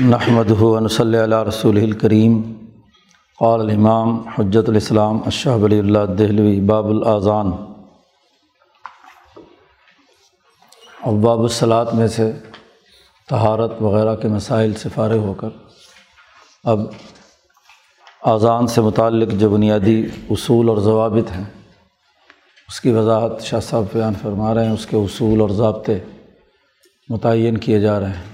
نحمد 0.00 0.50
ون 0.60 0.86
صلی 0.88 1.16
اللہ 1.18 1.42
رسول 1.42 1.76
الکریم 1.78 2.40
قال 3.38 3.60
الامام 3.60 4.16
حجت 4.28 4.68
الاسلام 4.68 5.18
اشہ 5.26 5.48
ولی 5.62 5.78
اللہ 5.78 6.14
دہلوی، 6.18 6.60
باب 6.60 6.86
الاذان 6.86 7.50
اور 11.02 11.18
باب 11.22 11.40
الصلاط 11.40 11.94
میں 11.94 12.08
سے 12.08 12.30
طہارت 13.28 13.80
وغیرہ 13.82 14.16
کے 14.16 14.28
مسائل 14.28 14.74
سے 14.74 14.88
فارغ 14.94 15.18
ہو 15.18 15.34
کر، 15.34 15.48
اب 16.64 16.80
اذان 18.32 18.66
سے 18.66 18.80
متعلق 18.80 19.38
جو 19.40 19.50
بنیادی 19.50 20.00
اصول 20.30 20.68
اور 20.68 20.78
ضوابط 20.90 21.36
ہیں، 21.36 21.44
اس 22.68 22.80
کی 22.80 22.90
وضاحت 22.90 23.42
شاہ 23.42 23.60
صاحب 23.60 23.84
بیان 23.92 24.14
فرما 24.22 24.54
رہے 24.54 24.66
ہیں، 24.66 24.74
اس 24.74 24.86
کے 24.86 24.96
اصول 24.96 25.40
اور 25.40 25.50
ضابطے 25.62 25.98
متعین 27.08 27.58
کیے 27.58 27.80
جا 27.80 28.00
رہے 28.00 28.08
ہیں۔ 28.08 28.33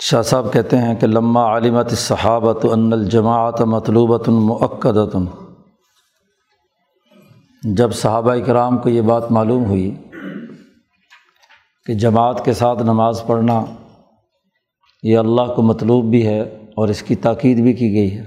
شاہ 0.00 0.22
صاحب 0.22 0.52
کہتے 0.52 0.78
ہیں 0.78 0.94
کہ 0.94 1.06
لمہ 1.06 1.38
عالمت 1.50 1.92
صحابت 1.98 2.64
ان 2.72 2.92
الجماعت 2.92 3.60
مطلوبۃ 3.66 4.28
المعقدۃ 4.28 5.16
جب 7.62 7.94
صحابہ 7.94 8.34
کرام 8.46 8.78
کو 8.78 8.88
یہ 8.88 9.02
بات 9.02 9.30
معلوم 9.32 9.64
ہوئی 9.64 9.90
کہ 11.86 11.94
جماعت 11.94 12.44
کے 12.44 12.52
ساتھ 12.52 12.82
نماز 12.82 13.22
پڑھنا 13.26 13.64
یہ 15.02 15.18
اللہ 15.18 15.54
کو 15.56 15.62
مطلوب 15.62 16.04
بھی 16.10 16.26
ہے 16.26 16.40
اور 16.76 16.88
اس 16.88 17.02
کی 17.02 17.16
تاکید 17.24 17.62
بھی 17.62 17.72
کی 17.72 17.92
گئی 17.94 18.16
ہے، 18.16 18.22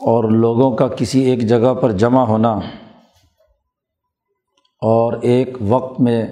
اور 0.00 0.30
لوگوں 0.32 0.70
کا 0.76 0.88
کسی 0.96 1.20
ایک 1.30 1.48
جگہ 1.48 1.74
پر 1.80 1.92
جمع 1.98 2.24
ہونا 2.26 2.52
اور 4.82 5.20
ایک 5.32 5.56
وقت 5.68 6.00
میں 6.00 6.22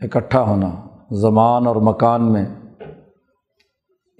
اکٹھا 0.00 0.42
ہونا۔ 0.42 0.70
زمان 1.10 1.66
اور 1.66 1.76
مکان 1.76 2.32
میں 2.32 2.46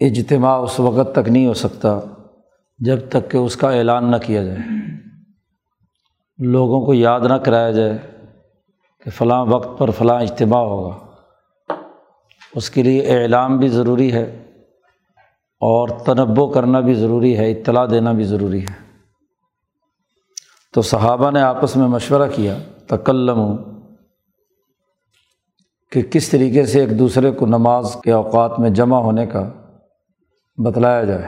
اجتماع 0.00 0.56
اس 0.56 0.80
وقت 0.80 1.14
تک 1.14 1.28
نہیں 1.28 1.46
ہو 1.46 1.54
سکتا 1.54 2.00
جب 2.78 2.96
تک 3.08 3.30
کہ 3.30 3.36
اس 3.36 3.56
کا 3.56 3.70
اعلان 3.70 4.10
نہ 4.10 4.16
کیا 4.16 4.44
جائے۔ 4.44 4.58
لوگوں 6.38 6.86
کو 6.86 6.94
یاد 6.94 7.20
نہ 7.20 7.34
کرایا 7.34 7.70
جائے 7.70 7.98
کہ 9.04 9.10
فلاں 9.10 9.46
وقت 9.46 9.78
پر 9.78 9.90
فلاں 9.90 10.20
اجتماع 10.20 10.60
ہوگا۔ 10.60 10.98
اس 12.54 12.70
کے 12.70 12.82
لیے 12.82 13.22
اعلام 13.22 13.58
بھی 13.58 13.68
ضروری 13.68 14.12
ہے 14.12 14.46
اور 15.60 15.88
تنوع 15.88 16.52
کرنا 16.52 16.80
بھی 16.80 16.94
ضروری 16.94 17.36
ہے، 17.36 17.52
اطلاع 17.52 17.86
دینا 17.90 18.12
بھی 18.12 18.24
ضروری 18.24 18.62
ہے۔ 18.62 18.98
تو 20.74 20.82
صحابہ 20.82 21.30
نے 21.30 21.40
آپس 21.40 21.76
میں 21.76 21.88
مشورہ 21.88 22.28
کیا 22.34 22.58
تکلم 22.86 23.56
کہ 25.90 26.02
کس 26.02 26.28
طریقے 26.28 26.66
سے 26.66 26.80
ایک 26.80 26.98
دوسرے 26.98 27.30
کو 27.30 27.46
نماز 27.46 27.96
کے 28.04 28.12
اوقات 28.12 28.58
میں 28.58 28.70
جمع 28.70 28.98
ہونے 28.98 29.26
کا 29.26 29.50
بتلایا 30.64 31.04
جائے۔ 31.04 31.26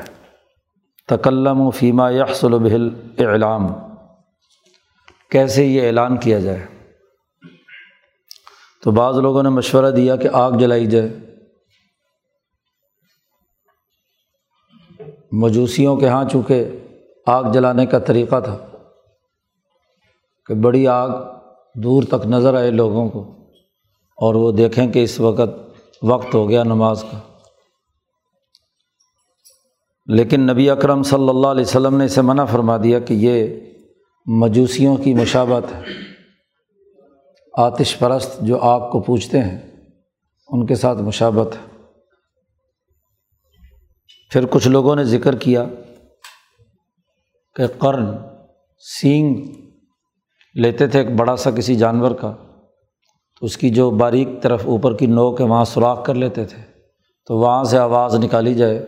تکلم 1.09 1.61
و 1.61 1.71
فیمہ 1.71 2.13
یکسل 2.13 2.59
بہل 2.59 2.89
اعلام 3.19 3.67
کیسے 5.31 5.65
یہ 5.65 5.87
اعلان 5.87 6.17
کیا 6.17 6.41
جائے؟ 6.41 6.67
تو 8.85 8.91
بعض 8.91 9.17
لوگوں 9.17 9.43
نے 9.43 9.49
مشورہ 9.49 9.91
دیا 9.91 10.17
کہ 10.17 10.29
آگ 10.33 10.53
جلائی 10.53 10.87
جائے۔ 10.87 11.09
مجوسیوں 15.33 15.97
کے 15.97 16.09
ہاں 16.09 16.25
چونکہ 16.33 16.65
آگ 17.27 17.53
جلانے 17.53 17.87
کا 17.87 17.99
طریقہ 17.99 18.41
تھا 18.41 18.59
کہ 20.47 20.55
بڑی 20.55 20.87
آگ 20.87 21.11
دور 21.75 22.03
تک 22.03 22.27
نظر 22.27 22.55
آئے 22.55 22.71
لوگوں 22.71 23.09
کو۔ 23.09 23.42
اور 24.23 24.35
وہ 24.35 24.53
دیکھیں 24.53 24.93
کہ 24.93 25.05
اس 25.05 25.21
وقت 25.21 25.79
وقت 26.03 26.35
ہو 26.35 26.49
گیا 26.49 26.65
نماز 26.65 27.05
کا۔ 27.13 27.19
لیکن 30.07 30.41
نبی 30.41 30.71
اکرم 30.71 31.03
صلی 31.03 31.29
اللہ 31.29 31.47
علیہ 31.47 31.65
وسلم 31.65 31.97
نے 31.97 32.05
اسے 32.05 32.23
منع 32.23 32.45
فرما 32.45 32.77
دیا 32.77 32.99
کہ 32.99 33.15
یہ 33.15 33.61
مجوسیوں 34.27 34.97
کی 34.97 35.15
مشابت 35.15 35.73
ہے۔ 35.73 35.81
آتش 37.53 37.99
پرست 37.99 38.41
جو 38.41 38.59
آگ 38.59 38.91
کو 38.91 39.01
پوچھتے 39.01 39.41
ہیں، 39.41 39.71
ان 40.49 40.67
کے 40.67 40.75
ساتھ 40.75 40.99
مشابت 40.99 41.57
ہے۔ 41.57 41.83
پھر 44.31 44.47
کچھ 44.47 44.69
لوگوں 44.69 44.97
نے 44.97 45.05
ذکر 45.05 45.37
کیا 45.37 45.65
کہ 47.55 47.67
قرن 47.79 48.05
سینگ 48.79 49.35
لیتے 50.55 50.87
تھے 50.87 50.99
ایک 50.99 51.17
بڑا 51.17 51.37
سا 51.37 51.51
کسی 51.51 51.75
جانور 51.75 52.11
کا۔ 52.11 52.52
اس 53.43 53.57
کی 53.57 53.71
جو 53.71 53.91
باریک 53.91 54.29
طرف 54.43 54.67
اوپر 54.67 54.97
کی 54.97 55.07
نوک 55.07 55.41
ہے، 55.41 55.47
وہاں 55.47 55.65
سوراخ 55.65 56.05
کر 56.05 56.15
لیتے 56.15 56.45
تھے۔ 56.45 56.63
تو 57.27 57.39
وہاں 57.39 57.65
سے 57.65 57.79
آواز 57.79 58.15
نکالی 58.15 58.55
جائے۔ 58.55 58.87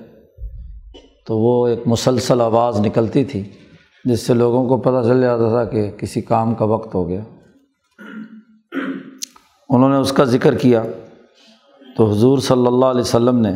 تو 1.27 1.39
وہ 1.39 1.69
ایک 1.69 1.83
مسلسل 1.87 2.41
آواز 2.41 2.81
نکلتی 2.81 3.25
تھی، 3.25 3.43
جس 4.05 4.21
سے 4.21 4.35
لوگوں 4.35 4.69
کو 4.69 4.77
پتہ 4.77 5.09
چل 5.09 5.23
جاتا 5.23 5.49
تھا 5.49 5.65
کہ 5.65 5.91
کسی 5.91 6.21
کام 6.21 6.55
کا 6.55 6.65
وقت 6.65 6.95
ہو 6.95 7.09
گیا۔ 7.09 7.21
انہوں 9.69 9.89
نے 9.89 9.97
اس 9.97 10.13
کا 10.13 10.25
ذکر 10.25 10.57
کیا۔ 10.57 10.83
تو 11.97 12.11
حضور 12.11 12.39
صلی 12.39 12.67
اللہ 12.67 12.87
علیہ 12.87 13.01
وسلم 13.01 13.39
نے 13.39 13.53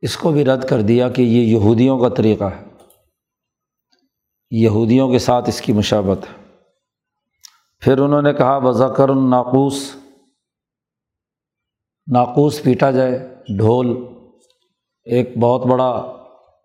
اس 0.00 0.16
کو 0.16 0.30
بھی 0.30 0.44
رد 0.44 0.64
کر 0.64 0.80
دیا 0.80 1.08
کہ 1.08 1.22
یہ 1.22 1.40
یہودیوں 1.40 1.98
کا 1.98 2.08
طریقہ 2.08 2.44
ہے۔ 2.44 2.64
یہودیوں 4.50 5.10
کے 5.10 5.18
ساتھ 5.18 5.48
اس 5.48 5.60
کی 5.60 5.72
مشابت 5.72 6.24
ہے۔ 6.24 6.47
پھر 7.80 7.98
انہوں 7.98 8.22
نے 8.22 8.32
کہا 8.32 8.58
بذکر 8.58 9.08
الناقوس 9.08 9.90
ناقوس 12.12 12.62
پیٹا 12.62 12.90
جائے، 12.90 13.34
ڈھول، 13.58 14.04
ایک 15.04 15.38
بہت 15.38 15.66
بڑا 15.66 16.16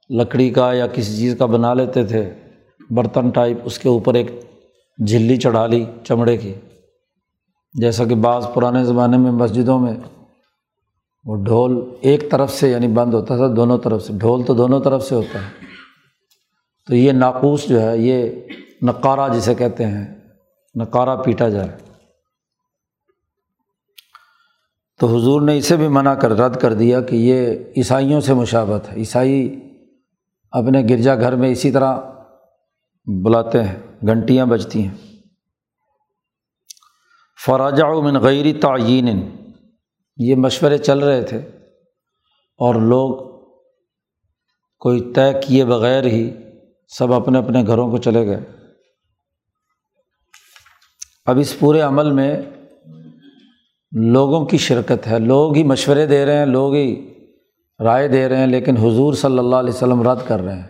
لکڑی 0.10 0.50
کا 0.50 0.74
یا 0.74 0.88
کسی 0.88 1.18
چیز 1.18 1.36
کا 1.40 1.46
بنا 1.46 1.74
لیتے 1.74 2.06
تھے، 2.06 2.34
برتن 2.90 3.30
ٹائپ، 3.30 3.58
اس 3.64 3.80
کے 3.80 3.90
اوپر 3.90 4.14
ایک 4.14 4.32
جھلی 5.08 5.38
چڑھا 5.38 5.68
لی 5.68 5.86
چمڑے 6.04 6.38
کی۔ 6.38 6.54
جیسا 7.74 8.06
کہ 8.06 8.16
بعض 8.16 8.48
پرانے 8.54 8.84
زمانے 8.84 9.18
میں 9.18 9.32
مسجدوں 9.32 9.80
میں 9.80 9.94
وہ 11.26 11.36
ڈھول 11.36 11.96
ایک 12.02 12.32
طرف 12.32 12.52
سے 12.52 12.70
یعنی 12.70 12.88
بند 12.88 13.14
ہوتا 13.14 13.38
تھا، 13.38 13.48
دونوں 13.56 13.78
طرف 13.78 14.04
سے۔ 14.04 14.14
ڈھول 14.14 14.44
تو 14.44 14.54
دونوں 14.54 14.80
طرف 14.80 15.04
سے 15.04 15.16
ہوتا 15.16 15.40
ہے۔ 15.40 15.66
تو 16.88 16.96
یہ 16.96 17.12
ناقوس 17.12 17.68
جو 17.68 17.82
ہے، 17.82 17.98
یہ 17.98 18.30
نقارہ 18.82 19.34
جسے 19.34 19.56
کہتے 19.56 19.86
ہیں 19.86 20.23
نقارہ 20.76 21.22
پیٹا 21.22 21.50
جائے۔ 21.50 21.78
تو 25.00 25.18
حضور 25.18 25.42
نے 25.42 25.58
اسے 25.58 25.78
بھی 25.78 25.88
منع 25.88 26.14
کر، 26.14 26.32
رد 26.32 26.58
کر 26.62 26.74
دیا 26.74 27.02
کہ 27.02 27.16
یہ 27.16 27.58
عیسائیوں 27.78 28.22
سے 28.22 28.34
مشابت 28.34 28.92
ہے۔ 28.92 28.96
عیسائی 28.96 29.60
اپنے 30.52 30.84
گرجا 30.90 31.16
گھر 31.16 31.36
میں 31.36 31.50
اسی 31.50 31.72
طرح 31.72 32.02
بلاتے 33.24 33.64
ہیں، 33.64 33.80
گھنٹیاں 34.08 34.46
بجتی 34.46 34.88
ہیں۔ 34.88 34.98
فراجہ 37.46 37.84
من 37.84 38.16
غیر 38.16 38.62
تعین 38.62 39.36
یہ 40.18 40.36
مشورے 40.36 40.78
چل 40.78 41.00
رہے 41.00 41.22
تھے 41.22 41.38
اور 42.58 42.76
لوگ 42.76 43.34
کوئی 44.80 45.14
طے 45.14 45.42
کیے 45.48 45.66
بغیر 45.66 46.04
ہی 46.04 46.34
سب 46.88 47.14
اپنے 47.14 47.38
اپنے 47.38 47.64
گھروں 47.68 47.92
کو 47.92 47.98
چلے 47.98 48.28
گئے۔ 48.28 48.63
اب 51.26 51.40
اس 51.40 51.60
پورے 51.60 51.82
عمل 51.82 52.12
میں 52.12 52.42
لوگوں 53.92 54.46
کی 54.46 54.58
شرکت 54.58 55.08
ہے۔ 55.08 55.20
لوگ 55.20 55.56
ہی 55.56 55.64
مشورے 55.64 56.06
دے 56.06 56.26
رہے 56.26 56.38
ہیں، 56.38 56.46
لوگ 56.46 56.74
ہی 56.74 57.14
رائے 57.84 58.08
دے 58.08 58.30
رہے 58.30 58.38
ہیں، 58.38 58.48
لیکن 58.48 58.78
حضور 58.78 59.14
صلی 59.14 59.38
اللہ 59.38 59.56
علیہ 59.56 59.74
وسلم 59.74 60.10
رد 60.10 60.18
کر 60.28 60.40
رہے 60.40 60.56
ہیں۔ 60.56 60.68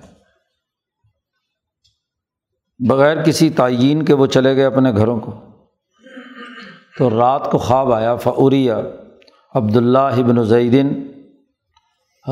بغیر 2.89 3.23
کسی 3.23 3.49
تعین 3.49 4.03
کے 4.03 4.13
وہ 4.13 4.25
چلے 4.25 4.55
گئے 4.55 4.65
اپنے 4.65 4.91
گھروں 4.91 5.19
کو۔ 5.19 5.31
تو 6.97 7.09
رات 7.09 7.51
کو 7.51 7.57
خواب 7.57 7.93
آیا 7.93 8.15
فعوریہ 8.15 8.73
عبداللہ 9.55 9.97
ابن 9.97 10.43
زیدن۔ 10.43 10.87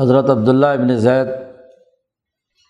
حضرت 0.00 0.30
عبداللہ 0.30 0.66
ابن 0.66 0.96
زید 0.96 1.26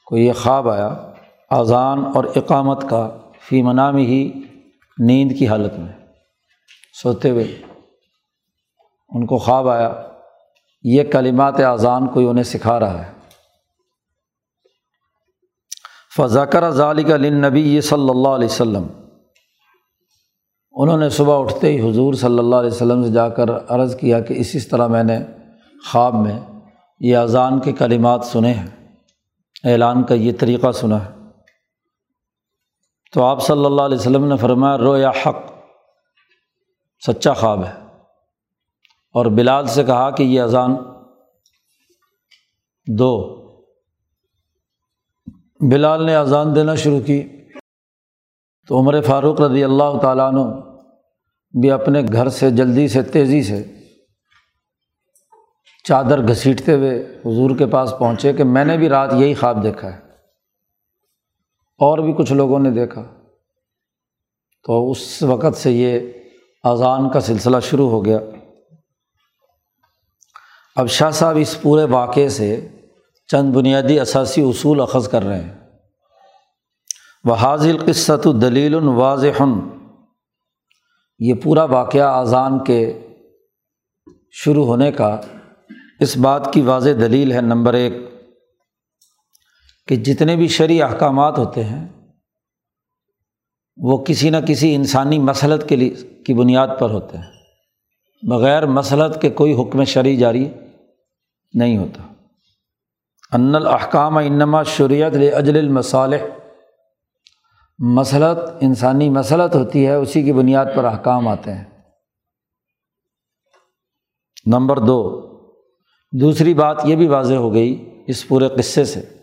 کو 0.06 0.16
یہ 0.16 0.32
خواب 0.32 0.69
آیا 0.69 1.12
اذان 1.50 2.05
اور 2.14 2.25
اقامت 2.37 2.88
کا، 2.90 3.19
فی 3.40 3.62
منامی 3.62 4.06
ہی 4.06 4.43
نیند 4.98 5.32
کی 5.38 5.48
حالت 5.48 5.78
میں۔ 5.78 5.92
سوتے 7.02 7.30
ہوئے 7.30 7.62
ان 9.08 9.26
کو 9.26 9.38
خواب 9.38 9.68
آیا، 9.68 10.08
یہ 10.82 11.02
کلمات 11.02 11.60
اذان 11.60 12.06
کوئی 12.06 12.26
انہیں 12.26 12.44
سکھا 12.44 12.80
رہا 12.80 13.06
ہے۔ 13.06 13.12
فضاکر 16.16 16.70
ذالک 16.70 17.10
نبی 17.10 17.60
یہ 17.60 17.80
صلی 17.80 18.10
اللہ 18.10 18.28
علیہ 18.28 18.48
وسلم۔ 18.48 18.86
انہوں 20.72 20.98
نے 20.98 21.08
صبح 21.08 21.40
اٹھتے 21.40 21.72
ہی 21.72 21.90
حضور 21.90 22.14
صلی 22.14 22.38
اللہ 22.38 22.56
علیہ 22.56 22.70
وسلم 22.70 23.04
سے 23.04 23.10
جا 23.10 23.28
کر 23.28 23.50
عرض 23.68 23.96
کیا 23.96 24.20
کہ 24.20 24.34
اسی 24.34 24.60
طرح 24.60 24.86
میں 24.86 25.04
نے 25.04 25.18
خواب 25.92 26.14
میں 26.14 26.40
یہ 27.00 27.16
اذان 27.16 27.60
کے 27.60 27.72
کلمات 27.72 28.24
سنے 28.24 28.52
ہیں۔ 28.52 28.66
اعلان 29.64 30.02
کا 30.02 30.14
یہ 30.14 30.32
طریقہ 30.40 30.72
سنا 30.72 31.04
ہے۔ 31.04 31.21
تو 33.12 33.24
آپ 33.24 33.42
صلی 33.42 33.64
اللہ 33.64 33.82
علیہ 33.82 33.98
وسلم 33.98 34.24
نے 34.24 34.36
فرمایا، 34.36 34.78
رو 34.78 34.98
یا 34.98 35.10
حق، 35.10 35.36
سچا 37.06 37.32
خواب 37.32 37.64
ہے۔ 37.64 37.72
اور 39.14 39.26
بلال 39.26 39.66
سے 39.66 39.84
کہا 39.84 40.10
کہ 40.10 40.22
یہ 40.22 40.40
اذان 40.40 40.76
دو۔ 42.98 43.42
بلال 45.60 46.06
نے 46.06 46.16
اذان 46.16 46.54
دینا 46.54 46.74
شروع 46.74 47.00
کی۔ 47.00 47.28
تو 48.68 48.78
عمر 48.78 49.00
فاروق 49.00 49.40
رضی 49.40 49.64
اللہ 49.64 49.98
تعالیٰ 50.02 50.28
عنہ 50.28 50.40
بھی 51.60 51.70
اپنے 51.70 52.02
گھر 52.12 52.28
سے 52.28 52.50
جلدی 52.50 52.88
سے، 52.88 53.02
تیزی 53.02 53.42
سے 53.42 53.64
چادر 55.84 56.28
گھسیٹتے 56.28 56.72
ہوئے 56.74 57.20
حضور 57.24 57.56
کے 57.58 57.66
پاس 57.66 57.94
پہنچے 57.98 58.32
کہ 58.32 58.44
میں 58.44 58.64
نے 58.64 58.76
بھی 58.76 58.88
رات 58.88 59.12
یہی 59.12 59.34
خواب 59.34 59.62
دیکھا 59.62 59.92
ہے۔ 59.94 60.01
اور 61.82 61.99
بھی 61.99 62.12
کچھ 62.12 62.32
لوگوں 62.32 62.58
نے 62.58 62.70
دیکھا۔ 62.70 63.02
تو 64.67 64.90
اس 64.90 65.23
وقت 65.23 65.56
سے 65.56 65.70
یہ 65.70 66.00
اذان 66.64 67.11
کا 67.11 67.20
سلسلہ 67.20 67.56
شروع 67.61 67.90
ہو 67.90 68.05
گیا۔ 68.05 68.19
اب 70.76 70.87
شاہ 70.87 71.11
صاحب 71.11 71.37
اس 71.37 71.62
پورے 71.62 71.84
واقعے 71.84 72.29
سے 72.29 72.69
چند 73.26 73.52
بنیادی 73.52 74.00
اثاثی 74.00 74.43
اصول 74.43 74.81
اخذ 74.81 75.08
کر 75.08 75.23
رہے 75.23 75.40
ہیں۔ 75.40 75.55
وہ 77.25 77.34
حاضل 77.34 77.76
قصۃ 77.87 78.25
دلیل 78.25 78.75
واضح۔ 78.75 79.43
یہ 81.19 81.34
پورا 81.34 81.64
واقعہ 81.64 82.14
اذان 82.19 82.64
کے 82.64 83.06
شروع 84.32 84.67
ہونے 84.67 84.93
کا 84.93 85.20
اس 86.00 86.17
بات 86.17 86.52
کی 86.52 86.61
واضح 86.61 86.90
دلیل 86.90 87.32
ہے 87.32 87.40
نمبر 87.40 87.75
ایک۔ 87.75 87.93
کہ 89.87 89.96
جتنے 89.96 90.37
بھی 90.37 90.49
شرعی 90.49 90.82
احکامات 90.82 91.38
ہوتے 91.38 91.64
ہیں، 91.64 91.88
وہ 93.76 94.05
کسی 94.05 94.31
نہ 94.31 94.37
کسی 94.49 94.75
انسانی 94.75 95.19
مسلط 95.19 95.69
کے 95.69 95.76
لیے 95.76 96.23
کی 96.26 96.34
بنیاد 96.34 96.69
پر 96.81 96.90
ہوتے 96.90 97.19
ہیں۔ 97.19 97.31
بغیر 98.29 98.67
مسلط 98.67 99.20
کے 99.20 99.31
کوئی 99.31 99.62
حکم 99.62 99.84
شرعی 99.84 100.17
جاری 100.17 100.49
نہیں 101.55 101.79
ہوتا۔ 101.79 102.02
ان 103.32 103.55
الاحکام 103.55 104.17
انما 104.17 104.62
شریعت 104.62 105.12
اجل 105.37 105.58
المصالح۔ 105.58 106.17
مسلط، 107.79 108.38
انسانی 108.61 109.11
مسلط 109.11 109.56
ہوتی 109.56 109.87
ہے، 109.87 109.94
اسی 109.94 110.23
کی 110.23 110.32
بنیاد 110.32 110.67
پر 110.76 110.84
احکام 110.84 111.29
آتے 111.29 111.52
ہیں۔ 111.52 111.64
نمبر 114.46 114.79
دو، 114.79 115.20
دوسری 116.12 116.55
بات 116.55 116.81
یہ 116.84 116.96
بھی 116.96 117.08
واضح 117.08 117.34
ہو 117.34 117.55
گئی 117.55 118.05
اس 118.06 118.29
پورے 118.29 118.49
قصے 118.49 118.84
سے۔ 118.84 119.21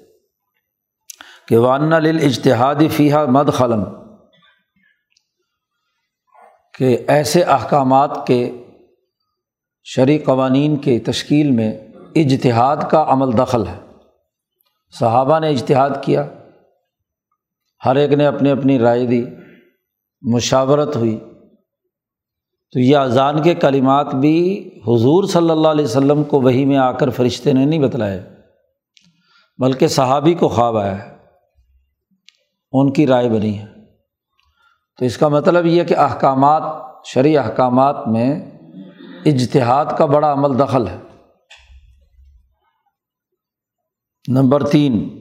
کہ 1.49 1.57
وانہ 1.57 1.95
اجتہادی 1.95 2.87
فیحہ 2.87 3.25
مد 3.25 3.49
خلم 3.53 3.83
کہ 6.77 6.97
ایسے 7.07 7.43
احکامات 7.43 8.27
کے 8.27 8.63
شرعی 9.83 10.17
قوانین 10.17 10.77
کے 10.77 10.99
تشکیل 10.99 11.51
میں 11.51 11.87
اجتہاد 12.15 12.77
کا 12.91 13.05
عمل 13.07 13.37
دخل 13.37 13.67
ہے۔ 13.67 13.79
صحابہ 14.99 15.39
نے 15.39 15.49
اجتہاد 15.49 15.89
کیا۔ 16.01 16.27
ہر 17.85 17.95
ایک 17.95 18.11
نے 18.11 18.25
اپنی 18.25 18.49
اپنی 18.49 18.79
رائے 18.79 19.05
دی، 19.05 19.25
مشاورت 20.21 20.95
ہوئی۔ 20.95 21.19
تو 22.71 22.79
یہ 22.79 22.97
اذان 22.97 23.41
کے 23.41 23.55
کلمات 23.55 24.15
بھی 24.15 24.67
حضور 24.87 25.23
صلی 25.23 25.49
اللہ 25.49 25.67
علیہ 25.67 25.85
وسلم 25.85 26.23
کو 26.23 26.41
وہی 26.41 26.65
میں 26.65 26.77
آ 26.77 26.91
کر 26.91 27.09
فرشتے 27.09 27.53
نے 27.53 27.65
نہیں 27.65 27.79
بتلائے، 27.79 28.29
بلکہ 29.57 29.87
صحابی 29.87 30.33
کو 30.33 30.47
خواب 30.47 30.77
آیا 30.77 31.05
ہے۔ 31.05 31.18
ان 32.71 32.93
کی 32.93 33.07
رائے 33.07 33.29
بنی 33.29 33.59
ہے۔ 33.59 33.65
تو 34.97 35.05
اس 35.05 35.17
کا 35.17 35.27
مطلب 35.27 35.65
یہ 35.65 35.83
کہ 35.83 35.97
احکامات، 35.97 36.63
شرعی 37.05 37.37
احکامات 37.37 38.07
میں 38.07 38.51
اجتہاد 39.25 39.85
کا 39.97 40.05
بڑا 40.05 40.33
عمل 40.33 40.59
دخل 40.59 40.87
ہے۔ 40.87 40.97
نمبر 44.27 44.67
تین، 44.67 45.19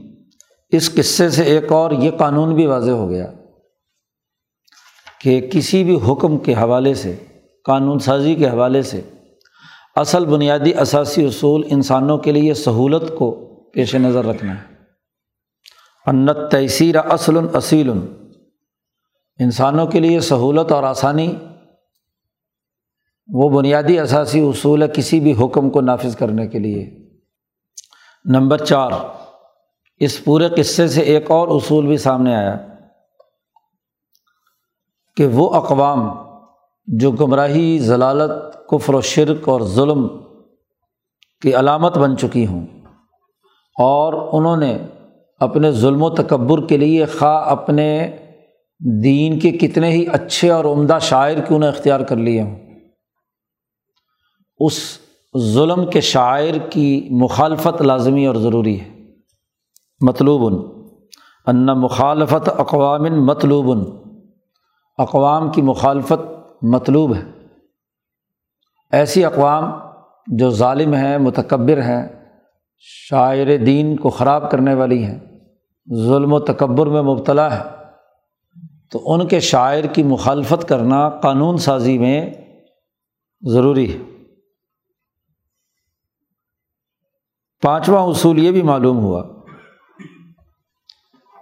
اس 0.71 0.95
قصے 0.95 1.31
سے 1.31 1.43
ایک 1.43 1.73
اور 1.73 1.91
یہ 1.91 2.11
قانون 2.11 2.55
بھی 2.55 2.67
واضح 2.67 2.91
ہو 2.91 3.11
گیا 3.11 3.27
کہ 5.21 5.51
کسی 5.53 5.85
بھی 5.85 5.99
حکم 6.09 6.39
کے 6.39 6.55
حوالے 6.55 6.95
سے، 6.95 7.17
قانون 7.65 7.99
سازی 7.99 8.35
کے 8.35 8.49
حوالے 8.49 8.83
سے 8.83 9.03
اصل 9.97 10.27
بنیادی 10.27 10.75
اثاثی 10.75 11.27
اصول 11.27 11.63
انسانوں 11.71 12.19
کے 12.19 12.33
لیے 12.33 12.55
سہولت 12.55 13.13
کو 13.19 13.31
پیش 13.75 13.95
نظر 13.95 14.25
رکھنا 14.25 14.55
ہے۔ 14.55 14.78
انت 16.09 16.39
تیسیر 16.51 16.97
اصل 16.97 17.37
اصیل 17.55 17.91
انسانوں 19.39 19.87
کے 19.87 20.01
لیے 20.01 20.21
سہولت 20.21 20.73
اور 20.73 20.83
آسانی، 20.83 21.35
وہ 23.29 23.49
بنیادی 23.49 23.99
اثاثی 23.99 24.41
اصول 24.49 24.83
ہے 24.83 24.89
کسی 24.89 25.21
بھی 25.21 25.35
حکم 25.41 25.71
کو 25.71 25.81
نافذ 25.81 26.17
کرنے 26.17 26.47
کے 26.47 26.59
لیے۔ 26.59 27.09
نمبر 28.25 28.65
چار، 28.65 28.91
اس 29.97 30.25
پورے 30.25 30.49
قصے 30.57 30.89
سے 30.89 31.01
ایک 31.01 31.31
اور 31.31 31.49
اصول 31.49 31.87
بھی 31.87 31.97
سامنے 31.97 32.37
آیا 32.37 32.57
کہ 35.17 35.27
وہ 35.27 35.55
اقوام 35.55 36.09
جو 36.87 37.11
گمراہی، 37.11 37.79
ضلالت، 37.79 38.33
کفر 38.69 38.95
و 38.95 39.01
شرک 39.01 39.49
اور 39.49 39.61
ظلم 39.61 40.09
کی 41.43 41.55
علامت 41.55 41.99
بن 41.99 42.17
چکی 42.17 42.47
ہوں 42.47 42.67
اور 43.79 44.13
انہوں 44.33 44.57
نے 44.57 44.79
اپنے 45.41 45.71
ظلم 45.71 46.03
و 46.03 46.11
تکبر 46.11 46.67
کے 46.67 46.77
لیے 46.77 47.05
خواہ 47.05 47.45
اپنے 47.45 48.17
دین 49.03 49.39
کے 49.39 49.51
کتنے 49.51 49.91
ہی 49.91 50.07
اچھے 50.13 50.51
اور 50.51 50.65
عمدہ 50.65 50.99
شاعر 51.01 51.37
کیوں 51.47 51.59
نہ 51.59 51.65
اختیار 51.65 52.01
کر 52.01 52.17
لیے 52.17 52.43
ہوں۔ 52.43 52.57
اس 54.59 54.99
ظلم 55.39 55.91
کے 55.91 56.01
شاعر 56.01 56.59
کی 56.71 57.09
مخالفت 57.11 57.83
لازمی 57.83 58.27
اور 58.27 58.35
ضروری 58.35 58.81
ہے۔ 58.81 59.05
مطلوب 60.01 60.71
ان 61.47 61.67
مخالفت 61.67 62.49
اقوام 62.57 63.03
مطلوب 63.03 63.89
اقوام 64.99 65.53
کی 65.53 65.63
مخالفت 65.63 66.39
مطلوب 66.63 67.15
ہے۔ 67.15 67.23
ایسی 68.93 69.25
اقوام 69.25 69.65
جو 70.27 70.51
ظالم 70.51 70.95
ہیں، 70.95 71.19
متکبر 71.19 71.83
ہیں 71.83 72.18
شاعر 72.79 73.57
دین 73.57 73.97
کو 73.97 74.11
خراب 74.11 74.51
کرنے 74.51 74.75
والی 74.75 75.05
ہیں، 75.05 75.19
ظلم 75.95 76.33
و 76.33 76.41
تکبر 76.41 76.87
میں 76.87 77.03
مبتلا 77.03 77.59
ہے 77.59 77.79
تو 78.91 79.13
ان 79.13 79.29
کے 79.29 79.41
شاعر 79.41 79.85
کی 79.85 80.03
مخالفت 80.03 80.69
کرنا 80.69 81.09
قانون 81.09 81.59
سازی 81.59 81.99
میں 81.99 82.31
ضروری 83.53 83.93
ہے۔ 83.93 83.99
پانچواں 87.63 88.03
اصول 88.03 88.39
یہ 88.39 88.51
بھی 88.51 88.63
معلوم 88.63 88.99
ہوا 88.99 89.25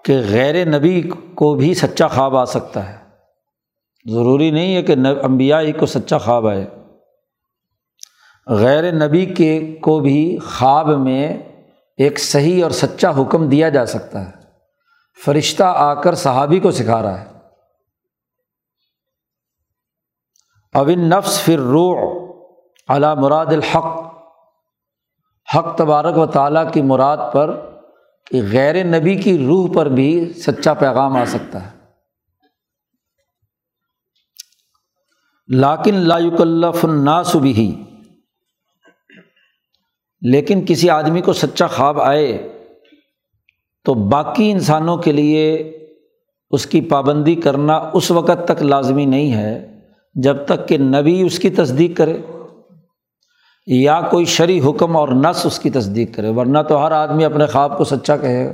کہ 0.02 0.19
غیر 0.28 0.78
نبی 0.78 1.11
کو 1.35 1.55
بھی 1.55 1.75
سچا 1.75 2.09
خواب 2.09 2.37
آ 2.37 2.45
سکتا 2.45 2.90
ہے۔ 2.90 3.07
ضروری 4.11 4.50
نہیں 4.50 4.76
ہے 4.76 4.83
کہ 4.83 4.95
امبیا 5.23 5.61
ہی 5.61 5.73
کو 5.73 5.87
سچا 5.87 6.19
خواب 6.19 6.47
آئے۔ 6.47 6.75
غیر 8.47 8.93
نبی 8.93 9.26
کے 9.26 9.76
کو 9.81 10.00
بھی 10.00 10.38
خواب 10.38 10.88
میں 10.88 11.38
ایک 11.97 12.19
صحیح 12.19 12.62
اور 12.62 12.71
سچا 12.71 13.11
حکم 13.11 13.49
دیا 13.49 13.69
جا 13.69 13.87
سکتا 13.87 14.26
ہے۔ 14.26 14.31
فرشتہ 15.25 15.65
آ 15.67 15.95
کر 15.95 16.15
صحابی 16.15 16.61
کو 16.61 16.71
سکھا 16.71 17.03
رہا 17.03 17.21
ہے۔ 17.21 17.26
اون 20.75 21.11
نفس 21.11 21.41
فر 21.41 21.59
روح 21.59 21.99
علا 22.88 23.15
مراد 23.15 23.47
الحق۔ 23.47 24.07
حق 25.57 25.76
تبارک 25.76 26.19
و 26.19 26.26
تعالیٰ 26.26 26.73
کی 26.73 26.83
مراد 26.83 27.17
پر 27.33 27.61
کہ 28.26 28.43
غیر 28.53 28.85
نبی 28.85 29.15
کی 29.15 29.47
روح 29.47 29.69
پر 29.75 29.87
بھی 29.87 30.33
سچا 30.33 30.75
پیغام 30.75 31.17
آ 31.17 31.25
سکتا 31.25 31.67
ہے۔ 31.67 31.76
لاکن 35.49 35.95
لاک 35.95 36.41
اللہ 36.41 36.67
الناس 36.67 37.37
بھی 37.37 37.83
لیکن 40.20 40.64
کسی 40.68 40.90
آدمی 40.90 41.20
کو 41.20 41.32
سچا 41.32 41.66
خواب 41.66 42.00
آئے 42.00 42.49
تو 43.85 43.94
باقی 43.94 44.50
انسانوں 44.50 44.96
کے 44.96 45.12
لیے 45.12 45.73
اس 46.50 46.66
کی 46.66 46.80
پابندی 46.80 47.35
کرنا 47.35 47.90
اس 47.92 48.11
وقت 48.11 48.49
تک 48.49 48.62
لازمی 48.62 49.04
نہیں 49.04 49.32
ہے 49.32 49.80
جب 50.14 50.37
تک 50.46 50.68
کہ 50.68 50.78
نبی 50.78 51.23
اس 51.23 51.38
کی 51.38 51.50
تصدیق 51.50 51.96
کرے 51.96 52.16
یا 53.66 54.00
کوئی 54.00 54.25
شرع 54.25 54.68
حکم 54.68 54.96
اور 54.96 55.08
نس 55.08 55.46
اس 55.46 55.58
کی 55.58 55.70
تصدیق 55.70 56.16
کرے، 56.16 56.28
ورنہ 56.28 56.58
تو 56.68 56.87
ہر 56.87 56.92
آدمی 56.92 57.25
اپنے 57.25 57.46
خواب 57.46 57.78
کو 57.78 57.85
سچا 57.85 58.16
کہے 58.16 58.46
گا۔ 58.46 58.52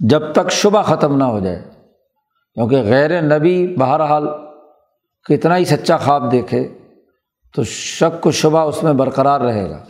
جب 0.00 0.32
تک 0.32 0.50
شبہ 0.50 0.82
ختم 0.82 1.16
نہ 1.16 1.24
ہو 1.24 1.40
جائے، 1.40 1.62
کیونکہ 2.54 2.76
غیر 2.76 3.20
نبی 3.22 3.76
بہرحال 3.76 4.26
کتنا 5.24 5.56
ہی 5.56 5.64
سچا 5.64 5.96
خواب 5.96 6.32
دیکھے 6.32 6.68
تو 7.54 7.64
شک 7.64 8.26
و 8.26 8.30
شبہ 8.30 8.58
اس 8.58 8.82
میں 8.82 8.92
برقرار 8.92 9.40
رہے 9.40 9.70
گا۔ 9.70 9.84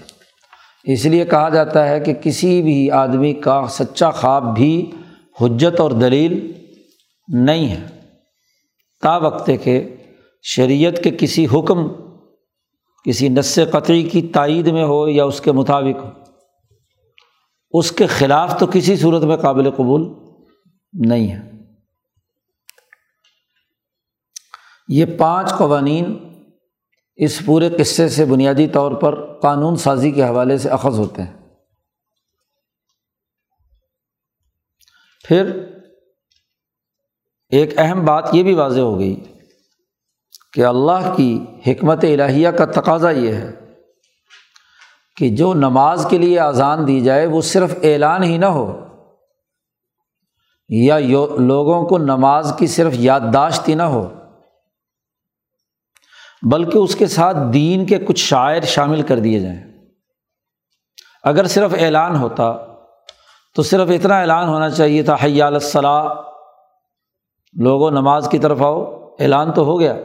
اس 0.85 1.05
لیے 1.05 1.25
کہا 1.25 1.49
جاتا 1.49 1.89
ہے 1.89 2.01
کہ 2.01 2.15
کسی 2.15 2.63
بھی 2.63 2.91
آدمی 2.91 3.33
کا 3.33 3.67
سچا 3.69 4.11
خواب 4.11 4.55
بھی 4.55 4.91
حجت 5.41 5.81
اور 5.81 5.91
دلیل 5.91 6.53
نہیں 7.29 7.69
ہے۔ 7.69 7.87
تا 9.03 9.17
وقت 9.17 9.51
کہ 9.63 9.97
شریعت 10.43 11.05
کے 11.05 11.11
کسی 11.19 11.47
حکم، 11.47 11.79
کسی 13.05 13.29
نس 13.29 13.59
قطعی 13.71 14.03
کی 14.03 14.23
تائید 14.23 14.67
میں 14.67 14.85
ہو 14.85 15.09
یا 15.09 15.25
اس 15.25 15.41
کے 15.41 15.53
مطابق 15.53 16.05
ہو، 16.05 16.11
اس 17.73 17.93
کے 17.93 18.07
خلاف 18.07 18.59
تو 18.59 18.67
کسی 18.67 18.97
صورت 18.97 19.23
میں 19.23 19.37
قابل 19.37 19.71
قبول 19.71 20.13
نہیں 20.93 21.33
ہے۔ 21.33 21.51
یہ 24.89 25.05
پانچ 25.19 25.51
قوانین 25.51 26.30
اس 27.21 27.41
پورے 27.47 27.69
قصے 27.79 28.09
سے 28.09 28.25
بنیادی 28.25 28.67
طور 28.69 28.93
پر 28.93 29.39
قانون 29.41 29.77
سازی 29.77 30.11
کے 30.11 30.23
حوالے 30.25 30.59
سے 30.59 30.69
اخذ 30.69 30.99
ہوتے 30.99 31.23
ہیں۔ 31.23 31.33
پھر 35.25 35.51
ایک 37.49 37.79
اہم 37.79 38.05
بات 38.05 38.29
یہ 38.33 38.43
بھی 38.43 38.55
واضح 38.55 38.81
ہو 38.81 38.99
گئی 38.99 39.15
کہ 40.53 40.65
اللہ 40.65 41.13
کی 41.17 41.39
حکمت 41.67 42.05
الہیہ 42.05 42.49
کا 42.49 42.65
تقاضا 42.65 43.11
یہ 43.11 43.33
ہے 43.33 43.51
کہ 45.17 45.29
جو 45.37 45.55
نماز 45.55 46.07
کے 46.11 46.19
لیے 46.19 46.39
اذان 46.41 46.87
دی 46.87 47.01
جائے 47.01 47.27
وہ 47.27 47.41
صرف 47.41 47.75
اعلان 47.83 48.23
ہی 48.23 48.39
نہ 48.39 48.47
ہو، 48.47 48.87
یا 50.69 50.99
لوگوں 51.39 51.89
کو 51.89 51.99
نماز 51.99 52.53
کی 52.59 52.67
صرف 52.67 52.93
یادداشت 52.95 53.69
ہی 53.69 53.75
نہ 53.75 53.83
ہو۔ 53.83 54.09
بلکہ 56.43 56.79
اس 56.79 56.97
کے 56.97 57.07
ساتھ 57.07 57.37
دین 57.53 57.87
کے 57.87 57.99
کچھ 57.99 58.21
شاعر 58.21 58.61
شامل 58.61 59.03
کر 59.03 59.19
دیے 59.19 59.41
جائیں۔ 59.41 59.73
اگر 61.25 61.47
صرف 61.47 61.75
اعلان 61.79 62.17
ہوتا، 62.17 62.59
تو 63.55 63.63
صرف 63.63 63.89
اتنا 63.91 64.21
اعلان 64.21 64.49
ہونا 64.49 64.71
چاہیے 64.71 65.03
تھا 65.03 65.15
حیال 65.25 65.55
الصلاح 65.55 66.15
لوگوں 67.53 67.91
نماز 67.91 68.29
کی 68.31 68.39
طرف 68.39 68.63
آؤ، 68.63 69.09
اعلان 69.21 69.53
تو 69.53 69.65
ہو 69.65 69.81
گیا۔ 69.81 69.97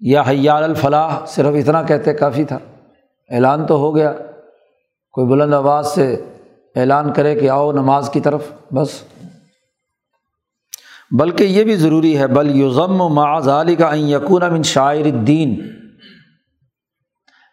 یا 0.00 0.22
حیال 0.28 0.64
الفلاح، 0.64 1.26
صرف 1.26 1.46
اتنا 1.46 1.82
کہتے 1.82 2.14
کافی 2.14 2.44
تھا۔ 2.44 2.58
اعلان 3.30 3.66
تو 3.66 3.76
ہو 3.76 3.96
گیا۔ 3.96 4.12
کوئی 5.12 5.26
بلند 5.26 5.54
آواز 5.54 5.86
سے 5.86 6.24
اعلان 6.76 7.12
کرے 7.12 7.34
کہ 7.34 7.50
آؤ 7.50 7.72
نماز 7.72 8.10
کی 8.12 8.20
طرف، 8.20 8.52
بس۔ 8.74 9.04
بلکہ 11.18 11.44
یہ 11.44 11.64
بھی 11.64 11.76
ضروری 11.76 12.18
ہے، 12.18 12.26
بل 12.26 12.56
یوزم 12.56 13.00
و 13.00 13.08
معاذ 13.08 13.48
علی 13.48 13.76
کا 13.76 13.90
یقون 13.94 14.52
من 14.52 14.62
شاعر 14.62 15.04
الدین۔ 15.04 15.70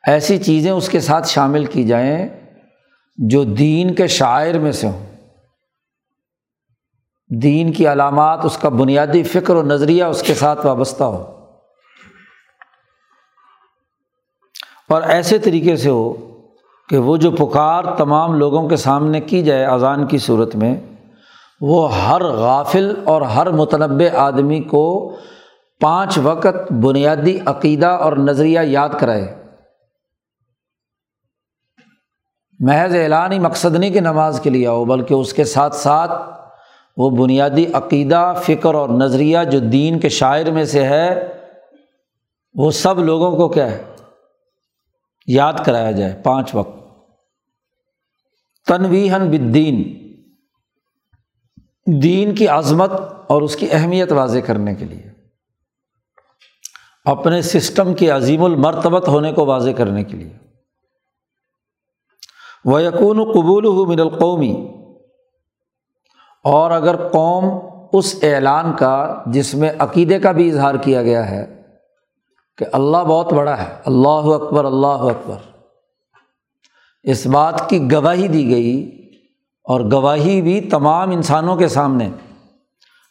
ایسی 0.07 0.37
چیزیں 0.37 0.71
اس 0.71 0.89
کے 0.89 0.99
ساتھ 0.99 1.27
شامل 1.27 1.65
کی 1.65 1.83
جائیں 1.83 2.27
جو 3.17 3.43
دین 3.43 3.93
کے 3.93 4.07
شاعر 4.07 4.53
میں 4.53 4.71
سے 4.71 4.87
ہوں۔ 4.87 5.05
دین 7.41 7.71
کی 7.71 7.87
علامات، 7.87 8.45
اس 8.45 8.57
کا 8.57 8.69
بنیادی 8.69 9.23
فکر 9.23 9.55
و 9.55 9.63
نظریہ 9.63 10.03
اس 10.03 10.23
کے 10.23 10.33
ساتھ 10.33 10.65
وابستہ 10.65 11.03
ہو۔ 11.03 11.37
اور 14.89 15.01
ایسے 15.01 15.37
طریقے 15.37 15.75
سے 15.75 15.89
ہو 15.89 16.13
کہ 16.89 16.97
وہ 16.97 17.17
جو 17.17 17.31
پکار 17.31 17.83
تمام 17.97 18.33
لوگوں 18.33 18.69
کے 18.69 18.75
سامنے 18.75 19.21
کی 19.21 19.43
جائے 19.43 19.65
اذان 19.65 20.07
کی 20.07 20.17
صورت 20.17 20.55
میں 20.55 20.75
وہ 21.61 21.95
ہر 21.95 22.23
غافل 22.23 22.93
اور 23.05 23.21
ہر 23.21 23.49
متنوع 23.49 24.15
آدمی 24.15 24.59
کو 24.59 25.15
پانچ 25.79 26.19
وقت 26.23 26.71
بنیادی 26.71 27.39
عقیدہ 27.45 27.87
اور 27.87 28.13
نظریہ 28.13 28.59
یاد 28.63 28.89
کرائے۔ 28.99 29.43
محض 32.59 32.95
اعلان 32.95 33.31
ہی 33.31 33.39
مقصد 33.39 33.75
نہیں 33.75 33.91
کہ 33.91 33.99
نماز 33.99 34.39
کے 34.39 34.49
لیے 34.49 34.67
آؤ، 34.67 34.85
بلکہ 34.85 35.13
اس 35.13 35.33
کے 35.33 35.43
ساتھ 35.43 35.75
ساتھ 35.75 36.11
وہ 36.97 37.09
بنیادی 37.09 37.65
عقیدہ، 37.73 38.33
فکر 38.43 38.73
اور 38.73 38.89
نظریہ 38.89 39.37
جو 39.51 39.59
دین 39.59 39.99
کے 39.99 40.09
شاعر 40.09 40.51
میں 40.51 40.65
سے 40.65 40.83
ہے، 40.83 41.33
وہ 42.55 42.71
سب 42.71 42.99
لوگوں 42.99 43.31
کو 43.31 43.49
کیا 43.49 43.71
ہے؟ 43.71 43.83
یاد 45.27 45.53
کرایا 45.65 45.91
جائے، 45.91 46.19
پانچ 46.23 46.55
وقت۔ 46.55 46.81
تنویحن 48.67 49.29
بدین 49.29 50.00
دین 51.87 52.35
کی 52.35 52.47
عظمت 52.47 52.91
اور 53.27 53.41
اس 53.41 53.55
کی 53.55 53.67
اہمیت 53.71 54.11
واضح 54.11 54.39
کرنے 54.39 54.75
کے 54.75 54.85
لیے، 54.85 55.09
اپنے 57.05 57.41
سسٹم 57.41 57.93
کے 57.93 58.09
عظیم 58.09 58.43
المرتبت 58.43 59.07
ہونے 59.07 59.33
کو 59.33 59.45
واضح 59.45 59.69
کرنے 59.69 60.03
کے 60.03 60.17
لیے۔ 60.17 60.33
وہ 62.65 62.81
یقون 62.81 63.23
قبول 63.23 63.65
ہو 63.65 63.85
من 63.85 63.99
القومی 63.99 64.67
اور 66.43 66.71
اگر 66.71 67.07
قوم 67.07 67.45
اس 67.93 68.15
اعلان 68.21 68.73
کا، 68.73 69.23
جس 69.25 69.53
میں 69.53 69.71
عقیدے 69.79 70.19
کا 70.19 70.31
بھی 70.31 70.51
اظہار 70.51 70.75
کیا 70.75 71.03
گیا 71.03 71.29
ہے 71.31 71.61
کہ 72.57 72.65
اللہ 72.71 72.97
بہت 72.97 73.33
بڑا 73.33 73.57
ہے، 73.57 73.75
اللہ 73.85 74.33
اکبر 74.35 74.65
اللہ 74.65 75.09
اکبر۔ 75.11 75.37
اس 77.03 77.27
بات 77.27 77.69
کی 77.69 77.91
گواہی 77.91 78.27
دی 78.27 78.49
گئی 78.49 79.00
اور 79.63 79.81
گواہی 79.81 80.41
بھی 80.41 80.61
تمام 80.61 81.11
انسانوں 81.11 81.55
کے 81.55 81.67
سامنے 81.67 82.09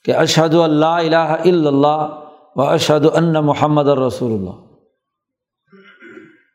کہ 0.05 0.17
اشد 0.17 0.55
اللہ 0.55 0.87
الہ 0.87 1.17
الا 1.17 1.69
اللہ 1.69 2.09
و 2.57 2.63
اشد 2.63 3.07
ان 3.15 3.33
محمد 3.33 3.89
الرسول 3.89 4.33
اللہ۔ 4.33 4.75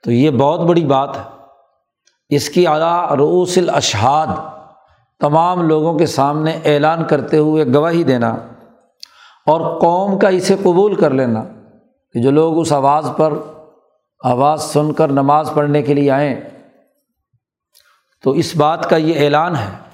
تو 0.04 0.12
یہ 0.12 0.30
بہت 0.30 0.60
بڑی 0.60 0.86
بات 0.86 1.18
ہے۔ 1.18 1.24
اس 2.30 2.50
کی 2.50 2.68
اعلیٰ 2.68 3.12
رعوس 3.12 3.58
الاشہاد 3.58 4.28
تمام 5.20 5.68
لوگوں 5.68 6.00
کے 6.00 6.06
سامنے 6.06 6.60
اعلان 6.66 7.04
کرتے 7.04 7.38
ہوئے 7.38 7.66
گواہی 7.74 8.04
دینا 8.04 8.30
اور 9.46 9.80
قوم 9.80 10.20
کا 10.20 10.28
اسے 10.28 10.56
قبول 10.64 10.96
کر 10.96 11.10
لینا 11.10 11.44
کہ 12.14 12.22
جو 12.22 12.32
لوگ 12.32 12.60
اس 12.60 12.74
آواز 12.74 13.12
پر 13.18 13.34
آواز 14.24 14.62
سن 14.64 14.94
کر 14.94 15.08
نماز 15.08 15.52
پڑھنے 15.54 15.82
کے 15.82 15.94
لیے 15.94 16.12
آئیں، 16.12 16.42
تو 18.24 18.32
اس 18.32 18.56
بات 18.56 18.90
کا 18.90 18.96
یہ 18.96 19.26
اعلان 19.26 19.56
ہے۔ 19.56 19.85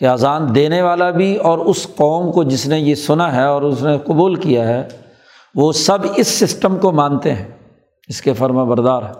کہ 0.00 0.08
اذان 0.08 0.54
دینے 0.54 0.82
والا 0.82 1.10
بھی 1.10 1.36
اور 1.36 1.58
اس 1.58 1.86
قوم 1.96 2.32
کو 2.32 2.44
جس 2.44 2.66
نے 2.66 2.80
یہ 2.80 2.94
سنا 2.94 3.36
ہے 3.36 3.44
اور 3.44 3.62
اس 3.62 3.82
نے 3.82 3.98
قبول 3.98 4.34
کیا 4.34 4.68
ہے، 4.68 4.88
وہ 5.54 5.72
سب 5.72 5.98
اس 6.16 6.28
سسٹم 6.28 6.78
کو 6.78 6.92
مانتے 6.92 7.34
ہیں۔ 7.34 7.48
اس 8.08 8.22
کے 8.22 8.32
فرما 8.32 8.64
بردار 8.64 9.02
ہے 9.02 9.12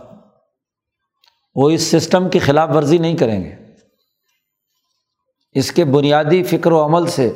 وہ 1.54 1.70
اس 1.70 1.82
سسٹم 1.82 2.28
کی 2.28 2.38
خلاف 2.38 2.68
ورزی 2.74 2.98
نہیں 2.98 3.16
کریں 3.16 3.44
گے۔ 3.44 3.52
اس 5.52 5.72
کے 5.72 5.84
بنیادی 5.84 6.42
فکر 6.42 6.72
و 6.72 6.84
عمل 6.84 7.06
سے 7.06 7.32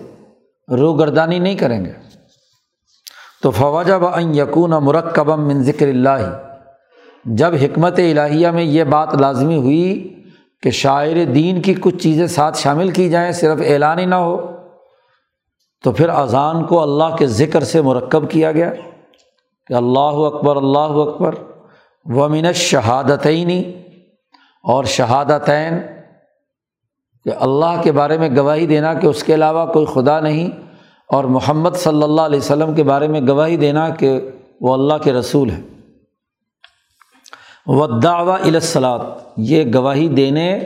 روگردانی 0.68 1.38
نہیں 1.38 1.54
کریں 1.54 1.84
گے۔ 1.84 1.92
تو 3.42 3.50
فوجہ 3.50 3.94
ب 3.94 4.36
یقون 4.36 4.70
مرکبم 4.70 5.46
من 5.46 5.62
ذکر 5.62 5.88
اللہ۔ 5.88 6.42
جب 7.24 7.54
حکمت 7.54 7.98
الہیہ 7.98 8.48
میں 8.48 8.62
یہ 8.62 8.84
بات 8.84 9.14
لازمی 9.14 9.56
ہوئی 9.56 10.23
کہ 10.64 10.70
شاعر 10.70 11.24
دین 11.24 11.62
کی 11.62 11.74
کچھ 11.74 11.96
چیزیں 11.96 12.26
ساتھ 12.26 12.58
شامل 12.58 12.90
کی 12.90 13.10
جائیں، 13.10 13.32
صرف 13.32 13.58
اعلان 13.66 13.98
ہی 13.98 14.04
نہ 14.04 14.14
ہو۔ 14.14 14.50
تو 15.84 15.92
پھر 15.92 16.08
اذان 16.08 16.64
کو 16.64 16.82
اللہ 16.82 17.16
کے 17.16 17.26
ذکر 17.26 17.64
سے 17.64 17.82
مرکب 17.82 18.30
کیا 18.30 18.52
گیا 18.52 18.72
کہ 19.66 19.74
اللہ 19.74 19.98
اکبر 19.98 20.56
اللہ 20.56 20.78
اکبر۔ 20.78 21.34
ومن 22.04 22.52
شہادتعینی 22.52 23.62
اور 24.62 24.84
شہادتین 24.84 25.80
کہ 27.24 27.30
اللہ 27.40 27.82
کے 27.82 27.92
بارے 27.92 28.18
میں 28.18 28.36
گواہی 28.36 28.66
دینا 28.66 28.94
کہ 28.94 29.06
اس 29.06 29.24
کے 29.24 29.34
علاوہ 29.34 29.72
کوئی 29.72 29.86
خدا 29.86 30.20
نہیں۔ 30.20 30.50
اور 31.08 31.24
محمد 31.24 31.70
صلی 31.74 32.02
اللہ 32.02 32.20
علیہ 32.20 32.38
وسلم 32.38 32.74
کے 32.74 32.82
بارے 32.82 33.08
میں 33.08 33.20
گواہی 33.28 33.56
دینا 33.56 33.88
کہ 33.88 34.30
وہ 34.60 34.72
اللہ 34.72 34.94
کے 34.94 35.12
رسول 35.12 35.50
ہیں۔ 35.50 35.73
ہے 37.66 37.74
وداوا 37.74 38.38
یہ 39.36 39.64
گواہی 39.74 40.08
دینے، 40.08 40.58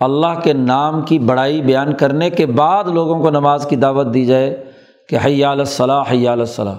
اللہ 0.00 0.40
کے 0.42 0.52
نام 0.52 1.02
کی 1.02 1.18
بڑائی 1.18 1.62
بیان 1.62 1.94
کرنے 1.94 2.30
کے 2.30 2.46
بعد 2.46 2.84
لوگوں 2.84 3.22
کو 3.22 3.30
نماز 3.30 3.66
کی 3.70 3.76
دعوت 3.76 4.14
دی 4.14 4.26
جائے 4.26 4.72
کہ 5.08 5.18
حیال 5.24 5.60
الصلاح 5.60 6.02
حیال 6.10 6.40
الصلاح 6.40 6.78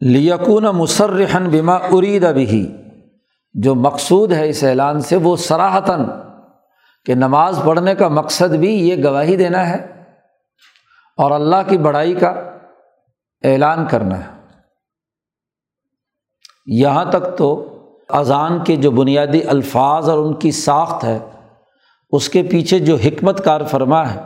لیکون 0.00 0.64
مسرحن 0.64 1.48
بما 1.50 1.74
ارید 1.74 2.24
ابھی 2.24 2.76
جو 3.54 3.74
مقصود 3.74 4.32
ہے 4.32 4.48
اس 4.48 4.64
اعلان 4.64 5.00
سے، 5.00 5.16
وہ 5.16 5.36
سراہتاً 5.36 6.04
کہ 7.06 7.14
نماز 7.14 7.60
پڑھنے 7.64 7.94
کا 7.94 8.08
مقصد 8.08 8.54
بھی 8.54 8.88
یہ 8.88 9.04
گواہی 9.04 9.36
دینا 9.36 9.68
ہے 9.68 10.04
اور 11.16 11.30
اللہ 11.30 11.68
کی 11.68 11.78
بڑائی 11.78 12.14
کا 12.14 12.28
اعلان 13.42 13.86
کرنا 13.86 14.24
ہے۔ 14.24 14.33
یہاں 16.66 17.04
تک 17.04 17.38
تو 17.38 17.70
اذان 18.08 18.64
کے 18.64 18.76
جو 18.76 18.90
بنیادی 18.90 19.42
الفاظ 19.42 20.08
اور 20.08 20.18
ان 20.18 20.34
کی 20.34 20.50
ساخت 20.50 21.04
ہے، 21.04 21.18
اس 22.10 22.28
کے 22.28 22.42
پیچھے 22.42 22.78
جو 22.78 22.96
حکمت 22.96 23.44
کار 23.44 23.60
فرما 23.64 24.14
ہے، 24.14 24.20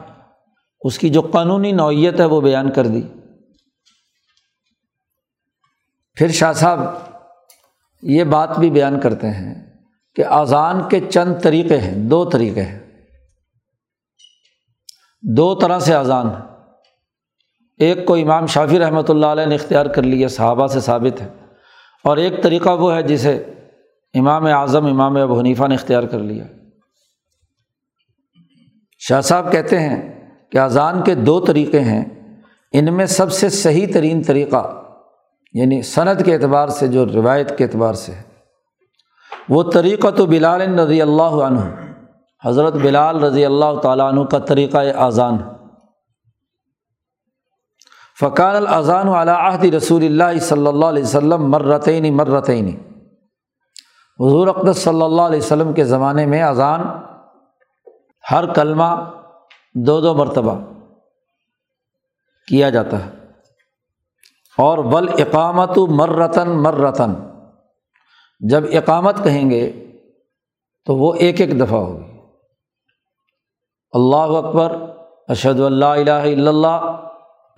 اس 0.81 0.99
کی 0.99 1.09
جو 1.09 1.21
قانونی 1.21 1.73
نوعیت 1.73 2.21
ہے، 2.21 2.25
وہ 2.25 2.41
بیان 2.41 2.71
کر 2.71 2.87
دی۔ 2.87 3.03
پھر 6.15 6.31
شاہ 6.31 6.53
صاحب 6.53 6.81
یہ 8.03 8.25
بات 8.25 8.59
بھی 8.59 8.71
بیان 8.71 9.01
کرتے 9.01 9.31
ہیں 9.31 9.55
کہ 10.15 10.25
اذان 10.25 10.89
کے 10.89 11.01
چند 11.01 11.35
طریقے 11.43 11.79
ہیں، 11.79 11.95
دو 11.97 12.25
طریقے 12.25 12.63
ہیں۔ 12.63 12.79
دو 15.23 15.55
طرح 15.55 15.79
سے 15.79 15.95
اذان 15.95 16.31
ایک 17.79 18.07
کو 18.07 18.15
امام 18.15 18.47
شافی 18.47 18.79
رحمۃ 18.79 19.09
اللہ 19.09 19.27
علیہ 19.27 19.47
نے 19.47 19.55
اختیار 19.55 19.87
کر 19.87 20.03
لیا، 20.03 20.29
صحابہ 20.29 20.67
سے 20.67 20.81
ثابت 20.81 21.21
ہے۔ 21.21 21.29
اور 22.05 22.17
ایک 22.17 22.43
طریقہ 22.43 22.71
وہ 22.71 22.95
ہے 22.95 23.03
جسے 23.03 23.35
امام 24.15 24.45
اعظم، 24.45 24.87
امام 24.87 25.17
ابو 25.17 25.39
حنیفہ 25.39 25.67
نے 25.67 25.75
اختیار 25.75 26.03
کر 26.03 26.19
لیا۔ 26.19 26.45
شاہ 28.99 29.21
صاحب 29.21 29.53
کہتے 29.53 29.79
ہیں 29.79 30.27
کہ 30.53 30.59
اذان 30.59 31.03
کے 31.03 31.15
دو 31.15 31.41
طریقے 31.41 31.81
ہیں۔ 31.81 32.05
ان 32.73 32.95
میں 32.95 33.07
سب 33.07 33.33
سے 33.33 33.49
صحیح 33.49 33.87
ترین 33.95 34.23
طریقہ 34.23 34.83
یعنی 35.53 35.83
صنعت 35.83 36.25
کے 36.25 36.35
اعتبار 36.35 36.69
سے 36.69 36.89
جو 36.89 37.07
روایت 37.07 37.59
کے 37.59 37.65
اعتبار 37.65 37.95
سے 37.95 38.13
ہے، 38.13 38.23
وہ 39.49 39.63
طریقہ 39.63 40.09
تو 40.11 40.27
بلال 40.27 40.79
رضی 40.79 41.03
اللہ 41.03 41.23
عنہ، 41.23 41.61
حضرت 42.45 42.73
بلال 42.73 43.25
رضی 43.25 43.45
اللہ 43.45 43.79
تعالیٰ 43.83 44.13
عنہ 44.13 44.21
کا 44.21 44.39
طریقہ 44.39 44.79
اذان۔ 44.79 45.37
فقان 48.21 48.57
الاذان 48.57 49.09
عہد 49.29 49.65
رسول 49.65 50.05
اللہ 50.05 50.39
صلی 50.39 50.67
اللہ 50.67 50.87
علیہ 50.87 51.03
وسلم 51.03 51.51
مرتعین 51.51 52.17
مرتعین 52.17 52.69
حضور 54.21 54.49
اقدس 54.49 54.79
صلی 54.79 55.03
اللہ 55.03 55.23
علیہ 55.23 55.39
وسلم 55.39 55.73
کے 55.73 55.85
زمانے 55.85 56.27
میں 56.27 56.43
اذان 56.43 56.81
ہر 58.31 58.53
کلمہ 58.53 59.11
دو 59.75 60.01
دو 60.01 60.15
مرتبہ 60.15 60.59
کیا 62.47 62.71
جاتا 62.71 63.07
ہے۔ 63.07 63.11
اور 64.59 64.79
بل 64.79 65.09
اقامت 65.09 65.79
مرتن 65.79 66.63
مرتن 66.63 67.15
جب 68.41 68.65
اقامت 68.73 69.25
کہیں 69.25 69.51
گے 69.51 69.93
تو 70.85 70.97
وہ 70.97 71.15
ایک 71.15 71.41
ایک 71.41 71.61
دفعہ 71.61 71.79
ہوگی۔ 71.79 72.19
اللہ 73.93 74.17
اکبر۔ 74.17 74.77
اشد 75.29 75.61
اللہ 75.61 75.85
الہ 75.85 76.11
الا 76.11 76.51
اللہ۔ 76.51 77.08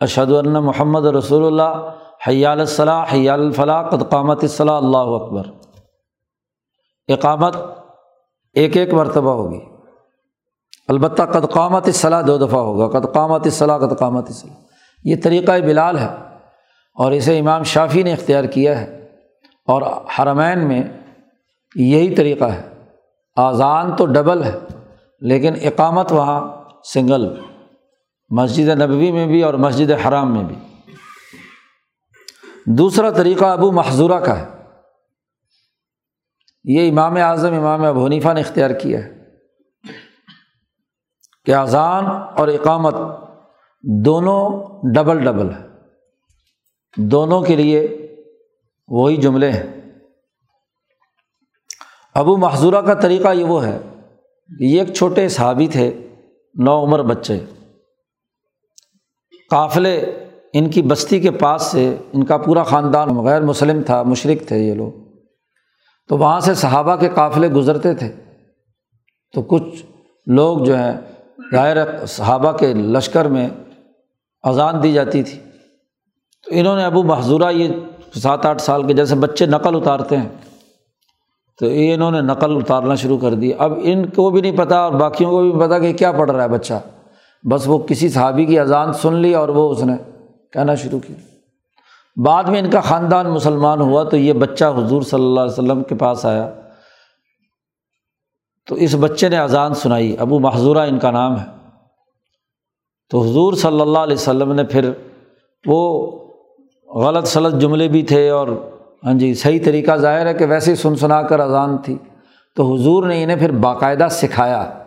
اشد 0.00 0.32
اللہ 0.32 0.60
محمد 0.60 1.04
رسول 1.04 1.46
اللہ 1.46 1.90
حیال 2.28 2.60
الصلاح 2.60 3.04
حیال 3.12 3.40
الفلاح 3.40 3.82
قد 3.82 4.10
قامت 4.10 4.38
الصلاح، 4.42 4.76
اللہ 4.76 4.96
اکبر۔ 4.96 5.42
اقامت 7.08 7.56
ایک 8.52 8.76
ایک 8.76 8.94
مرتبہ 8.94 9.30
ہوگی۔ 9.30 9.60
البتہ 10.88 11.22
قد 11.22 11.52
قامت 11.52 11.88
صلاح 11.94 12.22
دو 12.26 12.38
دفعہ 12.38 12.60
ہوگا۔ 12.60 13.00
قد 13.00 13.14
قامت 13.14 13.46
صلاح 13.52 13.78
قد 13.78 13.98
قامت 13.98 14.28
صلاح 14.28 14.56
یہ 15.04 15.16
طریقۂ 15.24 15.60
بلال 15.60 15.98
ہے 15.98 16.08
اور 16.94 17.12
اسے 17.12 17.38
امام 17.38 17.62
شافی 17.62 18.02
نے 18.02 18.12
اختیار 18.12 18.44
کیا 18.44 18.80
ہے۔ 18.80 19.08
اور 19.66 19.82
حرمین 19.82 20.68
میں 20.68 20.82
یہی 21.74 22.14
طریقہ 22.14 22.44
ہے۔ 22.44 22.68
آزان 23.36 23.96
تو 23.96 24.06
ڈبل 24.06 24.44
ہے، 24.44 24.58
لیکن 25.20 25.52
اقامت 25.62 26.12
وہاں 26.12 26.52
سنگل 26.84 27.49
مسجد 28.30 28.68
نبوی 28.68 29.12
میں 29.12 29.26
بھی 29.26 29.42
اور 29.42 29.54
مسجد 29.54 29.90
حرام 29.90 30.34
میں 30.34 30.44
بھی۔ 30.44 30.56
دوسرا 32.66 33.10
طریقہ 33.10 33.44
ابو 33.44 33.72
محضورہ 33.72 34.20
کا 34.20 34.38
ہے۔ 34.38 34.46
یہ 36.64 36.90
امام 36.90 37.16
اعظم، 37.16 37.54
امام 37.54 37.84
ابو 37.84 38.06
حنیفہ 38.06 38.32
نے 38.32 38.40
اختیار 38.40 38.70
کیا 38.70 39.04
ہے 39.04 39.24
کہ 41.44 41.54
اذان 41.54 42.06
اور 42.36 42.48
اقامت 42.48 42.94
دونوں 43.82 44.66
ڈبل 44.94 45.24
ڈبل 45.24 45.54
ہے۔ 45.54 45.66
دونوں 46.96 47.42
کے 47.42 47.56
لیے 47.56 48.06
وہی 48.88 49.16
جملے 49.16 49.50
ہیں۔ 49.50 49.80
ابو 52.14 52.36
محضورہ 52.36 52.80
کا 52.80 52.94
طریقہ 52.94 53.32
یہ 53.34 53.44
وہ 53.44 53.66
ہے 53.66 53.78
کہ 54.58 54.64
یہ 54.64 54.80
ایک 54.80 54.94
چھوٹے 54.94 55.28
صحابی 55.28 55.66
تھے، 55.66 56.08
نو 56.54 56.84
عمر 56.84 57.02
بچے۔ 57.02 57.44
قافلے 59.50 60.24
ان 60.52 60.70
کی 60.70 60.82
بستی 60.82 61.20
کے 61.20 61.30
پاس 61.30 61.62
سے 61.62 61.96
ان 62.12 62.24
کا 62.24 62.36
پورا 62.36 62.62
خاندان 62.62 63.24
غیر 63.24 63.42
مسلم 63.42 63.82
تھا، 63.82 64.02
مشرق 64.02 64.48
تھے 64.48 64.58
یہ 64.58 64.74
لوگ۔ 64.74 64.92
تو 66.08 66.18
وہاں 66.18 66.40
سے 66.40 66.54
صحابہ 66.54 66.96
کے 66.96 67.08
قافلے 67.14 67.48
گزرتے 67.48 67.94
تھے۔ 67.94 68.12
تو 69.34 69.42
کچھ 69.42 69.86
لوگ 70.26 70.58
جو 70.58 70.76
ہیں 70.76 70.92
ظاہر 71.52 72.06
صحابہ 72.06 72.52
کے 72.52 72.74
لشکر 72.74 73.24
میں 73.24 73.48
اذان 74.42 74.82
دی 74.82 74.92
جاتی 74.92 75.22
تھی۔ 75.22 75.38
تو 76.44 76.50
انہوں 76.50 76.76
نے 76.76 76.84
ابو 76.84 77.02
محضورہ 77.02 77.52
یہ 77.52 77.68
سات 78.18 78.46
آٹھ 78.46 78.62
سال 78.62 78.86
کے 78.86 78.92
جیسے 78.92 79.14
بچے 79.14 79.46
نقل 79.46 79.76
اتارتے 79.76 80.16
ہیں۔ 80.16 80.28
تو 81.58 81.66
یہ 81.66 81.94
انہوں 81.94 82.10
نے 82.10 82.20
نقل 82.20 82.56
اتارنا 82.56 82.94
شروع 82.94 83.18
کر 83.18 83.34
دی۔ 83.34 83.52
اب 83.58 83.72
ان 83.82 84.06
کو 84.06 84.30
بھی 84.30 84.40
نہیں 84.40 84.56
پتہ 84.56 84.74
اور 84.74 84.92
باقیوں 84.92 85.30
کو 85.30 85.50
بھی 85.50 85.66
پتہ 85.66 85.78
کہ 85.82 85.92
کیا 85.92 86.12
پڑھ 86.12 86.30
رہا 86.30 86.42
ہے 86.42 86.48
بچہ۔ 86.48 86.74
بس 87.42 87.62
وہ 87.66 87.78
کسی 87.78 88.08
صحابی 88.08 88.44
کی 88.44 88.58
اذان 88.58 88.92
سن 88.92 89.14
لی 89.14 89.34
اور 89.34 89.48
وہ 89.48 89.70
اس 89.70 89.82
نے 89.82 89.94
کہنا 90.52 90.74
شروع 90.74 91.00
کیا۔ 91.06 91.16
بعد 92.24 92.44
میں 92.44 92.58
ان 92.58 92.70
کا 92.70 92.80
خاندان 92.80 93.30
مسلمان 93.30 93.80
ہوا 93.80 94.04
تو 94.04 94.16
یہ 94.16 94.32
بچہ 94.32 94.64
حضور 94.64 95.02
صلی 95.02 95.24
اللہ 95.24 95.40
علیہ 95.40 95.52
وسلم 95.52 95.82
کے 95.82 95.94
پاس 95.94 96.26
آیا۔ 96.26 96.50
تو 98.66 98.74
اس 98.74 98.96
بچے 99.00 99.28
نے 99.28 99.38
اذان 99.38 99.74
سنائی۔ 99.74 100.16
ابو 100.18 100.38
محضورہ 100.38 100.78
ان 100.78 100.98
کا 100.98 101.10
نام 101.10 101.40
ہے۔ 101.40 101.44
تو 103.10 103.20
حضور 103.20 103.52
صلی 103.52 103.80
اللہ 103.80 103.98
علیہ 103.98 104.16
وسلم 104.16 104.52
نے 104.52 104.64
پھر 104.64 104.90
وہ 105.66 106.10
غلط 106.94 107.26
سلط 107.26 107.62
جملے 107.62 107.88
بھی 107.88 108.02
تھے 108.02 108.28
اور 108.28 108.48
ہاں 109.04 109.14
جی 109.14 109.34
صحیح 109.34 109.58
طریقہ 109.64 109.96
ظاہر 109.96 110.26
ہے 110.26 110.34
کہ 110.34 110.46
ویسے 110.46 110.70
ہی 110.70 110.76
سن 110.76 110.96
سنا 110.96 111.22
کر 111.22 111.40
اذان 111.40 111.78
تھی۔ 111.78 111.98
تو 112.56 112.74
حضور 112.74 113.04
نے 113.04 113.24
انہیں 113.24 113.36
پھر 113.36 113.52
باقاعدہ 113.52 114.06
سکھایا۔ 114.10 114.79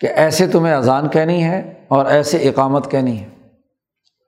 کہ 0.00 0.06
ایسے 0.06 0.46
تمہیں 0.46 0.74
اذان 0.74 1.08
کہنی 1.08 1.44
ہے 1.44 1.84
اور 1.88 2.06
ایسے 2.06 2.36
اقامت 2.36 2.90
کہنی 2.90 3.20
ہے۔ 3.20 3.28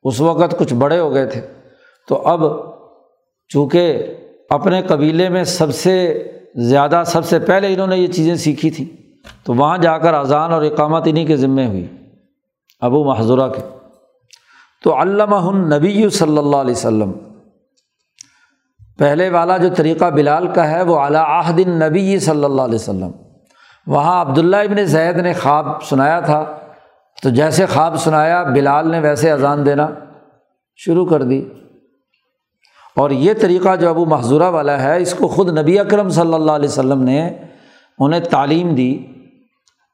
اس 0.05 0.21
وقت 0.21 0.59
کچھ 0.59 0.75
بڑے 0.75 0.99
ہو 0.99 1.15
گئے 1.15 1.27
تھے۔ 1.27 1.41
تو 2.09 2.29
اب 2.29 2.41
چونکہ 3.49 4.15
اپنے 4.51 4.83
قبیلے 4.83 5.29
میں 5.29 5.45
سب 5.45 5.75
سے 5.75 6.23
زیادہ، 6.55 7.03
سب 7.07 7.25
سے 7.25 7.39
پہلے 7.39 7.75
انہوں 7.75 7.87
نے 7.87 7.97
یہ 7.97 8.07
چیزیں 8.07 8.35
سیکھی 8.35 8.71
تھیں، 8.71 8.97
تو 9.45 9.55
وہاں 9.55 9.79
جا 9.79 9.99
کر 9.99 10.15
اذان 10.15 10.53
اور 10.53 10.63
اقامت 10.63 11.03
انہیں 11.07 11.27
کے 11.27 11.37
ذمے 11.37 11.67
ہوئی، 11.67 11.87
ابو 12.81 13.05
محضورہ 13.05 13.49
کے۔ 13.49 13.61
تو 14.85 15.03
علامہ 15.03 15.75
نبی 15.75 16.09
صلی 16.09 16.39
اللہ 16.39 16.57
علیہ 16.57 16.75
وسلم، 16.75 17.13
پہلے 18.99 19.29
والا 19.29 19.57
جو 19.57 19.69
طریقہ 19.77 20.05
بلال 20.05 20.47
کا 20.47 20.71
ہے، 20.71 20.83
وہ 20.83 21.01
اعلیٰ 21.01 21.51
نبی 21.59 22.19
صلی 22.19 22.45
اللہ 22.45 22.63
علیہ 22.63 22.75
وسلم۔ 22.75 23.11
وہاں 23.87 24.21
عبداللہ 24.21 24.57
ابن 24.57 24.85
زید 24.85 25.17
نے 25.17 25.33
خواب 25.33 25.83
سنایا 25.83 26.21
تھا۔ 26.21 26.59
تو 27.23 27.31
جیسے 27.31 27.67
خواب 27.67 27.97
سنایا، 27.97 28.43
بلال 28.43 28.91
نے 28.91 29.01
ویسے 29.01 29.31
اذان 29.31 29.67
دینا 29.67 29.89
شروع 30.77 31.07
کر 31.07 31.23
دی۔ 31.23 31.49
اور 32.97 33.11
یہ 33.11 33.33
طریقہ 33.41 33.77
جو 33.77 33.89
ابو 33.89 34.05
محضورہ 34.05 34.51
والا 34.51 34.83
ہے، 34.83 35.03
اس 35.03 35.15
کو 35.15 35.29
خود 35.29 35.59
نبی 35.59 35.79
اکرم 35.79 36.09
صلی 36.09 36.35
اللہ 36.35 36.53
علیہ 36.53 36.69
وسلم 36.69 37.03
نے، 37.03 37.39
انہیں 37.99 38.21
تعلیم 38.21 38.75
دی 38.75 39.07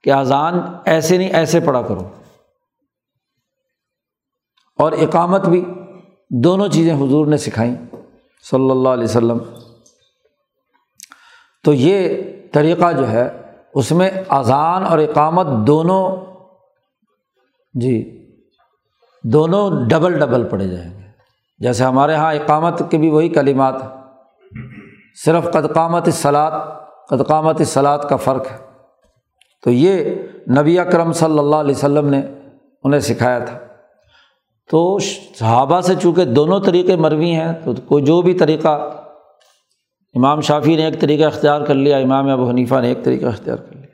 کہ 0.02 0.12
اذان 0.12 0.60
ایسے 0.84 1.18
نہیں، 1.18 1.30
ایسے 1.30 1.60
پڑھا 1.60 1.82
کرو۔ 1.82 2.08
اور 4.78 4.92
اقامت 4.92 5.48
بھی 5.48 5.64
دونوں 6.30 6.68
چیزیں 6.68 6.94
حضور 6.94 7.26
نے 7.26 7.36
سکھائیں 7.36 7.76
صلی 8.50 8.70
اللہ 8.70 8.88
علیہ 8.88 9.04
وسلم۔ 9.04 9.38
تو 11.64 11.74
یہ 11.74 12.22
طریقہ 12.52 12.92
جو 12.92 13.08
ہے 13.08 13.41
اس 13.74 13.92
میں 13.92 14.10
اذان 14.28 14.84
اور 14.84 14.98
اقامت 14.98 15.66
دونوں 15.66 16.16
جی 17.74 18.26
دونوں 19.24 19.88
ڈبل 19.88 20.18
ڈبل 20.18 20.44
پڑے 20.44 20.68
جائیں 20.68 20.94
گے۔ 20.94 21.02
جیسے 21.58 21.84
ہمارے 21.84 22.12
یہاں 22.12 22.34
اقامت 22.34 22.82
کے 22.90 22.98
بھی 22.98 23.10
وہی 23.10 23.28
کلمات 23.28 23.74
صرف 25.24 25.44
قدقامت 25.52 26.08
سلاد 26.12 26.50
قدقامت 27.08 27.62
سلاد 27.66 27.98
کا 28.08 28.16
فرق 28.16 28.52
ہے۔ 28.52 28.56
تو 29.64 29.70
یہ 29.70 30.14
نبی 30.58 30.78
اکرم 30.78 31.12
صلی 31.12 31.38
اللہ 31.38 31.56
علیہ 31.56 31.74
وسلم 31.74 32.08
نے 32.08 32.22
انہیں 32.84 33.00
سکھایا 33.00 33.38
تھا۔ 33.38 33.58
تو 34.70 34.98
صحابہ 35.38 35.80
سے 35.80 35.94
چونکہ 36.02 36.24
دونوں 36.24 36.60
طریقے 36.60 36.96
مروی 36.96 37.30
ہیں، 37.30 37.52
تو 37.64 37.72
کوئی 37.86 38.04
جو 38.04 38.22
بھی 38.22 38.34
طریقہ 38.34 39.01
امام 40.14 40.40
شافی 40.40 40.76
نے 40.76 40.84
ایک 40.84 41.00
طریقہ 41.00 41.24
اختیار 41.24 41.60
کر 41.60 41.74
لیا، 41.74 41.96
امام 41.96 42.28
ابو 42.28 42.50
حنیفہ 42.50 42.74
نے 42.80 42.88
ایک 42.88 43.04
طریقہ 43.04 43.26
اختیار 43.26 43.56
کر 43.56 43.76
لیا۔ 43.76 43.86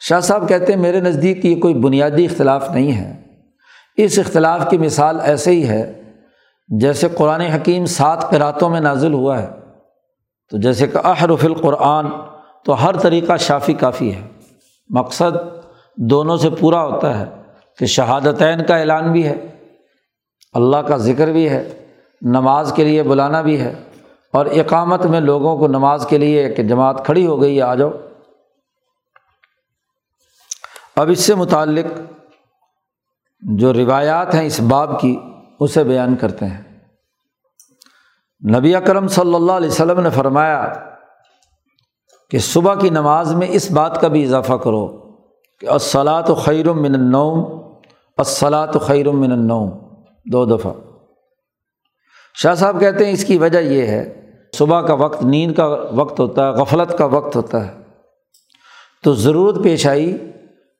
شاہ 0.00 0.20
صاحب 0.20 0.48
کہتے 0.48 0.72
ہیں، 0.72 0.80
میرے 0.80 1.00
نزدیک 1.00 1.44
یہ 1.44 1.60
کوئی 1.60 1.74
بنیادی 1.74 2.24
اختلاف 2.24 2.70
نہیں 2.70 2.92
ہے۔ 2.92 3.22
اس 3.96 4.18
اختلاف 4.18 4.70
کی 4.70 4.78
مثال 4.78 5.20
ایسے 5.20 5.50
ہی 5.50 5.68
ہے، 5.68 6.02
جیسے 6.68 7.08
قرآن 7.08 7.40
حکیم 7.40 7.84
سات 7.84 8.30
قراتوں 8.30 8.70
میں 8.70 8.80
نازل 8.80 9.12
ہوا 9.12 9.42
ہے۔ 9.42 9.48
تو 10.50 10.56
جیسے 10.56 10.86
کہ 10.86 11.06
احرف 11.06 11.44
القرآن، 11.44 12.06
تو 12.64 12.84
ہر 12.84 12.96
طریقہ 12.96 13.36
شافی 13.36 13.72
کافی 13.72 14.14
ہے۔ 14.14 14.22
مقصد 14.88 15.36
دونوں 15.96 16.36
سے 16.36 16.50
پورا 16.50 16.84
ہوتا 16.84 17.20
ہے۔ 17.20 17.24
کہ 17.78 17.86
شہادتین 17.86 18.64
کا 18.64 18.76
اعلان 18.76 19.12
بھی 19.12 19.26
ہے، 19.26 19.34
اللہ 20.52 20.76
کا 20.76 20.96
ذکر 20.96 21.32
بھی 21.32 21.48
ہے، 21.48 21.86
نماز 22.22 22.72
کے 22.76 22.84
لیے 22.84 23.02
بلانا 23.02 23.42
بھی 23.42 23.60
ہے۔ 23.60 23.74
اور 24.32 24.46
اقامت 24.46 25.06
میں 25.06 25.20
لوگوں 25.20 25.58
کو 25.58 25.68
نماز 25.68 26.06
کے 26.06 26.18
لیے 26.18 26.54
کہ 26.54 26.62
جماعت 26.62 27.04
کھڑی 27.04 27.26
ہو 27.26 27.42
گئی 27.42 27.62
آ 27.62 27.74
جاؤ۔ 27.74 27.90
اب 30.96 31.10
اس 31.10 31.20
سے 31.20 31.34
متعلق 31.34 31.86
جو 33.40 33.72
روایات 33.72 34.34
ہیں 34.34 34.46
اس 34.46 34.60
باب 34.60 35.00
کی، 35.00 35.20
اسے 35.60 35.84
بیان 35.84 36.16
کرتے 36.16 36.46
ہیں۔ 36.46 36.62
نبی 38.56 38.74
اکرم 38.74 39.08
صلی 39.08 39.34
اللہ 39.34 39.52
علیہ 39.52 39.68
وسلم 39.68 40.00
نے 40.00 40.10
فرمایا 40.10 40.72
کہ 42.30 42.38
صبح 42.38 42.74
کی 42.74 42.90
نماز 42.90 43.34
میں 43.34 43.46
اس 43.50 43.70
بات 43.70 44.00
کا 44.00 44.08
بھی 44.08 44.24
اضافہ 44.24 44.52
کرو 44.52 45.14
کہ 45.58 45.66
الصلاۃ 45.66 46.28
و 46.28 46.34
خیر 46.34 46.72
من 46.72 46.94
النوم 46.94 47.62
الصلاۃ 48.16 48.68
و 48.74 48.78
خیر 48.78 49.10
من 49.10 49.32
النوم۔ 49.32 49.70
دو 50.32 50.44
دفعہ۔ 50.44 50.72
شاہ 52.34 52.54
صاحب 52.54 52.80
کہتے 52.80 53.04
ہیں 53.04 53.12
اس 53.12 53.24
کی 53.24 53.38
وجہ 53.38 53.58
یہ 53.58 53.86
ہے 53.86 54.19
صبح 54.60 54.80
کا 54.80 54.94
وقت، 54.94 55.24
نیند 55.24 55.54
کا 55.54 55.66
وقت 55.94 56.20
ہوتا 56.20 56.46
ہے، 56.46 56.50
غفلت 56.50 56.98
کا 56.98 57.04
وقت 57.04 57.36
ہوتا 57.36 57.66
ہے۔ 57.66 57.80
تو 59.04 59.14
ضرورت 59.14 59.64
پیش 59.64 59.86
آئی 59.86 60.30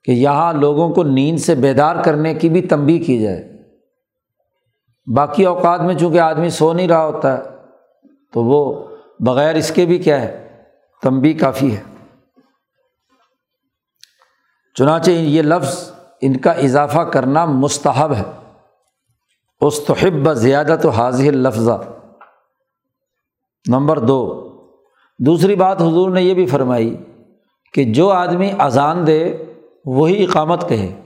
کہ 0.05 0.11
یہاں 0.11 0.53
لوگوں 0.53 0.95
کو 0.95 1.03
نیند 1.03 1.39
سے 1.39 1.55
بیدار 1.55 1.97
کرنے 2.05 2.35
کی 2.35 2.49
بھی 2.49 2.63
تنبی 2.63 2.99
کی 2.99 3.19
جائے۔ 3.19 3.53
باقی 5.17 5.45
اوقات 5.45 5.81
میں 5.81 5.95
چونکہ 5.95 6.21
آدمی 6.21 6.51
سو 6.51 6.73
نہیں 6.73 6.89
رہا 6.89 7.07
ہوتا 7.07 7.39
ہے 7.39 7.43
تو 8.33 8.45
وہ 8.45 8.89
بغیر 9.21 9.55
اس 9.55 9.71
کے 9.71 9.87
بھی 9.87 9.99
کیا 9.99 10.23
ہے 10.23 10.63
تنبی 11.03 11.33
کافی 11.33 11.77
ہے۔ 11.77 11.83
چنانچہ 14.75 15.11
یہ 15.11 15.43
لفظ 15.43 15.91
ان 16.21 16.37
کا 16.37 16.51
اضافہ 16.51 17.01
کرنا 17.01 17.45
مستحب 17.45 18.13
ہے۔ 18.15 18.55
استحب 19.61 20.35
زیادہ 20.35 20.77
تو 20.83 20.89
حاضر 20.89 21.33
لفظہ 21.33 21.83
نمبر 23.69 23.99
دو۔ 23.99 24.47
دوسری 25.19 25.55
بات 25.55 25.83
حضور 25.83 26.11
نے 26.11 26.23
یہ 26.23 26.35
بھی 26.35 26.47
فرمائی 26.47 26.97
کہ 27.73 27.85
جو 27.85 28.11
آدمی 28.11 28.53
اذان 28.59 29.07
دے، 29.07 29.37
وہی 29.85 30.25
اقامت 30.25 30.69
کہے۔ 30.69 31.01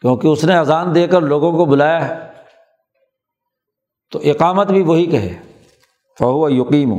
کیونکہ 0.00 0.28
اس 0.28 0.44
نے 0.44 0.56
اذان 0.56 0.94
دے 0.94 1.06
کر 1.06 1.20
لوگوں 1.20 1.52
کو 1.52 1.64
بلایا 1.64 2.08
ہے، 2.08 2.28
تو 4.10 4.18
اقامت 4.18 4.70
بھی 4.70 4.82
وہی 4.82 5.06
کہے۔ 5.06 5.38
فہو 6.18 6.50
یقین 6.50 6.90
ہوں 6.90 6.98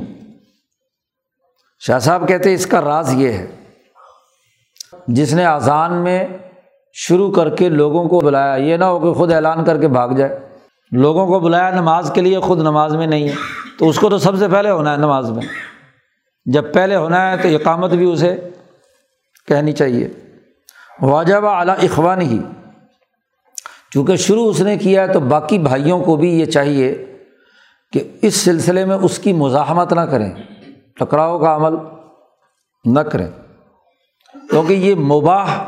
شاہ 1.80 2.00
صاحب 2.00 2.28
کہتے 2.28 2.54
اس 2.54 2.66
کا 2.66 2.82
راز 2.82 3.14
یہ 3.14 3.30
ہے، 3.30 3.48
جس 5.08 5.34
نے 5.34 5.46
اذان 5.46 5.94
میں 5.94 6.28
شروع 6.94 7.32
کر 7.32 7.56
کے 7.56 7.70
لوگوں 7.70 8.10
کو 8.10 8.20
بلایا، 8.20 8.56
یہ 8.56 8.78
نہ 8.78 8.86
ہو 8.86 9.00
کہ 9.00 9.20
خود 9.20 9.32
اعلان 9.32 9.64
کر 9.66 9.82
کے 9.82 9.88
بھاگ 9.88 10.10
جائے۔ 10.10 10.47
لوگوں 10.92 11.28
کو 11.28 11.40
بلایا 11.40 11.70
نماز 11.70 12.12
کے 12.16 12.22
لیے 12.22 12.40
خود 12.40 12.60
نماز 12.60 12.96
میں 12.96 13.08
نہیں 13.08 13.30
ہے۔ 13.30 13.34
تو 13.80 13.90
اس 13.90 14.00
کو 14.00 14.10
تو 14.10 14.18
سب 14.18 14.38
سے 14.38 14.48
پہلے 14.48 14.70
ہونا 14.70 14.92
ہے 14.92 14.98
نماز 14.98 15.32
میں۔ 15.32 15.44
جب 16.46 16.74
پہلے 16.74 16.96
ہونا 16.96 17.32
ہے 17.32 17.38
تو 17.38 17.48
اقامت 17.48 17.92
بھی 17.92 18.12
اسے 18.12 18.50
کہنی 19.48 19.72
چاہیے۔ 19.72 20.10
واجب 21.02 21.46
اعلیٰ 21.46 21.76
اخوان 21.84 22.22
ہی 22.22 22.40
چونکہ 23.92 24.16
شروع 24.16 24.50
اس 24.50 24.62
نے 24.62 24.78
کیا 24.78 25.02
ہے 25.02 25.14
تو 25.14 25.20
باقی 25.20 25.58
بھائیوں 25.58 26.04
کو 26.04 26.16
بھی 26.16 26.40
یہ 26.40 26.46
چاہیے 26.46 27.06
کہ 27.92 28.12
اس 28.22 28.36
سلسلے 28.36 28.86
میں 28.86 28.98
اس 28.98 29.20
کی 29.20 29.34
مزاحمت 29.34 29.94
نہ 29.94 30.02
کریں۔ 30.02 30.32
ٹکراؤ 30.96 31.40
کا 31.40 31.56
عمل 31.56 31.74
نہ 32.86 33.00
کریں۔ 33.00 33.28
کیونکہ 34.50 34.74
یہ 34.74 34.96
مباح 34.96 35.64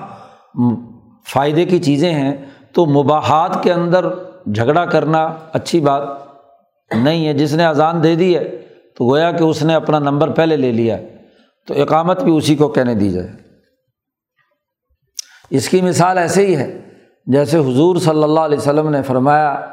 فائدے 1.27 1.65
کی 1.65 1.79
چیزیں 1.79 2.13
ہیں 2.13 2.45
تو 2.73 2.85
مباحات 2.85 3.63
کے 3.63 3.73
اندر 3.73 4.28
جھگڑا 4.45 4.85
کرنا 4.85 5.33
اچھی 5.53 5.79
بات 5.79 6.03
نہیں 6.95 7.27
ہے۔ 7.27 7.33
جس 7.33 7.53
نے 7.53 7.65
اذان 7.65 8.03
دے 8.03 8.15
دی 8.15 8.37
ہے 8.37 8.65
تو 8.97 9.09
گویا 9.09 9.31
کہ 9.31 9.43
اس 9.43 9.63
نے 9.63 9.75
اپنا 9.75 9.99
نمبر 9.99 10.29
پہلے 10.29 10.57
لے 10.57 10.71
لیا 10.71 10.97
تو 11.67 11.81
اقامت 11.81 12.23
بھی 12.23 12.35
اسی 12.35 12.55
کو 12.55 12.67
کہنے 12.67 12.95
دی 12.95 13.09
جائے۔ 13.09 13.27
اس 15.49 15.69
کی 15.69 15.81
مثال 15.81 16.17
ایسے 16.17 16.45
ہی 16.45 16.55
ہے۔ 16.55 16.81
جیسے 17.25 17.57
حضور 17.57 17.95
صلی 17.95 18.23
اللہ 18.23 18.39
علیہ 18.39 18.57
وسلم 18.57 18.89
نے 18.89 19.01
فرمایا 19.01 19.65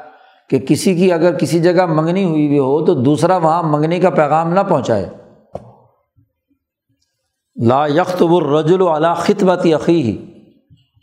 کہ 0.51 0.59
کسی 0.59 0.95
کی 0.95 1.13
اگر 1.13 1.39
کسی 1.39 1.61
جگہ 1.61 1.87
منگنی 1.87 2.25
ہوئی 2.25 2.49
بھی 2.49 2.59
ہو 2.59 2.85
تو 2.85 2.95
دوسرا 2.95 3.37
وہاں 3.37 3.63
منگنی 3.63 4.01
کا 4.01 4.11
پیغام 4.11 4.53
نہ 4.53 4.61
پہنچائے۔ 4.61 5.07
لا 7.67 7.87
یکت 7.87 8.23
الرجل 8.31 8.83
علا 8.83 9.15
خطبت 9.15 9.67
عقی 9.67 10.27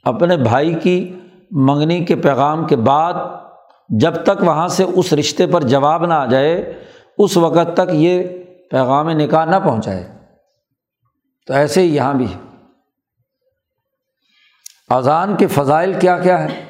اپنے 0.04 0.38
بھائی 0.38 0.74
کی 0.74 1.16
منگنی 1.52 2.06
کے 2.06 2.16
پیغام 2.16 2.68
کے 2.68 2.76
بعد 2.76 3.14
جب 3.90 4.24
تک 4.24 4.44
وہاں 4.44 4.68
سے 4.68 4.84
اس 4.84 5.14
رشتے 5.14 5.48
پر 5.48 5.62
جواب 5.62 6.06
نہ 6.06 6.14
آ 6.14 6.26
جائے، 6.26 6.84
اس 7.18 7.38
وقت 7.38 7.74
تک 7.74 7.90
یہ 7.92 8.24
پیغام 8.72 9.10
نکاح 9.10 9.46
نہ 9.46 9.56
پہنچائے۔ 9.66 10.08
تو 11.48 11.54
ایسے 11.54 11.82
ہی 11.82 11.96
یہاں 11.96 12.14
بھی۔ 12.14 12.34
اذان 14.90 15.36
کے 15.36 15.48
فضائل 15.48 16.00
کیا 16.00 16.20
کیا 16.20 16.44
ہے؟ 16.44 16.66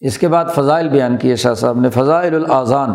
اس 0.00 0.18
کے 0.18 0.28
بعد 0.28 0.44
فضائل 0.54 0.88
بیان 0.88 1.16
کیے 1.16 1.36
شاہ 1.36 1.54
صاحب 1.54 1.80
نے۔ 1.80 1.90
فضائل 1.90 2.34
الاذان۔ 2.34 2.90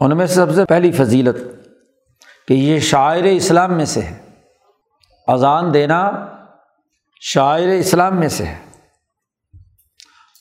ان 0.00 0.16
میں 0.16 0.26
سے 0.26 0.34
سب 0.34 0.54
سے 0.54 0.64
پہلی 0.64 0.92
فضیلت 0.92 1.36
کہ 2.48 2.54
یہ 2.54 2.78
شاعر 2.78 3.22
اسلام 3.22 3.72
میں 3.74 3.84
سے 3.84 4.00
ہے۔ 4.00 4.18
اذان 5.26 5.74
دینا 5.74 6.26
شاعر 7.20 7.68
اسلام 7.68 8.16
میں 8.16 8.28
سے 8.28 8.44
ہے۔ 8.44 8.73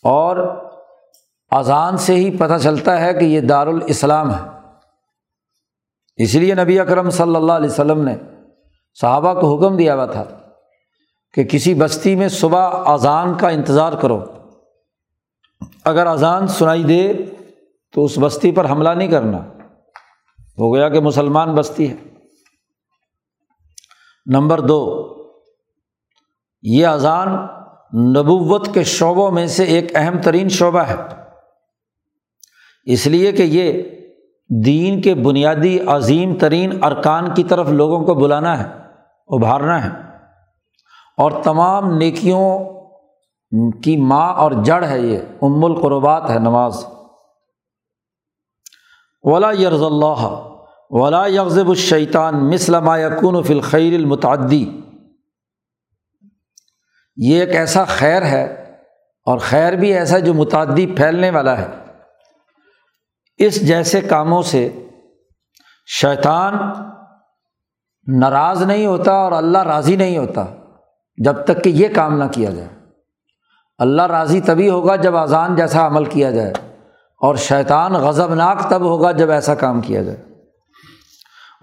اور 0.04 0.63
اذان 1.52 1.98
سے 1.98 2.16
ہی 2.16 2.38
پتہ 2.38 2.58
چلتا 2.63 3.02
ہے 3.02 3.13
کہ 3.13 3.26
یہ 3.26 3.42
دارالاسلام 3.42 4.34
ہے۔ 4.34 4.50
اس 6.16 6.36
لیے 6.36 6.56
نبی 6.56 6.80
اکرم 6.80 7.10
صلی 7.10 7.36
اللہ 7.36 7.52
علیہ 7.52 7.70
وسلم 7.70 8.04
نے 8.04 8.16
صحابہ 9.02 9.42
کو 9.42 9.58
حکم 9.58 9.78
دیا 9.78 9.96
ہوا 9.96 10.06
تھا 10.06 10.24
کہ 11.34 11.44
کسی 11.44 11.74
بستی 11.74 12.16
میں 12.16 12.28
صبح 12.28 12.94
اذان 12.94 13.38
کا 13.38 13.50
انتظار 13.50 13.94
کرو۔ 13.94 14.26
اگر 15.86 16.08
اذان 16.08 16.48
سنائی 16.48 16.84
دے 16.84 17.13
تو 17.94 18.06
اس 18.06 18.18
بستی 18.22 18.52
پر 18.52 18.70
حملہ 18.70 18.89
نہیں 18.89 19.08
کرنا۔ 19.08 19.38
ہو 20.60 20.76
گیا 20.76 20.89
کہ 20.89 21.00
مسلمان 21.00 21.56
بستی 21.56 21.92
ہے۔ 21.92 21.96
نمبر 24.26 24.60
دو، 24.60 25.10
یہ 26.62 26.88
اذان 26.88 27.48
نبوت 27.93 28.73
کے 28.73 28.84
شعبوں 28.84 29.32
میں 29.32 29.47
سے 29.47 29.63
ایک 29.63 29.91
اہم 29.95 30.21
ترین 30.21 30.49
شعبہ 30.49 30.79
ہے۔ 30.79 30.95
اس 32.86 33.08
لیے 33.08 33.32
کہ 33.32 33.43
یہ 33.43 33.84
دین 34.65 35.01
کے 35.01 35.15
بنیادی 35.15 35.79
عظیم 35.79 36.36
ترین 36.36 36.84
ارکان 36.84 37.34
کی 37.34 37.43
طرف 37.43 37.69
لوگوں 37.69 38.06
کو 38.06 38.13
بلانا 38.13 38.63
ہے، 38.63 38.69
ابھارنا 39.27 39.84
ہے۔ 39.84 39.89
اور 41.17 41.32
تمام 41.43 41.97
نیکیوں 41.97 42.60
کی 43.84 43.97
ماں 43.97 44.34
اور 44.34 44.51
جڑ 44.51 44.84
ہے 44.84 44.99
یہ، 44.99 45.19
ام 45.41 45.65
القربات 45.65 46.29
ہے 46.29 46.39
نماز۔ 46.39 46.86
ولا 49.23 49.51
یرز 49.51 49.84
اللہ 49.84 50.49
ولا 50.89 51.25
یغزب 51.25 51.69
الشیطان 51.69 52.49
مسلم 52.49 52.89
یقون 52.89 53.43
فلخیر 53.43 53.93
المتعدی 53.93 54.79
یہ 57.15 57.39
ایک 57.39 57.56
ایسا 57.56 57.84
خیر 57.84 58.21
ہے 58.21 58.76
اور 59.26 59.38
خیر 59.38 59.73
بھی 59.73 59.93
ایسا 59.93 60.19
جو 60.19 60.34
متعدی 60.34 60.88
پھیلنے 60.88 61.30
والا 61.30 61.58
ہے۔ 61.58 61.67
اس 63.38 63.67
جیسے 63.67 64.02
کاموں 64.02 64.41
سے 64.41 64.88
شیطان 65.86 66.54
ناراض 68.19 68.63
نہیں 68.63 68.86
ہوتا 68.86 69.12
اور 69.12 69.32
اللہ 69.32 69.58
راضی 69.58 69.95
نہیں 69.95 70.17
ہوتا 70.17 70.45
جب 71.23 71.43
تک 71.43 71.63
کہ 71.63 71.69
یہ 71.69 71.88
کام 71.95 72.17
نہ 72.17 72.23
کیا 72.32 72.49
جائے۔ 72.49 72.69
اللہ 73.78 74.02
راضی 74.02 74.41
تبھی 74.41 74.69
ہوگا 74.69 74.95
جب 74.95 75.17
اذان 75.17 75.56
جیسا 75.56 75.88
عمل 75.88 76.06
کیا 76.06 76.32
جائے 76.32 76.54
اور 77.21 77.36
شیطان 77.36 77.93
غضبناک 77.93 78.69
تب 78.69 78.82
ہوگا 78.82 79.12
جب 79.12 79.32
ایسا 79.32 79.56
کام 79.56 79.82
کیا 79.82 80.04
جائے۔ 80.04 80.17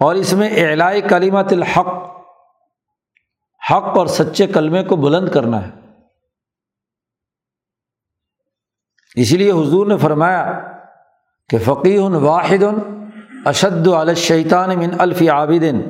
اور 0.01 0.15
اس 0.15 0.33
میں 0.33 0.51
اعلائی 0.51 1.01
کلیمت 1.01 1.53
الحق 1.53 2.20
حق 3.71 3.99
اور 3.99 4.07
سچے 4.07 4.47
کلمے 4.47 4.85
کو 4.85 4.97
بلند 4.97 5.29
کرنا 5.29 5.67
ہے۔ 5.67 5.71
اسی 9.15 9.37
لیے 9.37 9.53
حضور 9.53 9.87
نے 9.87 9.97
فرمایا 9.97 10.61
کہ 11.49 11.59
فقی 11.59 11.99
واحد 11.99 12.65
اشد 13.45 13.89
الشیطان 13.89 14.79
من 14.79 14.91
الفی 14.99 15.29
عابدن 15.29 15.81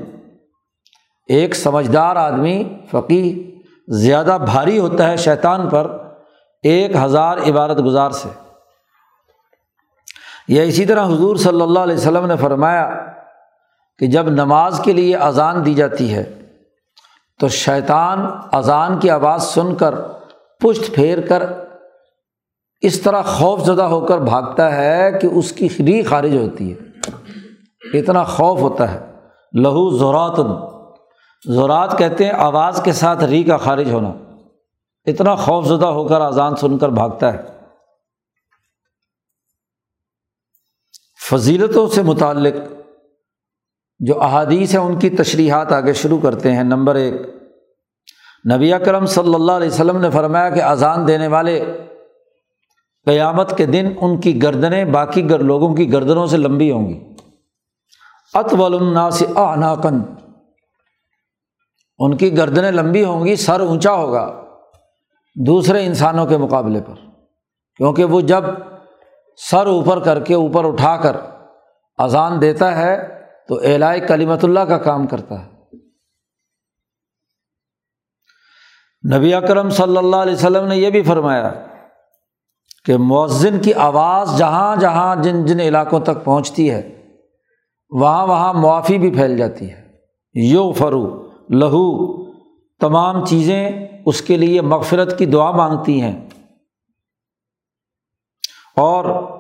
ایک 1.29 1.55
سمجھدار 1.55 2.17
آدمی 2.17 2.81
فقی 2.91 3.53
زیادہ 3.89 4.39
بھاری 4.45 4.79
ہوتا 4.79 5.11
ہے 5.11 5.17
شیطان 5.17 5.69
پر 5.69 6.15
ایک 6.63 6.97
ہزار 6.97 7.39
عبارت 7.39 7.79
گزار 7.85 8.11
سے۔ 8.11 8.29
یا 10.49 10.63
اسی 10.63 10.87
طرح 10.87 11.07
حضور 11.07 11.37
صلی 11.37 11.61
اللہ 11.61 11.79
علیہ 11.79 11.97
وسلم 11.97 12.27
نے 12.27 12.37
فرمایا 12.37 12.91
کہ 13.99 14.07
جب 14.07 14.29
نماز 14.29 14.81
کے 14.85 14.93
لیے 14.93 15.17
اذان 15.17 15.67
دی 15.67 15.75
جاتی 15.75 16.15
ہے 16.15 16.40
تو 17.41 17.49
شیطان 17.49 18.27
اذان 18.53 19.01
کی 19.01 19.11
آواز 19.11 19.43
سن 19.43 19.75
کر 19.75 19.95
پشت 20.61 20.95
پھیر 20.95 21.21
کر 21.21 21.53
اس 22.81 23.01
طرح 23.01 23.23
خوف 23.23 23.61
زدہ 23.61 23.83
ہو 23.83 24.07
کر 24.07 24.19
بھاگتا 24.19 24.77
ہے 24.77 25.13
کہ 25.21 25.27
اس 25.27 25.53
کی 25.53 25.69
ری 25.69 26.03
خارج 26.03 26.37
ہوتی 26.37 26.73
ہے۔ 26.73 26.79
اتنا 27.99 28.25
خوف 28.25 28.61
ہوتا 28.61 28.93
ہے۔ 28.93 29.13
لہو 29.55 29.99
زورات 29.99 30.37
زورات 31.45 31.99
کہتے 31.99 32.25
ہیں 32.25 32.33
آواز 32.33 32.81
کے 32.85 32.93
ساتھ 32.93 33.25
ری 33.25 33.45
کا 33.45 33.57
خارج 33.57 33.93
ہونا۔ 33.93 34.13
اتنا 35.07 35.35
خوف 35.35 35.67
زدہ 35.67 35.87
ہو 35.87 36.09
کر 36.09 36.21
اذان 36.21 36.57
سن 36.57 36.79
کر 36.79 36.89
بھاگتا 36.89 37.33
ہے۔ 37.33 37.39
فضیلتوں 41.31 41.87
سے 41.87 42.03
متعلق 42.03 42.80
جو 44.01 44.23
احادیث 44.23 44.75
ہیں 44.75 44.81
ان 44.81 44.99
کی 44.99 45.11
تشریحات 45.11 45.73
آگے 45.73 45.93
شروع 45.93 46.19
کرتے 46.21 46.53
ہیں۔ 46.53 46.65
نمبر 46.65 46.95
ایک، 46.95 47.15
نبی 48.53 48.73
اکرم 48.73 49.07
صلی 49.07 49.35
اللہ 49.35 49.53
علیہ 49.53 49.69
وسلم 49.69 50.01
نے 50.01 50.11
فرمایا 50.11 50.51
کہ 50.51 50.63
اذان 50.63 51.09
دینے 51.09 51.27
والے 51.27 51.65
قیامت 53.07 53.57
کے 53.57 53.67
دن 53.67 53.93
ان 54.01 54.21
کی 54.21 54.43
گردنیں 54.43 54.85
باقی 54.85 55.31
گر 55.31 55.39
لوگوں 55.39 55.75
کی 55.75 55.93
گردنوں 55.93 56.27
سے 56.27 56.37
لمبی 56.37 56.71
ہوں 56.71 56.89
گی۔ 56.89 57.01
اطول 58.35 58.75
الناس 58.75 59.23
اعناقن 59.37 60.03
ان 61.99 62.17
کی 62.17 62.37
گردنیں 62.37 62.71
لمبی 62.71 63.05
ہوں 63.05 63.25
گی، 63.25 63.37
سر 63.37 63.61
اونچا 63.61 63.93
ہوگا 63.93 64.45
دوسرے 65.47 65.87
انسانوں 65.87 66.27
کے 66.27 66.37
مقابلے 66.37 66.81
پر۔ 66.81 66.95
کیونکہ 67.77 68.05
وہ 68.05 68.21
جب 68.21 68.45
سر 69.37 69.67
اوپر 69.67 70.01
کر 70.01 70.21
کے 70.21 70.35
اوپر 70.35 70.65
اٹھا 70.65 70.97
کر 70.97 71.17
اذان 71.99 72.41
دیتا 72.41 72.77
ہے 72.77 73.20
تو 73.51 73.61
اعلائی 73.63 74.01
کلیمت 74.01 74.45
اللہ 74.45 74.61
کا 74.61 74.79
کام 74.79 75.07
کرتا 75.07 75.47
ہے۔ 75.47 75.51
نبی 79.17 79.35
اکرم 79.35 79.71
صلی 79.71 79.97
اللہ 79.97 80.17
علیہ 80.17 80.35
وسلم 80.35 80.67
نے 80.67 80.77
یہ 80.77 80.91
بھی 80.91 81.03
فرمایا 81.03 81.67
کہ 82.85 82.97
مؤذن 82.97 83.61
کی 83.61 83.75
آواز 83.75 84.39
جہاں 84.39 84.77
جہاں 84.77 85.17
جن 85.23 85.47
جن 85.47 85.61
علاقوں 85.61 86.01
تک 86.01 86.25
پہنچتی 86.25 86.71
ہے، 86.71 87.07
وہاں 87.91 88.27
وہاں 88.27 88.55
معافی 88.55 88.99
بھی 88.99 89.11
پھیل 89.11 89.37
جاتی 89.37 89.71
ہے۔ 89.71 89.93
یو 90.35 90.73
فرو 90.73 91.31
لہو، 91.51 92.23
تمام 92.79 93.27
چیزیں 93.27 93.71
اس 94.07 94.23
کے 94.23 94.37
لیے 94.37 94.61
مغفرت 94.61 95.19
کی 95.19 95.27
دعا 95.27 95.51
مانگتی 95.51 96.01
ہیں۔ 96.01 96.29
اور 98.77 99.40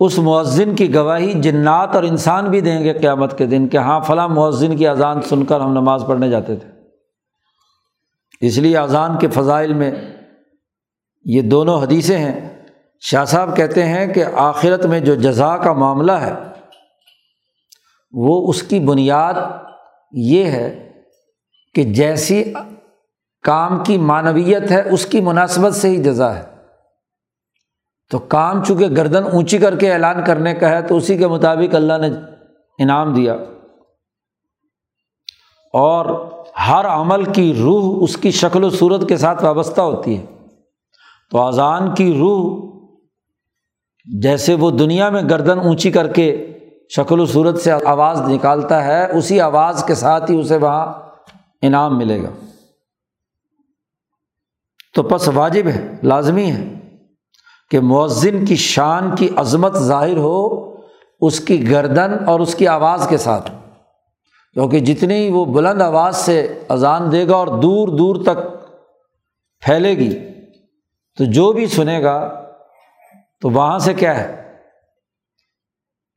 اس 0.00 0.18
مؤذن 0.18 0.76
کی 0.76 0.94
گواہی 0.94 1.32
جنات 1.40 1.94
اور 1.94 2.02
انسان 2.02 2.44
بھی 2.44 2.60
دیں 2.60 2.84
گے 2.84 2.92
قیامت 2.92 3.38
کے 3.38 3.46
دن 3.46 3.68
کہ 3.68 3.76
ہاں 3.76 4.00
فلاں 4.00 4.28
مؤذن 4.28 4.76
کی 4.76 4.88
اذان 4.88 5.22
سن 5.22 5.44
کر 5.44 5.60
ہم 5.60 5.72
نماز 5.72 6.04
پڑھنے 6.08 6.30
جاتے 6.30 6.56
تھے۔ 6.56 6.68
اس 8.40 8.58
لیے 8.58 8.76
اذان 8.76 9.18
کے 9.18 9.28
فضائل 9.28 9.74
میں 9.74 9.90
یہ 11.24 11.42
دونوں 11.42 11.82
حدیثیں 11.82 12.18
ہیں۔ 12.18 12.62
شاہ 13.00 13.24
صاحب 13.24 13.56
کہتے 13.56 13.84
ہیں 13.84 14.14
کہ 14.14 14.24
آخرت 14.34 14.86
میں 14.86 15.00
جو 15.00 15.14
جزا 15.14 15.56
کا 15.56 15.72
معاملہ 15.72 16.12
ہے، 16.12 16.32
وہ 18.12 18.50
اس 18.50 18.62
کی 18.62 18.80
بنیاد 18.80 19.34
یہ 20.12 20.44
ہے 20.44 20.92
کہ 21.74 21.84
جیسی 21.84 22.52
کام 23.42 23.84
کی 23.84 23.98
معنویت 23.98 24.70
ہے، 24.70 24.82
اس 24.90 25.06
کی 25.06 25.20
مناسبت 25.20 25.74
سے 25.74 25.88
ہی 25.88 25.96
جزا 25.96 26.36
ہے۔ 26.36 26.49
تو 28.10 28.18
کام 28.18 28.64
چونکہ 28.64 28.86
گردن 28.86 29.22
اونچی 29.22 29.58
کر 29.58 29.76
کے 29.76 29.92
اعلان 29.92 30.24
کرنے 30.24 30.54
کا 30.54 30.68
ہے، 30.68 30.82
تو 30.82 30.96
اسی 30.96 31.18
کے 31.18 31.26
مطابق 31.26 31.74
اللہ 31.74 31.98
نے 32.00 32.08
انعام 32.78 33.14
دیا۔ 33.14 33.34
اور 35.72 36.30
ہر 36.68 36.86
عمل 36.86 37.24
کی 37.24 37.54
روح 37.54 38.02
اس 38.02 38.16
کی 38.16 38.30
شکل 38.30 38.64
و 38.64 38.70
صورت 38.70 39.08
کے 39.08 39.16
ساتھ 39.16 39.44
وابستہ 39.44 39.80
ہوتی 39.80 40.18
ہے۔ 40.18 40.26
تو 41.30 41.40
اذان 41.40 41.94
کی 41.94 42.18
روح 42.18 42.70
جیسے 44.20 44.54
وہ 44.54 44.70
دنیا 44.70 45.10
میں 45.10 45.22
گردن 45.22 45.58
اونچی 45.58 45.90
کر 45.90 46.12
کے 46.12 46.58
شکل 46.96 47.20
و 47.20 47.26
صورت 47.26 47.60
سے 47.60 47.72
آواز 47.72 48.20
نکالتا 48.20 48.84
ہے، 48.84 49.10
اسی 49.18 49.40
آواز 49.40 49.84
کے 49.86 49.94
ساتھ 49.94 50.30
ہی 50.30 50.40
اسے 50.40 50.56
وہاں 50.56 50.92
انعام 51.62 51.98
ملے 51.98 52.22
گا۔ 52.22 52.30
تو 54.94 55.02
پس 55.02 55.28
واجب 55.28 55.66
ہے، 55.66 55.94
لازمی 56.02 56.50
ہے۔ 56.50 56.79
کہ 57.70 57.80
مؤذن 57.80 58.44
کی 58.44 58.56
شان 58.56 59.16
کی 59.16 59.28
عظمت 59.36 59.72
ظاہر 59.72 60.16
ہو، 60.16 60.70
اس 61.20 61.40
کی 61.40 61.70
گردن 61.70 62.28
اور 62.28 62.40
اس 62.40 62.54
کی 62.54 62.68
آواز 62.68 63.06
کے 63.08 63.16
ساتھ۔ 63.16 63.50
کیونکہ 64.52 64.80
جتنی 64.80 65.30
وہ 65.30 65.44
بلند 65.44 65.82
آواز 65.82 66.16
سے 66.16 66.58
اذان 66.68 67.12
دے 67.12 67.28
گا 67.28 67.36
اور 67.36 67.46
دور 67.46 67.88
دور 67.88 68.16
تک 68.22 68.36
پھیلے 69.60 69.98
گی، 69.98 70.18
تو 71.18 71.24
جو 71.24 71.52
بھی 71.52 71.66
سنے 71.66 72.02
گا، 72.02 72.44
تو 73.40 73.50
وہاں 73.50 73.78
سے 73.78 73.94
کیا 73.94 74.18
ہے؟ 74.18 74.42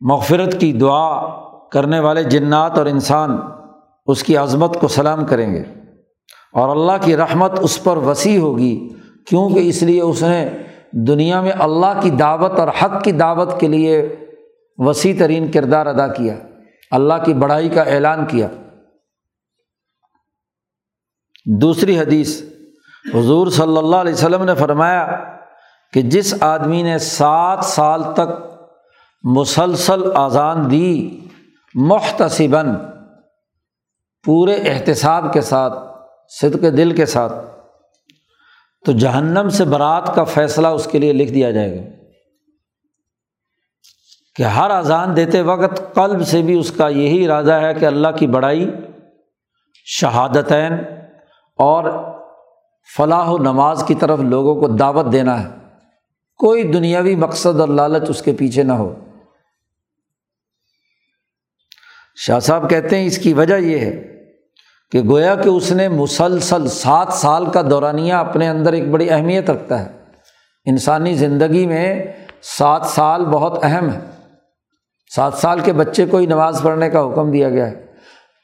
مغفرت 0.01 0.59
کی 0.59 0.73
دعا 0.73 1.29
کرنے 1.69 1.99
والے 1.99 2.23
جنات 2.23 2.77
اور 2.77 2.85
انسان 2.85 3.37
اس 4.05 4.23
کی 4.23 4.37
عظمت 4.37 4.79
کو 4.79 4.87
سلام 4.87 5.25
کریں 5.25 5.53
گے۔ 5.53 5.63
اور 6.53 6.69
اللہ 6.69 6.91
کی 7.01 7.17
رحمت 7.17 7.51
اس 7.61 7.83
پر 7.83 7.97
وسیع 7.97 8.39
ہوگی، 8.39 8.89
کیونکہ 9.27 9.69
اس 9.69 9.83
لیے 9.83 10.01
اس 10.01 10.23
نے 10.23 10.49
دنیا 10.93 11.41
میں 11.41 11.51
اللہ 11.59 11.99
کی 12.01 12.09
دعوت 12.09 12.59
اور 12.59 12.67
حق 12.81 13.03
کی 13.03 13.11
دعوت 13.11 13.59
کے 13.59 13.67
لیے 13.67 14.15
وسیع 14.77 15.13
ترین 15.19 15.51
کردار 15.51 15.85
ادا 15.85 16.07
کیا، 16.07 16.35
اللہ 16.91 17.13
کی 17.25 17.33
بڑائی 17.33 17.69
کا 17.69 17.81
اعلان 17.81 18.25
کیا۔ 18.25 18.47
دوسری 21.61 21.99
حدیث، 21.99 22.41
حضور 23.13 23.47
صلی 23.47 23.77
اللہ 23.77 23.95
علیہ 23.95 24.13
وسلم 24.13 24.43
نے 24.43 24.55
فرمایا 24.55 25.05
کہ 25.93 26.01
جس 26.01 26.33
آدمی 26.43 26.81
نے 26.83 26.97
سات 26.97 27.65
سال 27.65 28.03
تک 28.13 28.29
مسلسل 29.23 30.03
آزان 30.15 30.71
دی 30.71 31.19
محتسباً، 31.75 32.75
پورے 34.25 34.55
احتساب 34.55 35.33
کے 35.33 35.41
ساتھ، 35.41 35.73
صدق 36.41 36.61
دل 36.77 36.95
کے 36.95 37.05
ساتھ 37.05 37.33
تو 38.85 38.91
جہنم 38.91 39.49
سے 39.49 39.65
برات 39.65 40.15
کا 40.15 40.23
فیصلہ 40.23 40.67
اس 40.67 40.87
کے 40.91 40.99
لیے 40.99 41.13
لکھ 41.13 41.31
دیا 41.31 41.51
جائے 41.51 41.77
گا 41.77 42.03
کہ 44.35 44.43
ہر 44.43 44.71
اذان 44.71 45.15
دیتے 45.15 45.41
وقت 45.41 45.95
قلب 45.95 46.27
سے 46.27 46.41
بھی 46.41 46.59
اس 46.59 46.71
کا 46.71 46.87
یہی 46.87 47.25
ارادہ 47.25 47.53
ہے 47.53 47.73
کہ 47.73 47.85
اللہ 47.85 48.07
کی 48.19 48.27
بڑائی، 48.27 48.69
شہادتین 49.85 50.73
اور 51.55 51.83
فلاح 52.97 53.29
و 53.29 53.37
نماز 53.37 53.83
کی 53.87 53.95
طرف 53.95 54.19
لوگوں 54.19 54.55
کو 54.55 54.67
دعوت 54.67 55.11
دینا 55.11 55.43
ہے۔ 55.43 55.49
کوئی 56.37 56.63
دنیاوی 56.63 57.15
مقصد 57.15 57.59
اور 57.59 57.67
لالچ 57.67 58.09
اس 58.09 58.21
کے 58.21 58.33
پیچھے 58.33 58.63
نہ 58.63 58.73
ہو۔ 58.73 58.95
شاہ 62.15 62.39
صاحب 62.39 62.69
کہتے 62.69 62.99
ہیں 62.99 63.05
اس 63.05 63.17
کی 63.17 63.33
وجہ 63.33 63.55
یہ 63.55 63.79
ہے 63.79 64.12
کہ 64.93 65.01
گویا 65.03 65.35
کہ 65.35 65.49
اس 65.49 65.71
نے 65.71 65.87
مسلسل 65.87 66.67
سات 66.67 67.13
سال 67.13 67.51
کا 67.51 67.61
دورانیہ 67.69 68.13
اپنے 68.13 68.49
اندر 68.49 68.73
ایک 68.73 68.89
بڑی 68.91 69.09
اہمیت 69.09 69.49
رکھتا 69.49 69.85
ہے۔ 69.85 69.91
انسانی 70.65 71.15
زندگی 71.15 71.67
میں 71.67 72.05
سات 72.41 72.85
سال 72.85 73.25
بہت 73.25 73.59
اہم 73.63 73.89
ہے۔ 73.89 73.99
سات 75.15 75.33
سال 75.33 75.59
کے 75.59 75.73
بچے 75.73 76.05
کو 76.05 76.17
ہی 76.17 76.25
نماز 76.25 76.61
پڑھنے 76.63 76.89
کا 76.89 76.99
حکم 77.01 77.31
دیا 77.31 77.49
گیا 77.49 77.67
ہے۔ 77.67 77.85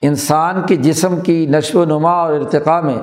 انسان 0.01 0.65
کے 0.67 0.75
جسم 0.75 1.19
کی 1.19 1.45
نشو 1.45 1.81
و 1.81 1.85
نما 1.85 2.11
اور 2.11 2.33
ارتقاء 2.33 2.81
میں 2.81 2.97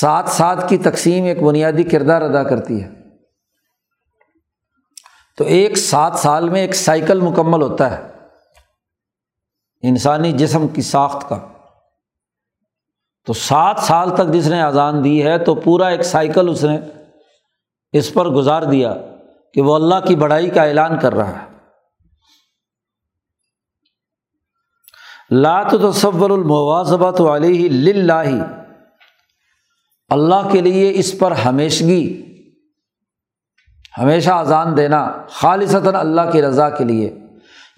سات 0.00 0.28
سات 0.28 0.68
کی 0.68 0.76
تقسیم 0.76 1.24
ایک 1.24 1.42
بنیادی 1.42 1.82
کردار 1.82 2.22
ادا 2.22 2.42
کرتی 2.42 2.82
ہے۔ 2.82 2.88
تو 5.38 5.44
ایک 5.44 5.78
سات 5.78 6.12
سال 6.14 6.48
میں 6.48 6.60
ایک 6.60 6.74
سائیکل 6.74 7.20
مکمل 7.20 7.62
ہوتا 7.62 7.98
ہے۔ 7.98 8.02
انسانی 9.82 10.32
جسم 10.32 10.68
کی 10.68 10.82
ساخت 10.82 11.28
کا۔ 11.28 11.38
تو 13.26 13.32
سات 13.32 13.78
سال 13.78 14.16
تک 14.16 14.28
جس 14.32 14.46
نے 14.46 14.62
اذان 14.62 15.04
دی 15.04 15.22
ہے 15.22 15.38
تو 15.38 15.54
پورا 15.54 15.86
ایک 15.86 16.02
سائیکل 16.02 16.48
اس 16.48 16.64
نے 16.64 16.78
اس 17.92 18.12
پر 18.12 18.28
گزار 18.28 18.62
دیا 18.62 18.94
کہ 19.54 19.62
وہ 19.62 19.74
اللہ 19.74 20.06
کی 20.06 20.16
بڑائی 20.16 20.50
کا 20.50 20.62
اعلان 20.62 20.98
کر 20.98 21.14
رہا 21.14 21.42
ہے۔ 21.42 21.54
لات 25.30 25.70
تصور 25.70 26.30
المواظبت 26.30 27.20
علیہ 27.20 27.92
لاہ 27.92 28.26
اللہ 30.08 30.48
کے 30.52 30.60
لیے 30.60 30.92
اس 30.94 31.18
پر 31.18 31.32
ہمیشگی، 31.32 32.22
ہمیشہ 33.98 34.30
اذان 34.30 34.76
دینا، 34.76 35.12
خالصتاً 35.28 35.94
اللہ 35.94 36.30
کی 36.32 36.42
رضا 36.42 36.70
کے 36.70 36.84
لیے۔ 36.84 37.14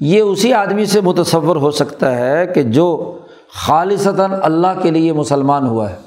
یہ 0.00 0.20
اسی 0.20 0.52
آدمی 0.52 0.86
سے 0.86 1.00
متصور 1.00 1.56
ہو 1.56 1.70
سکتا 1.70 2.16
ہے 2.16 2.46
کہ 2.46 2.62
جو 2.62 3.18
خالصتاً 3.52 4.32
اللہ 4.42 4.80
کے 4.82 4.90
لیے 4.90 5.12
مسلمان 5.12 5.66
ہوا 5.66 5.90
ہے۔ 5.90 5.98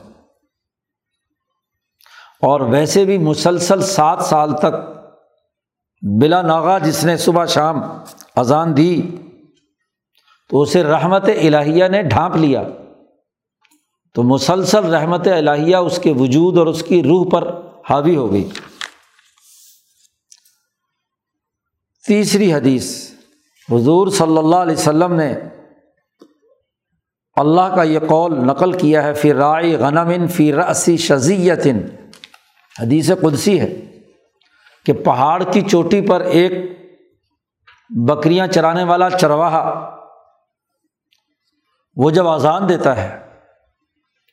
اور 2.42 2.62
ویسے 2.62 3.06
بھی 3.06 3.18
مسلسل 3.18 3.82
سات 3.82 4.22
سال 4.22 4.58
تک 4.58 5.00
بلا 6.22 6.42
ناغا 6.42 6.78
جس 6.78 7.04
نے 7.04 7.18
صبح 7.18 7.46
شام 7.46 7.82
اذان 8.36 8.78
دی، 8.78 9.02
تو 10.50 10.62
اسے 10.62 10.84
رحمت 10.84 11.24
الہیہ 11.24 11.88
نے 11.88 12.04
ڈھانپ 12.04 12.36
لیا۔ 12.36 12.64
تو 14.14 14.24
مسلسل 14.24 14.94
رحمت 14.94 15.28
الہیہ 15.28 15.76
اس 15.76 16.00
کے 16.00 16.14
وجود 16.20 16.58
اور 16.58 16.68
اس 16.68 16.84
کی 16.84 17.04
روح 17.04 17.30
پر 17.32 17.62
حاوی 17.90 18.16
ہو 18.16 18.34
گئی۔ 18.34 18.50
تیسری 22.08 22.54
حدیث، 22.54 23.12
حضور 23.72 24.08
صلی 24.08 24.38
اللہ 24.38 24.56
علیہ 24.56 24.76
وسلم 24.76 25.14
نے 25.14 25.34
اللہ 27.40 27.76
کا 27.76 27.84
یہ 27.84 28.00
قول 28.00 28.34
نقل 28.46 28.72
کیا 28.72 29.04
ہے، 29.04 29.14
فی 29.14 29.34
رائے 29.34 29.76
غنم 29.76 30.28
فی 30.28 30.54
رسی 30.54 30.98
شزیتن 30.98 31.80
حدیث 32.82 33.12
قدسی 33.22 33.60
ہے 33.60 33.74
کہ 34.86 34.94
پہاڑ 34.94 35.44
کی 35.44 35.62
چوٹی 35.62 36.02
پر 36.02 36.22
ایک 36.22 36.52
بکریاں 37.90 38.48
چرانے 38.48 38.84
والا 38.84 39.10
چرواہا 39.10 39.64
وہ 41.96 42.10
جب 42.12 42.28
آزان 42.28 42.70
دیتا 42.70 42.98
ہے 42.98 43.20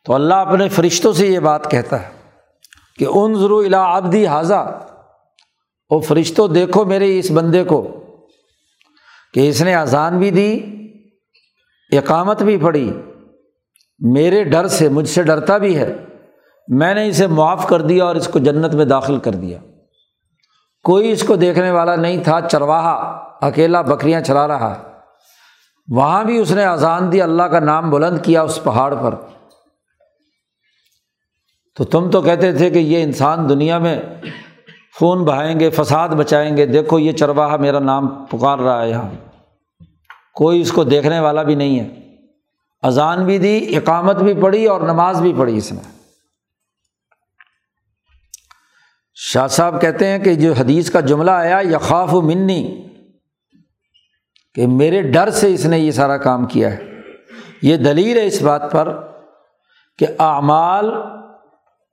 تو 0.04 0.14
اللہ 0.14 0.34
اپنے 0.34 0.68
فرشتوں 0.68 1.12
سے 1.12 1.26
یہ 1.26 1.38
بات 1.38 1.70
کہتا 1.70 2.02
ہے 2.02 2.10
کہ 2.98 3.06
ان 3.10 3.34
ضرو 3.34 3.58
الا 3.58 3.82
آبدی 3.96 4.26
حاضہ 4.26 4.82
او 5.90 6.00
فرشتوں 6.00 6.48
دیکھو 6.48 6.84
میرے 6.84 7.18
اس 7.18 7.30
بندے 7.30 7.64
کو 7.64 8.02
کہ 9.34 9.48
اس 9.48 9.62
نے 9.62 9.74
اذان 9.74 10.18
بھی 10.18 10.30
دی 10.30 10.50
اقامت 11.92 12.42
بھی 12.42 12.57
پڑھی 12.57 13.03
میرے 13.99 14.44
ڈر 14.44 14.66
سے، 14.66 14.88
مجھ 14.88 15.09
سے 15.09 15.22
ڈرتا 15.22 15.59
بھی 15.59 15.79
ہے۔ 15.79 15.96
میں 16.68 16.94
نے 16.94 17.09
اسے 17.09 17.27
معاف 17.27 17.68
کر 17.68 17.81
دیا 17.81 18.05
اور 18.05 18.16
اس 18.16 18.29
کو 18.29 18.38
جنت 18.38 18.75
میں 18.75 18.85
داخل 18.85 19.18
کر 19.18 19.31
دیا۔ 19.31 19.59
کوئی 20.85 21.12
اس 21.12 21.22
کو 21.22 21.37
دیکھنے 21.37 21.70
والا 21.70 21.96
نہیں 21.96 22.25
تھا، 22.25 22.40
چرواہا، 22.40 22.92
اکیلا 23.42 23.83
بکریاں 23.83 24.20
چلا 24.20 24.49
رہا۔ 24.49 24.83
وہاں 25.88 26.25
بھی 26.25 26.38
اس 26.38 26.51
نے 26.51 26.64
اذان 26.64 27.12
دی، 27.12 27.22
اللہ 27.22 27.42
کا 27.42 27.61
نام 27.61 27.90
بلند 27.90 28.18
کیا 28.22 28.42
اس 28.42 28.59
پہاڑ 28.64 28.94
پر۔ 28.94 29.14
تو 31.77 31.85
تم 31.85 32.11
تو 32.11 32.22
کہتے 32.22 32.53
تھے 32.53 32.70
کہ 32.70 32.79
یہ 32.79 33.03
انسان 33.03 33.49
دنیا 33.49 33.79
میں 33.79 34.03
خون 34.99 35.25
بہائیں 35.25 35.61
گے، 35.61 35.70
فساد 35.70 36.09
بچائیں 36.09 36.57
گے۔ 36.57 36.66
دیکھو، 36.66 36.99
یہ 36.99 37.12
چرواہا 37.12 37.57
میرا 37.57 37.79
نام 37.79 38.25
پکار 38.25 38.59
رہا 38.59 38.83
ہے 38.83 38.90
یہاں۔ 38.90 39.25
کوئی 40.37 40.61
اس 40.61 40.72
کو 40.72 40.85
دیکھنے 40.85 41.20
والا 41.20 41.42
بھی 41.42 41.55
نہیں 41.55 41.81
ہے۔ 41.81 42.14
اذان 42.83 43.25
بھی 43.25 43.38
دی، 43.38 43.77
اقامت 43.77 44.16
بھی 44.16 44.35
پڑھی 44.35 44.66
اور 44.66 44.81
نماز 44.81 45.20
بھی 45.20 45.33
پڑھی 45.38 45.57
اس 45.57 45.72
نے۔ 45.72 45.81
شاہ 49.14 49.46
صاحب 49.46 49.81
کہتے 49.81 50.09
ہیں 50.09 50.18
کہ 50.18 50.35
جو 50.35 50.53
حدیث 50.53 50.90
کا 50.90 51.01
جملہ 51.01 51.31
آیا 51.31 51.61
یقاف 51.70 52.14
و 52.14 52.20
منی، 52.20 52.88
کہ 54.55 54.66
میرے 54.66 55.03
ڈر 55.03 55.31
سے 55.31 55.55
اس 55.55 55.66
نے 55.66 55.79
یہ 55.79 55.90
سارا 55.90 56.16
کام 56.16 56.46
کیا 56.46 56.72
ہے۔ 56.72 56.85
یہ 57.62 57.77
دلیل 57.77 58.18
ہے 58.18 58.27
اس 58.27 58.42
بات 58.42 58.72
پر 58.72 59.07
کہ 59.99 60.07
اعمال 60.18 60.90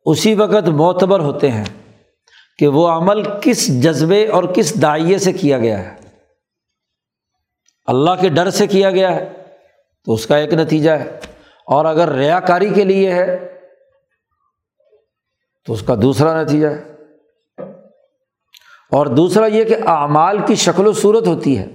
اسی 0.06 0.36
وقت 0.36 0.70
معتبر 0.70 1.20
ہوتے 1.20 1.52
ہیں 1.52 1.66
کہ 2.60 2.68
وہ 2.68 2.88
عمل 2.88 3.24
کس 3.42 3.84
جذبے 3.84 4.28
اور 4.28 4.44
کس 4.44 4.82
دائیے 4.82 5.18
سے 5.18 5.34
کیا 5.34 5.58
گیا 5.58 5.80
ہے۔ 5.80 6.03
اللہ 7.86 8.12
کے 8.22 8.30
ڈر 8.30 8.50
سے 8.50 8.67
کیا 8.67 8.89
گیا 8.89 9.15
ہے، 9.15 9.34
تو 10.06 10.13
اس 10.13 10.26
کا 10.26 10.38
ایک 10.38 10.54
نتیجہ 10.54 10.91
ہے۔ 10.91 11.19
اور 11.67 11.86
اگر 11.86 12.10
ریا 12.10 12.39
کاری 12.39 12.69
کے 12.69 12.84
لیے 12.84 13.13
ہے، 13.13 13.60
تو 15.65 15.74
اس 15.74 15.82
کا 15.82 15.96
دوسرا 16.02 16.43
نتیجہ 16.43 16.67
ہے۔ 16.67 16.84
اور 18.91 19.06
دوسرا 19.06 19.46
یہ 19.46 19.63
کہ 19.63 19.76
اعمال 19.86 20.38
کی 20.46 20.56
شکل 20.56 20.88
و 20.88 20.93
صورت 20.93 21.28
ہوتی 21.28 21.58
ہے۔ 21.58 21.67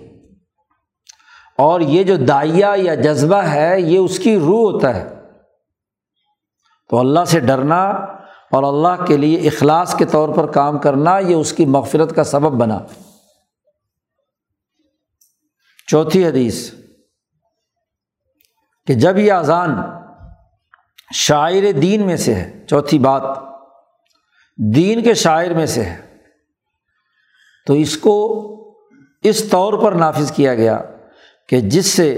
اور 1.59 1.81
یہ 1.81 2.03
جو 2.03 2.17
دائیا 2.17 2.73
یا 2.77 2.95
جذبہ 2.95 3.37
ہے، 3.37 3.81
یہ 3.81 3.99
اس 3.99 4.19
کی 4.19 4.37
روح 4.37 4.73
ہوتا 4.73 4.95
ہے۔ 4.95 5.15
تو 6.91 6.99
اللہ 6.99 7.25
سے 7.27 7.41
ڈرنا 7.41 7.91
اور 8.51 8.63
اللہ 8.63 9.05
کے 9.05 9.17
لیے 9.17 9.39
اخلاص 9.39 9.95
کے 9.95 10.05
طور 10.05 10.29
پر 10.29 10.47
کام 10.47 10.79
کرنا، 10.79 11.19
یہ 11.19 11.35
اس 11.35 11.53
کی 11.53 11.67
مغفرت 11.67 12.15
کا 12.15 12.25
سبب 12.25 12.53
بنا۔ 12.53 12.79
چوتھی 15.89 16.25
حدیث 16.27 16.71
کہ 18.89 18.95
جب 18.95 19.19
یہ 19.19 19.33
اذان 19.33 19.75
شاعر 21.15 21.71
دین 21.73 22.07
میں 22.07 22.17
سے 22.17 22.35
ہے، 22.35 22.67
چوتھی 22.69 22.99
بات 22.99 23.23
دین 24.59 25.03
کے 25.03 25.15
شاعر 25.15 25.55
میں 25.55 25.67
سے 25.67 25.85
ہے، 25.85 25.97
تو 27.67 27.75
اس 27.75 27.97
کو 27.97 28.17
اس 29.25 29.43
طور 29.49 29.73
پر 29.83 29.93
نافذ 29.93 30.33
کیا 30.33 30.55
گیا 30.55 30.79
کہ 31.49 31.61
جس 31.61 31.87
سے 31.87 32.13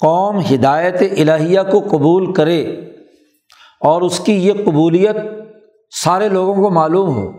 قوم 0.00 0.38
ہدایت 0.52 1.02
الہیہ 1.02 1.60
کو 1.70 1.80
قبول 1.90 2.32
کرے 2.34 2.62
اور 3.82 4.02
اس 4.02 4.20
کی 4.20 4.32
یہ 4.46 4.64
قبولیت 4.64 5.16
سارے 5.92 6.28
لوگوں 6.28 6.54
کو 6.54 6.70
معلوم 6.70 7.08
ہو 7.16 7.30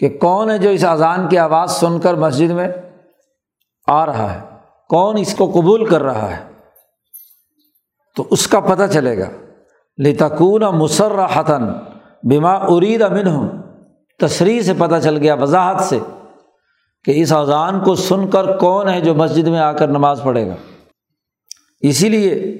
کہ 0.00 0.08
کون 0.18 0.50
ہے 0.50 0.58
جو 0.58 0.70
اس 0.70 0.84
اذان 0.84 1.28
کی 1.28 1.38
آواز 1.38 1.70
سن 1.70 1.98
کر 2.00 2.14
مسجد 2.18 2.50
میں 2.50 2.68
آ 3.86 4.06
رہا 4.06 4.34
ہے۔ 4.34 4.40
کون 4.88 5.16
اس 5.18 5.34
کو 5.34 5.50
قبول 5.50 5.86
کر 5.86 6.02
رہا 6.02 6.36
ہے؟ 6.36 6.44
تو 8.16 8.26
اس 8.30 8.46
کا 8.46 8.60
پتہ 8.60 8.82
چلے 8.92 9.18
گا۔ 9.18 9.30
لتکون 9.98 10.62
مسرحتاً 10.62 11.62
بما 12.22 12.52
ارید 12.52 13.02
امن 13.02 13.26
ہوں 13.26 13.48
تصریح 14.18 14.60
سے 14.60 14.72
پتہ 14.78 14.94
چل 15.02 15.16
گیا، 15.16 15.34
وضاحت 15.34 15.80
سے، 15.80 15.98
کہ 17.04 17.22
اس 17.22 17.32
اذان 17.32 17.80
کو 17.80 17.94
سن 17.94 18.30
کر 18.30 18.58
کون 18.58 18.88
ہے 18.88 19.00
جو 19.00 19.14
مسجد 19.14 19.46
میں 19.46 19.58
آ 19.58 19.72
کر 19.72 19.88
نماز 19.88 20.20
پڑھے 20.24 20.48
گا۔ 20.48 20.54
اسی 21.80 22.08
لیے 22.08 22.58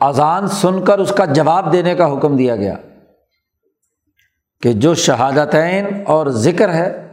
اذان 0.00 0.48
سن 0.48 0.84
کر 0.84 0.98
اس 0.98 1.12
کا 1.16 1.24
جواب 1.24 1.72
دینے 1.72 1.94
کا 1.94 2.12
حکم 2.12 2.36
دیا 2.36 2.56
گیا 2.56 2.74
کہ 4.62 4.72
جو 4.72 4.94
شہادتین 4.94 5.86
اور 6.06 6.26
ذکر 6.26 6.74
ہے، 6.74 7.12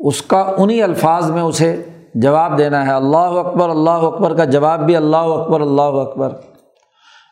اس 0.00 0.22
کا 0.22 0.54
انہیں 0.58 0.82
الفاظ 0.82 1.30
میں 1.30 1.42
اسے 1.42 1.82
جواب 2.14 2.58
دینا 2.58 2.86
ہے 2.86 2.92
اللہ 2.92 3.16
اکبر 3.16 3.68
اللہ 3.68 3.90
اکبر 3.90 4.36
کا 4.36 4.44
جواب 4.44 4.80
بھی 4.80 4.96
اللہ 4.96 5.16
اکبر 5.16 5.60
اللہ 5.60 5.82
اکبر۔ 5.82 6.32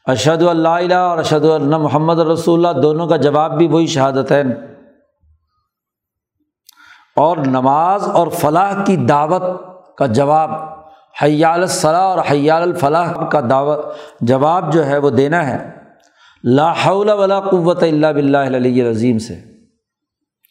ارشد 0.06 0.42
اللہ 0.42 0.94
اور 0.94 1.18
ارشد 1.18 1.44
اللہ 1.44 1.78
محمد 1.78 2.18
رسول 2.18 2.66
اللہ، 2.66 2.80
دونوں 2.80 3.06
کا 3.06 3.16
جواب 3.16 3.58
بھی 3.58 3.68
وہی 3.68 3.86
شہادتین۔ 3.86 4.52
اور 7.16 7.36
نماز 7.36 8.08
اور 8.08 8.28
فلاح 8.28 8.84
کی 8.84 8.96
دعوت 8.96 9.42
کا 9.96 10.06
جواب، 10.06 10.50
حیال 11.22 11.60
الصلاح 11.60 12.02
اور 12.02 12.18
حیال 12.30 12.62
الفلاح 12.62 13.12
کا 13.12 13.40
دعوت، 13.50 13.84
جواب 14.20 14.72
جو 14.72 14.86
ہے 14.86 14.98
وہ 14.98 15.10
دینا 15.10 15.48
ہے۔ 15.48 15.70
لا 16.44 16.72
حول 16.72 17.10
ولا 17.10 17.40
قوت 17.40 17.82
اللہ 17.82 18.06
بلّہ 18.06 18.38
علیہ 18.38 18.90
عظیم 18.90 19.18
سے۔ 19.18 19.34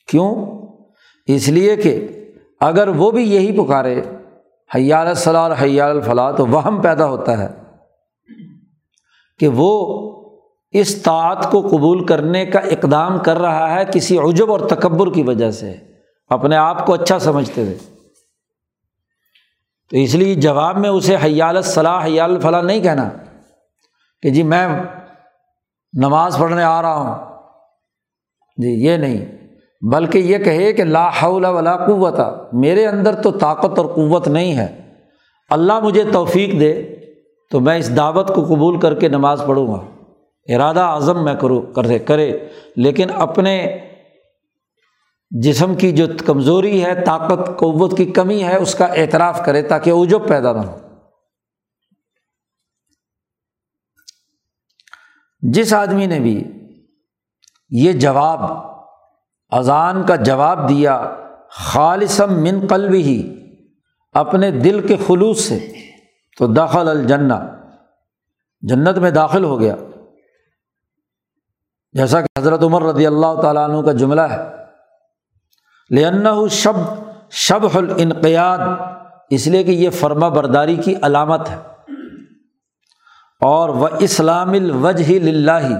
کیوں؟ 0.08 0.46
اس 1.28 1.48
لیے 1.48 1.76
کہ 1.76 2.08
اگر 2.60 2.88
وہ 2.88 3.12
بھی 3.12 3.36
یہی 3.36 3.58
پکارے 3.58 4.02
حیال 4.76 5.08
الصلاح 5.08 5.42
اور 5.42 5.52
حیال 5.62 5.90
الفلاح 5.90 6.32
تو 6.32 6.48
وہم 6.48 6.82
پیدا 6.82 7.06
ہوتا 7.06 7.38
ہے 7.38 7.48
کہ 9.40 9.48
وہ 9.48 10.06
اس 10.72 11.02
طاعت 11.02 11.52
کو 11.52 11.62
قبول 11.62 12.06
کرنے 12.06 12.46
کا 12.46 12.60
اقدام 12.60 13.20
کر 13.20 13.38
رہا 13.38 13.74
ہے 13.74 13.84
کسی 13.94 14.18
عجب 14.18 14.52
اور 14.52 14.60
تکبر 14.60 15.14
کی 15.14 15.24
وجہ 15.24 15.52
سے، 15.52 15.76
اپنے 16.30 16.56
آپ 16.56 16.86
کو 16.86 16.94
اچھا 16.94 17.20
سمجھتے 17.20 17.62
ہوئے۔ 17.62 17.78
تو 19.90 19.98
اس 19.98 20.16
لیے 20.16 20.36
جواب 20.36 20.78
میں 20.78 20.90
اسے 20.90 21.16
حیال 21.16 21.58
الصلاح، 21.58 22.06
حیال 22.06 22.36
الفلاح 22.36 22.62
نہیں 22.62 22.82
کہنا 22.82 23.10
کہ 24.22 24.30
جی 24.30 24.44
میں 24.44 24.68
نماز 25.94 26.38
پڑھنے 26.38 26.64
آ 26.64 26.82
رہا 26.82 26.96
ہوں۔ 26.96 27.40
جی 28.58 28.70
یہ 28.70 28.98
نہیں۔ 28.98 29.39
بلکہ 29.82 30.18
یہ 30.18 30.38
کہے 30.38 30.74
کہ 30.74 30.84
لا 30.84 31.10
حول 31.10 31.46
ولا 31.46 31.78
قوت، 31.78 32.20
میرے 32.54 32.88
اندر 32.88 33.22
تو 33.22 33.32
طاقت 33.32 33.80
اور 33.80 33.86
قوت 33.86 34.28
نہیں 34.28 34.58
ہے۔ 34.58 34.94
اللہ 35.50 35.80
مجھے 35.80 36.04
توفیق 36.14 36.60
دے 36.60 36.96
تو 37.52 37.60
میں 37.60 37.78
اس 37.78 37.98
دعوت 37.98 38.28
کو 38.28 38.44
قبول 38.44 38.80
کر 38.80 39.00
کے 39.00 39.08
نماز 39.08 39.44
پڑھوں 39.48 39.68
گا۔ 39.68 39.82
ارادہ 40.56 40.80
اعظم 40.80 41.24
میں 41.24 41.36
کروں 41.42 41.62
کرے 41.62 42.00
کرے۔ 42.00 42.40
لیکن 42.76 43.08
اپنے 43.14 43.78
جسم 45.32 45.76
کی 45.76 45.92
جو 45.92 46.06
کمزوری 46.26 46.86
ہے، 46.86 47.06
طاقت، 47.06 47.48
قوت 47.48 47.98
کی 47.98 48.06
کمی 48.06 48.44
ہے، 48.44 48.56
اس 48.56 48.76
کا 48.76 48.86
اعتراف 48.86 49.42
کرے 49.46 49.62
تاکہ 49.62 49.90
عجب 49.90 50.28
پیدا 50.28 50.54
نہ 50.54 50.58
ہو۔ 50.58 50.78
جس 55.42 55.74
آدمی 55.74 56.06
نے 56.06 56.20
بھی 56.20 56.44
یہ 57.70 57.92
جواب 57.92 58.70
اذان 59.52 60.04
کا 60.04 60.16
جواب 60.16 60.70
دیا 60.70 61.16
خالصم 61.52 62.34
من 62.34 62.68
قلب 62.70 62.94
ہی 62.94 63.36
اپنے 64.14 64.52
دل 64.52 64.88
کے 64.88 64.98
خلوص 65.08 65.40
سے، 65.40 65.72
تو 66.38 66.48
داخل 66.48 66.90
الجنہ، 66.90 67.34
جنت 68.62 68.98
میں 68.98 69.12
داخل 69.12 69.44
ہو 69.44 69.60
گیا۔ 69.60 69.76
جیسا 71.92 72.22
کہ 72.22 72.40
حضرت 72.40 72.64
عمر 72.64 72.82
رضی 72.82 73.08
اللہ 73.08 73.42
تعالیٰ 73.42 73.70
عنہ 73.70 73.86
کا 73.86 73.92
جملہ 73.92 74.22
ہے 74.22 74.38
لن 75.96 76.48
شب 76.50 76.94
شب 77.32 77.66
الانقیاد 77.74 78.60
اس 79.30 79.48
لیے 79.48 79.64
کہ 79.64 79.72
یہ 79.72 79.90
فرما 79.90 80.30
برداری 80.30 80.76
کی 80.76 80.96
علامت 81.02 81.50
ہے۔ 81.50 81.58
اور 83.42 83.70
وہ 83.70 83.88
اسلام 84.00 84.52
الوجہ 84.52 85.20
لاہ 85.20 85.72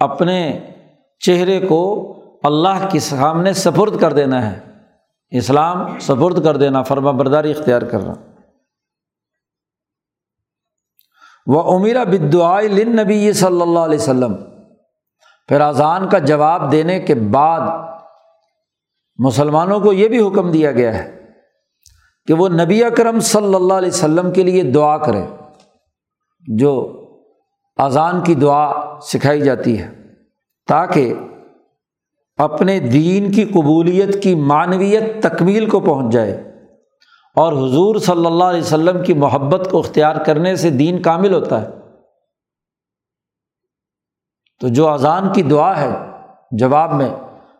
اپنے 0.00 0.60
چہرے 1.20 1.60
کو 1.60 2.06
اللہ 2.42 2.88
کے 2.92 3.00
سامنے 3.00 3.52
سپرد 3.52 4.00
کر 4.00 4.12
دینا 4.12 4.50
ہے۔ 4.50 4.60
اسلام 5.30 5.98
سپرد 5.98 6.44
کر 6.44 6.56
دینا 6.56 6.82
فرما 6.82 7.10
برداری 7.10 7.50
اختیار 7.50 7.82
کرنا۔ 7.82 8.14
وہ 11.46 11.78
امیرا 11.78 12.04
بدعائے 12.04 12.68
لن 12.68 12.96
نبی 12.96 13.32
صلی 13.32 13.60
اللہ 13.60 13.78
علیہ 13.78 13.98
وسلم۔ 13.98 14.34
پھر 15.48 15.60
اذان 15.60 16.08
کا 16.08 16.18
جواب 16.18 16.72
دینے 16.72 17.00
کے 17.00 17.14
بعد 17.14 17.60
مسلمانوں 19.18 19.80
کو 19.80 19.92
یہ 19.92 20.08
بھی 20.08 20.20
حکم 20.20 20.50
دیا 20.50 20.72
گیا 20.72 20.98
ہے 20.98 21.20
کہ 22.26 22.34
وہ 22.34 22.48
نبی 22.48 22.84
اکرم 22.84 23.20
صلی 23.20 23.54
اللہ 23.54 23.74
علیہ 23.74 23.88
وسلم 23.88 24.32
کے 24.32 24.42
لیے 24.42 24.62
دعا 24.62 24.98
کرے 24.98 25.26
جو 26.56 26.96
اذان 27.76 28.24
کی 28.24 28.34
دعا 28.34 29.00
سکھائی 29.00 29.40
جاتی 29.40 29.82
ہے، 29.82 29.90
تاکہ 30.68 31.14
اپنے 32.40 32.80
دین 32.80 33.32
کی 33.32 33.44
قبولیت 33.44 34.22
کی 34.22 34.34
معنویت 34.34 35.22
تکمیل 35.22 35.70
کو 35.70 35.80
پہنچ 35.80 36.12
جائے 36.12 36.34
اور 37.34 37.52
حضور 37.52 37.96
صلی 37.96 38.26
اللہ 38.26 38.44
علیہ 38.44 38.60
وسلم 38.60 39.04
کی 39.04 39.14
محبت 39.14 39.68
کو 39.70 39.78
اختیار 39.78 40.24
کرنے 40.24 40.56
سے 40.56 40.70
دین 40.70 41.02
کامل 41.02 41.34
ہوتا 41.34 41.62
ہے۔ 41.62 41.68
تو 44.60 44.68
جو 44.68 44.88
اذان 44.88 45.32
کی 45.32 45.42
دعا 45.42 45.80
ہے 45.80 45.90
جواب 46.50 46.92
میں، 46.92 47.08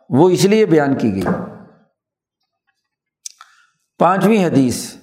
وہ 0.09 0.29
اس 0.29 0.45
لیے 0.45 0.65
بیان 0.65 0.97
کی 0.97 1.13
گئی۔ 1.13 1.33
پانچویں 3.99 4.45
حدیث، 4.45 4.95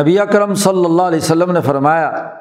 نبی 0.00 0.18
اکرم 0.18 0.54
صلی 0.54 0.84
اللہ 0.84 1.02
علیہ 1.02 1.18
وسلم 1.18 1.50
نے 1.50 1.60
فرمایا 1.60 2.34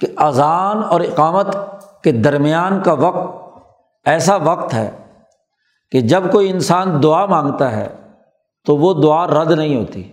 کہ 0.00 0.06
اذان 0.16 0.84
اور 0.84 1.00
اقامت 1.00 1.56
کے 2.04 2.12
درمیان 2.12 2.82
کا 2.82 2.92
وقت 2.92 3.41
ایسا 4.04 4.36
وقت 4.36 4.74
ہے 4.74 4.90
کہ 5.90 6.00
جب 6.00 6.32
کوئی 6.32 6.50
انسان 6.50 7.02
دعا 7.02 7.26
مانگتا 7.26 7.72
ہے 7.72 7.96
تو 8.66 8.76
وہ 8.76 9.02
دعا 9.02 9.26
رد 9.26 9.50
نہیں 9.50 9.76
ہوتی۔ 9.76 10.12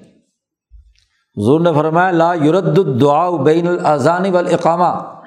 حضور 1.38 1.60
نے 1.60 1.74
فرمایا، 1.74 2.12
لا 2.12 2.34
یورد 2.34 2.80
الدعا 2.80 3.30
بین 3.44 3.68
الاذان 3.68 4.34
والاقامہ۔ 4.34 5.20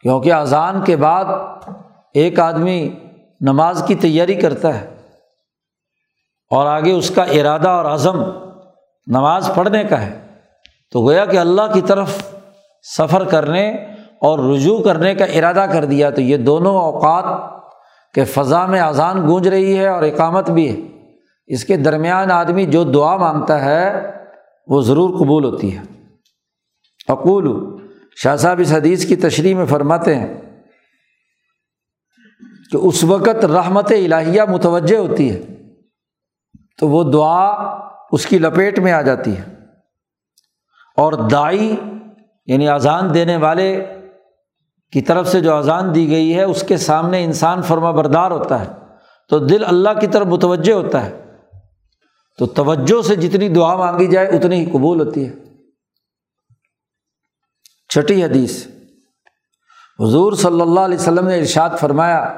کیونکہ 0.00 0.32
اذان 0.32 0.84
کے 0.84 0.96
بعد 0.96 1.24
ایک 2.14 2.40
آدمی 2.40 2.98
نماز 3.40 3.82
کی 3.86 3.94
تیاری 3.94 4.34
کرتا 4.34 4.80
ہے 4.80 4.96
اور 6.50 6.66
آگے 6.66 6.92
اس 6.92 7.10
کا 7.14 7.22
ارادہ 7.22 7.68
اور 7.68 7.84
عزم 7.84 8.22
نماز 9.06 9.50
پڑھنے 9.54 9.84
کا 9.84 10.02
ہے، 10.02 10.26
تو 10.92 11.00
گویا 11.00 11.24
کہ 11.24 11.38
اللہ 11.38 11.72
کی 11.74 11.80
طرف 11.80 12.32
سفر 12.82 13.24
کرنے 13.24 13.95
اور 14.20 14.38
رجوع 14.38 14.82
کرنے 14.82 15.14
کا 15.14 15.24
ارادہ 15.24 15.66
کر 15.72 15.84
دیا 15.84 16.10
تو 16.10 16.20
یہ 16.20 16.36
دونوں 16.36 16.76
اوقات 16.76 17.24
کہ 18.14 18.24
فضا 18.24 18.66
میں 18.66 18.80
اذان 18.80 19.28
گونج 19.28 19.48
رہی 19.48 19.78
ہے 19.78 19.88
اور 19.88 20.02
اقامت 20.02 20.50
بھی 20.50 20.70
ہے۔ 20.70 21.06
اس 21.46 21.64
کے 21.64 21.76
درمیان 21.76 22.30
آدمی 22.30 22.66
جو 22.66 22.84
دعا 22.84 23.16
مانگتا 23.16 23.64
ہے، 23.64 24.10
وہ 24.66 24.82
ضرور 24.82 25.18
قبول 25.18 25.44
ہوتی 25.44 25.76
ہے۔ 25.76 25.82
اقول 27.08 27.76
شاہ 28.16 28.36
صاحب 28.36 28.60
اس 28.60 28.72
حدیث 28.72 29.06
کی 29.06 29.16
تشریح 29.16 29.54
میں 29.54 29.66
فرماتے 29.66 30.14
ہیں 30.14 30.34
کہ 32.72 32.76
اس 32.76 33.04
وقت 33.04 33.44
رحمت 33.44 33.92
الہیہ 33.92 34.42
متوجہ 34.42 34.96
ہوتی 34.96 35.30
ہے 35.30 35.42
تو 36.78 36.88
وہ 36.88 37.12
دعا 37.12 37.50
اس 38.12 38.26
کی 38.26 38.38
لپیٹ 38.38 38.78
میں 38.78 38.92
آ 38.92 39.02
جاتی 39.02 39.36
ہے۔ 39.36 39.42
اور 40.96 41.12
دائی 41.12 41.76
یعنی 42.46 42.68
اذان 42.68 43.14
دینے 43.14 43.36
والے 43.36 43.95
کی 44.96 45.02
طرف 45.02 45.28
سے 45.28 45.40
جو 45.40 45.54
اذان 45.54 45.94
دی 45.94 46.10
گئی 46.10 46.36
ہے، 46.36 46.42
اس 46.42 46.64
کے 46.68 46.76
سامنے 46.76 47.24
انسان 47.24 47.62
فرما 47.62 47.90
بردار 47.90 48.30
ہوتا 48.30 48.60
ہے۔ 48.60 48.72
تو 49.28 49.38
دل 49.38 49.64
اللہ 49.64 50.00
کی 50.00 50.06
طرف 50.06 50.26
متوجہ 50.26 50.72
ہوتا 50.72 51.06
ہے۔ 51.06 51.24
تو 52.38 52.46
توجہ 52.46 53.02
سے 53.02 53.16
جتنی 53.16 53.48
دعا 53.48 53.76
مانگی 53.76 54.06
جائے، 54.06 54.26
اتنی 54.26 54.66
ہی 54.66 54.70
قبول 54.70 55.00
ہوتی 55.00 55.28
ہے۔ 55.28 55.32
چھٹی 57.88 58.24
حدیث۔ 58.24 58.66
حضور 60.00 60.32
صلی 60.32 60.60
اللہ 60.60 60.80
علیہ 60.80 60.98
وسلم 60.98 61.28
نے 61.28 61.38
ارشاد 61.38 61.70
فرمایا 61.80 62.36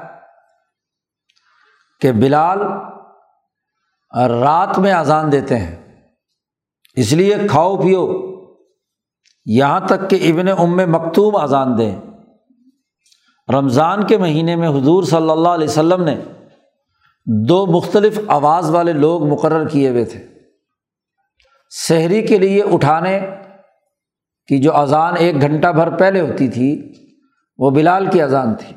کہ 2.00 2.12
بلال 2.12 2.58
رات 4.28 4.78
میں 4.78 4.92
اذان 4.92 5.32
دیتے 5.32 5.58
ہیں۔ 5.58 6.04
اس 6.94 7.12
لیے 7.12 7.36
کھاؤ 7.50 7.76
پیو، 7.76 8.08
یہاں 9.46 9.80
تک 9.80 10.10
کہ 10.10 10.32
ابن 10.32 10.48
ام 10.48 10.92
مکتوم 10.92 11.36
اذان 11.36 11.78
دیں۔ 11.78 12.00
رمضان 13.52 14.06
کے 14.06 14.16
مہینے 14.16 14.56
میں 14.56 14.68
حضور 14.68 15.02
صلی 15.02 15.30
اللہ 15.30 15.48
علیہ 15.48 15.68
وسلم 15.68 16.04
نے 16.04 16.20
دو 17.26 17.66
مختلف 17.66 18.20
آواز 18.28 18.70
والے 18.70 18.92
لوگ 18.92 19.26
مقرر 19.26 19.68
کیے 19.68 19.88
ہوئے 19.88 20.04
تھے۔ 20.04 20.26
شہری 21.70 22.26
کے 22.26 22.38
لیے 22.38 22.62
اٹھانے 22.62 23.20
کی 24.46 24.58
جو 24.58 24.76
اذان 24.76 25.14
ایک 25.18 25.40
گھنٹہ 25.40 25.68
بھر 25.68 25.96
پہلے 25.96 26.20
ہوتی 26.20 26.48
تھی، 26.48 26.92
وہ 27.58 27.70
بلال 27.70 28.06
کی 28.06 28.22
اذان 28.22 28.54
تھی۔ 28.54 28.74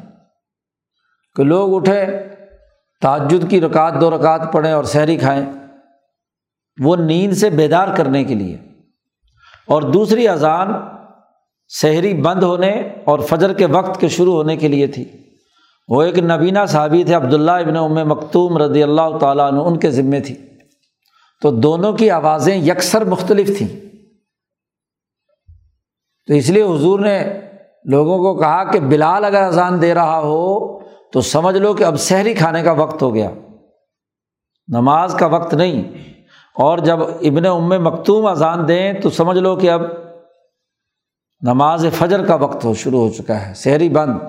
کہ 1.36 1.44
لوگ 1.44 1.76
اٹھے 1.76 2.06
تعجد 3.02 3.50
کی 3.50 3.62
رکعت، 3.62 3.94
دو 4.02 4.18
رکعت 4.18 4.42
پڑھیں 4.52 4.72
اور 4.72 4.84
شہری 4.84 5.18
کھائیں۔ 5.18 5.46
وہ 6.84 6.96
نیند 6.96 7.34
سے 7.34 7.50
بیدار 7.50 7.88
کرنے 7.98 8.24
کے 8.24 8.36
لیے۔ 8.36 8.58
اور 9.68 9.82
دوسری 9.82 10.28
اذان 10.28 10.74
شہری 11.80 12.14
بند 12.14 12.44
ہونے 12.44 12.72
اور 13.06 13.20
فجر 13.20 13.54
کے 13.54 13.66
وقت 13.66 14.00
کے 14.02 14.08
شروع 14.08 14.34
ہونے 14.34 14.58
کے 14.58 14.68
لیے 14.68 14.88
تھی۔ 14.88 15.06
وہ 15.88 16.04
ایک 16.04 16.20
نبینہ 16.20 16.60
صحابی 16.68 17.04
تھے، 17.04 17.14
عبداللہ 17.14 17.52
ابن 17.52 17.78
ام 17.78 17.94
مکتوم 17.94 18.58
رضی 18.58 18.84
اللہ 18.84 19.18
تعالیٰ 19.20 19.52
عنہ، 19.52 19.60
ان 19.60 19.80
کے 19.80 19.92
ذمے 19.92 20.20
تھی۔ 20.20 20.36
تو 21.42 21.52
دونوں 21.52 21.94
کی 21.94 22.10
آوازیں 22.10 22.56
یکسر 22.56 23.04
مختلف 23.04 23.58
تھیں۔ 23.58 23.68
تو 26.28 26.34
اس 26.34 26.50
لیے 26.50 26.64
حضور 26.64 27.00
نے 27.00 27.28
لوگوں 27.86 28.18
کو 28.18 28.40
کہا 28.40 28.64
کہ 28.64 28.80
بلال 28.80 29.26
اگر 29.26 29.44
اذان 29.44 29.82
دے 29.82 29.94
رہا 29.94 30.20
ہو 30.20 30.80
تو 30.80 31.22
سمجھ 31.22 31.58
لو 31.58 31.74
کہ 31.74 31.84
اب 31.84 32.00
شہری 32.00 32.34
کھانے 32.34 32.64
کا 32.64 32.72
وقت 32.72 33.02
ہو 33.02 33.16
گیا۔ 33.16 33.32
نماز 34.68 35.14
کا 35.14 35.26
وقت 35.26 35.54
نہیں۔ 35.54 35.82
اور 36.56 36.78
جب 36.78 37.04
ابن 37.04 37.46
ام 37.46 37.84
مکتوم 37.84 38.26
اذان 38.26 38.68
دیں 38.68 38.94
تو 38.94 39.10
سمجھ 39.10 39.38
لو 39.38 39.56
کہ 39.56 39.70
اب 39.70 39.82
نماز 41.42 41.86
فجر 41.98 42.26
کا 42.26 42.36
وقت 42.36 42.66
ہو 42.66 42.74
شروع 42.74 43.00
ہو 43.00 43.10
چکا 43.10 43.48
ہے 43.48 43.54
شہری 43.56 43.90
بند۔ 43.90 44.20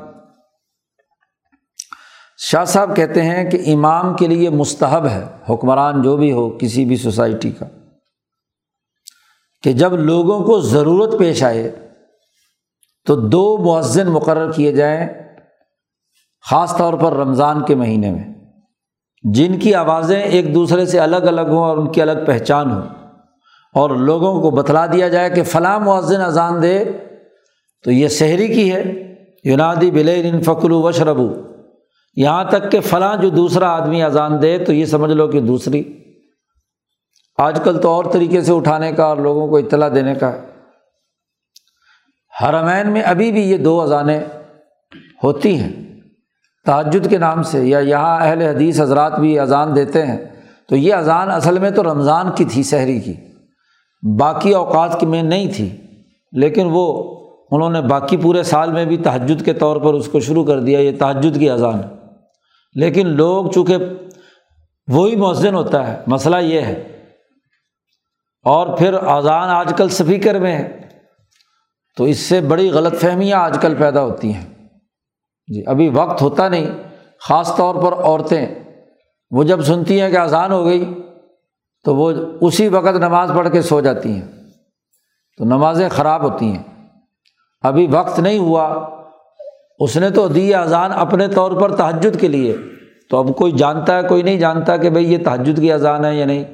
شاہ 2.39 2.65
صاحب 2.65 2.97
کہتے 2.97 3.23
ہیں 3.23 3.51
کہ 3.51 3.75
امام 3.75 4.17
کے 4.17 4.27
لیے 4.27 4.51
مستحب 4.51 5.07
ہے، 5.07 5.25
حکمران 5.51 6.03
جو 6.03 6.17
بھی 6.17 6.33
ہو، 6.33 6.59
کسی 6.59 6.85
بھی 6.85 6.97
سوسائٹی 6.97 7.51
کا۔ 7.51 7.67
کہ 9.63 9.73
جب 9.73 9.93
لوگوں 9.93 10.41
کو 10.41 10.61
ضرورت 10.61 11.19
پیش 11.19 11.43
آئے 11.43 11.89
تو 13.07 13.29
دو 13.29 13.59
مؤذن 13.59 14.09
مقرر 14.09 14.53
کیے 14.53 14.73
جائیں، 14.73 15.09
خاص 16.51 16.77
طور 16.77 16.95
پر 16.95 17.13
رمضان 17.13 17.65
کے 17.65 17.75
مہینے 17.75 18.11
میں۔ 18.11 18.25
جن 19.33 19.59
کی 19.59 19.75
آوازیں 19.75 20.23
ایک 20.23 20.55
دوسرے 20.55 20.87
سے 20.87 21.01
الگ 21.01 21.17
الگ 21.17 21.41
ہوں 21.41 21.59
اور 21.59 21.79
ان 21.79 21.93
کی 21.93 22.03
الگ 22.03 22.25
پہچان 22.27 22.73
ہو 22.73 22.81
اور 23.75 23.91
لوگوں 23.91 24.43
کو 24.43 24.51
بتلا 24.51 24.87
دیا 24.87 25.09
جائے 25.09 25.31
کہ 25.31 25.43
فلاں 25.43 25.81
مؤذن 25.81 26.21
اذان 26.21 26.63
دے 26.63 26.85
تو 27.85 27.91
یہ 27.91 28.09
شہری 28.09 28.49
کی 28.49 28.73
ہے۔ 28.73 29.15
یونادی 29.45 29.91
بلے 29.91 30.33
فکلو 30.45 30.83
و 30.83 30.93
شربو 30.93 31.35
یہاں 32.17 32.45
تک 32.45 32.73
کہ 32.73 32.81
فلاں 32.81 33.17
جو 33.17 33.29
دوسرا 33.29 33.71
آدمی 33.71 34.03
اذان 34.03 34.43
دے 34.43 34.59
تو 34.59 34.73
یہ 34.73 34.85
سمجھ 34.85 35.13
لو 35.13 35.29
کہ 35.29 35.41
دوسری۔ 35.41 35.99
آج 37.39 37.61
کل 37.65 37.81
تو 37.81 37.91
اور 37.91 38.05
طریقے 38.13 38.41
سے 38.41 38.53
اٹھانے 38.53 38.93
کا 38.93 39.05
اور 39.05 39.17
لوگوں 39.17 39.49
کو 39.49 39.57
اطلاع 39.57 39.89
دینے 39.95 40.15
کا 40.15 40.33
ہے۔ 40.33 40.41
حرمین 42.43 42.93
میں 42.93 43.03
ابھی 43.03 43.33
بھی 43.33 43.51
یہ 43.51 43.57
دو 43.57 43.81
اذانیں 43.81 44.21
ہوتی 45.25 45.57
ہیں۔ 45.57 46.01
تعجد 46.67 47.11
کے 47.11 47.19
نام 47.19 47.43
سے 47.43 47.65
یا 47.65 47.79
یہاں 47.79 48.21
اہل 48.21 48.43
حدیث 48.43 48.81
حضرات 48.81 49.19
بھی 49.21 49.39
اذان 49.39 49.77
دیتے 49.77 50.07
ہیں۔ 50.07 50.25
تو 50.69 50.77
یہ 50.77 50.95
اذان 50.95 51.31
اصل 51.31 51.59
میں 51.59 51.71
تو 51.71 51.83
رمضان 51.83 52.31
کی 52.35 52.45
تھی 52.45 52.63
شہری 52.63 53.01
کی۔ 53.01 53.15
باقی 54.19 54.55
اوقات 54.55 55.01
کی 55.01 55.07
میں 55.07 55.23
نہیں 55.23 55.53
تھی، 55.57 55.77
لیکن 56.33 56.69
وہ 56.71 57.15
انہوں 57.51 57.71
نے 57.71 57.81
باقی 57.81 58.17
پورے 58.17 58.43
سال 58.43 58.73
میں 58.73 58.85
بھی 58.85 58.97
تہجد 58.97 59.45
کے 59.45 59.53
طور 59.53 59.77
پر 59.77 59.95
اس 59.95 60.09
کو 60.09 60.21
شروع 60.21 60.45
کر 60.45 60.61
دیا، 60.61 60.81
یہ 60.81 60.99
تہجد 60.99 61.39
کی 61.39 61.51
اذان۔ 61.51 61.83
لیکن 62.75 63.07
لوگ 63.07 63.51
چونکہ 63.51 63.77
وہی 64.89 65.17
مؤذن 65.17 65.55
ہوتا 65.55 65.89
ہے، 65.89 66.03
مسئلہ 66.07 66.37
یہ 66.37 66.61
ہے۔ 66.61 67.05
اور 68.43 68.77
پھر 68.79 68.95
اذان 68.95 69.49
آج 69.49 69.73
کل 69.77 69.89
سپیکر 69.89 70.39
میں 70.39 70.59
ہے، 70.59 70.81
تو 71.97 72.05
اس 72.05 72.19
سے 72.19 72.41
بڑی 72.41 72.71
غلط 72.71 72.95
فہمیاں 72.95 73.39
آج 73.39 73.59
کل 73.61 73.75
پیدا 73.75 74.03
ہوتی 74.03 74.35
ہیں۔ 74.35 74.69
جی 75.55 75.63
ابھی 75.67 75.89
وقت 75.89 76.23
ہوتا 76.23 76.49
نہیں، 76.49 76.67
خاص 77.21 77.57
طور 77.57 77.75
پر 77.75 77.93
عورتیں۔ 77.93 78.47
وہ 79.31 79.45
جب 79.45 79.63
سنتی 79.63 80.01
ہیں 80.01 80.11
کہ 80.11 80.17
اذان 80.17 80.53
ہو 80.53 80.65
گئی 80.65 81.02
تو 81.85 81.97
وہ 81.97 82.13
اسی 82.41 82.69
وقت 82.69 82.97
نماز 82.97 83.31
پڑھ 83.37 83.49
کے 83.53 83.63
سو 83.63 83.81
جاتی 83.81 84.13
ہیں۔ 84.13 84.29
تو 85.39 85.45
نمازیں 85.45 85.89
خراب 85.89 86.23
ہوتی 86.23 86.47
ہیں۔ 86.47 86.63
ابھی 87.63 87.87
وقت 87.91 88.19
نہیں 88.19 88.39
ہوا۔ 88.39 88.89
اس 89.79 89.97
نے 89.97 90.11
تو 90.11 90.29
دی 90.29 90.55
اذان 90.55 90.93
اپنے 90.93 91.29
طور 91.29 91.61
پر 91.61 91.77
تحجد 91.77 92.21
کے 92.21 92.29
لیے۔ 92.29 92.57
تو 93.11 93.19
اب 93.19 93.37
کوئی 93.37 93.53
جانتا 93.53 93.99
ہے، 93.99 94.03
کوئی 94.03 94.23
نہیں 94.23 94.39
جانتا 94.39 94.77
کہ 94.77 94.91
بھائی 94.91 95.13
یہ 95.13 95.19
تحجد 95.25 95.61
کی 95.61 95.73
اذان 95.73 96.05
ہے 96.05 96.17
یا 96.17 96.27
نہیں۔ 96.27 96.45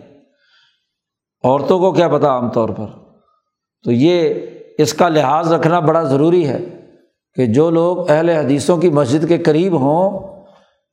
عورتوں 1.44 1.78
کو 1.78 1.92
کیا 1.92 2.08
پتا 2.08 2.28
عام 2.28 2.50
طور 2.50 2.68
پر۔ 2.68 2.86
تو 3.84 3.92
یہ 3.92 4.34
اس 4.78 4.94
کا 4.94 5.08
لحاظ 5.08 5.52
رکھنا 5.52 5.80
بڑا 5.80 6.02
ضروری 6.02 6.48
ہے 6.48 6.80
کہ 7.34 7.46
جو 7.46 7.70
لوگ 7.70 8.10
اہل 8.10 8.28
حدیثوں 8.28 8.76
کی 8.76 8.90
مسجد 8.90 9.28
کے 9.28 9.38
قریب 9.38 9.80
ہوں 9.80 10.37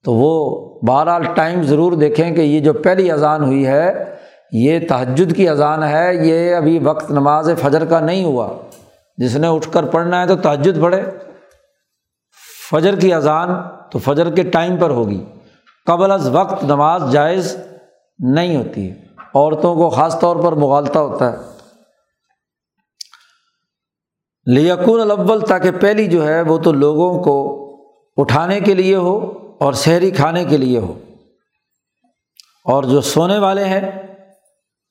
تو 0.06 0.14
وہ 0.14 0.60
بہرحال 0.88 1.24
ٹائم 1.24 1.64
ضرور 1.64 1.92
دیکھیں 1.92 2.36
کہ 2.36 2.42
یہ 2.42 2.60
جو 2.60 2.74
پہلی 2.74 3.12
اذان 3.12 3.44
ہوئی 3.44 3.68
ہے، 3.68 4.16
یہ 4.52 4.80
تہجد 4.90 5.36
کی 5.36 5.50
اذان 5.50 5.84
ہے، 5.84 6.16
یہ 6.16 6.56
ابھی 6.56 6.80
وقت 6.80 7.12
نماز 7.12 7.50
فجر 7.62 7.86
کا 7.86 8.00
نہیں 8.00 8.24
ہوا۔ 8.24 8.50
جس 9.18 9.36
نے 9.36 9.48
اٹھ 9.48 9.70
کر 9.72 9.86
پڑھنا 9.86 10.22
ہے 10.22 10.28
تو 10.28 10.36
تہجد 10.36 10.82
پڑھے۔ 10.82 11.02
فجر 12.72 12.96
کی 12.96 13.14
اذان 13.14 13.50
تو 13.92 14.00
فجر 14.00 14.36
کے 14.36 14.44
ٹائم 14.44 14.78
پر 14.78 14.90
ہوگی۔ 14.90 15.26
قبل 15.86 16.12
از 16.12 16.30
وقت 16.30 16.64
نماز 16.64 17.12
جائز 17.12 17.58
نہیں 18.20 18.58
ہوتی۔ 18.58 18.92
ہے 18.92 18.96
عورتوں 19.36 19.76
کو 19.76 19.90
خاص 19.90 20.20
طور 20.20 20.36
پر 20.36 20.52
مغالطہ 20.52 21.00
ہوتا 21.00 21.32
ہے۔ 21.32 21.38
لیکن 24.46 25.00
الاول 25.00 25.42
تاکہ 25.42 25.72
پہلی 25.72 26.08
جو 26.08 26.28
ہے 26.28 26.42
وہ 26.42 26.58
تو 26.58 26.72
لوگوں 26.72 27.24
کو 27.24 27.62
اٹھانے 28.18 28.60
کے 28.60 28.74
لیے 28.74 28.96
ہو۔ 28.96 29.45
اور 29.60 29.74
شہری 29.74 30.12
کھانے 30.12 30.46
کے 30.46 30.58
لیے 30.58 30.80
ہو۔ 30.80 31.00
اور 32.66 32.84
جو 32.84 33.02
سونے 33.02 33.38
والے 33.38 33.66
ہیں، 33.66 33.92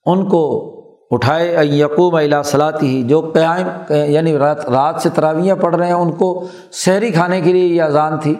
ان 0.07 0.29
کو 0.29 0.71
اٹھائے 1.11 1.57
یقوم 1.67 2.15
الا 2.15 2.43
صلاحی 2.43 2.87
ہی 2.87 3.03
جو 3.03 3.31
قیام 3.35 3.93
یعنی 4.09 4.39
رات 4.39 4.67
رات 4.67 5.03
سے 5.03 5.09
تراویاں 5.11 5.57
پڑھ 5.57 5.77
رہے 5.77 5.87
ہیں، 5.87 5.93
ان 5.93 6.13
کو 6.13 6.49
شہری 6.73 7.11
کھانے 7.11 7.41
کے 7.41 7.53
لیے 7.53 7.67
یہ 7.67 7.83
اذان 7.83 8.21
تھی۔ 8.21 8.35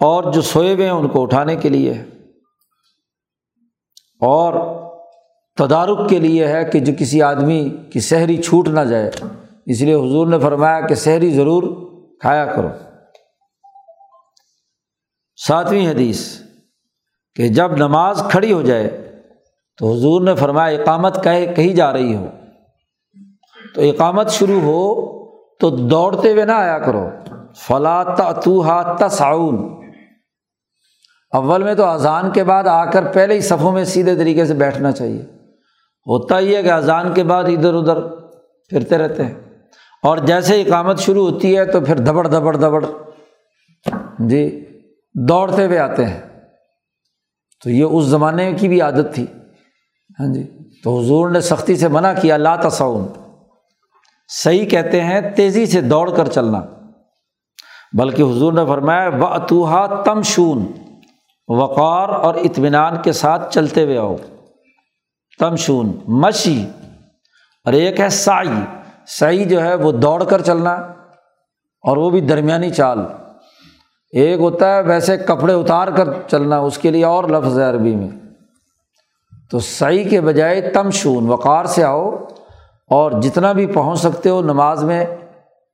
اور 0.00 0.32
جو 0.32 0.40
سوئے 0.40 0.74
ہوئے 0.74 0.84
ہیں، 0.84 0.92
ان 0.92 1.08
کو 1.08 1.22
اٹھانے 1.22 1.56
کے 1.56 1.68
لیے 1.68 1.94
ہے۔ 1.94 2.04
اور 4.20 4.54
تدارک 5.56 6.08
کے 6.08 6.18
لیے 6.18 6.46
ہے 6.46 6.64
کہ 6.64 6.80
جو 6.80 6.92
کسی 6.98 7.22
آدمی 7.22 7.76
کی 7.92 8.00
شہری 8.00 8.36
چھوٹ 8.36 8.68
نہ 8.68 8.80
جائے۔ 8.80 9.10
اس 9.66 9.80
لیے 9.80 9.94
حضور 9.94 10.26
نے 10.26 10.38
فرمایا 10.38 10.80
کہ 10.80 10.94
شہری 10.94 11.30
ضرور 11.30 11.62
کھایا 12.20 12.44
کرو۔ 12.44 12.68
ساتویں 15.48 15.88
حدیث 15.88 16.40
کہ 17.34 17.48
جب 17.48 17.76
نماز 17.76 18.22
کھڑی 18.30 18.52
ہو 18.52 18.62
جائے 18.62 19.12
تو 19.78 19.92
حضور 19.92 20.20
نے 20.20 20.34
فرمایا، 20.34 20.78
اقامت 20.78 21.24
کہے، 21.24 21.46
کہی 21.46 21.72
جا 21.72 21.92
رہی 21.92 22.14
ہو 22.14 22.26
تو 23.74 23.80
اقامت 23.80 24.30
شروع 24.30 24.60
ہو 24.60 25.12
تو 25.60 25.70
دوڑتے 25.70 26.32
ہوئے 26.32 26.44
نہ 26.44 26.52
آیا 26.52 26.78
کرو۔ 26.78 27.10
فلا 27.56 28.02
تو 28.44 28.64
تصعون 28.98 29.84
اول 31.32 31.62
میں 31.62 31.74
تو 31.74 31.84
اذان 31.84 32.30
کے 32.30 32.44
بعد 32.44 32.64
آ 32.64 32.84
کر 32.84 33.12
پہلے 33.12 33.34
ہی 33.34 33.40
صفوں 33.40 33.72
میں 33.72 33.84
سیدھے 33.84 34.16
طریقے 34.16 34.44
سے 34.44 34.54
بیٹھنا 34.54 34.92
چاہیے۔ 34.92 35.22
ہوتا 36.06 36.38
ہی 36.38 36.56
ہے 36.56 36.62
کہ 36.62 36.70
اذان 36.70 37.12
کے 37.14 37.24
بعد 37.24 37.44
ادھر 37.44 37.74
ادھر 37.74 38.00
پھرتے 38.68 38.98
رہتے 38.98 39.24
ہیں۔ 39.24 39.34
اور 40.02 40.18
جیسے 40.18 40.62
اقامت 40.62 40.98
شروع 40.98 41.30
ہوتی 41.30 41.56
ہے 41.56 41.64
تو 41.64 41.80
پھر 41.80 41.96
دبڑ 41.96 42.26
دبڑ 42.26 42.56
دبڑ۔ 42.56 42.84
جی۔ 44.18 44.68
دوڑتے 45.14 45.66
ہوئے 45.66 45.78
آتے 45.78 46.06
ہیں۔ 46.06 46.20
تو 47.64 47.70
یہ 47.70 47.84
اس 47.84 48.04
زمانے 48.04 48.52
کی 48.52 48.68
بھی 48.68 48.80
عادت 48.80 49.14
تھی۔ 49.14 49.26
ہاں 50.20 50.34
جی۔ 50.34 50.58
تو 50.84 51.00
حضور 51.00 51.30
نے 51.30 51.40
سختی 51.40 51.76
سے 51.76 51.88
منع 51.88 52.12
کیا، 52.22 52.36
لا 52.36 52.56
تصعون 52.56 53.08
صحیح 54.28 54.66
کہتے 54.66 55.00
ہیں، 55.00 55.20
تیزی 55.36 55.66
سے 55.66 55.80
دوڑ 55.80 56.16
کر 56.16 56.28
چلنا۔ 56.28 56.62
بلکہ 57.98 58.22
حضور 58.22 58.52
نے 58.52 58.66
فرمایا 58.68 59.08
و 59.08 59.26
اتوہا 59.26 60.02
تم 60.02 60.22
شون 60.22 60.72
وقار 61.48 62.08
اور 62.08 62.34
اطمینان 62.34 63.02
کے 63.02 63.12
ساتھ 63.12 63.54
چلتے 63.54 63.84
ہوئے 63.84 63.98
آؤ۔ 63.98 64.16
تم 65.38 65.56
شون 65.56 65.98
مشی۔ 66.08 66.66
اور 67.64 67.72
ایک 67.72 68.00
ہے 68.00 68.08
سائی 68.08 68.82
سائی 69.06 69.44
جو 69.44 69.62
ہے 69.62 69.74
وہ 69.74 69.92
دوڑ 69.92 70.24
کر 70.24 70.42
چلنا 70.42 70.72
اور 71.82 71.96
وہ 71.96 72.10
بھی 72.10 72.20
درمیانی 72.20 72.70
چال۔ 72.70 72.98
ایک 74.12 74.40
ہوتا 74.40 74.76
ہے 74.76 74.82
ویسے 74.82 75.16
کپڑے 75.16 75.52
اتار 75.52 75.88
کر 75.88 76.08
چلنا، 76.28 76.58
اس 76.58 76.78
کے 76.78 76.90
لیے 76.90 77.04
اور 77.04 77.24
لفظ 77.24 77.58
ہے 77.58 77.64
عربی 77.64 77.96
میں۔ 77.96 78.08
تو 79.50 79.58
سعی 79.58 80.04
کے 80.04 80.20
بجائے 80.20 80.60
تم 80.60 80.90
شون 80.90 81.28
وقار 81.28 81.64
سے 81.64 81.84
آؤ 81.84 82.10
اور 82.90 83.12
جتنا 83.12 83.52
بھی 83.52 83.66
پہنچ 83.66 83.98
سکتے 83.98 84.30
ہو 84.30 84.42
نماز 84.42 84.84
میں 84.84 85.04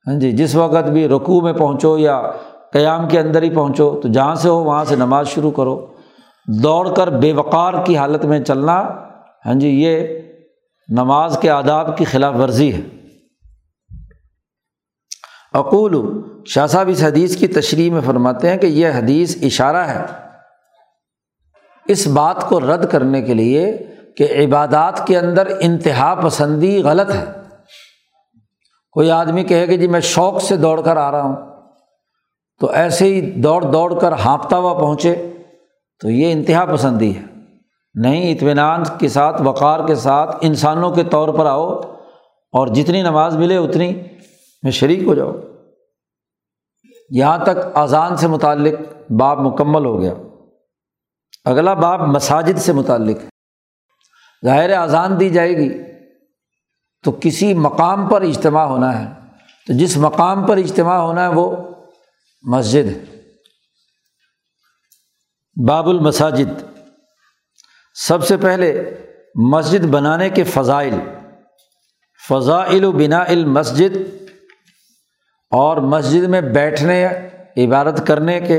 ہاں 0.06 0.18
جی 0.20 0.32
جس 0.32 0.54
وقت 0.54 0.88
بھی 0.88 1.08
رقوع 1.08 1.40
میں 1.40 1.52
پہنچو 1.52 1.98
یا 1.98 2.22
قیام 2.72 3.08
کے 3.08 3.20
اندر 3.20 3.42
ہی 3.42 3.50
پہنچو، 3.50 4.00
تو 4.02 4.08
جہاں 4.08 4.34
سے 4.34 4.48
ہو 4.48 4.64
وہاں 4.64 4.84
سے 4.84 4.96
نماز 4.96 5.28
شروع 5.28 5.50
کرو۔ 5.50 5.86
دوڑ 6.62 6.94
کر 6.94 7.10
بے 7.10 7.32
وقار 7.32 7.74
کی 7.84 7.96
حالت 7.96 8.24
میں 8.24 8.40
چلنا 8.40 8.82
ہاں 9.46 9.54
جی 9.54 9.68
یہ 9.68 10.20
نماز 10.88 11.38
کے 11.38 11.50
آداب 11.50 11.96
کی 11.96 12.04
خلاف 12.04 12.34
ورزی 12.36 12.72
ہے۔ 12.72 12.80
اقول، 15.58 15.94
شاہ 16.46 16.66
صاحب 16.66 16.88
اس 16.88 17.02
حدیث 17.02 17.36
کی 17.36 17.46
تشریح 17.46 17.90
میں 17.90 18.00
فرماتے 18.06 18.50
ہیں 18.50 18.56
کہ 18.56 18.66
یہ 18.66 18.88
حدیث 18.96 19.36
اشارہ 19.42 19.76
ہے۔ 19.76 20.04
اس 21.86 22.06
بات 22.06 22.48
کو 22.48 22.60
رد 22.60 22.90
کرنے 22.90 23.22
کے 23.22 23.34
لیے 23.34 23.76
کہ 24.16 24.28
عبادات 24.44 25.06
کے 25.06 25.18
اندر 25.18 25.46
انتہا 25.60 26.14
پسندی 26.14 26.82
غلط 26.82 27.10
ہے۔ 27.10 27.24
کوئی 28.92 29.10
آدمی 29.10 29.44
کہے 29.44 29.66
کہ 29.66 29.76
جی 29.76 29.88
میں 29.88 30.00
شوق 30.00 30.42
سے 30.42 30.56
دوڑ 30.56 30.80
کر 30.80 30.96
آ 30.96 31.10
رہا 31.10 31.22
ہوں، 31.22 31.36
تو 32.60 32.70
ایسے 32.70 33.04
ہی 33.04 33.20
دوڑ 33.20 33.62
دوڑ 33.62 33.98
کر 33.98 34.12
ہانپتا 34.12 34.56
ہوا 34.56 34.74
پہنچے 34.74 35.32
تو 36.00 36.10
یہ 36.10 36.32
انتہا 36.32 36.64
پسندی 36.72 37.16
ہے۔ 37.16 37.22
نہیں، 37.94 38.32
اطمینان 38.32 38.82
کے 38.98 39.08
ساتھ، 39.08 39.42
وقار 39.42 39.86
کے 39.86 39.94
ساتھ 39.94 40.36
انسانوں 40.40 40.90
کے 40.90 41.04
طور 41.04 41.28
پر 41.28 41.46
آؤ 41.46 41.80
اور 42.52 42.66
جتنی 42.66 43.02
نماز 43.02 43.36
ملے 43.36 43.56
اتنی 43.56 43.92
میں 44.62 44.70
شریک 44.70 45.02
ہو 45.02 45.14
جاؤ۔ 45.14 45.32
یہاں 47.10 47.38
تک 47.38 47.76
اذان 47.76 48.16
سے 48.16 48.26
متعلق 48.28 48.78
باب 49.12 49.38
مکمل 49.38 49.84
ہو 49.84 50.00
گیا۔ 50.00 50.14
اگلا 51.44 51.74
باب 51.74 52.00
مساجد 52.00 52.58
سے 52.58 52.72
متعلق۔ 52.72 53.16
ہے 53.16 53.28
ظاہر 54.44 54.70
اذان 54.70 55.20
دی 55.20 55.30
جائے 55.30 55.56
گی۔ 55.56 55.82
تو 57.04 57.18
کسی 57.20 57.54
مقام 57.54 58.08
پر 58.08 58.22
اجتماع 58.22 58.64
ہونا 58.64 59.00
ہے۔ 59.00 59.12
تو 59.66 59.78
جس 59.78 59.96
مقام 59.96 60.46
پر 60.46 60.56
اجتماع 60.56 60.98
ہونا 60.98 61.22
ہے 61.22 61.28
وہ 61.28 61.56
مسجد 62.42 62.86
ہے۔ 62.86 63.04
باب 65.68 65.88
المساجد۔ 65.88 66.78
سب 67.94 68.26
سے 68.26 68.36
پہلے 68.36 68.94
مسجد 69.34 69.84
بنانے 69.84 70.30
کے 70.30 70.44
فضائل۔ 70.44 70.94
فضائل 72.28 72.84
و 72.84 72.92
بنا 72.92 73.22
المسجد۔ 73.22 73.96
اور 75.50 75.76
مسجد 75.76 76.24
میں 76.24 76.40
بیٹھنے، 76.40 77.08
عبادت 77.56 78.06
کرنے 78.06 78.40
کے 78.40 78.58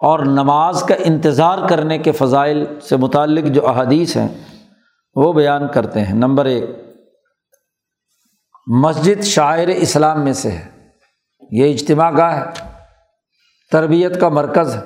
اور 0.00 0.18
نماز 0.18 0.82
کا 0.82 0.94
انتظار 0.98 1.68
کرنے 1.68 1.98
کے 1.98 2.12
فضائل 2.12 2.80
سے 2.80 2.96
متعلق 2.96 3.44
جو 3.44 3.68
احادیث 3.68 4.16
ہیں، 4.16 4.28
وہ 5.14 5.32
بیان 5.32 5.68
کرتے 5.68 6.00
ہیں۔ 6.00 6.14
نمبر 6.14 6.44
ایک، 6.44 6.64
مسجد 8.66 9.22
شاعر 9.22 9.68
اسلام 9.68 10.24
میں 10.24 10.32
سے 10.32 10.50
ہے۔ 10.50 10.88
یہ 11.50 11.72
اجتماع 11.72 12.10
گاہ 12.10 12.36
ہے، 12.36 12.68
تربیت 13.72 14.20
کا 14.20 14.28
مرکز 14.28 14.76
ہے، 14.76 14.80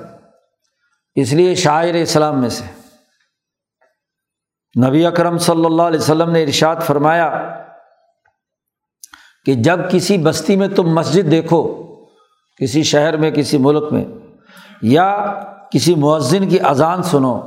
اس 1.15 1.33
لیے 1.33 1.55
شاعر 1.55 1.93
اسلام 1.93 2.41
میں 2.41 2.49
سے۔ 2.49 2.65
نبی 4.87 5.05
اکرم 5.05 5.37
صلی 5.37 5.65
اللہ 5.65 5.81
علیہ 5.81 5.99
وسلم 5.99 6.31
نے 6.31 6.43
ارشاد 6.43 6.75
فرمایا 6.81 7.55
کہ 9.45 9.53
جب 9.53 9.79
کسی 9.91 10.17
بستی 10.17 10.55
میں 10.55 10.67
تم 10.67 10.93
مسجد 10.93 11.31
دیکھو، 11.31 11.83
کسی 12.61 12.83
شہر 12.83 13.17
میں، 13.17 13.31
کسی 13.31 13.57
ملک 13.57 13.93
میں، 13.93 14.05
یا 14.81 15.33
کسی 15.71 15.95
مؤذن 15.95 16.49
کی 16.49 16.59
اذان 16.59 17.03
سنو، 17.03 17.41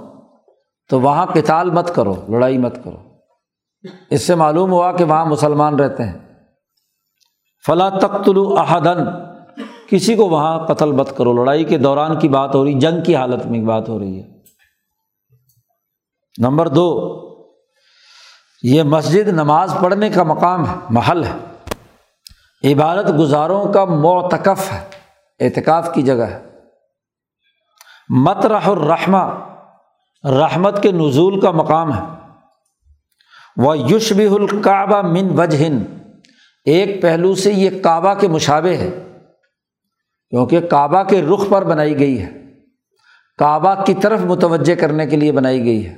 تو 0.88 1.01
وہاں 1.01 1.26
کتال 1.26 1.70
مت 1.70 1.95
کرو، 1.95 2.14
لڑائی 2.28 2.59
مت 2.59 2.84
کرو۔ 2.84 2.97
اس 4.11 4.22
سے 4.22 4.34
معلوم 4.34 4.72
ہوا 4.72 4.93
کہ 4.93 5.05
وہاں 5.05 5.26
مسلمان 5.26 5.74
رہتے 5.74 6.03
ہیں۔ 6.03 6.18
فلاں 7.66 7.90
تخت 7.90 8.28
احدن 8.59 8.99
کسی 9.90 10.14
کو 10.14 10.28
وہاں 10.28 10.66
قتل 10.66 10.93
مت 10.93 11.16
کرو۔ 11.16 11.32
لڑائی 11.32 11.64
کے 11.64 11.78
دوران 11.78 12.18
کی 12.18 12.28
بات 12.28 12.55
ہو 12.55 12.64
رہی، 12.64 12.74
جنگ 12.74 13.03
کی 13.05 13.16
حالت 13.16 13.47
میں 13.47 13.61
بات 13.61 13.88
ہو 13.88 13.99
رہی 13.99 14.22
ہے۔ 14.22 14.28
نمبر 16.38 16.68
دو، 16.68 17.18
یہ 18.62 18.82
مسجد 18.82 19.28
نماز 19.28 19.74
پڑھنے 19.82 20.11
کا 20.11 20.22
مقام 20.22 20.66
ہے، 20.66 20.74
محل 20.90 21.24
ہے۔ 21.24 21.51
عبادت 22.64 23.18
گزاروں 23.18 23.72
کا 23.72 23.84
معتکف 23.84 24.72
ہے، 24.72 24.80
اعتکاف 25.40 25.94
کی 25.94 26.02
جگہ 26.02 26.22
ہے۔ 26.22 26.40
مترح 28.08 28.68
الرحمہ، 28.68 29.22
رحمت 30.24 30.82
کے 30.82 30.90
نزول 30.90 31.40
کا 31.40 31.50
مقام 31.50 31.92
ہے۔ 31.94 32.02
وہ 33.56 33.78
یشب 33.78 34.18
الکعبہ 34.18 35.02
من 35.02 35.38
وجہن 35.38 35.82
ایک 36.64 37.02
پہلو 37.02 37.34
سے 37.34 37.52
یہ 37.52 37.82
کعبہ 37.82 38.14
کے 38.14 38.28
مشابے 38.28 38.76
ہے، 38.76 38.90
کیونکہ 40.30 40.60
کعبہ 40.60 41.02
کے 41.02 41.22
رخ 41.22 41.48
پر 41.48 41.64
بنائی 41.64 41.98
گئی 41.98 42.22
ہے۔ 42.22 42.30
کعبہ 43.38 43.84
کی 43.84 43.94
طرف 43.94 44.20
متوجہ 44.20 44.74
کرنے 44.74 45.06
کے 45.06 45.16
لیے 45.16 45.32
بنائی 45.32 45.64
گئی 45.64 45.86
ہے۔ 45.86 45.96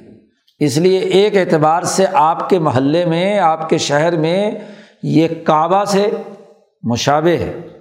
اس 0.58 0.76
لیے 0.76 0.98
ایک 0.98 1.36
اعتبار 1.36 1.82
سے 1.82 2.06
آپ 2.12 2.48
کے 2.48 2.58
محلے 2.58 3.04
میں، 3.04 3.38
آپ 3.38 3.68
کے 3.68 3.78
شہر 3.78 4.16
میں 4.16 4.50
یہ 5.02 5.28
کعبہ 5.44 5.84
سے 5.84 6.10
مشابے 6.90 7.36
ہے۔ 7.36 7.80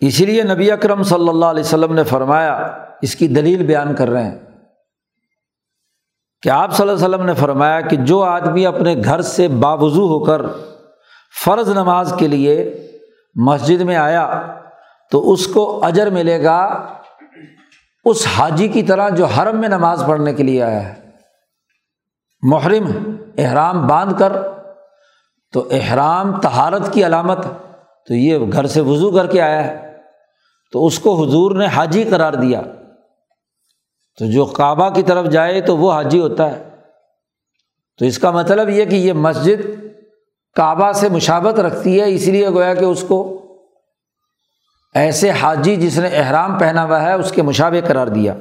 اسی 0.00 0.26
لیے 0.26 0.42
نبی 0.42 0.70
اکرم 0.70 1.02
صلی 1.02 1.28
اللہ 1.28 1.46
علیہ 1.46 1.62
وسلم 1.62 1.94
نے 1.94 2.04
فرمایا، 2.04 2.78
اس 3.02 3.16
کی 3.16 3.28
دلیل 3.28 3.66
بیان 3.66 3.94
کر 3.94 4.08
رہے 4.08 4.24
ہیں۔ 4.24 4.38
کہ 6.42 6.48
آپ 6.48 6.72
صلی 6.72 6.88
اللہ 6.88 7.04
علیہ 7.04 7.14
وسلم 7.14 7.26
نے 7.26 7.34
فرمایا 7.34 7.80
کہ 7.80 7.96
جو 7.96 8.22
آدمی 8.22 8.66
اپنے 8.66 8.96
گھر 9.04 9.20
سے 9.20 9.48
باوضو 9.48 10.06
ہو 10.06 10.24
کر 10.24 10.42
فرض 11.44 11.68
نماز 11.68 12.14
کے 12.18 12.28
لیے 12.28 12.74
مسجد 13.34 13.80
میں 13.80 13.96
آیا، 13.96 14.42
تو 15.10 15.32
اس 15.32 15.46
کو 15.46 15.84
اجر 15.84 16.10
ملے 16.10 16.44
گا 16.44 16.86
اس 18.04 18.26
حاجی 18.26 18.68
کی 18.68 18.82
طرح 18.82 19.08
جو 19.08 19.26
حرم 19.26 19.60
میں 19.60 19.68
نماز 19.68 20.04
پڑھنے 20.08 20.34
کے 20.34 20.42
لیے 20.42 20.62
آیا 20.62 20.88
ہے۔ 20.88 21.10
محرم، 22.42 23.16
احرام 23.38 23.86
باندھ 23.86 24.18
کر 24.18 24.57
تو 25.52 25.68
احرام 25.70 26.40
تہارت 26.40 26.92
کی 26.92 27.06
علامت 27.06 27.38
تو 28.06 28.14
یہ 28.14 28.38
گھر 28.52 28.66
سے 28.66 28.80
وضو 28.80 29.10
کر 29.10 29.26
کے 29.26 29.42
آیا 29.42 29.64
ہے۔ 29.64 29.96
تو 30.72 30.86
اس 30.86 30.98
کو 30.98 31.24
حضور 31.24 31.50
نے 31.50 31.66
حاجی 31.66 32.04
قرار 32.04 32.32
دیا۔ 32.32 32.62
تو 34.18 34.30
جو 34.30 34.44
کعبہ 34.44 34.88
کی 34.90 35.02
طرف 35.02 35.26
جائے 35.26 35.60
تو 35.60 35.76
وہ 35.76 35.92
حاجی 35.92 36.20
ہوتا 36.20 36.50
ہے۔ 36.50 36.68
تو 37.98 38.04
اس 38.04 38.18
کا 38.18 38.30
مطلب 38.30 38.68
یہ 38.68 38.84
کہ 38.84 38.94
یہ 38.94 39.12
مسجد 39.12 39.84
کعبہ 40.56 40.92
سے 40.92 41.08
مشابت 41.08 41.60
رکھتی 41.60 42.00
ہے 42.00 42.14
اسی 42.14 42.30
لیے 42.30 42.48
گویا 42.48 42.74
کہ 42.74 42.84
اس 42.84 43.04
کو 43.08 43.34
ایسے 44.94 45.30
حاجی 45.30 45.76
جس 45.76 45.98
نے 45.98 46.08
احرام 46.08 46.58
پہنا 46.58 46.84
ہوا 46.84 47.02
ہے، 47.02 47.12
اس 47.12 47.32
کے 47.32 47.42
مشابے 47.42 47.80
قرار 47.80 48.06
دیا۔ 48.06 48.34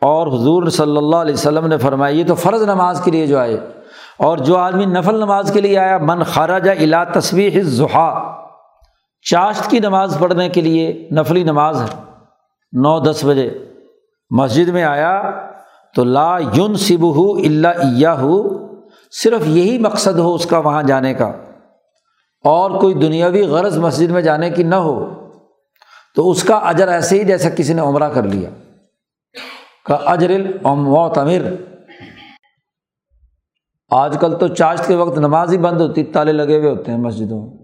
اور 0.00 0.26
حضور 0.26 0.68
صلی 0.68 0.96
اللہ 0.96 1.16
علیہ 1.16 1.34
وسلم 1.34 1.66
نے 1.66 1.78
فرمایا، 1.78 2.14
یہ 2.14 2.24
تو 2.26 2.34
فرض 2.34 2.62
نماز 2.62 3.00
کے 3.04 3.10
لیے 3.10 3.26
جو 3.26 3.38
آئے۔ 3.38 3.56
اور 4.22 4.38
جو 4.38 4.56
آدمی 4.56 4.86
نفل 4.86 5.14
نماز 5.14 5.52
کے 5.52 5.60
لیے 5.60 5.78
آیا، 5.78 5.98
من 5.98 6.22
خراجہ 6.22 6.70
الا 6.70 7.04
تصویر 7.04 7.62
ظہا 7.62 8.36
چاشت 9.30 9.70
کی 9.70 9.78
نماز 9.78 10.16
پڑھنے 10.18 10.48
کے 10.48 10.60
لیے 10.60 11.08
نفلی 11.12 11.42
نماز 11.42 11.82
ہے۔ 11.82 12.02
نو 12.72 13.00
دس 13.00 13.24
بجے 13.24 13.58
مسجد 14.30 14.68
میں 14.68 14.84
آیا 14.84 15.22
تو 15.94 16.04
لا 16.04 16.38
یون 16.52 16.74
سب 16.74 17.14
ہو 17.14 17.32
اللہ 17.32 18.08
ہو 18.08 18.58
صرف 19.22 19.42
یہی 19.46 19.78
مقصد 19.78 20.18
ہو 20.18 20.34
اس 20.34 20.46
کا 20.46 20.58
وہاں 20.58 20.82
جانے 20.82 21.14
کا۔ 21.14 21.32
اور 22.44 22.70
کوئی 22.70 22.94
دنیاوی 22.94 23.42
غرض 23.42 23.78
مسجد 23.78 24.10
میں 24.10 24.22
جانے 24.22 24.50
کی 24.50 24.62
نہ 24.62 24.74
ہو، 24.74 25.06
تو 26.16 26.30
اس 26.30 26.44
کا 26.44 26.56
اجر 26.56 26.88
ایسے 26.88 27.18
ہی 27.18 27.24
جیسا 27.24 27.50
کسی 27.50 27.74
نے 27.74 27.80
عمرہ 27.80 28.08
کر 28.08 28.22
لیا۔ 28.22 28.50
کا 29.84 29.94
اجر 29.94 30.30
تمر 31.14 31.69
آج 33.90 34.16
کل 34.20 34.38
تو 34.38 34.48
چاشت 34.48 34.86
کے 34.86 34.94
وقت 34.94 35.18
نماز 35.18 35.52
ہی 35.52 35.58
بند 35.58 35.80
ہوتی، 35.80 36.04
تالے 36.04 36.32
لگے 36.32 36.58
ہوئے 36.58 36.70
ہوتے 36.70 36.92
ہیں 36.92 36.98
مسجدوں 36.98 37.46
میں۔ 37.46 37.56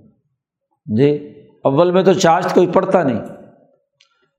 جی 0.96 1.32
اول 1.64 1.90
میں 1.90 2.02
تو 2.02 2.12
چاشت 2.12 2.54
کوئی 2.54 2.66
پڑھتا 2.66 3.02
نہیں۔ 3.02 3.20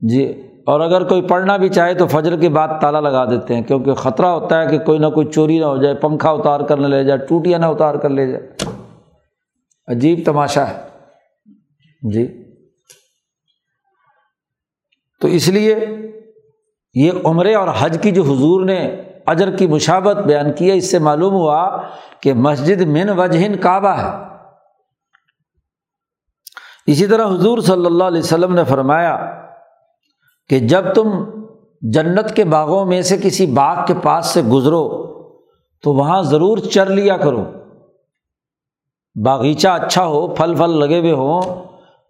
جی 0.02 0.42
اور 0.68 0.80
اگر 0.80 1.04
کوئی 1.04 1.22
پڑھنا 1.22 1.58
بھی 1.58 1.70
چاہے 1.70 1.94
تو 1.94 2.08
فجر 2.08 2.40
کے 2.40 2.50
بعد 2.50 2.68
تالا 2.82 3.00
لگا 3.00 3.26
دیتے 3.26 3.56
ہیں، 3.56 3.62
کیونکہ 3.62 3.94
خطرہ 3.94 4.26
ہوتا 4.26 4.62
ہے 4.62 4.68
کہ 4.68 4.80
کوئی 4.80 5.00
نہ 5.00 5.08
کوئی 5.08 5.28
چوری 5.28 5.60
نہ 5.60 5.66
ہو 5.66 5.78
جائے، 5.78 5.96
پنکھا 5.96 6.30
اتار 6.30 6.60
کر 6.60 6.78
نہ 6.78 6.88
لے 6.88 7.04
جائے، 7.04 7.20
ٹوٹیاں 7.20 7.60
نہ 7.60 7.66
اتار 7.66 7.96
کر 7.96 8.10
لے 8.10 8.32
جائے۔ 8.32 8.50
عجیب 9.88 10.20
تماشا 10.26 10.68
ہے۔ 10.68 10.88
جی۔ 12.12 12.44
تو 15.22 15.28
اس 15.28 15.48
لیے 15.48 15.76
یہ 16.94 17.12
عمرے 17.26 17.56
اور 17.56 17.68
حج 17.80 17.98
کی 18.02 18.12
جو 18.12 18.24
حضور 18.24 18.66
نے 18.66 19.02
اجر 19.28 19.55
کی 19.55 19.67
مشابت 19.67 20.17
بیان 20.17 20.53
کی 20.53 20.71
ہے 20.71 20.75
اس 20.75 20.91
سے 20.91 20.99
معلوم 20.99 21.34
ہوا 21.34 21.82
کہ 22.21 22.34
مسجد 22.34 22.82
من 22.82 23.09
وجہن 23.09 23.55
کعبہ 23.55 23.88
ہے۔ 23.88 24.28
اسی 26.88 27.07
طرح 27.07 27.25
حضور 27.25 27.57
صلی 27.57 27.86
اللہ 27.86 28.03
علیہ 28.03 28.19
وسلم 28.19 28.53
نے 28.53 28.63
فرمایا 28.63 29.41
کہ 30.49 30.59
جب 30.59 30.93
تم 30.93 31.09
جنت 31.82 32.36
کے 32.36 32.43
باغوں 32.43 32.86
میں 32.86 33.01
سے 33.01 33.17
کسی 33.17 33.45
باغ 33.45 33.86
کے 33.86 33.93
پاس 34.03 34.25
سے 34.25 34.41
گزرو، 34.41 35.07
تو 35.84 35.93
وہاں 35.93 36.21
ضرور 36.21 36.57
چر 36.57 36.86
لیا 36.86 37.17
کرو۔ 37.17 37.45
باغیچہ 39.23 39.67
اچھا 39.67 40.05
ہو، 40.05 40.28
پھل 40.28 40.55
پھل 40.55 40.69
لگے 40.69 40.99
ہوئے 40.99 41.11
ہوں، 41.11 41.41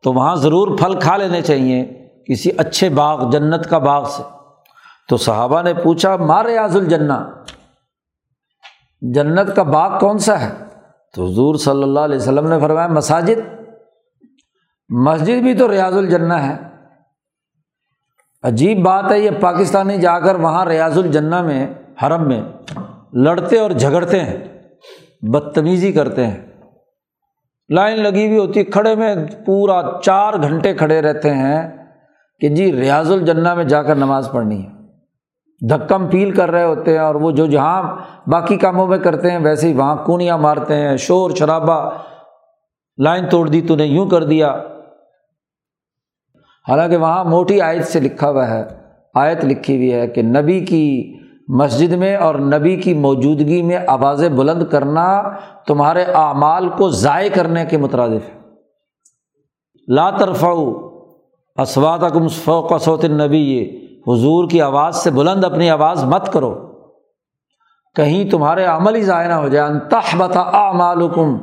تو 0.04 0.14
وہاں 0.14 0.36
ضرور 0.36 0.78
پھل 0.78 1.00
کھا 1.00 1.18
لینے 1.18 1.42
چاہیے 1.42 1.86
کسی 2.26 2.50
اچھے 2.58 2.90
باغ، 2.90 3.30
جنت 3.30 3.70
کا 3.70 3.78
باغ 3.78 4.08
سے۔ 4.10 4.37
تو 5.10 5.18
صحابہ 5.18 5.62
نے 5.62 5.74
پوچھا، 5.74 6.16
مار 6.16 6.46
ریاض 6.46 6.76
الجنا 6.76 7.30
جنت 9.02 9.56
کا 9.56 9.64
باغ 9.64 10.00
کون 10.00 10.18
سا 10.18 10.42
ہے؟ 10.42 10.50
تو 11.16 11.26
حضور 11.26 11.56
صلی 11.56 11.84
اللہ 11.84 12.00
علیہ 12.00 12.16
وسلم 12.16 12.50
نے 12.50 12.60
فرمایا، 12.60 12.88
مساجد۔ 12.88 13.64
مسجد 14.90 15.42
بھی 15.42 15.54
تو 15.54 15.72
ریاض 15.72 15.98
الجنا 15.98 16.48
ہے۔ 16.48 16.58
عجیب 18.44 18.84
بات 18.86 19.12
ہے، 19.12 19.20
یہ 19.20 19.30
پاکستانی 19.42 19.98
جا 19.98 20.20
کر 20.20 20.36
وہاں 20.36 20.66
ریاض 20.66 20.98
الجنا 20.98 21.42
میں، 21.42 21.74
حرم 22.04 22.28
میں 22.28 22.42
لڑتے 23.14 23.60
اور 23.60 23.72
جھگڑتے 23.72 24.20
ہیں، 24.20 24.48
بدتمیزی 25.22 25.92
کرتے 25.92 26.28
ہیں۔ 26.28 26.48
لائن 27.70 28.00
لگی 28.00 28.28
ہوئی 28.28 28.38
ہوتی 28.38 28.60
ہے 28.60 28.66
کھڑے 28.66 28.96
میں 28.96 29.16
پورا 29.46 29.82
چار 30.04 30.34
گھنٹے 30.34 30.74
کھڑے 30.74 31.02
رہتے 31.02 31.34
ہیں 31.34 31.86
کہ 32.40 32.50
جی 32.50 32.72
ریاض 32.72 33.12
الجنا 33.12 33.54
میں 33.54 33.64
جا 33.64 33.84
کر 33.84 33.96
نماز 33.96 34.30
پڑھنی 34.32 34.66
ہے۔ 34.66 34.77
دھکم 35.62 36.08
پیل 36.08 36.32
کر 36.32 36.52
رہے 36.52 36.64
ہوتے 36.64 36.92
ہیں 36.92 37.00
اور 37.00 37.16
وہ 37.16 37.32
جو 37.32 37.46
جہاں 37.46 37.96
باقی 38.30 38.58
کاموں 38.58 38.88
میں 38.88 38.98
کرتے 38.98 39.32
ہیں 39.32 39.38
ویسے 39.38 39.68
ہی 39.68 39.74
وہاں 39.74 39.96
کونیاں 40.06 40.38
مارتے 40.38 40.76
ہیں، 40.76 40.98
شور 40.98 41.32
شرابہ، 41.32 41.90
لائن 42.98 43.30
توڑ 43.30 43.50
دی 43.50 43.62
تو 43.62 43.76
نے 43.76 43.86
یوں 43.86 44.10
کر 44.10 44.24
دیا۔ 44.24 44.52
حالانکہ 46.68 46.98
وہاں 46.98 47.24
موٹی 47.24 47.62
آیت 47.62 47.86
سے 47.86 48.00
لکھا 48.00 48.30
ہوا 48.30 48.48
ہے، 48.50 48.64
آیت 49.14 49.46
لکھی 49.46 49.76
ہوئی 49.76 49.94
ہے 49.94 50.08
کہ 50.08 50.22
نبی 50.22 50.66
کی 50.66 51.14
مسجد 51.48 51.94
میں 51.94 52.16
اور 52.16 52.36
نبی 52.36 52.76
کی 52.76 52.94
موجودگی 52.94 53.62
میں 53.62 53.78
آوازیں 53.88 54.30
بلند 54.30 54.64
کرنا 54.64 55.22
تمہارے 55.68 56.04
اعمال 56.04 56.70
کو 56.70 56.90
ضائع 56.90 57.30
کرنے 57.34 57.66
کے 57.66 57.78
مترادف 57.78 58.30
ہے۔ 58.30 58.40
لا 59.88 60.10
ترفعو 60.10 60.74
اسوات 61.58 62.02
فوق 62.44 62.82
صوت 62.82 63.06
نبی 63.06 63.38
یہ 63.38 63.87
حضور 64.08 64.50
کی 64.50 64.62
آواز 64.62 64.96
سے 64.96 65.12
بلند 65.12 65.44
اپنی 65.44 65.70
آواز 65.70 66.04
مت 66.04 66.34
کرو۔ 66.34 66.68
کہیں 67.96 68.30
تمہارے 68.30 68.66
عمل 68.66 68.96
ہی 68.96 69.02
ضائع 69.02 69.28
نہ 69.28 69.34
ہو 69.34 69.48
جائے۔ 69.48 69.70
انتہ 69.72 70.16
بتا 70.18 70.42
اعمالکم 70.42 71.38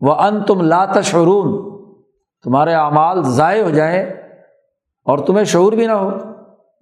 و 0.00 0.12
ان 0.12 0.42
تم 0.42 0.60
لاتشعرون 0.60 1.76
تمہارے 2.42 2.74
اعمال 2.74 3.22
ضائع 3.22 3.62
ہو 3.62 3.70
جائیں 3.70 4.10
اور 5.04 5.18
تمہیں 5.18 5.44
شعور 5.44 5.72
بھی 5.72 5.86
نہ 5.86 5.92
ہو۔ 5.92 6.10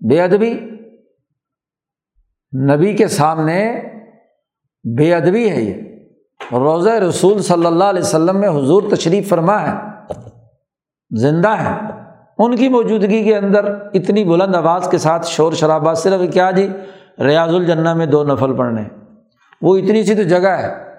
بے 0.09 0.23
ادبی۔ 0.23 0.55
نبی 2.75 2.93
کے 2.93 3.09
سامنے 3.09 3.83
بے 4.97 5.15
ادبی 5.15 5.51
ہے 5.51 5.63
یہ۔ 5.63 5.75
روزہ 6.53 6.91
رسول 6.91 7.43
صلی 7.43 7.67
اللہ 7.67 7.85
علیہ 7.85 8.03
وسلم 8.03 8.41
میں 8.41 8.49
حضور 8.49 8.83
تشریف 8.91 9.29
فرما 9.29 9.63
ہے۔ 9.63 9.75
زندہ 11.11 11.49
ہے 11.49 11.94
ان 12.39 12.57
کی 12.57 12.69
موجودگی 12.69 13.25
کے 13.25 13.37
اندر 13.37 13.65
اتنی 13.95 14.25
بلند 14.25 14.55
آواز 14.55 14.89
کے 14.89 14.99
ساتھ 14.99 15.27
شور 15.27 15.53
شرابہ 15.53 15.95
صرف 15.95 16.33
کیا 16.33 16.51
جی 16.51 16.69
ریاض 17.19 17.55
الجنا 17.55 17.95
میں 17.95 18.07
دو 18.07 18.25
نفل 18.25 18.57
پڑھنے 18.57 18.83
وہ 19.63 19.77
اتنی 19.77 20.03
سی 20.03 20.15
تو 20.15 20.23
جگہ 20.23 20.49
ہے۔ 20.49 20.95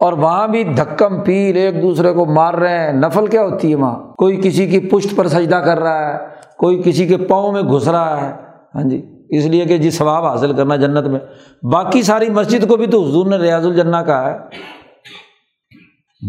اور 0.00 0.12
وہاں 0.12 0.48
بھی 0.48 0.64
دھکم 0.64 1.20
پیر 1.20 1.54
ایک 1.54 1.82
دوسرے 1.82 2.12
کو 2.12 2.26
مار 2.26 2.54
رہے 2.54 2.78
ہیں۔ 2.78 2.92
نفل 2.92 3.26
کیا 3.26 3.42
ہوتی 3.42 3.70
ہے 3.70 3.74
وہاں؟ 3.74 4.12
کوئی 4.12 4.36
کسی 4.36 4.66
کی 4.66 4.80
پشت 4.80 5.16
پر 5.16 5.28
سجدہ 5.28 5.54
کر 5.54 5.80
رہا 5.80 6.14
ہے، 6.14 6.28
کوئی 6.58 6.82
کسی 6.84 7.06
کے 7.06 7.16
پاؤں 7.16 7.52
میں 7.52 7.62
گھس 7.62 7.88
رہا 7.88 8.20
ہے۔ 8.20 8.32
ہاں 8.74 8.82
جی 8.82 9.06
اس 9.28 9.44
لیے 9.44 9.64
کہ 9.64 9.78
جی 9.78 9.90
ثواب 9.90 10.26
حاصل 10.26 10.52
کرنا 10.52 10.76
جنت 10.76 11.06
میں۔ 11.06 11.20
باقی 11.66 12.02
ساری 12.02 12.30
مسجد 12.30 12.68
کو 12.68 12.76
بھی 12.76 12.86
تو 12.86 13.04
حضور 13.04 13.26
نے 13.26 13.36
ریاض 13.36 13.66
الجنا 13.66 14.02
کہا 14.02 14.30
ہے۔ 14.30 14.38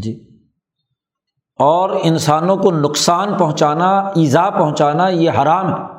جی۔ 0.02 0.35
اور 1.60 1.90
انسانوں 2.04 2.58
کو 2.58 2.72
نقصان 2.72 3.34
پہنچانا، 3.38 4.00
ایزا 4.00 4.50
پہنچانا 4.50 5.08
یہ 5.08 5.30
حرام 5.30 5.74
ہے۔ 5.74 5.96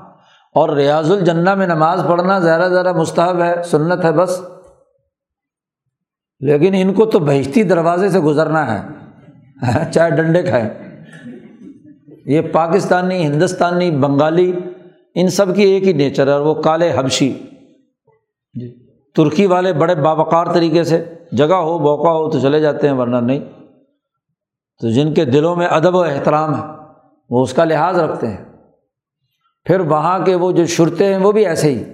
اور 0.54 0.68
ریاض 0.68 1.12
الجنا 1.12 1.54
میں 1.54 1.66
نماز 1.66 2.04
پڑھنا 2.08 2.38
زیادہ 2.38 2.70
زیادہ 2.70 2.92
مستحب 2.92 3.42
ہے، 3.42 3.62
سنت 3.62 4.04
ہے 4.04 4.12
بس۔ 4.12 4.42
لیکن 6.40 6.74
ان 6.74 6.94
کو 6.94 7.04
تو 7.04 7.18
بہشتی 7.18 7.62
دروازے 7.62 8.08
سے 8.08 8.18
گزرنا 8.18 8.74
ہے۔ 8.74 8.88
چاہے 9.92 10.10
ڈنڈے 10.10 10.42
کھائے 10.42 10.74
یہ 12.26 12.40
پاکستانی، 12.40 13.26
ہندوستانی، 13.26 13.90
بنگالی، 13.90 14.52
ان 15.14 15.28
سب 15.28 15.56
کی 15.56 15.62
ایک 15.62 15.82
ہی 15.82 15.92
نیچر 15.92 16.26
ہے 16.26 16.32
اور 16.32 16.40
وہ 16.40 16.54
کالے 16.54 16.92
حبشی۔ 16.96 17.32
جی 18.54 18.86
ترکی 19.14 19.46
والے 19.46 19.72
بڑے 19.72 19.94
باوقار 19.94 20.46
طریقے 20.54 20.84
سے، 20.84 21.14
جگہ 21.32 21.54
ہو، 21.54 21.78
موقع 21.78 22.08
ہو 22.08 22.30
تو 22.30 22.40
چلے 22.40 22.60
جاتے 22.60 22.88
ہیں، 22.88 22.94
ورنہ 22.94 23.16
نہیں۔ 23.16 23.40
تو 24.80 24.90
جن 24.90 25.14
کے 25.14 25.24
دلوں 25.24 25.56
میں 25.56 25.66
ادب 25.66 25.94
و 25.94 26.02
احترام 26.02 26.54
ہے، 26.54 26.66
وہ 27.30 27.42
اس 27.42 27.52
کا 27.52 27.64
لحاظ 27.64 27.98
رکھتے 27.98 28.28
ہیں۔ 28.28 28.44
پھر 29.64 29.80
وہاں 29.80 30.18
کے 30.18 30.34
وہ 30.34 30.52
جو 30.52 30.66
شرتے 30.66 31.14
ہیں، 31.14 31.20
وہ 31.20 31.32
بھی 31.32 31.46
ایسے 31.46 31.70
ہی۔ 31.70 31.84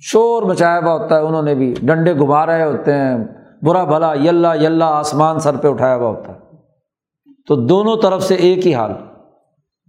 شور 0.00 0.42
مچایا 0.42 0.78
ہوا 0.78 0.92
ہوتا 0.92 1.16
ہے، 1.16 1.20
انہوں 1.20 1.42
نے 1.42 1.54
بھی۔ 1.54 1.74
ڈنڈے 1.82 2.14
گھما 2.14 2.46
رہے 2.46 2.64
ہوتے 2.64 2.94
ہیں۔ 2.94 3.16
برا 3.62 3.84
بھلا 3.84 4.14
یلہ 4.14 4.48
یلہ 4.60 4.84
آسمان 4.84 5.38
سر 5.38 5.56
پہ 5.56 5.68
اٹھایا 5.68 5.96
ہوا 5.96 6.08
ہوتا 6.08 6.32
ہے۔ 6.32 6.38
تو 7.46 7.56
دونوں 7.56 7.96
طرف 7.96 8.22
سے 8.22 8.34
ایک 8.34 8.66
ہی 8.66 8.74
حال۔ 8.74 8.92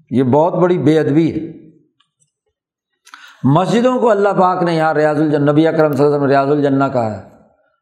یہ 0.09 0.23
بہت 0.23 0.53
بڑی 0.53 0.77
بے 0.77 0.99
ادبی 0.99 1.31
ہے۔ 1.31 1.69
مسجدوں 3.43 3.99
کو 3.99 4.09
اللہ 4.09 4.29
پاک 4.29 4.63
نے 4.63 4.75
یہاں 4.75 4.93
ریاض 4.93 5.21
الجن، 5.21 5.45
نبی 5.45 5.67
اکرم 5.67 5.93
صلی 5.93 6.05
اللہ 6.05 6.15
علیہ 6.15 6.25
وسلم 6.25 6.29
ریاض 6.29 6.47
الجنہ 6.47 6.83
کہا 6.93 7.17
ہے۔ 7.17 7.29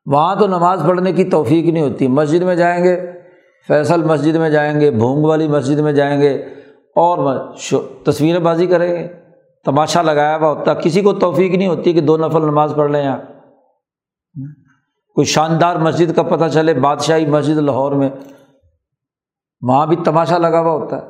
وہاں 0.05 0.35
تو 0.35 0.47
نماز 0.47 0.83
پڑھنے 0.87 1.13
کی 1.13 1.23
توفیق 1.23 1.73
نہیں 1.73 1.83
ہوتی۔ 1.83 2.07
مسجد 2.07 2.43
میں 2.43 2.55
جائیں 2.55 2.83
گے 2.83 3.22
فیصل 3.67 4.03
مسجد 4.03 4.35
میں 4.35 4.49
جائیں 4.49 4.81
گے، 4.81 4.91
بھونگ 4.91 5.25
والی 5.25 5.47
مسجد 5.47 5.79
میں 5.79 5.93
جائیں 5.93 6.21
گے 6.21 6.33
اور 6.95 7.35
تصویر 8.05 8.39
بازی 8.39 8.67
کریں 8.67 8.95
گے۔ 8.95 9.07
تماشا 9.65 10.01
لگایا 10.01 10.37
ہوا 10.37 10.47
ہوتا 10.47 10.73
کسی 10.73 11.01
کو 11.01 11.13
توفیق 11.13 11.55
نہیں 11.55 11.67
ہوتی 11.67 11.93
کہ 11.93 12.01
دو 12.01 12.17
نفل 12.17 12.41
نماز 12.41 12.73
پڑھ 12.75 12.91
لیں 12.91 13.03
یہاں۔ 13.03 13.17
کوئی 15.15 15.25
شاندار 15.25 15.75
مسجد 15.75 16.15
کا 16.15 16.23
پتہ 16.23 16.45
چلے، 16.53 16.73
بادشاہی 16.73 17.25
مسجد 17.25 17.57
لاہور 17.57 17.91
میں۔ 17.91 18.09
وہاں 19.61 19.85
بھی 19.85 19.95
تماشا 19.95 20.37
لگا 20.37 20.59
ہوا 20.59 20.71
ہوتا 20.71 20.97
ہے۔ 20.97 21.07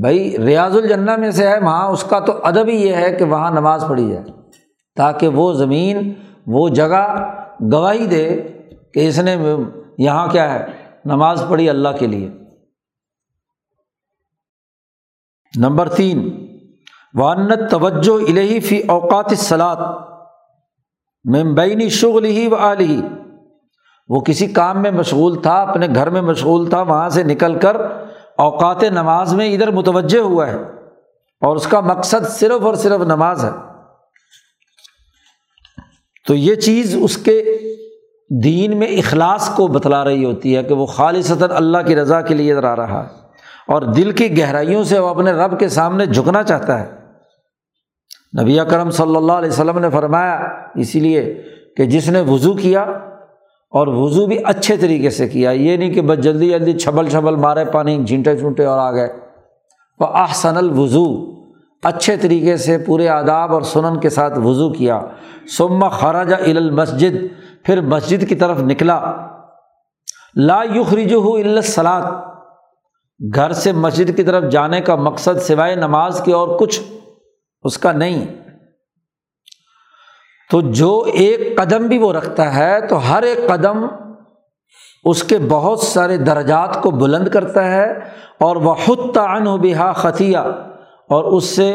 بھائی، 0.00 0.38
ریاض 0.38 0.76
الجنہ 0.76 1.16
میں 1.16 1.30
سے 1.30 1.48
ہے، 1.48 1.60
وہاں 1.60 1.88
اس 1.88 2.04
کا 2.04 2.18
تو 2.18 2.32
ادب 2.42 2.68
ہی 2.68 2.86
یہ 2.86 2.94
ہے 2.94 3.16
کہ 3.16 3.24
وہاں 3.24 3.50
نماز 3.50 3.84
پڑھی 3.88 4.10
جائے۔ 4.10 4.24
تاکہ 4.96 5.28
وہ 5.28 5.52
زمین، 5.52 6.12
وہ 6.46 6.68
جگہ 6.68 7.30
گواہی 7.72 8.06
دے 8.06 8.42
کہ 8.94 9.08
اس 9.08 9.18
نے 9.18 9.36
یہاں 9.98 10.28
کیا 10.28 10.54
ہے۔ 10.54 10.81
نماز 11.04 11.44
پڑھی 11.48 11.70
اللہ 11.70 11.88
کے 11.98 12.06
لیے۔ 12.06 12.30
نمبر 15.56 15.88
تین 15.88 16.46
وانت 17.14 17.70
توجہ 17.70 18.30
الہی 18.30 18.60
فی 18.60 18.80
اوقات 18.80 19.38
سلاد 19.38 19.76
ممبئی 21.24 21.88
شغل 21.88 22.24
ہی 22.24 22.48
و 22.48 22.56
علی 22.56 23.02
وہ 24.08 24.20
کسی 24.20 24.46
کام 24.46 24.82
میں 24.82 24.90
مشغول 24.90 25.42
تھا، 25.42 25.62
اپنے 25.62 25.88
گھر 25.94 26.10
میں 26.10 26.22
مشغول 26.22 26.70
تھا، 26.70 26.82
وہاں 26.82 27.08
سے 27.08 27.22
نکل 27.22 27.58
کر 27.58 27.76
اوقات 28.36 28.82
نماز 28.82 29.34
میں 29.34 29.54
ادھر 29.54 29.70
متوجہ 29.70 30.18
ہوا 30.18 30.48
ہے۔ 30.48 30.56
اور 31.40 31.56
اس 31.56 31.66
کا 31.66 31.80
مقصد 31.80 32.28
صرف 32.28 32.62
اور 32.62 32.74
صرف 32.74 33.00
نماز 33.00 33.44
ہے۔ 33.44 33.50
تو 36.26 36.34
یہ 36.34 36.54
چیز 36.54 36.96
اس 37.02 37.16
کے 37.16 37.58
دین 38.44 38.78
میں 38.78 38.86
اخلاص 38.86 39.56
کو 39.56 39.66
بتلا 39.66 40.04
رہی 40.04 40.24
ہوتی 40.24 40.56
ہے 40.56 40.62
کہ 40.62 40.74
وہ 40.74 40.86
خالصتاً 40.86 41.50
اللہ 41.50 41.78
کی 41.86 41.96
رضا 41.96 42.20
کے 42.20 42.34
لیے 42.34 42.54
آ 42.54 42.76
رہا 42.76 43.02
ہے 43.02 43.08
اور 43.68 43.82
دل 43.82 44.10
کی 44.10 44.38
گہرائیوں 44.38 44.84
سے 44.84 44.98
وہ 44.98 45.08
اپنے 45.08 45.32
رب 45.32 45.58
کے 45.58 45.68
سامنے 45.68 46.06
جھکنا 46.06 46.42
چاہتا 46.42 46.80
ہے۔ 46.80 46.90
نبی 48.42 48.58
کرم 48.70 48.90
صلی 48.90 49.16
اللہ 49.16 49.32
علیہ 49.32 49.48
وسلم 49.48 49.78
نے 49.78 49.90
فرمایا، 49.90 50.40
اسی 50.74 51.00
لیے 51.00 51.42
کہ 51.76 51.84
جس 51.84 52.08
نے 52.08 52.20
وضو 52.20 52.54
کیا 52.54 52.82
اور 53.70 53.86
وضو 53.86 54.26
بھی 54.26 54.38
اچھے 54.44 54.76
طریقے 54.76 55.10
سے 55.10 55.28
کیا، 55.28 55.50
یہ 55.50 55.76
نہیں 55.76 55.94
کہ 55.94 56.00
بس 56.00 56.18
جلدی 56.18 56.50
جلدی 56.50 56.72
چھبل 56.72 57.08
چھبل 57.08 57.36
مارے 57.36 57.64
پانی 57.64 58.04
جھینٹے 58.04 58.36
چھونٹے 58.36 58.64
اور 58.64 58.78
آ 58.78 58.92
گئے۔ 58.92 59.08
وہ 60.00 60.06
احسن 60.06 60.56
الوضو 60.56 61.32
اچھے 61.82 62.16
طریقے 62.16 62.56
سے 62.56 62.78
پورے 62.78 63.08
آداب 63.08 63.52
اور 63.52 63.62
سنن 63.62 64.00
کے 64.00 64.08
ساتھ 64.08 64.38
وضو 64.38 64.72
کیا۔ 64.72 65.00
سما 65.58 65.88
خراجہ 65.88 66.34
ال 66.34 66.56
المسجد 66.56 67.16
پھر 67.64 67.80
مسجد 67.80 68.28
کی 68.28 68.34
طرف 68.34 68.58
نکلا۔ 68.58 69.00
لا 70.36 70.62
یخرج 70.74 71.12
ہو 71.14 71.34
السلاد 71.34 72.02
گھر 73.34 73.52
سے 73.52 73.72
مسجد 73.72 74.16
کی 74.16 74.22
طرف 74.22 74.50
جانے 74.52 74.80
کا 74.80 74.94
مقصد 74.96 75.38
سوائے 75.38 75.74
نماز 75.74 76.20
کے 76.24 76.32
اور 76.32 76.58
کچھ 76.58 76.80
اس 77.64 77.78
کا 77.78 77.92
نہیں۔ 77.92 78.24
تو 80.50 80.60
جو 80.60 81.04
ایک 81.12 81.56
قدم 81.58 81.86
بھی 81.86 81.98
وہ 81.98 82.12
رکھتا 82.12 82.54
ہے، 82.54 82.86
تو 82.86 82.96
ہر 83.10 83.22
ایک 83.22 83.38
قدم 83.48 83.86
اس 85.04 85.22
کے 85.22 85.38
بہت 85.48 85.80
سارے 85.80 86.16
درجات 86.16 86.82
کو 86.82 86.90
بلند 86.90 87.28
کرتا 87.28 87.64
ہے، 87.70 87.92
اور 88.40 88.56
وہ 88.56 88.74
خود 88.74 89.14
تعن 89.14 89.46
و 89.46 89.56
بحا 89.56 89.92
خطیہ 89.92 90.38
اور 91.10 91.24
اس 91.24 91.44
سے 91.44 91.72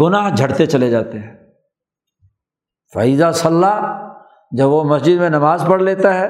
گناہ 0.00 0.30
جھڑتے 0.34 0.66
چلے 0.66 0.90
جاتے 0.90 1.18
ہیں۔ 1.18 1.36
فیضہ 2.94 3.30
صلاح 3.34 4.07
جب 4.50 4.68
وہ 4.68 4.84
مسجد 4.84 5.20
میں 5.20 5.28
نماز 5.28 5.64
پڑھ 5.66 5.82
لیتا 5.82 6.14
ہے، 6.14 6.28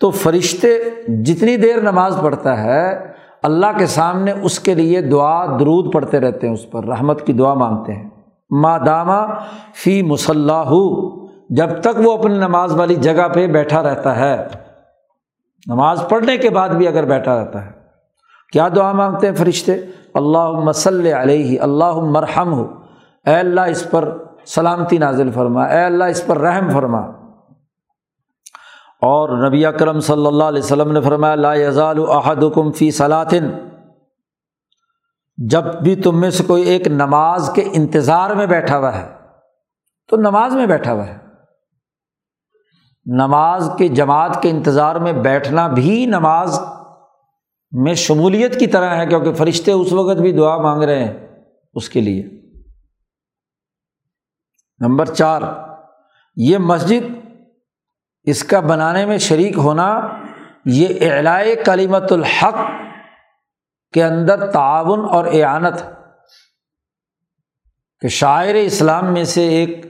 تو 0.00 0.10
فرشتے 0.10 0.78
جتنی 1.22 1.56
دیر 1.56 1.80
نماز 1.80 2.18
پڑھتا 2.22 2.64
ہے، 2.64 3.12
اللہ 3.42 3.66
کے 3.78 3.86
سامنے 3.86 4.32
اس 4.42 4.60
کے 4.60 4.74
لیے 4.74 5.00
دعا 5.00 5.46
درود 5.46 5.92
پڑھتے 5.92 6.20
رہتے 6.20 6.46
ہیں 6.46 6.54
اس 6.54 6.70
پر، 6.70 6.84
رحمت 6.84 7.26
کی 7.26 7.32
دعا 7.32 7.54
مانگتے 7.54 7.92
ہیں۔ 7.92 8.10
مادامہ 8.50 9.34
فی 9.74 10.02
مسلح 10.02 10.72
جب 11.50 11.80
تک 11.80 12.00
وہ 12.04 12.12
اپنی 12.12 12.34
نماز 12.34 12.74
والی 12.74 12.94
جگہ 12.94 13.28
پہ 13.28 13.46
بیٹھا 13.46 13.82
رہتا 13.82 14.16
ہے۔ 14.16 14.46
نماز 15.66 16.04
پڑھنے 16.08 16.36
کے 16.36 16.50
بعد 16.50 16.68
بھی 16.68 16.88
اگر 16.88 17.04
بیٹھا 17.04 17.40
رہتا 17.40 17.66
ہے۔ 17.66 17.70
کیا 18.52 18.68
دعا 18.76 18.92
مانگتے 18.92 19.28
ہیں 19.28 19.34
فرشتے؟ 19.34 19.72
اللہ 20.14 20.50
مسل 20.50 21.06
علیہ 21.06 21.60
اللہ 21.60 21.92
مرحم 21.94 22.52
ہو 22.52 22.72
اے 23.26 23.34
اللہ، 23.34 23.60
اس 23.60 23.90
پر 23.90 24.23
سلامتی 24.46 24.98
نازل 24.98 25.30
فرما۔ 25.30 25.64
اے 25.64 25.84
اللہ، 25.84 26.04
اس 26.04 26.26
پر 26.26 26.38
رحم 26.38 26.70
فرما۔ 26.70 27.24
اور 29.00 29.48
نبی 29.48 29.66
اکرم 29.66 30.00
صلی 30.00 30.26
اللہ 30.26 30.44
علیہ 30.44 30.62
وسلم 30.62 30.92
نے 30.92 31.00
فرمایا، 31.00 31.34
لا 31.34 31.54
یزال 31.54 31.96
احدکم 32.08 32.72
فی 32.72 32.90
صلاطن 32.90 33.50
جب 35.36 35.64
بھی 35.82 35.96
تم 35.96 36.20
میں 36.20 36.30
سے 36.30 36.44
کوئی 36.44 36.62
ایک 36.62 36.86
نماز 36.86 37.50
کے 37.54 37.68
انتظار 37.72 38.30
میں 38.30 38.46
بیٹھا 38.46 38.78
ہوا 38.78 38.98
ہے، 38.98 39.10
تو 40.08 40.16
نماز 40.16 40.54
میں 40.54 40.66
بیٹھا 40.66 40.92
ہوا 40.92 41.06
ہے۔ 41.06 41.18
نماز 43.06 43.70
کے 43.78 43.88
جماعت 43.88 44.42
کے 44.42 44.50
انتظار 44.50 44.96
میں 44.96 45.12
بیٹھنا 45.12 45.66
بھی 45.66 46.06
نماز 46.06 46.60
میں 47.72 47.94
شمولیت 47.94 48.60
کی 48.60 48.66
طرح 48.66 48.96
ہے، 48.96 49.06
کیونکہ 49.06 49.32
فرشتے 49.32 49.72
اس 49.72 49.92
وقت 49.92 50.20
بھی 50.20 50.32
دعا 50.32 50.56
مانگ 50.56 50.82
رہے 50.82 51.04
ہیں 51.04 51.26
اس 51.74 51.88
کے 51.88 52.00
لیے۔ 52.00 52.43
نمبر 54.80 55.06
چار، 55.06 55.42
یہ 56.36 56.58
مسجد 56.58 57.04
اس 58.26 58.44
کا 58.44 58.60
بنانے 58.60 59.06
میں 59.06 59.18
شریک 59.18 59.58
ہونا، 59.58 59.88
یہ 60.64 61.10
اعلائے 61.10 61.54
کلیمت 61.56 62.12
الحق 62.12 62.56
کے 63.94 64.04
اندر 64.04 64.50
تعاون 64.50 65.00
اور 65.08 65.24
اعانت 65.32 65.82
کہ 68.02 68.08
شاعر 68.08 68.54
اسلام 68.54 69.12
میں 69.12 69.24
سے 69.24 69.46
ایک 69.48 69.86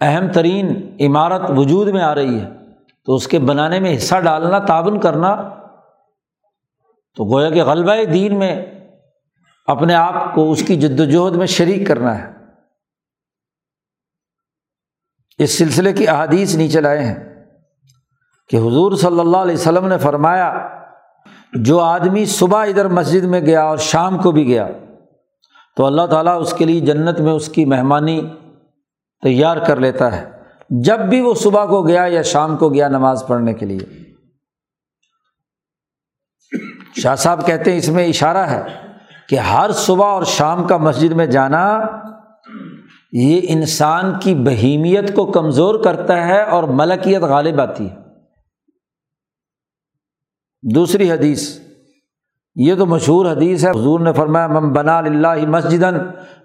اہم 0.00 0.28
ترین 0.28 0.96
عمارت 1.00 1.50
وجود 1.50 1.88
میں 1.88 2.02
آ 2.02 2.14
رہی 2.14 2.40
ہے، 2.40 2.48
تو 3.06 3.14
اس 3.14 3.26
کے 3.26 3.38
بنانے 3.38 3.80
میں 3.80 3.96
حصہ 3.96 4.20
ڈالنا، 4.20 4.58
تعاون 4.58 5.00
کرنا، 5.00 5.34
تو 7.16 7.24
گویا 7.24 7.50
کہ 7.50 7.64
غلبہ 7.64 7.94
دین 8.12 8.38
میں 8.38 8.54
اپنے 9.68 9.94
آپ 9.94 10.34
کو 10.34 10.50
اس 10.52 10.62
کی 10.62 10.76
جد 10.76 11.00
وجہد 11.00 11.36
میں 11.36 11.46
شریک 11.46 11.86
کرنا 11.86 12.18
ہے۔ 12.18 12.41
اس 15.38 15.58
سلسلے 15.58 15.92
کی 15.92 16.08
احادیث 16.08 16.54
نیچے 16.54 16.80
لائے 16.80 17.04
ہیں 17.04 17.14
کہ 18.50 18.56
حضور 18.56 18.96
صلی 18.96 19.20
اللہ 19.20 19.36
علیہ 19.36 19.54
وسلم 19.54 19.86
نے 19.88 19.98
فرمایا، 19.98 20.52
جو 21.52 21.78
آدمی 21.80 22.24
صبح 22.26 22.64
ادھر 22.64 22.88
مسجد 22.88 23.24
میں 23.24 23.40
گیا 23.40 23.62
اور 23.62 23.78
شام 23.78 24.18
کو 24.18 24.30
بھی 24.32 24.46
گیا، 24.46 24.68
تو 25.76 25.86
اللہ 25.86 26.06
تعالیٰ 26.06 26.40
اس 26.40 26.52
کے 26.52 26.64
لیے 26.64 26.80
جنت 26.80 27.20
میں 27.20 27.32
اس 27.32 27.48
کی 27.48 27.64
مہمانی 27.64 28.20
تیار 29.22 29.56
کر 29.56 29.76
لیتا 29.76 30.12
ہے۔ 30.12 30.30
جب 30.70 31.00
بھی 31.00 31.20
وہ 31.20 31.34
صبح 31.34 31.64
کو 31.64 31.82
گیا 31.82 32.04
یا 32.06 32.22
شام 32.22 32.56
کو 32.56 32.68
گیا 32.68 32.88
نماز 32.88 33.24
پڑھنے 33.26 33.54
کے 33.54 33.66
لیے۔ 33.66 33.86
شاہ 37.02 37.14
صاحب 37.14 37.46
کہتے 37.46 37.70
ہیں، 37.70 37.78
اس 37.78 37.88
میں 37.88 38.06
اشارہ 38.06 38.46
ہے 38.46 38.62
کہ 39.28 39.36
ہر 39.36 39.72
صبح 39.72 40.06
اور 40.06 40.24
شام 40.24 40.66
کا 40.66 40.76
مسجد 40.76 41.12
میں 41.12 41.26
جانا 41.26 41.64
یہ 43.12 43.40
انسان 43.48 44.18
کی 44.20 44.34
بہیمیت 44.34 45.14
کو 45.14 45.26
کمزور 45.26 45.84
کرتا 45.84 46.26
ہے 46.26 46.42
اور 46.42 46.62
ملکیت 46.62 47.22
غالب 47.22 47.60
آتی 47.60 47.90
ہے۔ 47.90 47.96
دوسری 50.74 51.10
حدیث، 51.10 51.58
یہ 52.54 52.74
تو 52.74 52.86
مشہور 52.86 53.26
حدیث 53.26 53.64
ہے۔ 53.64 53.70
حضور 53.70 54.00
نے 54.00 54.12
فرمایا 54.12 54.46
مم 54.46 54.72
بنا 54.72 54.98
اللہ 54.98 55.46
مسجد 55.46 55.84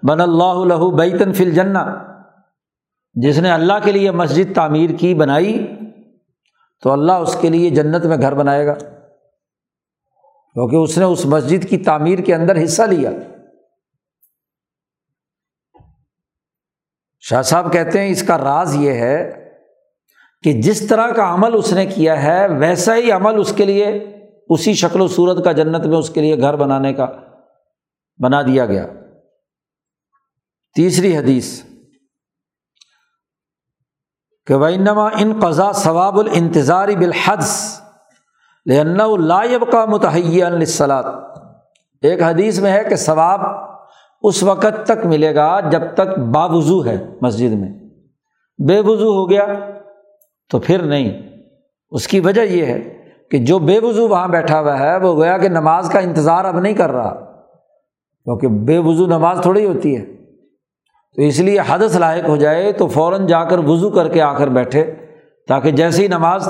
بن 0.02 0.20
اللہ 0.20 0.94
بیتن 0.96 1.32
فل 1.32 1.50
جنا 1.50 1.96
جس 3.14 3.38
نے 3.38 3.50
اللہ 3.50 3.72
کے 3.84 3.92
لیے 3.92 4.10
مسجد 4.10 4.54
تعمیر 4.54 4.90
کی، 4.90 5.14
بنائی، 5.14 5.66
تو 6.82 6.92
اللہ 6.92 7.12
اس 7.12 7.36
کے 7.40 7.48
لیے 7.48 7.70
جنت 7.70 8.06
میں 8.06 8.16
گھر 8.20 8.34
بنائے 8.34 8.66
گا۔ 8.66 8.74
کیونکہ 10.54 10.76
اس 10.76 10.98
نے 10.98 11.04
اس 11.04 11.26
مسجد 11.26 11.68
کی 11.68 11.78
تعمیر 11.78 12.18
کے 12.18 12.34
اندر 12.34 12.64
حصہ 12.64 12.82
لیا۔ 12.82 13.10
شاہ 17.20 17.42
صاحب 17.42 17.72
کہتے 17.72 18.00
ہیں 18.00 18.10
اس 18.10 18.22
کا 18.22 18.38
راز 18.38 18.74
یہ 18.74 18.92
ہے 18.92 19.44
کہ 20.42 20.52
جس 20.52 20.86
طرح 20.88 21.10
کا 21.10 21.34
عمل 21.34 21.54
اس 21.54 21.72
نے 21.72 21.86
کیا 21.86 22.22
ہے، 22.22 22.48
ویسا 22.48 22.96
ہی 22.96 23.12
عمل 23.12 23.40
اس 23.40 23.52
کے 23.56 23.64
لیے، 23.64 23.86
اسی 24.48 24.74
شکل 24.74 25.00
و 25.00 25.08
صورت 25.08 25.44
کا 25.44 25.52
جنت 25.52 25.86
میں 25.86 25.98
اس 25.98 26.10
کے 26.10 26.20
لیے 26.20 26.38
گھر 26.40 26.56
بنانے 26.56 26.92
کا 26.92 27.06
بنا 28.18 28.42
دیا 28.42 28.66
گیا۔ 28.66 28.86
تیسری 30.76 31.16
حدیث، 31.16 31.62
کہ 34.46 34.54
وینما 34.54 35.06
ان 35.06 35.40
قضا 35.40 35.72
ثواب 35.72 36.18
الانتظاری 36.18 36.96
بالحدس 36.96 37.80
لن 38.66 38.98
لائب 39.26 39.72
کا 39.72 39.84
متحیہ 39.84 40.44
السلات 40.44 41.04
ایک 42.02 42.22
حدیث 42.22 42.58
میں 42.58 42.72
ہے 42.72 42.84
کہ 42.84 42.96
ثواب 42.96 43.40
اس 44.22 44.42
وقت 44.42 44.86
تک 44.86 45.06
ملے 45.06 45.34
گا 45.34 45.60
جب 45.60 45.82
تک 45.94 46.18
باوضو 46.18 46.84
ہے 46.84 47.06
مسجد 47.20 47.52
میں۔ 47.52 47.68
بے 48.68 48.80
وضو 48.80 49.14
ہو 49.14 49.30
گیا 49.30 49.46
تو 50.50 50.58
پھر 50.58 50.82
نہیں۔ 50.82 51.22
اس 51.90 52.08
کی 52.08 52.20
وجہ 52.20 52.40
یہ 52.40 52.66
ہے 52.66 52.98
کہ 53.30 53.38
جو 53.38 53.58
بے 53.58 53.78
وضو 53.78 54.08
وہاں 54.08 54.28
بیٹھا 54.28 54.60
ہوا 54.60 54.78
ہے، 54.78 54.96
وہ 54.96 55.14
گویا 55.14 55.38
کہ 55.38 55.48
نماز 55.48 55.90
کا 55.90 55.98
انتظار 55.98 56.44
اب 56.44 56.60
نہیں 56.60 56.74
کر 56.74 56.92
رہا۔ 56.92 57.14
کیونکہ 58.24 58.48
بے 58.48 58.78
وضو 58.78 59.06
نماز 59.06 59.38
تھوڑی 59.42 59.66
ہوتی 59.66 59.96
ہے۔ 59.96 60.04
تو 61.16 61.22
اس 61.22 61.40
لیے 61.40 61.58
حدث 61.68 61.96
لاحق 61.96 62.28
ہو 62.28 62.36
جائے 62.36 62.72
تو 62.72 62.86
فوراً 62.86 63.26
جا 63.26 63.44
کر 63.44 63.58
وضو 63.58 63.90
کر 63.90 64.08
کے 64.08 64.22
آ 64.22 64.38
کر 64.38 64.48
بیٹھے، 64.48 64.94
تاکہ 65.48 65.70
جیسے 65.70 66.02
ہی 66.02 66.08
نماز 66.08 66.48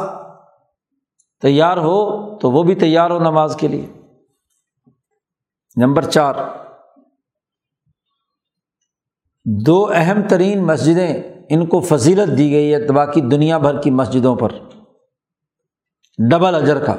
تیار 1.43 1.77
ہو 1.77 2.35
تو 2.39 2.51
وہ 2.51 2.63
بھی 2.63 2.75
تیار 2.75 3.11
ہو 3.11 3.19
نماز 3.19 3.57
کے 3.57 3.69
لیے۔ 3.69 3.87
نمبر 5.77 6.03
چار۔ 6.03 6.35
دو 9.51 9.91
اہم 9.95 10.23
ترین 10.29 10.63
مسجدیں 10.63 11.23
ان 11.51 11.67
کو 11.67 11.81
فضیلت 11.81 12.39
دی 12.39 12.51
گئی 12.53 12.75
ہے 12.75 12.93
باقی 12.93 13.21
دنیا 13.21 13.59
بھر 13.59 13.83
کی 13.83 13.91
مسجدوں 13.91 14.37
پر۔ 14.37 14.49
ڈبل 16.31 16.55
اجر 16.55 16.85
کا۔ 16.85 16.97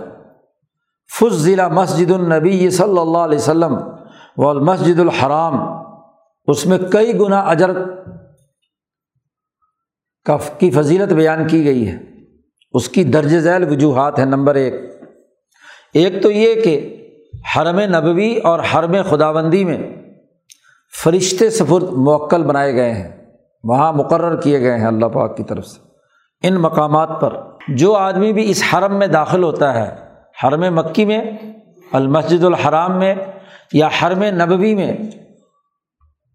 فض 1.19 1.33
ضلع 1.33 1.67
مسجد 1.67 2.11
النبی 2.11 2.69
صلی 2.69 2.99
اللہ 2.99 3.17
علیہ 3.17 3.37
وسلم 3.37 3.77
و 4.37 4.47
المسجد 4.47 4.99
الحرام۔ 4.99 5.83
اس 6.47 6.65
میں 6.65 6.77
کئی 6.77 7.19
گنا 7.19 7.39
اجر 7.39 7.69
کی 10.59 10.71
فضیلت 10.71 11.13
بیان 11.13 11.47
کی 11.47 11.65
گئی 11.65 11.87
ہے۔ 11.87 11.97
اس 12.71 12.89
کی 12.89 13.03
درج 13.03 13.37
ذیل 13.37 13.63
وجوہات 13.63 14.19
ہیں 14.19 14.25
نمبر 14.25 14.55
ایک۔ 14.55 14.73
ایک 15.93 16.23
تو 16.23 16.31
یہ 16.31 16.61
کہ 16.61 16.95
حرم 17.55 17.79
نبوی 17.79 18.37
اور 18.37 18.59
حرم 18.59 18.95
خدا 19.09 19.31
بندی 19.31 19.63
میں 19.63 19.98
فرشتے 21.03 21.49
سفر 21.49 21.81
موکل 21.81 22.43
بنائے 22.43 22.73
گئے 22.73 22.93
ہیں، 22.93 23.25
وہاں 23.63 23.93
مقرر 23.93 24.41
کیے 24.41 24.61
گئے 24.61 24.77
ہیں 24.79 24.87
اللہ 24.87 25.05
پاک 25.05 25.37
کی 25.37 25.43
طرف 25.43 25.65
سے۔ 25.65 25.89
ان 26.47 26.55
مقامات 26.55 27.09
پر 27.21 27.33
جو 27.67 27.95
آدمی 27.95 28.33
بھی 28.33 28.49
اس 28.49 28.63
حرم 28.73 28.95
میں 28.95 29.07
داخل 29.07 29.43
ہوتا 29.43 29.73
ہے، 29.73 29.95
حرم 30.43 30.75
مکی 30.75 31.05
میں، 31.05 31.21
المسجد 31.91 32.43
الحرام 32.43 32.99
میں، 32.99 33.15
یا 33.73 33.87
حرم 33.87 34.23
نبوی 34.23 34.75
میں، 34.75 34.97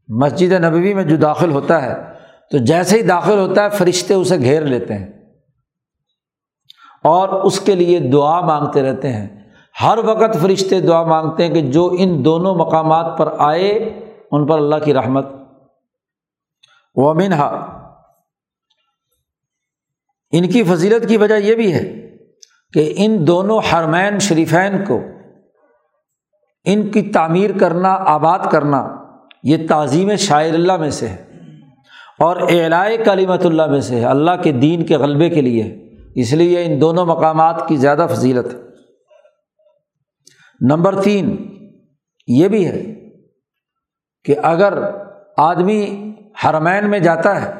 مسجد 0.08 0.52
نبوی 0.52 0.94
میں 0.94 1.02
جو 1.02 1.16
داخل 1.16 1.50
ہوتا 1.50 1.82
ہے، 1.82 1.94
تو 2.50 2.58
جیسے 2.58 2.96
ہی 2.96 3.02
داخل 3.02 3.38
ہوتا 3.38 3.64
ہے، 3.64 3.70
فرشتے 3.70 4.14
اسے 4.14 4.38
گھیر 4.38 4.62
لیتے 4.62 4.94
ہیں۔ 4.94 5.06
اور 7.04 7.28
اس 7.28 7.60
کے 7.60 7.74
لیے 7.74 7.98
دعا 7.98 8.40
مانگتے 8.40 8.82
رہتے 8.82 9.12
ہیں۔ 9.12 9.26
ہر 9.82 9.98
وقت 10.04 10.36
فرشتے 10.42 10.80
دعا 10.80 11.02
مانگتے 11.02 11.46
ہیں 11.46 11.54
کہ 11.54 11.60
جو 11.60 11.96
ان 11.98 12.24
دونوں 12.24 12.54
مقامات 12.54 13.18
پر 13.18 13.28
آئے 13.38 14.00
ان 14.34 14.46
پر 14.46 14.58
اللہ 14.58 14.76
کی 14.84 14.94
رحمت۔ 14.94 15.26
و 16.94 17.14
منہا 17.14 17.46
ان 20.30 20.48
کی 20.48 20.62
فضیلت 20.62 21.08
کی 21.08 21.16
وجہ 21.16 21.34
یہ 21.34 21.54
بھی 21.54 21.72
ہے 21.72 22.16
کہ 22.72 22.94
ان 22.96 23.26
دونوں 23.26 23.60
حرمین 23.72 24.18
شریفین 24.18 24.84
کو 24.84 25.00
ان 26.64 26.90
کی 26.90 27.02
تعمیر 27.02 27.58
کرنا، 27.58 27.94
آباد 27.94 28.38
کرنا 28.52 28.96
یہ 29.42 29.68
تعظیم 29.68 30.16
شاعر 30.16 30.54
اللہ 30.54 30.76
میں 30.76 30.90
سے 30.90 31.08
ہے 31.08 31.24
اور 32.18 32.36
اعلائے 32.36 32.96
کلیمت 32.96 33.46
اللہ 33.46 33.66
میں 33.66 33.80
سے 33.80 34.00
ہے۔ 34.00 34.04
اللہ 34.04 34.42
کے 34.42 34.52
دین 34.52 34.86
کے 34.86 34.96
غلبے 34.96 35.28
کے 35.28 35.40
لیے۔ 35.40 35.90
اس 36.14 36.32
لیے 36.32 36.64
ان 36.64 36.80
دونوں 36.80 37.06
مقامات 37.06 37.68
کی 37.68 37.76
زیادہ 37.76 38.06
فضیلت۔ 38.10 38.54
ہے 38.54 38.60
نمبر 40.60 41.02
تین، 41.02 41.54
یہ 42.26 42.48
بھی 42.48 42.66
ہے 42.66 43.03
کہ 44.24 44.34
اگر 44.42 44.78
آدمی 45.36 46.12
حرمین 46.44 46.90
میں 46.90 46.98
جاتا 46.98 47.42
ہے 47.42 47.52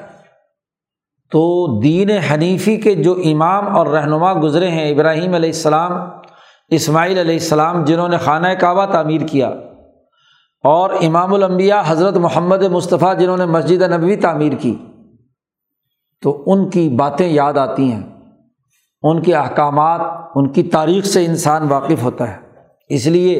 تو 1.33 1.81
دین 1.81 2.11
حنیفی 2.11 2.77
کے 2.77 2.95
جو 2.95 3.15
امام 3.25 3.77
اور 3.77 3.87
رہنما 3.87 4.33
گزرے 4.33 4.69
ہیں، 4.69 4.91
ابراہیم 4.91 5.35
علیہ 5.35 5.51
السلام، 5.51 5.93
اسماعیل 6.71 7.19
علیہ 7.19 7.35
السلام، 7.35 7.85
جنہوں 7.85 8.09
نے 8.09 8.17
خانہ 8.17 8.49
کعبہ 8.49 8.85
تعمیر 8.87 9.21
کیا، 9.27 9.49
اور 10.65 10.91
امام 11.03 11.35
الانبیاء 11.35 11.83
حضرت 11.87 12.17
محمد 12.17 12.63
مصطفیٰ، 12.63 13.19
جنہوں 13.19 13.37
نے 13.37 13.47
مسجد 13.47 13.83
نبوی 13.83 14.17
تعمیر 14.17 14.53
کی، 14.53 14.77
تو 16.23 16.43
ان 16.47 16.69
کی 16.71 16.89
باتیں 16.89 17.29
یاد 17.29 17.59
آتی 17.59 17.91
ہیں۔ 17.93 18.03
ان 19.03 19.23
کے 19.23 19.35
احکامات، 19.35 20.01
ان 20.35 20.53
کی 20.53 20.63
تاریخ 20.63 21.05
سے 21.05 21.25
انسان 21.25 21.69
واقف 21.69 22.03
ہوتا 22.03 22.31
ہے۔ 22.31 22.39
اس 22.89 23.07
لیے 23.07 23.35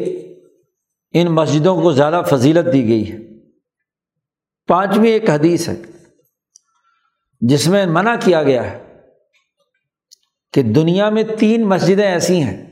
ان 1.15 1.27
مسجدوں 1.27 1.81
کو 1.81 1.91
زیادہ 1.91 2.21
فضیلت 2.29 2.73
دی 2.73 2.87
گئی 2.87 3.11
ہے۔ 3.11 3.17
پانچویں 4.67 5.11
ایک 5.11 5.29
حدیث 5.29 5.69
ہے، 5.69 5.75
جس 7.41 7.67
میں 7.67 7.85
منع 7.85 8.15
کیا 8.23 8.43
گیا 8.43 8.71
ہے 8.71 8.83
کہ 10.53 10.61
دنیا 10.61 11.09
میں 11.09 11.23
تین 11.39 11.63
مسجدیں 11.63 12.11
ایسی 12.11 12.43
ہیں 12.43 12.71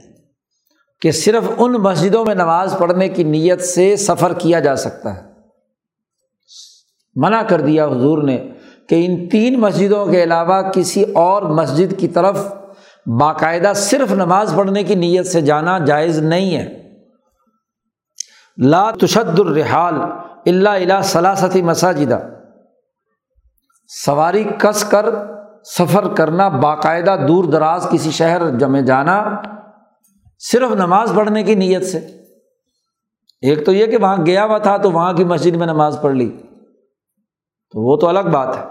کہ 1.02 1.12
صرف 1.12 1.44
ان 1.58 1.72
مسجدوں 1.72 2.26
میں 2.26 2.36
نماز 2.36 2.76
پڑھنے 2.80 3.10
کی 3.10 3.24
نیت 3.24 3.62
سے 3.62 3.96
سفر 3.96 4.34
کیا 4.34 4.60
جا 4.60 4.76
سکتا 4.76 5.16
ہے۔ 5.16 5.22
منع 7.16 7.42
کر 7.42 7.62
دیا 7.62 7.86
حضور 7.86 8.24
نے 8.24 8.48
کہ 8.90 9.06
ان 9.06 9.30
تین 9.30 9.60
مسجدوں 9.60 10.06
کے 10.06 10.24
علاوہ 10.24 10.62
کسی 10.62 11.04
اور 11.04 11.42
مسجد 11.42 12.00
کی 12.00 12.08
طرف 12.08 12.40
باقاعدہ 13.20 13.72
صرف 13.76 14.12
نماز 14.12 14.54
پڑھنے 14.58 14.84
کی 14.84 14.96
نیت 14.96 15.28
سے 15.28 15.42
جانا 15.42 15.80
جائز 15.80 16.20
نہیں 16.20 16.58
ہے۔ 16.58 16.83
لا 18.58 18.92
تشد 18.92 19.40
الرحال 19.40 19.94
اللہ 20.46 20.70
الا 20.70 21.02
سلاستی 21.02 21.62
مساجدہ 21.62 22.20
سواری 23.88 24.44
کس 24.44 24.84
کر، 24.84 25.06
سفر 25.64 26.14
کرنا، 26.14 26.48
باقاعدہ 26.48 27.16
دور 27.28 27.44
دراز 27.44 27.88
کسی 27.92 28.12
شہر 28.12 28.58
جمع 28.60 28.80
جانا، 28.80 29.42
صرف 30.40 30.72
نماز 30.72 31.12
پڑھنے 31.16 31.44
کی 31.44 31.56
نیت 31.56 31.86
سے۔ 31.86 31.98
ایک 33.42 33.66
تو 33.66 33.72
یہ 33.72 33.86
کہ 33.86 33.98
وہاں 33.98 34.26
گیا 34.26 34.46
ہوا 34.46 34.58
تھا 34.58 34.78
تو 34.78 34.92
وہاں 34.92 35.14
کی 35.14 35.24
مسجد 35.24 35.56
میں 35.56 35.68
نماز 35.68 35.98
پڑھ 36.02 36.14
لی۔ 36.14 36.30
تو 37.72 37.92
وہ 37.92 37.98
تو 37.98 38.08
الگ 38.08 38.30
بات 38.32 38.58
ہے۔ 38.58 38.62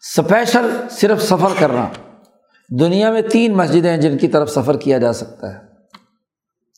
اسپیشل 0.00 0.70
صرف 0.90 1.22
سفر 1.22 1.48
کرنا۔ 1.58 1.86
دنیا 2.80 3.10
میں 3.10 3.22
تین 3.22 3.56
مسجدیں 3.56 3.90
ہیں 3.90 3.96
جن 3.96 4.18
کی 4.18 4.28
طرف 4.28 4.50
سفر 4.50 4.76
کیا 4.76 4.98
جا 4.98 5.12
سکتا 5.12 5.54
ہے۔ 5.54 5.73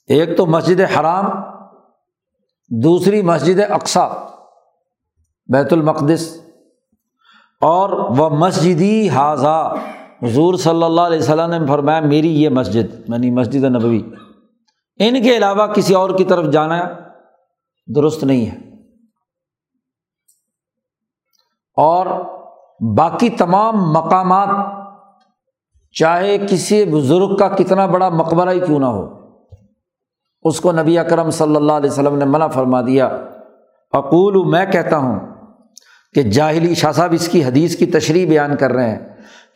ایک 0.06 0.36
تو 0.36 0.46
مسجد 0.46 0.80
حرام، 0.80 1.24
دوسری 2.70 3.22
مسجد 3.22 3.60
اقسا 3.70 4.08
بیت 5.46 5.72
المقدس، 5.72 6.40
اور 7.60 7.90
وہ 7.90 8.28
مسجدی 8.28 9.08
حاضہ۔ 9.08 9.74
حضور 10.22 10.54
صلی 10.54 10.82
اللہ 10.82 11.00
علیہ 11.00 11.18
وسلم 11.18 11.50
نے 11.50 11.66
فرمایا، 11.66 12.00
میری 12.00 12.42
یہ 12.42 12.48
مسجد 12.48 13.08
یعنی 13.08 13.30
مسجد 13.30 13.64
نبوی، 13.64 14.02
ان 14.98 15.22
کے 15.22 15.36
علاوہ 15.36 15.66
کسی 15.66 15.94
اور 15.94 16.10
کی 16.10 16.24
طرف 16.24 16.52
جانا 16.52 16.80
درست 17.96 18.24
نہیں 18.24 18.46
ہے۔ 18.46 18.56
اور 21.76 22.06
باقی 22.96 23.28
تمام 23.28 23.92
مقامات، 23.92 24.48
چاہے 25.92 26.38
کسی 26.38 26.84
بزرگ 26.84 27.36
کا 27.36 27.48
کتنا 27.48 27.86
بڑا 27.86 28.08
مقبرہ 28.08 28.50
ہی 28.50 28.60
کیوں 28.60 28.78
نہ 28.78 28.86
ہو 28.86 29.25
اس 30.46 30.60
کو 30.60 30.72
نبی 30.72 30.98
اکرم 30.98 31.30
صلی 31.30 31.56
اللہ 31.56 31.72
علیہ 31.72 31.90
وسلم 31.90 32.18
نے 32.18 32.24
منع 32.24 32.46
فرما 32.46 32.80
دیا۔ 32.80 33.06
اقول 33.92 34.50
میں 34.50 34.66
کہتا 34.66 34.96
ہوں 34.96 35.20
کہ 36.14 36.22
جاہلی، 36.22 36.74
شاہ 36.74 36.92
صاحب 36.92 37.12
اس 37.12 37.28
کی 37.28 37.44
حدیث 37.44 37.76
کی 37.76 37.86
تشریح 37.86 38.28
بیان 38.28 38.56
کر 38.56 38.72
رہے 38.72 38.90
ہیں 38.90 38.98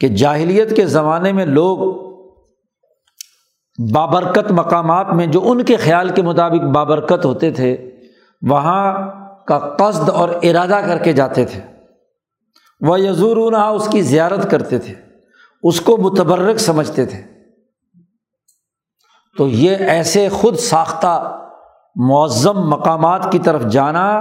کہ 0.00 0.08
جاہلیت 0.08 0.76
کے 0.76 0.86
زمانے 0.86 1.32
میں 1.32 1.46
لوگ 1.46 1.78
بابرکت 3.92 4.52
مقامات 4.52 5.12
میں، 5.12 5.26
جو 5.26 5.50
ان 5.50 5.64
کے 5.64 5.76
خیال 5.76 6.08
کے 6.08 6.22
مطابق 6.22 6.64
بابرکت 6.64 7.24
ہوتے 7.24 7.50
تھے، 7.50 7.90
وہاں 8.48 9.10
کا 9.46 9.58
قصد 9.58 10.08
اور 10.08 10.28
ارادہ 10.42 10.80
کر 10.86 10.98
کے 10.98 11.12
جاتے 11.12 11.44
تھے۔ 11.44 11.60
وہ 12.80 13.00
یزور 13.00 13.52
اس 13.52 13.88
کی 13.88 14.02
زیارت 14.02 14.50
کرتے 14.50 14.78
تھے۔ 14.78 14.94
اس 15.62 15.80
کو 15.80 15.96
متبرک 15.96 16.56
سمجھتے 16.56 17.06
تھے۔ 17.06 17.39
تو 19.36 19.48
یہ 19.48 19.76
ایسے 19.76 20.28
خود 20.28 20.56
ساختہ 20.56 21.36
معظم 21.96 22.70
مقامات 22.70 23.32
کی 23.32 23.38
طرف 23.38 23.62
جانا 23.62 24.20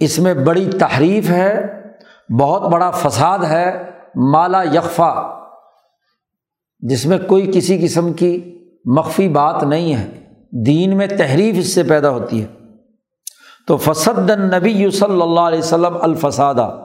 اس 0.00 0.18
میں 0.18 0.34
بڑی 0.34 0.70
تحریف 0.80 1.30
ہے، 1.30 1.82
بہت 2.40 2.62
بڑا 2.62 2.90
فساد 2.90 3.38
ہے، 3.38 3.90
مالا 4.14 4.62
یکفا 4.62 5.38
جس 6.80 7.06
میں 7.06 7.18
کوئی 7.26 7.50
کسی 7.54 7.78
قسم 7.78 8.12
کی 8.12 8.58
مخفی 8.84 9.28
بات 9.28 9.62
نہیں 9.62 9.94
ہے۔ 9.94 10.20
دین 10.66 10.96
میں 10.96 11.06
تحریف 11.06 11.54
اس 11.58 11.74
سے 11.74 11.82
پیدا 11.82 12.10
ہوتی 12.10 12.42
ہے۔ 12.42 12.46
تو 13.66 13.76
فسد 13.76 14.30
نبی 14.30 14.90
صلی 14.90 15.22
اللہ 15.22 15.40
علیہ 15.40 15.58
وسلم 15.58 15.96
الفسادہ۔ 16.00 16.84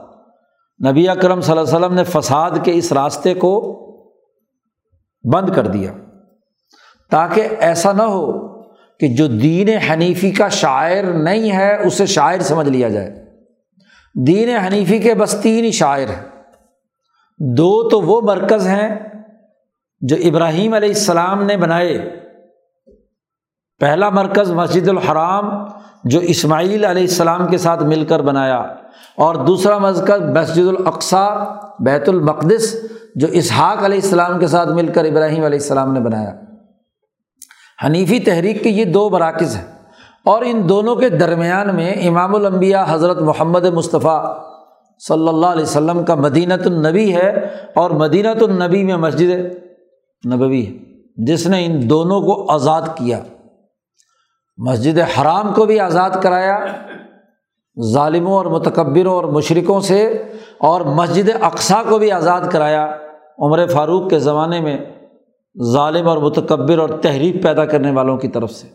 نبی 0.90 1.08
اکرم 1.08 1.40
صلی 1.40 1.58
اللہ 1.58 1.76
علیہ 1.76 1.78
وسلم 1.78 1.94
نے 1.94 2.04
فساد 2.04 2.50
کے 2.64 2.72
اس 2.74 2.92
راستے 2.92 3.34
کو 3.34 3.80
بند 5.32 5.48
کر 5.54 5.66
دیا۔ 5.66 5.92
تاکہ 7.10 7.48
ایسا 7.60 7.92
نہ 7.92 8.02
ہو 8.02 8.48
کہ 9.00 9.08
جو 9.08 9.26
دین 9.26 9.68
حنیفی 9.68 10.30
کا 10.30 10.48
شاعر 10.48 11.02
نہیں 11.02 11.52
ہے، 11.52 11.86
اسے 11.86 12.06
شاعر 12.06 12.38
سمجھ 12.38 12.68
لیا 12.68 12.88
جائے۔ 12.88 13.24
دین 14.26 14.56
حنیفی 14.56 14.98
کے 14.98 15.14
بس 15.14 15.36
تین 15.42 15.64
ہی 15.64 15.70
شاعر 15.70 16.08
ہیں۔ 16.08 16.28
دو 17.38 17.88
تو 17.88 18.00
وہ 18.00 18.20
مرکز 18.20 18.66
ہیں 18.66 18.98
جو 20.00 20.16
ابراہیم 20.24 20.74
علیہ 20.74 20.88
السلام 20.88 21.42
نے 21.42 21.56
بنائے۔ 21.56 22.16
پہلا 23.80 24.10
مرکز 24.10 24.50
مسجد 24.50 24.88
الحرام 24.88 25.64
جو 26.04 26.20
اسماعیل 26.20 26.84
علیہ 26.84 27.02
السلام 27.02 27.46
کے 27.46 27.58
ساتھ 27.58 27.82
مل 27.82 28.04
کر 28.04 28.22
بنایا۔ 28.22 28.58
اور 29.16 29.34
دوسرا 29.34 29.78
مرکز 29.78 30.22
مسجد 30.22 30.68
الاقصا 30.68 31.44
بیت 31.78 32.08
المقدس، 32.08 32.76
جو 33.14 33.26
اسحاق 33.26 33.84
علیہ 33.84 34.00
السلام 34.02 34.38
کے 34.38 34.46
ساتھ 34.46 34.68
مل 34.68 34.86
کر 34.86 35.04
ابراہیم 35.04 35.44
علیہ 35.44 35.58
السلام 35.58 35.92
نے 35.92 36.00
بنایا۔ 36.00 36.32
حنیفی 37.78 38.18
تحریک 38.20 38.62
کے 38.62 38.70
یہ 38.70 38.84
دو 38.84 39.08
مراکز 39.10 39.56
ہیں 39.56 39.64
اور 40.24 40.42
ان 40.46 40.68
دونوں 40.68 40.94
کے 40.96 41.08
درمیان 41.08 41.74
میں 41.76 41.92
امام 42.08 42.34
الانبیاء 42.34 42.84
حضرت 42.88 43.20
محمد 43.22 43.64
مصطفیٰ 43.74 44.22
صلی 45.02 45.28
اللہ 45.28 45.46
علیہ 45.46 45.62
وسلم 45.62 46.04
کا 46.04 46.14
مدینۃ 46.14 46.66
النبی 46.66 47.14
ہے 47.14 47.28
اور 47.74 47.90
مدینۃ 47.90 48.42
النبی 48.42 48.82
میں 48.84 48.96
مسجد 48.96 49.30
نبوی 50.24 50.64
ہے، 50.66 50.72
جس 51.24 51.46
نے 51.46 51.64
ان 51.66 51.88
دونوں 51.90 52.20
کو 52.20 52.34
آزاد 52.52 52.82
کیا۔ 52.96 53.18
مسجد 54.58 54.98
حرام 55.18 55.52
کو 55.52 55.64
بھی 55.66 55.78
آزاد 55.80 56.10
کرایا، 56.22 56.58
ظالموں 57.76 58.32
اور 58.32 58.46
متکبروں 58.46 59.14
اور 59.14 59.24
مشرقوں 59.32 59.80
سے، 59.80 60.02
اور 60.60 60.80
مسجد 60.96 61.30
اقسا 61.40 61.82
کو 61.88 61.98
بھی 61.98 62.10
آزاد 62.12 62.50
کرایا۔ 62.50 62.86
عمر 63.38 63.66
فاروق 63.66 64.08
کے 64.10 64.18
زمانے 64.18 64.60
میں 64.60 64.76
ظالم 65.62 66.08
اور 66.08 66.18
متکبر 66.18 66.78
اور 66.78 66.88
تحریک 66.88 67.42
پیدا 67.42 67.64
کرنے 67.64 67.90
والوں 67.90 68.16
کی 68.16 68.28
طرف 68.28 68.50
سے۔ 68.50 68.68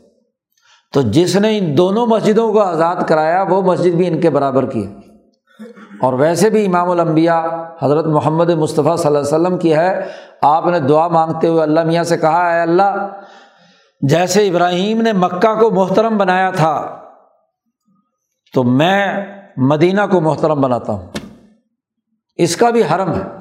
تو 0.94 1.02
جس 1.02 1.36
نے 1.36 1.58
ان 1.58 1.78
دونوں 1.78 2.08
مسجدوں 2.08 2.54
کو 2.54 2.62
آزاد 2.62 2.96
کرایا، 3.08 3.44
وہ 3.50 3.62
مسجد 3.62 3.92
بھی 3.92 4.08
ان 4.08 4.22
کے 4.22 4.30
برابر 4.30 4.66
کی 4.66 4.88
ہے۔ 4.88 4.94
اور 6.02 6.14
ویسے 6.14 6.50
بھی 6.50 6.66
امام 6.66 6.90
الانبیاء 6.90 7.42
حضرت 7.82 8.06
محمد 8.06 8.50
مصطفیٰ 8.50 8.98
صلی 8.98 9.08
اللہ 9.08 9.20
علیہ 9.20 9.28
وسلم 9.28 9.58
کی 9.58 9.76
ہے۔ 9.76 10.08
آپ 10.42 10.66
نے 10.66 10.80
دعا 10.80 11.08
مانگتے 11.08 11.48
ہوئے 11.48 11.64
اللہ 11.64 11.84
میاں 11.84 12.04
سے 12.04 12.18
کہا 12.18 12.54
ہے 12.54 12.62
اللہ، 12.62 13.22
جیسے 14.02 14.48
ابراہیم 14.48 15.02
نے 15.02 15.14
مکہ 15.14 15.60
کو 15.60 15.72
محترم 15.72 16.18
بنایا 16.18 16.52
تھا، 16.52 17.02
تو 18.54 18.64
میں 18.64 19.26
مدینہ 19.58 20.02
کو 20.12 20.22
محترم 20.22 20.62
بناتا 20.62 20.94
ہوں۔ 20.94 21.08
اس 22.36 22.56
کا 22.56 22.70
بھی 22.70 22.82
حرم 22.84 23.14
ہے۔ 23.14 23.40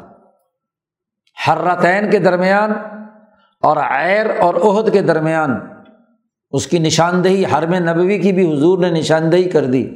حرتین 1.49 2.11
کے 2.11 2.19
درمیان 2.19 2.73
اور 3.61 3.77
عیر 3.77 4.27
اور 4.41 4.55
عہد 4.55 4.93
کے 4.93 5.03
درمیان 5.03 5.51
اس 6.51 6.67
کی 6.67 6.79
نشاندہی، 6.79 7.45
حرم 7.45 7.75
نبوی 7.75 8.19
کی 8.19 8.33
بھی 8.33 8.53
حضور 8.53 8.79
نے 8.79 8.91
نشاندہی 8.91 9.45
کر 9.45 9.65
دی 9.65 9.91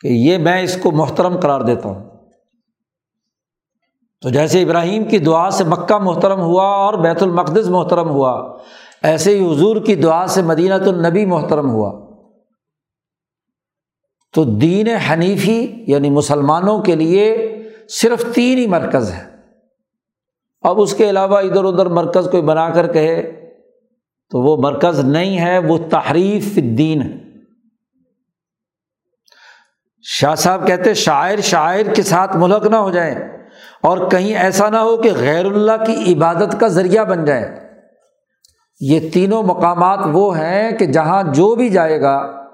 کہ 0.00 0.08
یہ 0.08 0.38
میں 0.38 0.62
اس 0.62 0.76
کو 0.82 0.90
محترم 0.90 1.40
قرار 1.40 1.60
دیتا 1.60 1.88
ہوں۔ 1.88 2.10
تو 4.20 4.28
جیسے 4.28 4.62
ابراہیم 4.62 5.04
کی 5.04 5.18
دعا 5.18 5.50
سے 5.50 5.64
مکہ 5.64 5.98
محترم 5.98 6.40
ہوا 6.40 6.64
اور 6.64 6.94
بیت 6.94 7.22
المقدس 7.22 7.68
محترم 7.68 8.08
ہوا، 8.08 8.56
ایسے 9.02 9.38
ہی 9.38 9.52
حضور 9.52 9.76
کی 9.76 9.94
دعا 9.94 10.26
سے 10.26 10.42
مدینہ 10.42 10.74
النبی 10.74 11.24
محترم 11.24 11.70
ہوا۔ 11.70 12.08
تو 14.34 14.44
دین 14.44 14.88
حنیفی 14.88 15.84
یعنی 15.86 16.10
مسلمانوں 16.10 16.82
کے 16.82 16.96
لیے 16.96 17.54
صرف 17.88 18.34
تین 18.34 18.58
ہی 18.58 18.66
مرکز 18.66 19.10
ہے 19.10 19.27
اب 20.68 20.80
اس 20.80 20.94
کے 20.94 21.10
علاوہ 21.10 21.38
ادھر 21.38 21.64
ادھر 21.64 21.86
مرکز 21.86 22.28
کوئی 22.30 22.42
بنا 22.42 22.70
کر 22.70 22.92
کہے 22.92 23.22
تو 24.30 24.40
وہ 24.40 24.56
مرکز 24.56 25.00
نہیں 25.00 25.40
ہے، 25.40 25.58
وہ 25.58 25.78
تحریف 25.90 26.56
دین 26.56 27.02
ہے۔ 27.02 27.16
شاہ 30.02 30.34
صاحب 30.34 30.66
کہتے 30.66 30.94
شاعر 30.94 31.38
شاعر 31.38 31.94
کے 31.94 32.02
ساتھ 32.02 32.36
ملک 32.36 32.66
نہ 32.66 32.76
ہو 32.76 32.90
جائیں 32.90 33.14
اور 33.82 34.10
کہیں 34.10 34.36
ایسا 34.36 34.68
نہ 34.68 34.76
ہو 34.76 34.96
کہ 34.96 35.10
غیر 35.12 35.44
اللہ 35.44 35.84
کی 35.86 36.14
عبادت 36.14 36.60
کا 36.60 36.68
ذریعہ 36.68 37.04
بن 37.04 37.24
جائے۔ 37.24 37.70
یہ 38.80 39.10
تینوں 39.12 39.42
مقامات 39.42 39.98
وہ 40.12 40.38
ہیں 40.38 40.70
کہ 40.70 40.86
جہاں 40.86 41.22
جو 41.22 41.54
بھی 41.54 41.68
جائے 41.68 42.00
گا، 42.00 42.44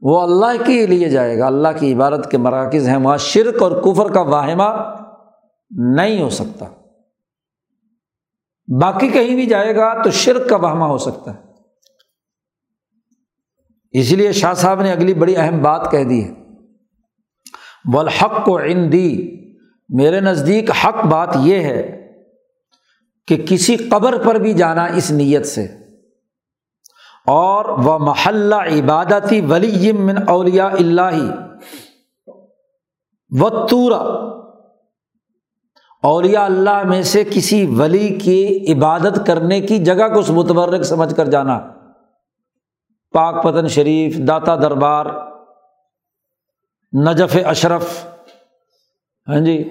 وہ 0.00 0.20
اللہ 0.20 0.66
کے 0.66 0.86
لیے 0.86 1.08
جائے 1.08 1.38
گا۔ 1.38 1.46
اللہ 1.46 1.68
کی 1.78 1.94
عبادت 1.94 2.30
کے 2.30 2.38
مراکز 2.38 2.88
ہیں۔ 2.88 2.96
وہاں 2.96 3.16
شرک 3.16 3.62
اور 3.62 3.82
کفر 3.82 4.12
کا 4.12 4.20
واہمہ 4.20 4.94
نہیں 5.70 6.22
ہو 6.22 6.30
سکتا۔ 6.30 6.66
باقی 8.68 9.08
کہیں 9.08 9.34
بھی 9.34 9.46
جائے 9.46 9.76
گا 9.76 10.02
تو 10.02 10.10
شرک 10.10 10.48
کا 10.48 10.56
واہمہ 10.56 10.84
ہو 10.84 10.98
سکتا 10.98 11.34
ہے۔ 11.34 11.40
اس 13.90 14.12
لیے 14.12 14.32
شاہ 14.32 14.54
صاحب 14.54 14.82
نے 14.82 14.92
اگلی 14.92 15.14
بڑی 15.14 15.36
اہم 15.36 15.62
بات 15.62 15.90
کہہ 15.90 16.04
دی 16.04 16.24
ہے۔ 16.24 16.34
بالحق 17.92 18.44
کو 18.44 18.58
عندی 18.58 19.36
میرے 19.88 20.20
نزدیک 20.20 20.70
حق 20.70 21.04
بات 21.04 21.28
یہ 21.36 21.60
ہے 21.60 22.12
کہ 23.26 23.46
کسی 23.48 23.76
قبر 23.76 24.26
پر 24.26 24.34
بھی 24.34 24.52
جانا 24.52 24.84
اس 24.84 25.10
نیت 25.10 25.46
سے۔ 25.46 25.64
اور 27.26 27.64
وہ 27.64 27.98
محلہ 27.98 28.54
عبادتی 28.54 29.40
ولی 29.40 29.92
من 29.92 30.14
اولیا 30.28 30.66
اللہ 30.66 31.34
و 33.30 33.66
تورا 33.66 34.24
اولیا 36.04 36.44
اللہ 36.44 36.82
میں 36.82 37.02
سے 37.02 37.24
کسی 37.24 37.66
ولی 37.66 38.08
کی 38.08 38.66
عبادت 38.72 39.26
کرنے 39.26 39.60
کی 39.60 39.78
جگہ 39.78 40.14
کو 40.14 40.32
متبرک 40.32 40.82
سمجھ 40.82 41.14
کر 41.14 41.26
جانا۔ 41.26 41.60
پاک 43.12 43.44
پتن 43.44 43.68
شریف، 43.68 44.18
داتا 44.18 44.56
دربار، 44.56 45.06
نجف 46.92 47.36
اشرف 47.44 48.06
ہاں 49.28 49.40
جی 49.40 49.64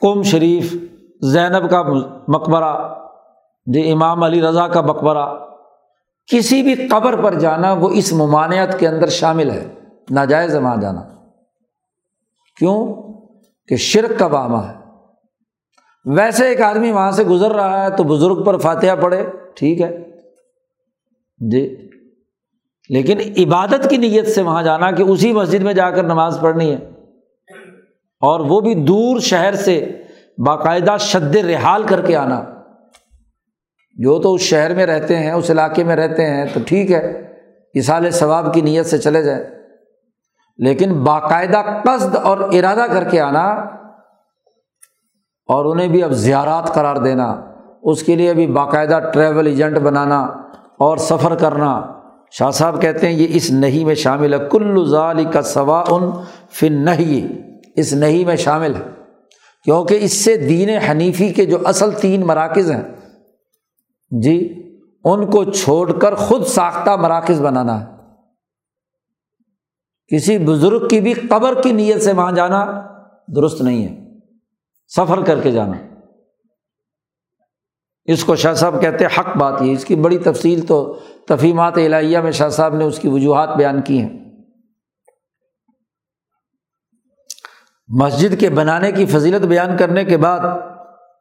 کم 0.00 0.22
شریف، 0.22 0.76
زینب 1.20 1.70
کا 1.70 1.82
مقبرہ 2.28 2.94
جی 3.66 3.92
امام 3.92 4.22
علی 4.22 4.42
رضا 4.42 4.68
کا 4.68 4.80
مقبرہ۔ 4.80 5.26
کسی 6.26 6.62
بھی 6.62 6.88
قبر 6.88 7.22
پر 7.22 7.34
جانا 7.34 7.72
وہ 7.72 7.90
اس 7.90 8.12
ممانعت 8.12 8.78
کے 8.78 8.88
اندر 8.88 9.06
شامل 9.06 9.50
ہے۔ 9.50 9.74
ناجائز 10.10 10.56
وہاں 10.56 10.76
جانا۔ 10.76 11.02
کیوں؟ 12.58 12.94
کہ 13.68 13.76
شرک 13.76 14.18
کا 14.18 14.26
بامہ 14.26 14.56
ہے۔ 14.56 14.85
ویسے 16.06 16.46
ایک 16.46 16.60
آدمی 16.60 16.90
وہاں 16.90 17.10
سے 17.10 17.24
گزر 17.24 17.50
رہا 17.52 17.84
ہے 17.84 17.90
تو 17.90 18.04
بزرگ 18.04 18.42
پر 18.44 18.58
فاتحہ 18.58 18.96
پڑھے 19.00 19.26
ٹھیک 19.54 19.80
ہے۔ 19.80 19.98
جی۔ 21.50 21.88
لیکن 22.88 23.18
عبادت 23.20 23.90
کی 23.90 23.96
نیت 23.96 24.28
سے 24.28 24.42
وہاں 24.42 24.62
جانا 24.62 24.90
کہ 24.90 25.02
اسی 25.02 25.32
مسجد 25.32 25.62
میں 25.62 25.72
جا 25.72 25.90
کر 25.90 26.02
نماز 26.02 26.38
پڑھنی 26.40 26.70
ہے۔ 26.70 26.78
اور 28.20 28.40
وہ 28.40 28.60
بھی 28.60 28.74
دور 28.74 29.20
شہر 29.20 29.54
سے 29.54 30.02
باقاعدہ 30.46 30.96
شد 31.00 31.36
رحال 31.36 31.82
کر 31.82 32.06
کے 32.06 32.16
آنا۔ 32.16 32.44
جو 33.94 34.22
تو 34.22 34.34
اس 34.34 34.40
شہر 34.40 34.74
میں 34.74 34.86
رہتے 34.86 35.16
ہیں، 35.16 35.30
اس 35.30 35.50
علاقے 35.50 35.84
میں 35.84 35.96
رہتے 35.96 36.26
ہیں، 36.26 36.44
تو 36.54 36.60
ٹھیک 36.66 36.92
ہے۔ 36.92 37.32
اصال 37.74 38.10
ثواب 38.10 38.54
کی 38.54 38.60
نیت 38.60 38.86
سے 38.86 38.98
چلے 38.98 39.22
جائیں۔ 39.22 39.44
لیکن 40.56 41.04
باقاعدہ 41.04 41.62
قصد 41.84 42.16
اور 42.16 42.38
ارادہ 42.38 42.86
کر 42.92 43.04
کے 43.04 43.20
آنا 43.20 43.64
اور 45.48 45.64
انہیں 45.64 45.88
بھی 45.88 46.02
اب 46.02 46.10
زیارات 46.10 46.74
قرار 46.74 46.96
دینا، 46.96 47.44
اس 47.82 48.02
کے 48.02 48.16
لیے 48.16 48.34
بھی 48.34 48.46
باقاعدہ 48.46 48.98
ٹریول 49.14 49.46
ایجنٹ 49.46 49.78
بنانا 49.78 50.20
اور 50.78 50.96
سفر 50.96 51.34
کرنا۔ 51.34 51.92
شاہ 52.30 52.50
صاحب 52.50 52.82
کہتے 52.82 53.06
ہیں، 53.06 53.14
یہ 53.14 53.26
اس 53.30 53.50
نہیں 53.50 53.84
میں 53.84 53.94
شامل 53.94 54.34
ہے۔ 54.34 54.38
کل 54.50 54.86
ظال 54.86 55.24
کا 55.24 55.42
سوا 55.42 55.84
ان 55.88 56.10
فن 56.50 56.72
نہیں 56.72 57.42
اس 57.76 57.92
نہیں 57.92 58.24
میں 58.24 58.36
شامل 58.36 58.74
ہے۔ 58.74 58.80
کیونکہ 59.64 59.98
اس 60.00 60.12
سے 60.12 60.36
دین 60.36 60.68
حنیفی 60.68 61.28
کے 61.28 61.44
جو 61.44 61.58
اصل 61.64 61.90
تین 61.90 62.26
مراکز 62.26 62.70
ہیں 62.70 62.82
جی 64.22 64.62
ان 65.04 65.30
کو 65.30 65.44
چھوڑ 65.44 65.92
کر 65.92 66.14
خود 66.14 66.44
ساختہ 66.44 66.90
مراکز 66.90 67.40
بنانا 67.40 67.80
ہے۔ 67.80 67.86
کسی 70.08 70.38
بزرگ 70.38 70.88
کی 70.88 71.00
بھی 71.00 71.12
قبر 71.14 71.62
کی 71.62 71.72
نیت 71.72 72.02
سے 72.02 72.12
وہاں 72.12 72.32
جانا 72.32 72.82
درست 73.36 73.62
نہیں 73.62 73.84
ہے۔ 73.84 74.05
سفر 74.88 75.24
کر 75.24 75.40
کے 75.40 75.50
جانا۔ 75.50 75.76
اس 78.04 78.24
کو 78.24 78.36
شاہ 78.36 78.54
صاحب 78.54 78.80
کہتے 78.80 79.04
ہیں 79.04 79.20
حق 79.20 79.36
بات 79.36 79.62
یہ 79.62 79.72
اس 79.72 79.84
کی 79.84 79.96
بڑی 79.96 80.18
تفصیل 80.18 80.66
تو 80.66 80.98
تفیمات 81.28 81.72
الہیہ 81.76 82.18
میں 82.18 82.32
شاہ 82.32 82.48
صاحب 82.48 82.74
نے 82.74 82.84
اس 82.84 82.98
کی 82.98 83.08
وجوہات 83.08 83.48
بیان 83.56 83.82
کی 83.82 84.00
ہیں۔ 84.00 84.18
مسجد 87.88 88.40
کے 88.40 88.50
بنانے 88.50 88.92
کی 88.92 89.06
فضیلت 89.06 89.46
بیان 89.46 89.76
کرنے 89.76 90.04
کے 90.04 90.16
بعد 90.16 90.40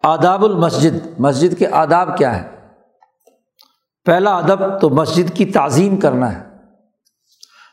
آداب 0.03 0.45
المسجد، 0.45 1.20
مسجد 1.20 1.59
کے 1.59 1.68
آداب 1.68 2.18
کیا 2.18 2.41
ہے 2.41 2.55
پہلا 4.05 4.38
ادب 4.38 4.82
تو 4.82 4.89
مسجد 4.89 5.36
کی 5.36 5.45
تعظیم 5.45 5.97
کرنا 5.97 6.36
ہے۔ 6.36 6.43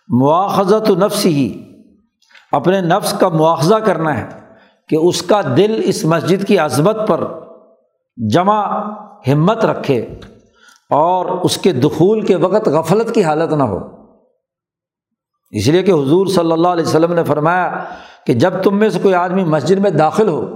مواخذت 0.08 0.90
و 0.90 0.94
نفس 0.94 1.26
ہی 1.26 1.72
اپنے 2.52 2.80
نفس 2.80 3.14
کا 3.20 3.28
مواخذہ 3.28 3.74
کرنا 3.74 4.18
ہے۔ 4.18 4.41
کہ 4.92 4.96
اس 4.96 5.22
کا 5.22 5.40
دل 5.56 5.80
اس 5.84 6.04
مسجد 6.04 6.44
کی 6.44 6.58
عظمت 6.58 6.96
پر 7.08 7.24
جمع 8.16 8.90
ہمت 9.28 9.64
رکھے 9.64 10.06
اور 10.90 11.26
اس 11.26 11.56
کے 11.56 11.72
دخول 11.72 12.20
کے 12.20 12.36
وقت 12.36 12.68
غفلت 12.68 13.14
کی 13.14 13.24
حالت 13.24 13.52
نہ 13.52 13.62
ہو۔ 13.62 13.78
اس 15.50 15.68
لیے 15.68 15.82
کہ 15.82 15.90
حضور 15.90 16.26
صلی 16.26 16.52
اللہ 16.52 16.68
علیہ 16.68 16.84
وسلم 16.84 17.12
نے 17.12 17.24
فرمایا 17.24 17.84
کہ 18.26 18.34
جب 18.34 18.52
تم 18.62 18.76
میں 18.76 18.88
سے 18.88 18.98
کوئی 19.02 19.14
آدمی 19.14 19.44
مسجد 19.44 19.78
میں 19.78 19.90
داخل 19.90 20.28
ہو 20.28 20.46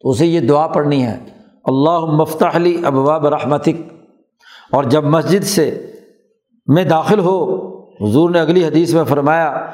تو 0.00 0.10
اسے 0.10 0.26
یہ 0.26 0.40
دعا 0.40 0.66
پڑھنی 0.66 1.02
ہے 1.06 1.24
اللہ 1.64 2.04
مفتح 2.04 2.44
علی 2.54 2.82
ابواب 2.84 3.26
رحمتک 3.26 3.92
اور 4.72 4.84
جب 4.84 5.04
مسجد 5.04 5.44
سے 5.44 5.86
میں 6.66 6.84
داخل 6.84 7.18
ہو، 7.18 7.68
حضور 7.80 8.30
نے 8.30 8.40
اگلی 8.40 8.66
حدیث 8.66 8.94
میں 8.94 9.04
فرمایا 9.04 9.66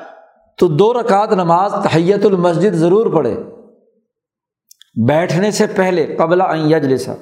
تو 0.58 0.68
دو 0.68 0.92
رکعت 0.92 1.32
نماز 1.32 1.74
تحیت 1.84 2.26
المسجد 2.26 2.74
ضرور 2.74 3.12
پڑھے۔ 3.12 3.36
بیٹھنے 5.08 5.50
سے 5.50 5.66
پہلے 5.66 6.16
قبل 6.18 6.42
یجلسا 6.72 7.14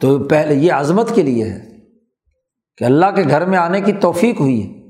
تو 0.00 0.24
پہلے 0.24 0.54
یہ 0.54 0.72
عظمت 0.72 1.14
کے 1.14 1.22
لیے 1.22 1.44
ہے 1.44 1.78
کہ 2.76 2.84
اللہ 2.84 3.06
کے 3.16 3.22
گھر 3.22 3.44
میں 3.44 3.58
آنے 3.58 3.80
کی 3.80 3.92
توفیق 3.92 4.40
ہوئی 4.40 4.66
ہے۔ 4.66 4.80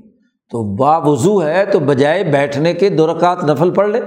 تو 0.49 0.75
با 0.75 0.97
وضو 0.97 1.43
ہے 1.43 1.65
تو 1.65 1.79
بجائے 1.79 2.23
بیٹھنے 2.23 2.73
کے 2.73 2.89
دو 2.89 3.17
رکعت 3.17 3.43
نفل 3.43 3.73
پڑھ 3.73 3.89
لے۔ 3.89 4.01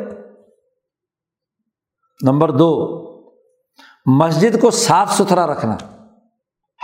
نمبر 2.22 2.50
دو، 2.50 3.02
مسجد 4.06 4.60
کو 4.60 4.70
صاف 4.70 5.12
ستھرا 5.12 5.46
رکھنا۔ 5.46 5.76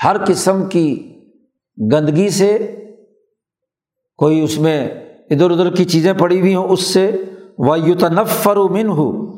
ہر 0.05 0.17
قسم 0.27 0.69
کی 0.69 1.15
گندگی 1.93 2.29
سے 2.29 2.77
کوئی 4.17 4.41
اس 4.41 4.59
میں 4.59 4.95
ادھر 5.31 5.51
ادھر 5.51 5.71
کی 5.71 5.85
چیزیں 5.85 6.13
پڑی 6.13 6.41
ہوئی 6.41 6.55
ہوں 6.55 6.69
اس 6.69 6.81
سے 6.81 7.23
وہ 7.59 7.79
یوتنفر 7.79 8.57
من 8.57 8.89
ہو 8.89 9.33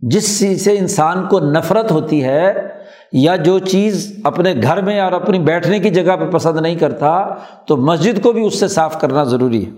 جس 0.00 0.38
چیز 0.38 0.64
سے 0.64 0.78
انسان 0.78 1.28
کو 1.28 1.40
نفرت 1.40 1.90
ہوتی 1.90 2.24
ہے 2.24 2.76
یا 3.12 3.36
جو 3.36 3.58
چیز 3.58 4.16
اپنے 4.24 4.54
گھر 4.62 4.80
میں 4.80 5.00
اور 5.00 5.12
اپنی 5.12 5.38
بیٹھنے 5.38 5.78
کی 5.78 5.90
جگہ 5.90 6.16
پہ 6.16 6.30
پسند 6.30 6.60
نہیں 6.60 6.74
کرتا، 6.74 7.34
تو 7.66 7.76
مسجد 7.76 8.22
کو 8.22 8.32
بھی 8.32 8.46
اس 8.46 8.60
سے 8.60 8.68
صاف 8.68 9.00
کرنا 9.00 9.24
ضروری 9.24 9.66
ہے۔ 9.66 9.70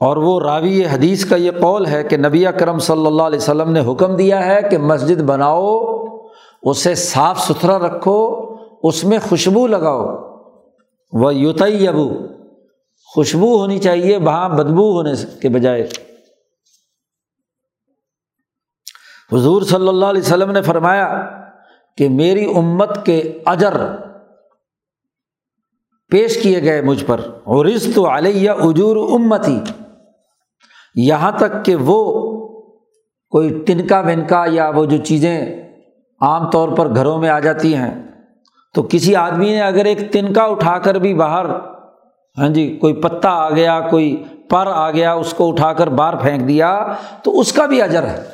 اور 0.00 0.16
وہ 0.16 0.40
راوی 0.40 0.84
حدیث 0.84 1.24
کا 1.24 1.36
یہ 1.36 1.50
قول 1.60 1.86
ہے 1.86 2.02
کہ 2.02 2.16
نبی 2.16 2.44
کرم 2.58 2.78
صلی 2.78 3.06
اللہ 3.06 3.22
علیہ 3.22 3.38
وسلم 3.38 3.72
نے 3.72 3.92
حکم 3.92 4.16
دیا 4.16 4.46
ہے 4.46 4.60
کہ 4.70 4.78
مسجد 4.78 5.22
بناؤ، 5.22 5.80
اسے 6.62 6.94
صاف 6.94 7.40
ستھرا 7.40 7.78
رکھو، 7.78 8.40
اس 8.82 9.04
میں 9.04 9.18
خوشبو 9.28 9.66
لگاؤ۔ 9.66 10.16
وہ 11.12 11.34
یوتئی 11.34 11.88
ابو 11.88 12.12
خوشبو 13.14 13.60
ہونی 13.60 13.78
چاہیے 13.78 14.16
وہاں 14.16 14.48
بدبو 14.48 14.92
ہونے 14.92 15.12
کے 15.42 15.48
بجائے۔ 15.48 15.88
حضور 19.32 19.62
صلی 19.62 19.88
اللہ 19.88 20.06
علیہ 20.06 20.22
وسلم 20.22 20.50
نے 20.50 20.62
فرمایا 20.62 21.30
کہ 21.96 22.08
میری 22.08 22.44
امت 22.56 23.06
کے 23.06 23.42
اجر 23.46 23.74
پیش 26.08 26.42
کیے 26.42 26.62
گئے 26.62 26.82
مجھ 26.82 27.04
پر۔ 27.04 27.20
اور 27.44 27.66
رست 27.66 27.98
علیہ 27.98 28.50
اجور 28.50 29.20
امتی۔ 29.20 29.60
یہاں 30.94 31.32
تک 31.32 31.64
کہ 31.64 31.76
وہ 31.76 32.22
کوئی 33.30 33.64
ٹنکا 33.66 34.00
ونکا 34.00 34.44
یا 34.46 34.68
وہ 34.68 34.84
جو 34.84 34.96
چیزیں 34.96 35.62
عام 36.20 36.50
طور 36.50 36.68
پر 36.68 36.94
گھروں 36.94 37.18
میں 37.18 37.28
آ 37.28 37.40
جاتی 37.40 37.74
ہیں، 37.74 38.10
تو 38.74 38.82
کسی 38.82 39.16
آدمی 39.16 39.50
نے 39.50 39.60
اگر 39.60 39.84
ایک 39.84 40.12
تنکا 40.12 40.44
اٹھا 40.44 40.78
کر 40.78 40.94
بھی 40.94 41.14
باہر 41.14 41.71
ہاں 42.38 42.48
جی 42.48 42.78
کوئی 42.80 42.94
پتا 42.94 43.28
آ 43.28 43.50
گیا، 43.50 43.80
کوئی 43.90 44.24
پر 44.50 44.66
آ 44.66 44.90
گیا، 44.90 45.12
اس 45.12 45.34
کو 45.34 45.52
اٹھا 45.52 45.72
کر 45.72 45.86
باہر 45.86 46.16
پھینک 46.16 46.48
دیا، 46.48 46.86
تو 47.22 47.40
اس 47.40 47.52
کا 47.52 47.66
بھی 47.66 47.82
اجر 47.82 48.02
ہے۔ 48.02 48.24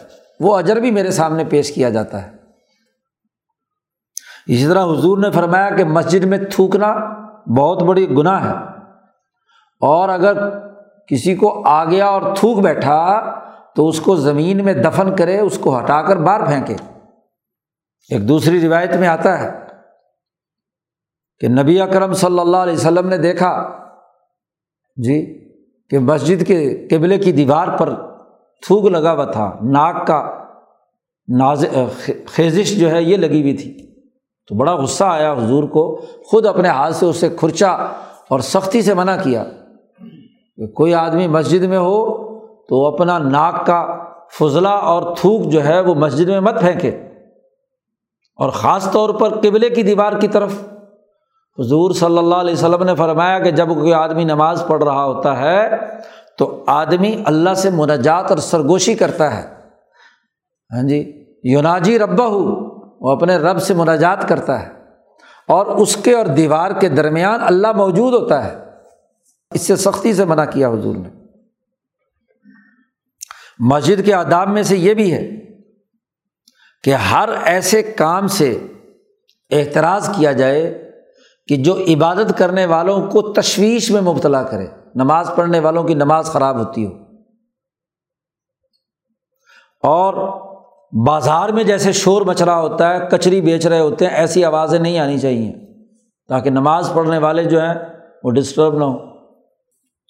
وہ 0.40 0.58
اجر 0.58 0.76
بھی 0.76 0.90
میرے 0.90 1.10
سامنے 1.10 1.44
پیش 1.44 1.74
کیا 1.74 1.88
جاتا 1.88 2.22
ہے۔ 2.22 2.30
اسی 4.46 4.66
طرح 4.66 4.84
حضور 4.84 5.18
نے 5.18 5.30
فرمایا 5.30 5.70
کہ 5.70 5.84
مسجد 5.84 6.24
میں 6.24 6.38
تھوکنا 6.38 6.94
بہت 7.46 7.82
بڑی 7.82 8.10
گناہ 8.10 8.48
ہے۔ 8.48 8.54
اور 9.80 10.08
اگر 10.08 10.58
کسی 11.06 11.34
کو 11.34 11.62
آ 11.66 11.84
گیا 11.84 12.06
اور 12.06 12.22
تھوک 12.36 12.58
بیٹھا، 12.58 13.20
تو 13.76 13.88
اس 13.88 14.00
کو 14.00 14.16
زمین 14.16 14.64
میں 14.64 14.74
دفن 14.74 15.16
کرے، 15.16 15.40
اس 15.40 15.58
کو 15.58 15.78
ہٹا 15.78 16.02
کر 16.02 16.16
باہر 16.16 16.46
پھینکے۔ 16.46 16.76
ایک 18.10 18.28
دوسری 18.28 18.60
روایت 18.60 18.96
میں 18.96 19.08
آتا 19.08 19.38
ہے 19.38 19.60
کہ 21.40 21.48
نبی 21.48 21.80
اکرم 21.80 22.12
صلی 22.12 22.38
اللہ 22.38 22.56
علیہ 22.56 22.74
وسلم 22.74 23.08
نے 23.08 23.16
دیکھا 23.16 23.78
جی 25.04 25.48
کہ 25.90 25.98
مسجد 25.98 26.46
کے 26.46 26.88
قبلے 26.90 27.18
کی 27.18 27.32
دیوار 27.32 27.68
پر 27.78 27.94
تھوک 28.66 28.84
لگا 28.84 29.12
ہوا 29.12 29.24
تھا، 29.24 29.56
ناک 29.62 30.06
کا 30.06 30.44
ناز 31.38 31.64
خیزش 32.26 32.80
جو 32.80 32.90
ہے، 32.90 33.02
یہ 33.02 33.16
لگی 33.16 33.42
ہوئی 33.42 33.56
تھی۔ 33.56 33.86
تو 34.46 34.54
بڑا 34.54 34.74
غصہ 34.74 35.04
آیا 35.04 35.32
حضور 35.32 35.64
کو، 35.64 36.00
خود 36.24 36.46
اپنے 36.46 36.68
ہاتھ 36.68 36.94
سے 36.94 37.06
اسے 37.06 37.28
کھرچا 37.28 37.68
اور 38.28 38.40
سختی 38.40 38.82
سے 38.82 38.94
منع 38.94 39.16
کیا 39.22 39.44
کہ 40.56 40.66
کوئی 40.66 40.94
آدمی 40.94 41.26
مسجد 41.26 41.62
میں 41.64 41.78
ہو 41.78 42.28
تو 42.66 42.86
اپنا 42.86 43.18
ناک 43.18 43.66
کا 43.66 44.04
فضلہ 44.40 44.68
اور 44.68 45.16
تھوک 45.16 45.44
جو 45.44 45.64
ہے، 45.64 45.80
وہ 45.80 45.94
مسجد 45.94 46.28
میں 46.28 46.40
مت 46.40 46.60
پھینکے۔ 46.60 46.90
اور 48.36 48.50
خاص 48.50 48.92
طور 48.92 49.10
پر 49.10 49.28
قبلے 49.28 49.70
کی 49.70 49.82
دیوار 49.82 50.12
کی 50.12 50.28
طرف 50.28 50.68
حضور 51.58 51.90
صلی 51.90 52.18
اللہ 52.18 52.34
علیہ 52.34 52.54
وسلم 52.54 52.82
نے 52.82 52.94
فرمایا 52.94 53.38
کہ 53.38 53.50
جب 53.50 53.68
کوئی 53.68 53.92
آدمی 53.92 54.24
نماز 54.24 54.64
پڑھ 54.68 54.84
رہا 54.84 55.04
ہوتا 55.04 55.38
ہے 55.38 55.70
تو 56.38 56.64
آدمی 56.66 57.22
اللہ 57.26 57.54
سے 57.54 57.70
مناجات 57.70 58.30
اور 58.30 58.38
سرگوشی 58.38 58.94
کرتا 58.94 59.36
ہے۔ 59.36 59.54
ہاں 60.74 60.88
جی 60.88 61.24
یوناجی 61.44 61.98
ربا 61.98 62.26
ہو 62.26 62.68
وہ 63.00 63.10
اپنے 63.10 63.36
رب 63.36 63.62
سے 63.62 63.74
مناجات 63.74 64.28
کرتا 64.28 64.62
ہے۔ 64.62 64.72
اور 65.48 65.66
اس 65.66 65.96
کے 65.96 66.14
اور 66.14 66.26
دیوار 66.26 66.70
کے 66.70 66.88
درمیان 66.88 67.40
اللہ 67.42 67.72
موجود 67.72 68.14
ہوتا 68.14 68.44
ہے۔ 68.44 68.58
اس 69.50 69.66
سے 69.66 69.76
سختی 69.76 70.14
سے 70.14 70.24
منع 70.24 70.44
کیا 70.44 70.68
حضور 70.68 70.96
نے۔ 70.96 71.08
مسجد 73.58 74.06
کے 74.06 74.14
آداب 74.14 74.48
میں 74.48 74.62
سے 74.62 74.76
یہ 74.76 74.94
بھی 74.94 75.12
ہے 75.12 75.30
کہ 76.84 76.94
ہر 76.94 77.28
ایسے 77.44 77.82
کام 77.82 78.26
سے 78.26 78.66
احتراض 79.50 80.16
کیا 80.16 80.32
جائے 80.32 80.87
کہ 81.48 81.56
جو 81.56 81.76
عبادت 81.76 82.38
کرنے 82.38 82.66
والوں 82.66 83.10
کو 83.10 83.32
تشویش 83.32 83.90
میں 83.90 84.00
مبتلا 84.00 84.42
کرے، 84.42 84.66
نماز 84.94 85.30
پڑھنے 85.36 85.58
والوں 85.58 85.84
کی 85.84 85.94
نماز 85.94 86.26
خراب 86.26 86.58
ہوتی 86.58 86.86
ہو۔ 86.86 86.90
اور 89.82 90.14
بازار 91.06 91.48
میں 91.48 91.64
جیسے 91.64 91.92
شور 91.92 92.22
مچ 92.22 92.42
رہا 92.42 92.60
ہوتا 92.60 92.94
ہے، 92.94 93.08
کچری 93.10 93.40
بیچ 93.40 93.66
رہے 93.66 93.80
ہوتے 93.80 94.06
ہیں، 94.06 94.14
ایسی 94.14 94.44
آوازیں 94.44 94.78
نہیں 94.78 94.98
آنی 94.98 95.18
چاہیے۔ 95.18 95.52
تاکہ 96.28 96.50
نماز 96.50 96.90
پڑھنے 96.94 97.18
والے 97.18 97.44
جو 97.44 97.60
ہیں، 97.60 97.74
وہ 98.24 98.30
ڈسٹرب 98.30 98.78
نہ 98.78 98.84
ہو 98.84 98.98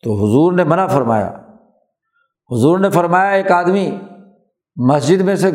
تو 0.03 0.15
حضور 0.15 0.53
نے 0.53 0.65
منع 0.65 0.87
فرمایا۔ 0.87 1.29
حضور 2.51 2.79
نے 2.79 2.91
فرمایا، 2.91 3.31
ایک 3.31 3.51
آدمی 3.51 3.91
مسجد 4.77 5.21
میں 5.21 5.37
سے 5.37 5.51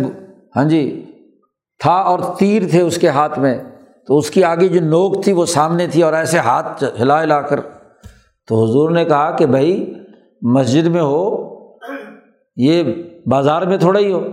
ہاں 0.56 0.64
جی 0.64 1.12
تھا 1.80 1.94
اور 1.94 2.20
تیر 2.38 2.64
تھے 2.72 2.82
اس 2.82 2.98
کے 2.98 3.10
ہاتھ 3.10 3.40
میں۔ 3.40 3.64
تو 4.08 4.18
اس 4.18 4.32
کی 4.32 4.44
آگے 4.44 4.68
جو 4.68 4.82
نوک 4.82 5.24
تھی 5.24 5.32
وہ 5.32 5.46
سامنے 5.46 5.88
تھی 5.88 6.04
اور 6.04 6.14
ایسے 6.14 6.38
ہاتھ 6.38 6.84
ہلا 7.02 7.24
ہلا 7.24 7.42
کر 7.42 7.60
تو 8.48 8.64
حضور 8.64 8.90
نے 8.90 9.06
کہا 9.06 9.32
کہ 9.32 9.46
بھائی 9.46 9.94
مسجد 10.42 10.88
میں 10.88 11.02
ہو، 11.02 11.48
یہ 12.56 12.84
بازار 13.26 13.62
میں 13.62 13.78
تھوڑا 13.78 14.00
ہی 14.00 14.12
ہو۔ 14.12 14.28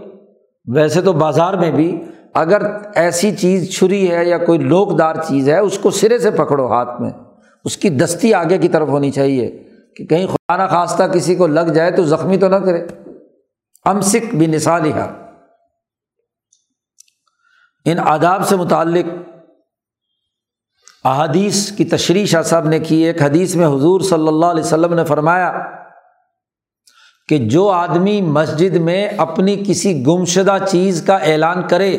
ویسے 0.74 1.02
تو 1.02 1.12
بازار 1.12 1.54
میں 1.54 1.70
بھی 1.70 2.02
اگر 2.34 2.62
ایسی 2.94 3.36
چیز 3.36 3.76
چھری 3.76 4.10
ہے 4.10 4.24
یا 4.24 4.38
کوئی 4.38 4.58
لوک 4.58 4.98
دار 4.98 5.14
چیز 5.14 5.48
ہے، 5.48 5.58
اس 5.58 5.78
کو 5.78 5.90
سرے 5.90 6.18
سے 6.18 6.30
پکڑو 6.30 6.66
ہاتھ 6.66 7.00
میں۔ 7.00 7.10
اس 7.64 7.76
کی 7.76 7.88
دستی 7.88 8.34
آگے 8.34 8.58
کی 8.58 8.68
طرف 8.68 8.88
ہونی 8.88 9.10
چاہیے 9.10 9.62
کہ 9.96 10.06
کہیں 10.06 10.26
خدا 10.26 10.56
نہ 10.56 10.62
خواستہ 10.70 11.02
کسی 11.02 11.34
کو 11.34 11.46
لگ 11.46 11.72
جائے 11.74 11.90
تو 11.90 12.02
زخمی 12.02 12.36
تو 12.36 12.48
نہ 12.48 12.56
کرے۔ 12.56 12.86
ام 13.84 14.00
سکھ 14.00 14.34
بھی 14.34 14.46
نثال 14.46 14.90
ان 17.84 17.98
آداب 17.98 18.46
سے 18.46 18.56
متعلق 18.56 19.06
احادیث 21.04 21.70
کی 21.72 21.84
تشریح 21.84 22.26
شاہ 22.26 22.42
صاحب 22.42 22.68
نے 22.68 22.78
کی، 22.78 22.96
ایک 22.96 23.22
حدیث 23.22 23.54
میں 23.56 23.66
حضور 23.66 24.00
صلی 24.00 24.28
اللہ 24.28 24.46
علیہ 24.46 24.64
وسلم 24.64 24.94
نے 24.94 25.04
فرمایا 25.04 25.52
کہ 27.28 27.38
جو 27.48 27.68
آدمی 27.68 28.20
مسجد 28.20 28.76
میں 28.76 29.08
اپنی 29.18 29.56
کسی 29.66 29.94
گمشدہ 30.06 30.56
چیز 30.68 31.02
کا 31.06 31.16
اعلان 31.16 31.62
کرے، 31.68 31.96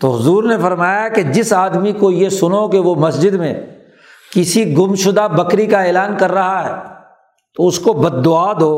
تو 0.00 0.10
حضور 0.10 0.44
نے 0.44 0.56
فرمایا 0.58 1.08
کہ 1.08 1.22
جس 1.22 1.52
آدمی 1.52 1.92
کو 1.92 2.10
یہ 2.10 2.28
سنو 2.28 2.66
کہ 2.68 2.78
وہ 2.78 2.94
مسجد 2.94 3.34
میں 3.34 3.54
کسی 4.32 4.64
گمشدہ 4.76 5.26
بکری 5.32 5.66
کا 5.66 5.82
اعلان 5.82 6.16
کر 6.16 6.32
رہا 6.32 6.64
ہے، 6.64 6.74
تو 7.56 7.66
اس 7.66 7.78
کو 7.78 7.92
بد 7.92 8.24
دعا 8.24 8.52
دو، 8.52 8.74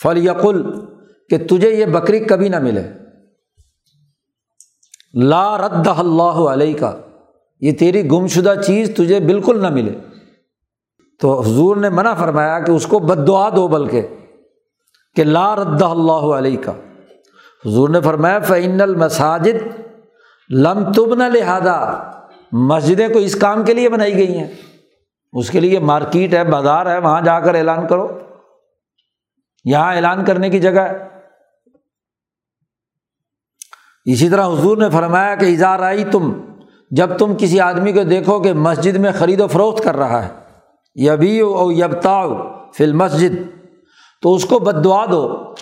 فلیقل 0.00 0.62
کہ 1.30 1.38
تجھے 1.38 1.70
یہ 1.70 1.86
بکری 1.86 2.18
کبھی 2.24 2.48
نہ 2.48 2.58
ملے۔ 2.58 2.82
لا 5.14 5.58
رد 5.58 5.88
اللہ 5.98 6.38
علیہ 6.50 6.74
کا 6.78 6.96
یہ 7.60 7.72
تیری 7.72 8.10
گم 8.10 8.26
شدہ 8.26 8.54
چیز 8.66 8.94
تجھے 8.96 9.20
بالکل 9.20 9.62
نہ 9.62 9.68
ملے۔ 9.68 9.98
تو 11.20 11.40
حضور 11.40 11.76
نے 11.76 11.88
منع 11.88 12.14
فرمایا 12.14 12.58
کہ 12.58 12.70
اس 12.70 12.86
کو 12.86 12.98
بد 12.98 13.28
دعا 13.28 13.48
دو 13.56 13.68
بلکہ 13.68 14.06
کہ 15.14 15.24
لا 15.24 15.56
رد 15.56 15.82
اللہ 15.82 16.12
علیہ 16.12 16.56
کا 16.64 16.72
حضور 17.66 17.88
نے 17.88 18.00
فرمایا 18.00 18.38
فعین 18.38 18.80
المساجد 18.80 19.80
لم 20.50 20.92
تب 20.92 21.14
نہ 21.14 21.24
لہٰذا 21.24 22.02
مسجدیں 22.52 23.08
کو 23.08 23.18
اس 23.18 23.34
کام 23.34 23.64
کے 23.64 23.74
لیے 23.74 23.88
بنائی 23.88 24.14
گئی 24.14 24.38
ہیں۔ 24.38 24.54
اس 25.32 25.50
کے 25.50 25.60
لیے 25.60 25.78
مارکیٹ 25.78 26.34
ہے، 26.34 26.44
بازار 26.44 26.86
ہے، 26.86 26.98
وہاں 26.98 27.20
جا 27.20 27.40
کر 27.40 27.54
اعلان 27.54 27.86
کرو۔ 27.86 28.18
یہاں 29.64 29.94
اعلان 29.94 30.24
کرنے 30.24 30.50
کی 30.50 30.58
جگہ 30.58 30.80
ہے۔ 30.80 31.08
اسی 34.04 34.28
طرح 34.28 34.46
حضور 34.46 34.76
نے 34.76 34.90
فرمایا 34.90 35.34
کہ 35.34 35.44
اظہار 35.44 35.80
آئی 35.80 36.04
تم 36.04 36.40
جب 36.90 37.18
تم 37.18 37.34
کسی 37.38 37.60
آدمی 37.60 37.92
کو 37.92 38.02
دیکھو 38.02 38.40
کہ 38.40 38.52
مسجد 38.52 38.96
میں 38.96 39.12
خرید 39.18 39.40
و 39.40 39.46
فروخت 39.46 39.84
کر 39.84 39.96
رہا 39.96 40.24
ہے 40.24 40.28
یبی 40.94 41.40
او 41.40 41.72
یبتا 41.72 42.22
فل 42.78 42.92
مسجد 42.92 43.34
تو 44.22 44.34
اس 44.34 44.44
کو 44.44 44.58
بد 44.58 44.84
دعا 44.84 45.04
دو 45.06 45.54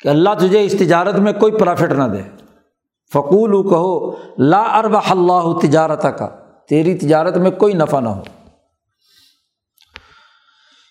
کہ 0.00 0.08
اللہ 0.08 0.30
تجھے 0.38 0.64
اس 0.64 0.72
تجارت 0.72 1.14
میں 1.14 1.32
کوئی 1.32 1.52
پرافٹ 1.52 1.92
نہ 1.92 2.04
دے۔ 2.04 2.22
فقول 3.12 3.68
کہو، 3.68 4.16
لا 4.38 4.78
ارب 4.78 4.96
اللہ 5.10 5.58
تجارت 5.62 6.02
کا 6.18 6.28
تیری 6.68 6.98
تجارت 6.98 7.36
میں 7.36 7.50
کوئی 7.50 7.74
نفع 7.74 8.00
نہ 8.00 8.08
ہو۔ 8.08 8.22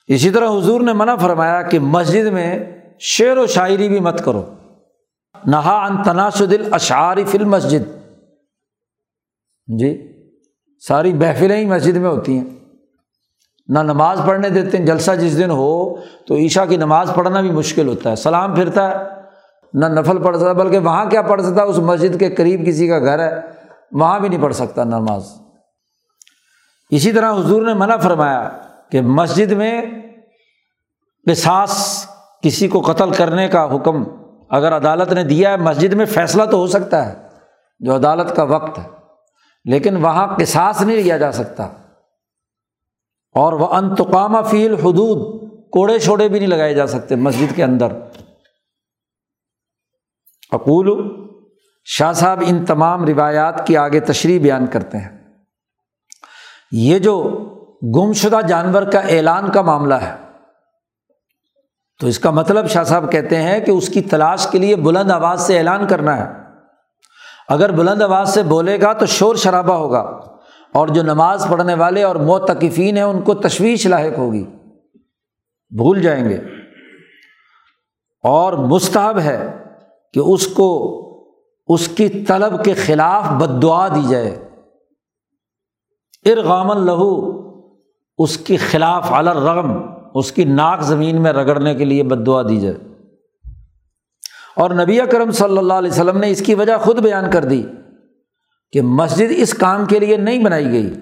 اسی 0.08 0.30
طرح 0.30 0.50
حضور 0.50 0.82
نے 0.82 0.94
منع 0.94 1.16
فرمایا 1.16 1.62
کہ 1.62 1.80
مسجد 1.80 2.26
میں 2.26 2.60
شعر 3.00 3.38
و 3.38 3.48
شاعری 3.48 3.88
بھی 3.88 4.00
مت 4.00 4.26
کرو۔ 4.26 4.46
نہا 5.46 5.86
ان 5.86 6.04
تناسد 6.04 6.54
الاشعاری 6.54 7.24
فل 7.24 7.44
مسجد 7.44 8.01
جی 9.80 10.12
ساری 10.88 11.14
محفلیں 11.14 11.58
ہی 11.58 11.66
مسجد 11.66 11.98
میں 11.98 12.10
ہوتی 12.10 12.38
ہیں۔ 12.38 12.44
نہ 13.68 13.80
نماز 13.80 14.22
پڑھنے 14.26 14.50
دیتے 14.50 14.78
ہیں، 14.78 14.86
جلسہ 14.86 15.12
جس 15.12 15.38
دن 15.38 15.50
ہو 15.50 15.96
تو 16.28 16.36
عشاء 16.36 16.66
کی 16.66 16.78
نماز 16.78 17.12
پڑھنا 17.16 17.42
بھی 17.42 17.52
مشکل 17.52 17.88
ہوتا 17.88 18.12
ہے، 18.12 18.16
سلام 18.16 18.56
پھرتا 18.56 18.90
ہے۔ 18.90 18.96
نہ 19.74 19.86
نفل 19.86 20.24
پڑھ 20.24 20.38
سکتا، 20.38 20.54
بلکہ 20.54 20.78
وہاں 20.78 21.06
کیا 21.06 21.22
پڑھ 21.22 21.42
سکتا، 21.42 21.64
اس 21.64 21.78
مسجد 21.78 22.20
کے 22.20 22.30
قریب 22.30 22.68
کسی 22.68 22.88
کا 22.88 23.00
گھر 23.00 23.20
ہے، 23.20 23.42
وہاں 23.92 24.20
بھی 24.20 24.30
نہیں 24.30 24.42
پڑھ 24.42 24.54
سکتا 24.54 24.84
نماز۔ 24.84 25.24
اسی 26.90 27.12
طرح 27.12 27.34
حضور 27.34 27.62
نے 27.62 27.74
منع 27.74 27.98
فرمایا 27.98 28.50
کہ 28.92 29.02
مسجد 29.02 29.52
میں 29.52 29.82
قصاص 31.26 32.06
کسی 32.44 32.68
کو 32.68 32.80
قتل 32.80 33.12
کرنے 33.12 33.48
کا 33.48 33.76
حکم 33.76 34.04
اگر 34.50 34.76
عدالت 34.76 35.14
نے 35.14 35.24
دیا 35.24 35.52
ہے، 35.52 35.58
مسجد 35.58 35.94
میں 35.94 36.06
فیصلہ 36.06 36.44
تو 36.44 36.58
ہو 36.58 36.68
سکتا 36.68 37.06
ہے، 37.06 37.14
جو 37.80 37.96
عدالت 37.96 38.36
کا 38.36 38.44
وقت 38.44 38.80
ہے۔ 38.80 39.01
لیکن 39.66 39.96
وہاں 39.96 40.38
قصاص 40.38 40.82
نہیں 40.82 40.96
لیا 40.96 41.18
جا 41.18 41.32
سکتا۔ 41.32 41.64
اور 43.36 43.54
وہ 43.54 43.68
انتقامہ 43.68 44.38
فیل 44.50 44.74
حدود 44.74 45.42
کوڑے 45.72 46.00
چھوڑے 46.00 46.30
بھی 46.30 46.40
نہیں 46.40 46.50
لگائے 46.50 46.74
جا 46.74 46.88
سکتے 46.88 47.16
مسجد 47.16 47.56
کے 47.56 47.64
اندر۔ 47.64 47.88
اقول، 50.52 51.12
شاہ 51.86 52.14
صاحب 52.14 52.44
ان 52.46 52.66
تمام 52.66 53.06
روایات 53.06 53.68
کی 53.68 53.78
آگے 53.78 54.00
تشریح 54.00 54.40
بیان 54.40 54.68
کرتے 54.68 54.98
ہیں۔ 54.98 55.38
یہ 56.72 57.00
جو 57.00 57.24
گم 57.96 58.14
شدہ 58.14 58.40
جانور 58.48 58.84
کا 58.84 59.00
اعلان 59.00 59.52
کا 59.52 59.62
معاملہ 59.62 59.94
ہے، 59.94 60.16
تو 62.00 62.08
اس 62.08 62.20
کا 62.20 62.32
مطلب 62.32 62.70
شاہ 62.70 62.84
صاحب 62.84 63.12
کہتے 63.12 63.42
ہیں 63.42 63.60
کہ 63.60 63.72
اس 63.72 63.90
کی 63.90 64.02
تلاش 64.02 64.48
کے 64.52 64.60
لیے 64.60 64.76
بلند 64.76 65.12
آواز 65.12 65.42
سے 65.42 65.58
اعلان 65.58 65.88
کرنا 65.88 66.18
ہے۔ 66.18 66.41
اگر 67.48 67.72
بلند 67.72 68.02
آواز 68.02 68.34
سے 68.34 68.44
بولے 68.44 68.82
گا 68.82 68.94
تو 68.94 69.06
شور 69.06 69.36
شرابہ 69.36 69.74
ہوگا، 69.74 70.20
اور 70.74 70.88
جو 70.88 71.04
نماز 71.04 71.48
پڑھنے 71.50 71.74
والے 71.74 72.04
اور 72.04 72.16
موتقفین 72.16 72.98
ہیں 72.98 73.04
ان 73.04 73.22
کو 73.22 73.34
تشویش 73.34 73.88
لاحق 73.88 74.18
ہوگی۔ 74.18 74.46
بھول 75.70 76.02
جائیں 76.02 76.30
گے۔ 76.30 76.38
اور 78.24 78.54
مستحب 78.54 79.20
ہے 79.20 79.64
کہ 80.14 80.20
اس 80.20 80.48
کو، 80.48 80.98
اس 81.68 81.88
کی 81.88 82.08
طلب 82.08 82.64
کے 82.64 82.74
خلاف 82.74 83.24
بد 83.28 83.64
دعا 83.64 83.88
دی 83.88 84.08
جائے۔ 84.10 84.50
ارغام 86.26 86.72
لہو، 86.86 87.42
اس 88.18 88.38
کے 88.38 88.58
خلاف 88.58 89.12
الرغم، 89.12 89.82
اس 90.16 90.32
کی 90.32 90.44
ناک 90.44 90.82
زمین 90.82 91.22
میں 91.22 91.34
رگڑنے 91.34 91.76
کے 91.76 91.86
لیے 91.86 92.04
بد 92.04 92.26
دعا 92.26 92.42
دی 92.42 92.60
جائے۔ 92.60 92.91
اور 94.62 94.72
نبی 94.72 95.02
اکرم 95.02 95.32
صلی 95.32 95.58
اللہ 95.58 95.74
علیہ 95.74 95.92
وسلم 95.92 96.18
نے 96.18 96.32
اس 96.32 96.42
کی 96.46 96.56
وجہ 96.56 96.78
خود 96.78 97.00
بیان 97.00 97.32
کر 97.32 97.44
دی 97.44 97.64
کہ 98.72 98.82
مسجد 98.82 99.32
اس 99.36 99.54
کام 99.54 99.86
کے 99.86 100.00
لیے 100.00 100.18
نہیں 100.18 100.44
بنائی 100.44 100.72
گئی۔ 100.72 100.94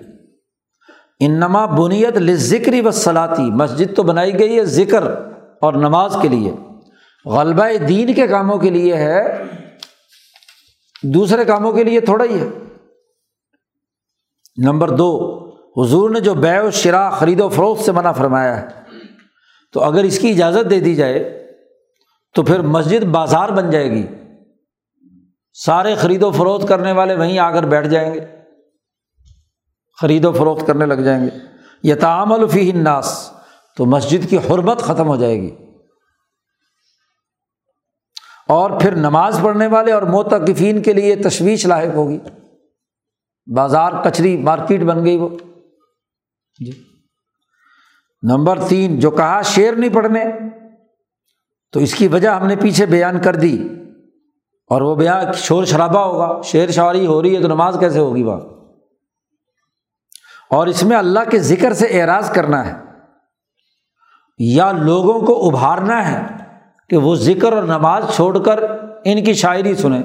انما 1.20 1.66
بنیت 1.66 2.18
ذکری 2.34 2.82
و 2.82 2.92
صلاحی 2.92 3.52
مسجد 3.52 3.96
تو 3.96 4.04
بنائی 4.04 4.40
گئی 4.40 4.60
ہے 4.60 4.66
ذکر 4.66 5.04
اور 5.62 5.74
نماز 5.74 6.16
کے 6.22 6.28
لیے۔ 6.28 6.52
غلبہ 7.26 7.86
دین 7.88 8.14
کے 8.14 8.28
کاموں 8.28 8.58
کے 8.58 8.70
لیے 8.70 8.96
ہے، 8.96 9.44
دوسرے 11.04 11.46
کاموں 11.46 11.72
کے 11.72 11.84
لیے 11.84 12.00
تھوڑا 12.00 12.26
ہی 12.26 12.40
ہے۔ 12.40 12.48
نمبر 14.58 14.90
دو، 14.90 15.40
حضور 15.78 16.10
نے 16.10 16.20
جو 16.20 16.34
بے 16.34 16.60
و 16.60 16.72
شرا 16.72 17.10
خرید 17.10 17.42
و 17.42 17.50
فروخت 17.50 17.86
سے 17.86 17.92
منع 17.92 18.12
فرمایا 18.12 18.62
ہے۔ 18.62 18.68
تو 19.74 19.84
اگر 19.84 20.04
اس 20.04 20.20
کی 20.20 20.30
اجازت 20.30 20.70
دے 20.70 20.80
دی 20.80 20.96
جائے 20.96 21.49
تو 22.36 22.44
پھر 22.44 22.62
مسجد 22.62 23.04
بازار 23.04 23.50
بن 23.50 23.70
جائے 23.70 23.92
گی۔ 23.92 24.08
سارے 25.54 25.96
خرید 25.96 26.24
و 26.24 26.32
فروخت 26.32 26.68
کرنے 26.68 26.92
والے 26.92 27.16
وہیں 27.16 27.40
آ 27.40 27.52
کر 27.52 27.64
بیٹھ 27.64 27.88
جائیں 27.88 28.14
گے۔ 28.14 28.20
خرید 30.02 30.26
و 30.26 30.34
فروخت 30.34 30.68
کرنے 30.68 30.86
لگ 30.86 30.94
جائیں 30.94 31.26
گے۔ 31.26 31.30
یہ 31.84 31.96
تعامل 31.96 32.48
فی 32.48 32.72
الناس، 32.72 33.32
تو 33.78 33.86
مسجد 33.86 34.30
کی 34.30 34.38
حرمت 34.38 34.80
ختم 34.80 35.08
ہو 35.08 35.16
جائے 35.16 35.42
گی۔ 35.42 35.56
اور 38.48 38.80
پھر 38.82 38.96
نماز 38.96 39.40
پڑھنے 39.44 39.68
والے 39.68 39.92
اور 39.92 40.02
موتقفین 40.02 40.82
کے 40.82 40.94
لیے 40.94 41.16
تشویش 41.16 41.66
لاحق 41.66 41.96
ہوگی۔ 41.96 42.20
بازار 43.56 43.92
کچری 44.04 44.38
مارکیٹ 44.38 44.82
بن 44.82 45.06
گئی 45.06 45.18
وہ۔ 45.18 45.30
جی۔ 46.66 46.72
نمبر 48.22 48.60
تین، 48.68 49.00
جو 49.00 49.12
کہا 49.12 49.42
شیر 49.42 49.74
نہیں 49.74 49.94
پڑھنے 49.94 50.24
تو 51.72 51.80
اس 51.80 51.94
کی 51.94 52.08
وجہ 52.08 52.30
ہم 52.30 52.48
نے 52.48 52.56
پیچھے 52.56 52.86
بیان 52.86 53.22
کر 53.22 53.36
دی 53.36 53.68
اور 54.70 54.82
وہ 54.82 54.96
بیان 54.96 55.32
شور 55.34 55.66
شرابہ 55.66 56.00
ہوگا 56.00 56.42
شعر 56.42 56.72
شاعری 56.72 57.06
ہو 57.06 57.22
رہی 57.22 57.36
ہے 57.36 57.42
تو 57.42 57.48
نماز 57.48 57.78
کیسے 57.80 58.00
ہوگی 58.00 58.24
وہاں 58.24 58.40
اور 60.50 60.68
اس 60.68 60.84
میں 60.84 60.98
اللہ 60.98 61.20
کے 61.32 61.40
ذکر 61.40 61.74
سے 61.74 61.86
اعراض 61.86 62.32
کرنا 62.32 62.66
ہے 62.66 62.74
یا 64.38 64.72
لوگوں 64.72 65.22
کو 65.22 65.48
ابھارنا 65.48 66.12
ہے 66.12 66.44
کہ 66.90 66.98
وہ 66.98 67.16
ذکر 67.16 67.54
اور 67.54 67.64
نماز 67.64 68.04
چھوڑ 68.16 68.44
کر 68.44 68.60
ان 69.06 69.24
کی 69.24 69.34
شاعری 69.34 69.76
سنیں۔ 69.76 70.04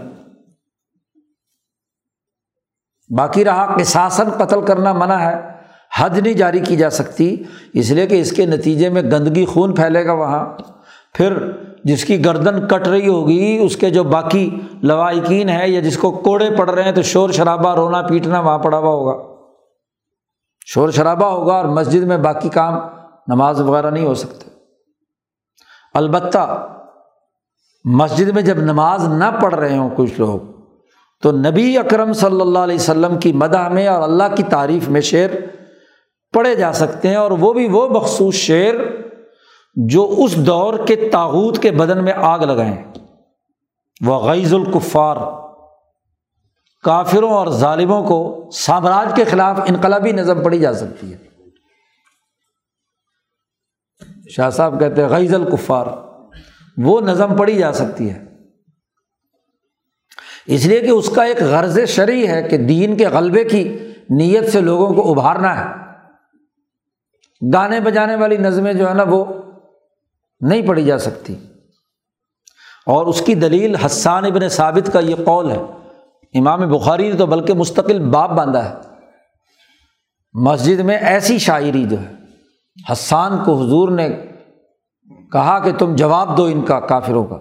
باقی 3.17 3.45
رہا 3.45 3.77
کہ 3.77 3.85
ساسن 3.85 4.31
قتل 4.31 4.65
کرنا 4.65 4.93
منع 4.93 5.15
ہے، 5.15 5.41
حد 5.97 6.11
نہیں 6.11 6.35
جاری 6.35 6.61
کی 6.61 6.77
جا 6.77 6.91
سکتی، 6.91 7.43
اس 7.73 7.91
لیے 7.91 8.07
کہ 8.07 8.21
اس 8.21 8.33
کے 8.33 8.47
نتیجے 8.47 8.89
میں 8.89 9.03
گندگی 9.03 9.45
خون 9.45 9.75
پھیلے 9.75 10.07
گا 10.07 10.13
وہاں۔ 10.13 10.74
پھر 11.15 11.33
جس 11.85 12.05
کی 12.05 12.25
گردن 12.25 12.69
کٹ 12.69 12.89
رہی 12.89 13.09
ہوگی، 13.09 13.59
اس 13.63 13.77
کے 13.77 13.91
جو 13.91 14.05
باقی 14.05 14.61
لوائقین 14.83 15.49
ہے 15.49 15.69
یا 15.69 15.81
جس 15.81 15.99
کو 15.99 16.11
کوڑے 16.11 16.51
پڑ 16.57 16.71
رہے 16.71 16.83
ہیں، 16.83 16.93
تو 16.93 17.03
شور 17.03 17.31
شرابہ 17.31 17.75
رونا 17.75 18.03
پیٹنا 18.03 18.41
وہاں 18.41 18.59
پڑا 18.59 18.79
ہوا 18.79 18.91
ہوگا۔ 18.91 19.35
شور 20.67 20.91
شرابہ 20.91 21.27
ہوگا 21.27 21.55
اور 21.55 21.65
مسجد 21.65 22.03
میں 22.03 22.19
باقی 22.19 22.49
کام 22.49 22.79
نماز 23.27 23.61
وغیرہ 23.61 23.91
نہیں 23.91 24.07
ہو 24.07 24.15
سکتے۔ 24.15 24.51
البتہ 25.95 26.69
مسجد 27.85 28.29
میں 28.29 28.43
جب 28.43 28.59
نماز 28.59 29.09
نہ 29.09 29.25
پڑھ 29.43 29.55
رہے 29.55 29.79
ہوں 29.79 29.91
کچھ 29.97 30.21
لوگ، 30.21 30.39
تو 31.23 31.33
نبی 31.33 31.79
اکرم 31.79 32.13
صلی 32.13 32.41
اللہ 32.41 32.59
علیہ 32.59 32.75
وسلم 32.75 33.19
کی 33.19 33.33
مدح 33.33 33.69
میں 33.69 33.87
اور 33.87 34.03
اللہ 34.03 34.35
کی 34.37 34.43
تعریف 34.43 34.89
میں 34.89 35.01
شعر 35.01 35.29
پڑھے 36.33 36.55
جا 36.55 36.73
سکتے 36.73 37.09
ہیں 37.09 37.17
اور 37.17 37.31
وہ 37.31 37.53
بھی 37.53 37.69
وہ 37.69 37.89
مخصوص 37.89 38.35
شعر 38.35 38.75
جو 39.77 40.15
اس 40.25 40.37
دور 40.37 40.87
کے 40.87 41.09
تاوت 41.13 41.63
کے 41.63 41.71
بدن 41.71 42.05
میں 42.05 42.13
آگ 42.17 42.39
لگائیں۔ 42.39 42.85
وہ 44.07 44.31
غیز 44.31 44.55
القفار 44.55 45.17
کافروں 46.83 47.31
اور 47.31 47.47
ظالموں 47.47 48.05
کو 48.05 48.49
سامراج 48.53 49.17
کے 49.17 49.25
خلاف 49.25 49.61
انقلابی 49.67 50.13
نظم 50.13 50.45
پڑھی 50.45 50.59
جا 50.59 50.73
سکتی 50.73 51.13
ہے۔ 51.13 51.19
شاہ 54.31 54.51
صاحب 54.51 54.81
کہتے 54.81 55.03
ہیں 55.03 55.09
غیز 55.09 55.35
القفار 55.35 55.87
وہ 56.77 57.01
نظم 57.01 57.37
پڑھی 57.37 57.59
جا 57.59 57.73
سکتی 57.73 58.11
ہے۔ 58.11 58.25
اس 60.47 60.67
لیے 60.67 60.81
کہ 60.81 60.91
اس 60.91 61.11
کا 61.11 61.23
ایک 61.23 61.43
غرض 61.43 61.79
شرعی 61.89 62.29
ہے 62.29 62.43
کہ 62.43 62.57
دین 62.57 62.97
کے 62.97 63.09
غلبے 63.09 63.45
کی 63.45 63.79
نیت 64.11 64.53
سے 64.53 64.61
لوگوں 64.61 64.95
کو 64.95 65.11
ابھارنا 65.11 65.61
ہے۔ 65.61 65.85
گانے 67.55 67.81
بجانے 67.81 68.17
والی 68.17 68.37
نظمیں 68.37 68.75
جو 68.75 68.89
ہے 68.89 68.95
نا، 68.95 69.03
وہ 69.03 69.25
نہیں 70.49 70.67
پڑھی 70.67 70.85
جا 70.85 70.99
سکتی۔ 70.99 71.35
اور 72.87 73.07
اس 73.07 73.23
کی 73.23 73.35
دلیل 73.35 73.77
حسان 73.77 74.25
ابن 74.25 74.49
ثابت 74.49 74.91
کا 74.93 75.01
یہ 75.01 75.15
قول 75.25 75.51
ہے۔ 75.51 75.59
امام 76.35 76.71
بخاری 76.71 77.11
نے 77.11 77.17
تو 77.17 77.27
بلکہ 77.27 77.55
مستقل 77.55 77.99
باپ 78.11 78.31
باندھا 78.31 78.69
ہے۔ 78.69 78.75
مسجد 80.33 80.81
میں 80.81 80.99
ایسی 80.99 81.39
شاعری 81.39 81.85
جو 81.85 82.01
ہے، 82.01 82.13
حسان 82.93 83.45
کو 83.45 83.63
حضور 83.63 83.89
نے 83.89 84.09
کہا 85.33 85.59
کہ 85.59 85.73
تم 85.73 85.97
جواب 85.97 86.37
دو 86.37 86.45
ان 86.45 86.63
کا 86.63 86.81
کافروں 86.81 87.25
کا۔ 87.25 87.41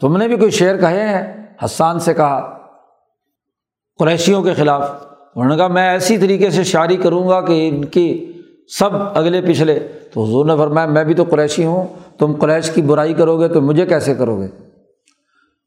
تم 0.00 0.16
نے 0.16 0.28
بھی 0.28 0.36
کوئی 0.36 0.50
شعر 0.50 0.76
کہے 0.76 1.08
ہیں؟ 1.08 1.46
حسان 1.64 1.98
سے 1.98 2.14
کہا، 2.14 2.58
قریشیوں 3.98 4.42
کے 4.42 4.54
خلاف۔ 4.54 4.90
انہوں 5.34 5.50
نے 5.50 5.56
کہا، 5.56 5.66
میں 5.66 5.88
ایسی 5.88 6.18
طریقے 6.18 6.50
سے 6.50 6.64
شاعری 6.64 6.96
کروں 6.96 7.28
گا 7.28 7.40
کہ 7.40 7.68
ان 7.68 7.84
کی 7.84 8.30
سب 8.68 8.90
اگلے 8.94 9.42
پچھلے۔ 9.42 9.88
تو 10.14 10.24
حضور 10.24 10.46
نے 10.46 10.56
فرمایا، 10.56 10.86
میں 10.86 11.04
بھی 11.04 11.14
تو 11.14 11.24
قریشی 11.30 11.64
ہوں، 11.64 11.86
تم 12.18 12.32
قریش 12.40 12.70
کی 12.70 12.82
برائی 12.82 13.14
کرو 13.14 13.40
گے 13.40 13.48
تو 13.48 13.60
مجھے 13.60 13.86
کیسے 13.86 14.14
کرو 14.14 14.40
گے 14.40 14.48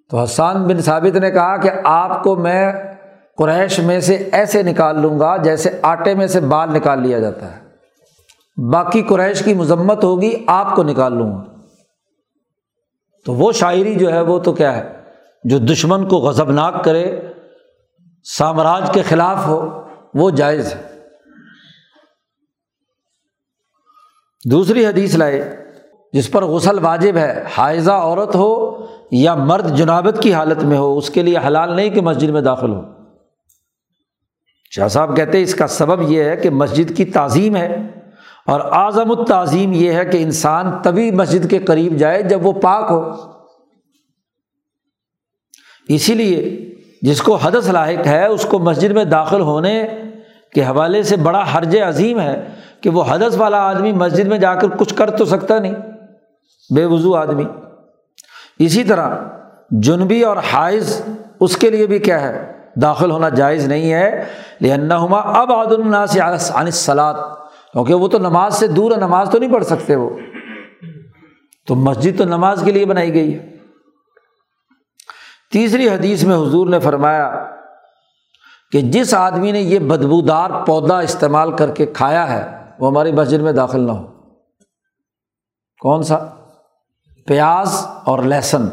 تو 0.10 0.20
حسان 0.20 0.64
بن 0.64 0.82
ثابت 0.82 1.16
نے 1.16 1.32
کہا 1.32 1.58
کہ 1.58 1.70
آپ 1.84 2.24
کو 2.24 2.36
میں 2.36 2.74
قریش 3.38 3.80
میں 3.80 4.00
سے 4.00 4.30
ایسے 4.32 4.64
نکال 4.64 5.00
لوں 5.00 5.20
گا 5.20 5.38
جیسے 5.38 5.80
آٹے 5.82 6.14
میں 6.14 6.28
سے 6.28 6.40
بال 6.40 6.74
نکال 6.74 7.02
لیا 7.02 7.20
جاتا 7.20 7.56
ہے۔ 7.56 7.60
باقی 8.72 9.02
قریش 9.02 9.44
کی 9.44 9.54
مذمت 9.54 10.04
ہوگی، 10.04 10.44
آپ 10.48 10.76
کو 10.76 10.84
نکال 10.84 11.14
لوں 11.14 11.32
گا۔ 11.32 11.44
تو 13.26 13.34
وہ 13.34 13.52
شاعری 13.52 13.96
جو 13.96 14.12
ہے، 14.12 14.22
وہ 14.22 14.40
تو 14.40 14.54
کیا 14.54 14.78
ہے؟ 14.78 14.90
جو 15.44 15.58
دشمن 15.58 16.08
کو 16.08 16.18
غضبناک 16.18 16.84
کرے، 16.84 17.22
سامراج 18.24 18.90
کے 18.94 19.02
خلاف 19.02 19.48
ہو، 19.48 19.82
وہ 20.14 20.30
جائز 20.30 20.74
ہے۔ 20.74 20.97
دوسری 24.46 24.86
حدیث 24.86 25.16
لائے، 25.16 25.56
جس 26.14 26.32
پر 26.32 26.46
غسل 26.46 26.80
واجب 26.80 27.18
ہے 27.18 27.44
حائضہ 27.58 27.92
عورت 27.92 28.36
ہو 28.36 28.86
یا 29.12 29.36
مرد 29.36 29.78
جنابت 29.78 30.20
کی 30.22 30.34
حالت 30.34 30.64
میں 30.64 30.78
ہو، 30.78 30.98
اس 30.98 31.10
کے 31.10 31.24
لیے 31.24 31.38
حلال 31.48 31.76
نہیں 31.76 31.90
کہ 31.90 32.02
مسجد 32.02 32.30
میں 32.30 32.42
داخل 32.42 32.74
ہو۔ 32.74 32.82
شاہ 34.72 34.88
صاحب 34.88 35.16
کہتے 35.16 35.42
اس 35.42 35.56
کا 35.56 35.68
سبب 35.68 36.12
یہ 36.12 36.24
ہے 36.24 36.36
کہ 36.36 36.50
مسجد 36.50 36.98
کی 36.98 37.06
تعظیم 37.06 37.56
ہے 37.56 37.78
اور 38.46 38.60
اعظم 38.60 39.12
التعظیم 39.12 39.74
یہ 39.74 39.92
ہے 39.92 40.06
کہ 40.06 40.18
انسان 40.18 40.72
تبھی 40.84 41.12
مسجد 41.12 41.50
کے 41.50 41.60
قریب 41.60 41.98
جائے 41.98 42.24
جب 42.24 42.46
وہ 42.46 42.52
پاک 42.52 42.92
ہو۔ 42.92 43.12
اسی 45.88 46.14
لیے 46.14 46.66
جس 47.02 47.22
کو 47.22 47.36
حدث 47.36 47.70
لاحق 47.70 48.08
ہے، 48.08 48.26
اس 48.26 48.46
کو 48.46 48.60
مسجد 48.60 48.92
میں 48.92 49.04
داخل 49.04 49.42
ہونے 49.42 49.88
کے 50.54 50.64
حوالے 50.64 51.04
سے 51.04 51.16
بڑا 51.16 51.46
حرج 51.56 51.78
عظیم 51.78 52.20
ہے۔ 52.20 52.48
کہ 52.82 52.90
وہ 52.90 53.04
حدث 53.10 53.38
والا 53.38 53.58
آدمی 53.58 53.92
مسجد 53.92 54.28
میں 54.28 54.38
جا 54.38 54.56
کر 54.56 54.68
کچھ 54.78 54.96
کر 54.96 55.10
تو 55.10 55.26
سکتا 55.26 55.60
نہیں۔ 55.60 55.76
بے 56.76 56.86
وضو 56.86 57.16
آدمی۔ 57.16 57.46
اسی 58.60 58.84
طرح 58.84 59.10
جنبی 59.72 60.22
اور 60.24 60.38
حائض 60.38 61.02
اس 61.40 61.58
کے 61.58 61.70
لیے 61.70 61.88
بھی 61.88 62.00
کیا 62.00 62.22
ہے؟ 62.22 62.52
داخل 62.82 63.12
ہونا 63.12 63.30
جائز 63.30 63.68
نہیں 63.68 63.94
ہے۔ 63.94 64.24
لہن 64.62 64.92
اب 64.92 65.52
عاد 65.52 66.10
سے 66.10 66.20
عن 66.54 66.72
سلاد 66.72 67.14
کیونکہ 67.74 67.94
وہ 67.94 68.08
تو 68.08 68.18
نماز 68.18 68.56
سے 68.56 68.68
دور 68.68 68.92
ہے 68.92 68.98
نماز 68.98 69.30
تو 69.32 69.40
نہیں 69.40 69.54
پڑھ 69.54 69.66
سکتے 69.66 69.96
وہ۔ 69.96 70.10
تو 71.68 71.76
مسجد 71.76 72.18
تو 72.18 72.24
نماز 72.26 72.62
کے 72.66 72.72
لیے 72.72 72.86
بنائی 72.86 73.14
گئی 73.14 73.36
ہے۔ 73.36 73.58
تیسری 75.52 75.90
حدیث 75.90 76.24
میں 76.24 76.36
حضور 76.36 76.68
نے 76.68 76.80
فرمایا 76.80 77.46
کہ 78.72 78.82
جس 78.82 79.14
آدمی 79.14 79.52
نے 79.52 79.60
یہ 79.60 79.80
بدبودار 79.80 80.50
پودا 80.66 81.00
استعمال 81.00 81.52
کر 81.52 81.72
کے 81.72 81.86
کھایا 81.86 82.34
ہے 82.34 82.67
وہ 82.80 82.88
ہماری 82.88 83.12
مسجد 83.12 83.38
میں 83.38 83.52
داخل 83.52 83.80
نہ 83.80 83.92
ہو۔ 83.92 84.08
کون 85.82 86.04
سا؟ 86.04 86.18
پیاز 87.28 87.88
اور 88.06 88.20
لہسن۔ 88.20 88.70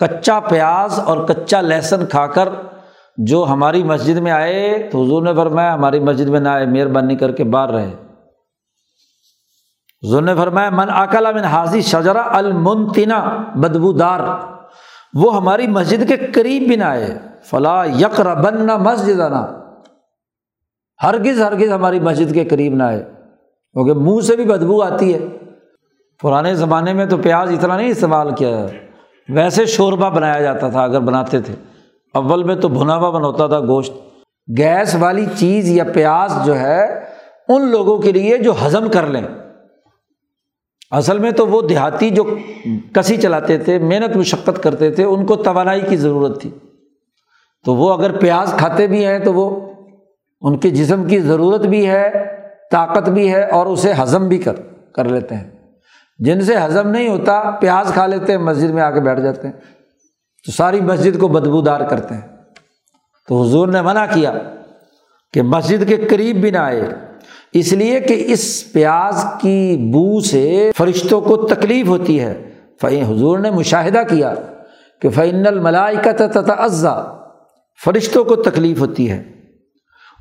کچا 0.00 0.40
پیاز 0.40 1.00
اور 1.00 1.28
کچا 1.28 1.60
لہسن 1.60 2.06
کھا 2.06 2.26
کر 2.26 2.48
جو 3.16 3.46
ہماری 3.48 3.82
مسجد 3.82 4.16
میں 4.16 4.32
آئے 4.32 4.88
تو 4.92 5.04
حضور 5.04 5.22
نے 5.22 5.34
فرمایا، 5.34 5.74
ہماری 5.74 6.00
مسجد 6.00 6.28
میں 6.28 6.40
نہ 6.40 6.48
آئے، 6.48 6.66
مہربانی 6.66 7.16
کر 7.16 7.32
کے 7.32 7.44
باہر 7.44 7.70
رہے۔ 7.70 7.94
حضور 10.02 10.22
نے 10.22 10.34
فرمایا، 10.34 10.70
من 10.70 10.90
اکلا 10.90 11.30
من 11.30 11.44
حاضی 11.44 11.82
شجرا 11.82 12.36
المنتنا 12.36 13.44
بدبودار۔ 13.54 14.20
وہ 15.14 15.36
ہماری 15.36 15.66
مسجد 15.66 16.08
کے 16.08 16.16
قریب 16.16 16.62
بھی 16.62 16.76
نہ 16.76 16.84
آئے۔ 16.84 17.18
فلاں 17.44 17.86
یکر 17.86 18.34
بن 18.34 18.66
نہ 18.66 18.76
مسجد 18.76 19.20
ہرگز 21.02 21.42
ہرگز 21.42 21.72
ہماری 21.72 22.00
مسجد 22.00 22.34
کے 22.34 22.44
قریب 22.44 22.74
نہ 22.74 22.82
آئے۔ 22.82 23.04
کیونکہ 23.72 23.92
منہ 23.92 24.20
سے 24.20 24.36
بھی 24.36 24.44
بدبو 24.44 24.82
آتی 24.82 25.14
ہے۔ 25.14 25.18
پرانے 26.22 26.54
زمانے 26.54 26.92
میں 26.92 27.06
تو 27.06 27.16
پیاز 27.16 27.50
اتنا 27.50 27.76
نہیں 27.76 27.88
استعمال 27.88 28.34
کیا 28.34 28.66
ویسے 29.28 29.66
شوربہ 29.66 30.10
بنایا 30.10 30.40
جاتا 30.40 30.68
تھا 30.68 30.82
اگر 30.82 31.00
بناتے 31.00 31.40
تھے۔ 31.40 31.54
اول 32.14 32.42
میں 32.42 32.54
تو 32.54 32.68
بھنا 32.68 32.96
ہوا 32.96 33.10
بناتا 33.10 33.46
تھا 33.46 33.60
گوشت۔ 33.60 33.92
گیس 34.58 34.96
والی 35.00 35.26
چیز 35.36 35.68
یا 35.68 35.84
پیاز 35.84 36.32
جو 36.44 36.58
ہے، 36.58 37.04
ان 37.48 37.70
لوگوں 37.70 37.98
کے 37.98 38.12
لیے 38.12 38.38
جو 38.38 38.52
ہضم 38.66 38.88
کر 38.90 39.06
لیں۔ 39.06 39.22
اصل 40.90 41.18
میں 41.18 41.30
تو 41.30 41.46
وہ 41.46 41.62
دیہاتی 41.62 42.10
جو 42.10 42.24
کسی 42.92 43.16
چلاتے 43.16 43.58
تھے، 43.58 43.78
محنت 43.78 44.16
مشقت 44.16 44.62
کرتے 44.62 44.90
تھے، 44.90 45.04
ان 45.04 45.26
کو 45.26 45.36
توانائی 45.36 45.80
کی 45.80 45.96
ضرورت 45.96 46.40
تھی۔ 46.40 46.50
تو 47.64 47.74
وہ 47.74 47.94
اگر 47.94 48.18
پیاز 48.18 48.54
کھاتے 48.58 48.86
بھی 48.86 49.06
ہیں 49.06 49.18
تو 49.18 49.34
وہ 49.34 49.71
ان 50.42 50.58
کے 50.58 50.70
جسم 50.70 51.04
کی 51.04 51.20
ضرورت 51.20 51.60
بھی 51.60 51.88
ہے، 51.88 52.10
طاقت 52.70 53.08
بھی 53.08 53.32
ہے 53.32 53.44
اور 53.44 53.66
اسے 53.66 53.92
ہضم 54.02 54.28
بھی 54.28 54.38
کر 54.38 54.54
کر 54.94 55.04
لیتے 55.04 55.34
ہیں۔ 55.34 55.50
جن 56.18 56.40
سے 56.40 56.56
ہضم 56.56 56.88
نہیں 56.88 57.08
ہوتا، 57.08 57.50
پیاز 57.60 57.92
کھا 57.92 58.06
لیتے 58.06 58.32
ہیں، 58.32 58.38
مسجد 58.38 58.70
میں 58.70 58.82
آ 58.82 58.90
کے 58.90 59.00
بیٹھ 59.00 59.20
جاتے 59.20 59.48
ہیں۔ 59.48 59.54
تو 60.46 60.52
ساری 60.52 60.80
مسجد 60.80 61.20
کو 61.20 61.28
بدبودار 61.28 61.80
کرتے 61.80 62.14
ہیں۔ 62.14 62.20
تو 63.28 63.42
حضور 63.42 63.68
نے 63.68 63.82
منع 63.82 64.04
کیا 64.14 64.32
کہ 65.32 65.42
مسجد 65.42 65.88
کے 65.88 65.96
قریب 65.96 66.36
بھی 66.36 66.50
نہ 66.50 66.58
آئے۔ 66.58 66.82
اس 67.52 67.72
لیے 67.72 68.00
کہ 68.00 68.24
اس 68.26 68.72
پیاز 68.72 69.24
کی 69.40 69.90
بو 69.92 70.20
سے 70.20 70.70
فرشتوں 70.76 71.20
کو 71.20 71.36
تکلیف 71.36 71.86
ہوتی 71.86 72.20
ہے۔ 72.20 72.50
فعین 72.80 73.04
حضور 73.04 73.38
نے 73.38 73.50
مشاہدہ 73.50 74.02
کیا 74.08 74.34
کہ 75.00 75.08
فعین 75.08 75.46
الملائی 75.46 75.96
تتعزا 76.02 77.02
فرشتوں 77.84 78.24
کو 78.24 78.36
تکلیف 78.36 78.80
ہوتی 78.80 79.10
ہے۔ 79.10 79.31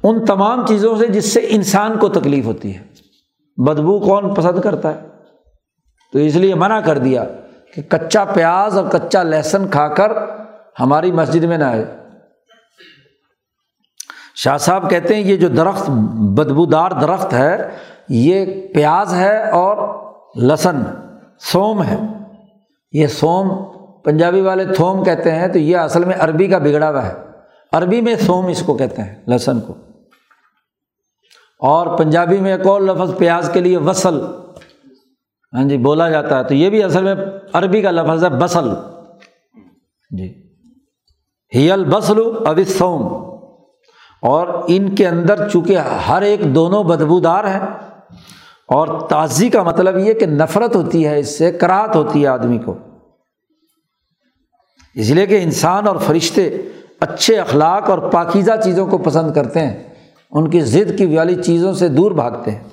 ان 0.03 0.26
تمام 0.26 0.65
چیزوں 0.65 0.95
سے 0.95 1.07
جس 1.07 1.34
سے 1.34 1.40
انسان 1.49 1.98
کو 1.98 2.10
تکلیف 2.10 2.45
ہوتی 2.45 2.78
ہے۔ 2.78 2.84
بدبو 3.57 3.99
کون 3.99 4.34
پسند 4.34 4.61
کرتا 4.61 4.95
ہے؟ 4.95 4.99
تو 6.14 6.19
اس 6.19 6.36
لیے 6.36 6.56
منع 6.56 6.80
کر 6.80 6.98
دیا 6.98 7.23
کہ 7.76 7.82
کچا 7.82 8.23
پیاز 8.23 8.78
اور 8.78 8.86
کچا 8.91 9.23
لہسن 9.23 9.68
کھا 9.68 9.88
کر 9.88 10.11
ہماری 10.80 11.11
مسجد 11.11 11.44
میں 11.44 11.57
نہ 11.57 11.64
آئے۔ 11.64 11.98
شاہ 14.36 14.57
صاحب 14.57 14.90
کہتے 14.90 15.15
ہیں 15.15 15.22
یہ 15.22 15.36
جو 15.36 15.48
درخت، 15.48 15.90
بدبودار 16.36 16.91
درخت 16.91 17.34
ہے، 17.34 17.69
یہ 18.10 18.45
پیاز 18.73 19.14
ہے 19.14 19.49
اور 19.49 20.03
لہسن، 20.36 20.84
سوم 21.40 21.84
ہے۔ 21.84 21.98
یہ 22.91 23.07
سوم 23.07 23.64
پنجابی 24.03 24.41
والے 24.41 24.65
تھوم 24.65 25.03
کہتے 25.03 25.32
ہیں 25.32 25.48
تو 25.48 25.60
یہ 25.60 25.78
اصل 25.78 26.06
میں 26.06 26.15
عربی 26.19 26.48
کا 26.48 26.57
بگڑا 26.57 26.90
ہوا 26.90 27.07
ہے۔ 27.07 27.14
عربی 27.72 28.02
میں 28.02 28.15
سوم 28.15 28.48
اس 28.48 28.64
کو 28.65 28.78
کہتے 28.78 29.02
ہیں، 29.02 29.15
لہسن 29.28 29.61
کو۔ 29.61 29.73
اور 31.62 31.98
پنجابی 31.98 32.38
میں 32.38 32.52
ایک 32.52 32.68
اور 32.68 32.82
لفظ 32.82 33.18
پیاز 33.18 33.50
کے 33.54 33.60
لیے 33.60 33.78
وصل۔ 33.78 34.22
ہاں 35.54 35.64
جی 35.64 35.78
بولا 35.78 36.10
جاتا 36.10 36.38
ہے۔ 36.38 36.44
تو 36.44 36.54
یہ 36.54 36.70
بھی 36.70 36.84
اصل 36.84 37.04
میں 37.04 37.16
عربی 37.54 37.82
کا 37.82 37.92
لفظ 37.92 38.24
ہے 38.24 38.30
بسل 38.30 38.70
جی۔ 40.18 40.28
ہی 41.56 41.72
البسل 41.72 42.20
ابسوم 42.46 43.02
اور 44.22 44.48
ان 44.68 44.96
کے 44.96 45.08
اندر 45.08 45.50
چونکہ 45.50 45.78
ہر 45.78 46.22
ایک 46.22 46.56
دونوں 46.56 46.84
بدبودار 46.84 47.44
ہیں، 47.44 47.60
اور 48.68 49.08
تازی 49.10 49.50
کا 49.50 49.64
مطلب 49.64 49.98
یہ 49.98 50.14
کہ 50.14 50.26
نفرت 50.26 50.76
ہوتی 50.76 51.08
ہے، 51.08 51.20
اس 51.20 51.38
سے 51.38 51.52
کراہت 51.52 51.96
ہوتی 51.96 52.22
ہے 52.22 52.28
آدمی 52.28 52.58
کو۔ 52.58 52.76
اس 54.96 55.10
لیے 55.10 55.26
کہ 55.26 55.40
انسان 55.44 55.88
اور 55.88 55.96
فرشتے 55.96 56.50
اچھے 57.00 57.40
اخلاق 57.40 57.90
اور 57.90 57.98
پاکیزہ 57.98 58.52
چیزوں 58.64 58.88
کو 58.88 58.98
پسند 58.98 59.34
کرتے 59.34 59.60
ہیں۔ 59.60 59.91
ان 60.32 60.49
کی 60.49 60.62
ضد 60.62 60.98
کی 60.98 61.18
والی 61.18 61.44
چیزوں 61.44 61.74
سے 61.74 61.88
دور 61.88 62.12
بھاگتے 62.12 62.52
ہیں۔ 62.52 62.64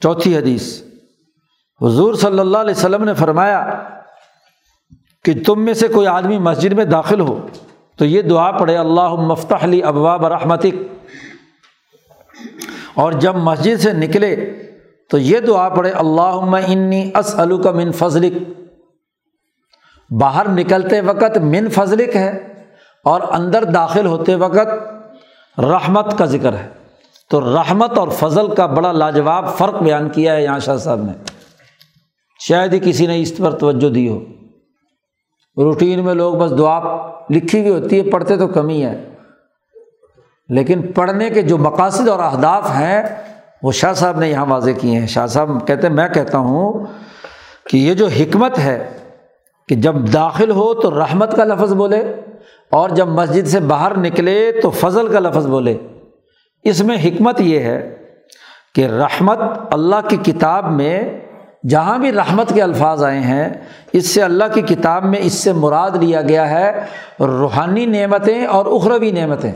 چوتھی 0.00 0.36
حدیث، 0.36 0.82
حضور 1.80 2.14
صلی 2.14 2.38
اللہ 2.38 2.58
علیہ 2.58 2.74
وسلم 2.74 3.04
نے 3.04 3.14
فرمایا 3.14 3.82
کہ 5.24 5.32
تم 5.46 5.64
میں 5.64 5.74
سے 5.74 5.88
کوئی 5.88 6.06
آدمی 6.06 6.38
مسجد 6.38 6.72
میں 6.72 6.84
داخل 6.84 7.20
ہو 7.20 7.46
تو 7.96 8.04
یہ 8.04 8.22
دعا 8.22 8.50
پڑھے 8.50 8.76
اللہ 8.76 9.14
مفتح 9.14 9.54
علی 9.62 9.82
ابوا 9.82 10.16
برحمتک 10.16 10.74
اور 12.94 13.12
جب 13.12 13.36
مسجد 13.36 13.80
سے 13.80 13.92
نکلے 13.92 14.36
تو 15.10 15.18
یہ 15.18 15.40
دعا 15.40 15.68
پڑھے 15.68 15.90
اللہ 15.90 16.56
انی 16.66 17.10
اسلو 17.14 17.58
کا 17.58 17.70
من 17.70 17.92
فضلک۔ 17.92 18.32
باہر 20.10 20.48
نکلتے 20.48 21.00
وقت 21.00 21.38
من 21.38 21.68
فضلک 21.68 22.16
ہے 22.16 22.49
اور 23.04 23.20
اندر 23.30 23.64
داخل 23.64 24.06
ہوتے 24.06 24.34
وقت 24.34 24.90
رحمت 25.60 26.18
کا 26.18 26.24
ذکر 26.24 26.52
ہے۔ 26.52 26.68
تو 27.30 27.40
رحمت 27.40 27.98
اور 27.98 28.08
فضل 28.08 28.54
کا 28.54 28.66
بڑا 28.66 28.92
لاجواب 28.92 29.56
فرق 29.58 29.82
بیان 29.82 30.08
کیا 30.08 30.36
ہے 30.36 30.44
یہاں 30.44 30.58
شاہ 30.58 30.76
صاحب 30.76 31.02
نے۔ 31.02 31.12
شاید 32.40 32.72
ہی 32.72 32.78
کسی 32.78 33.06
نے 33.06 33.20
اس 33.20 33.36
پر 33.36 33.50
توجہ 33.50 33.88
دی 33.88 34.08
ہو۔ 34.08 34.20
روٹین 35.56 36.04
میں 36.04 36.14
لوگ 36.14 36.34
بس 36.34 36.58
دعا 36.58 36.80
لکھی 37.30 37.68
ہوئی 37.68 37.82
ہوتی 37.82 38.00
ہے، 38.00 38.10
پڑھتے 38.10 38.36
تو 38.36 38.48
کم 38.48 38.68
ہی 38.68 38.84
ہے۔ 38.84 39.08
لیکن 40.48 40.82
پڑھنے 40.82 41.30
کے 41.30 41.42
جو 41.42 41.58
مقاصد 41.58 42.08
اور 42.08 42.18
اہداف 42.18 42.70
ہیں، 42.70 43.02
وہ 43.62 43.72
شاہ 43.72 43.92
صاحب 43.92 44.18
نے 44.18 44.30
یہاں 44.30 44.46
واضح 44.46 44.70
کیے 44.80 45.00
ہیں۔ 45.00 45.06
شاہ 45.06 45.26
صاحب 45.26 45.66
کہتے 45.66 45.86
ہیں، 45.86 45.94
میں 45.94 46.08
کہتا 46.08 46.38
ہوں 46.38 46.86
کہ 47.68 47.76
یہ 47.76 47.94
جو 47.94 48.06
حکمت 48.06 48.58
ہے 48.58 48.90
کہ 49.70 49.76
جب 49.76 49.94
داخل 50.12 50.50
ہو 50.50 50.74
تو 50.74 50.98
رحمت 50.98 51.36
کا 51.36 51.44
لفظ 51.44 51.72
بولے 51.72 52.14
اور 52.70 52.90
جب 52.90 53.08
مسجد 53.08 53.46
سے 53.46 53.60
باہر 53.60 53.98
نکلے 53.98 54.52
تو 54.62 54.70
فضل 54.70 55.08
کا 55.08 55.18
لفظ 55.18 55.46
بولے۔ 55.46 55.78
اس 56.64 56.82
میں 56.82 56.96
حکمت 57.04 57.40
یہ 57.40 57.60
ہے 57.60 57.96
کہ 58.74 58.86
رحمت 58.86 59.38
اللہ 59.70 60.08
کی 60.08 60.16
کتاب 60.16 60.72
میں 60.72 61.20
جہاں 61.68 61.98
بھی 61.98 62.12
رحمت 62.12 62.54
کے 62.54 62.62
الفاظ 62.62 63.04
آئے 63.04 63.20
ہیں، 63.20 63.48
اس 63.92 64.06
سے 64.06 64.22
اللہ 64.22 64.44
کی 64.54 64.62
کتاب 64.62 65.04
میں 65.04 65.18
اس 65.22 65.32
سے 65.32 65.52
مراد 65.52 65.90
لیا 65.90 66.22
گیا 66.22 66.50
ہے 66.50 66.84
روحانی 67.20 67.86
نعمتیں 67.86 68.46
اور 68.46 68.66
اخروی 68.66 69.10
نعمتیں۔ 69.10 69.52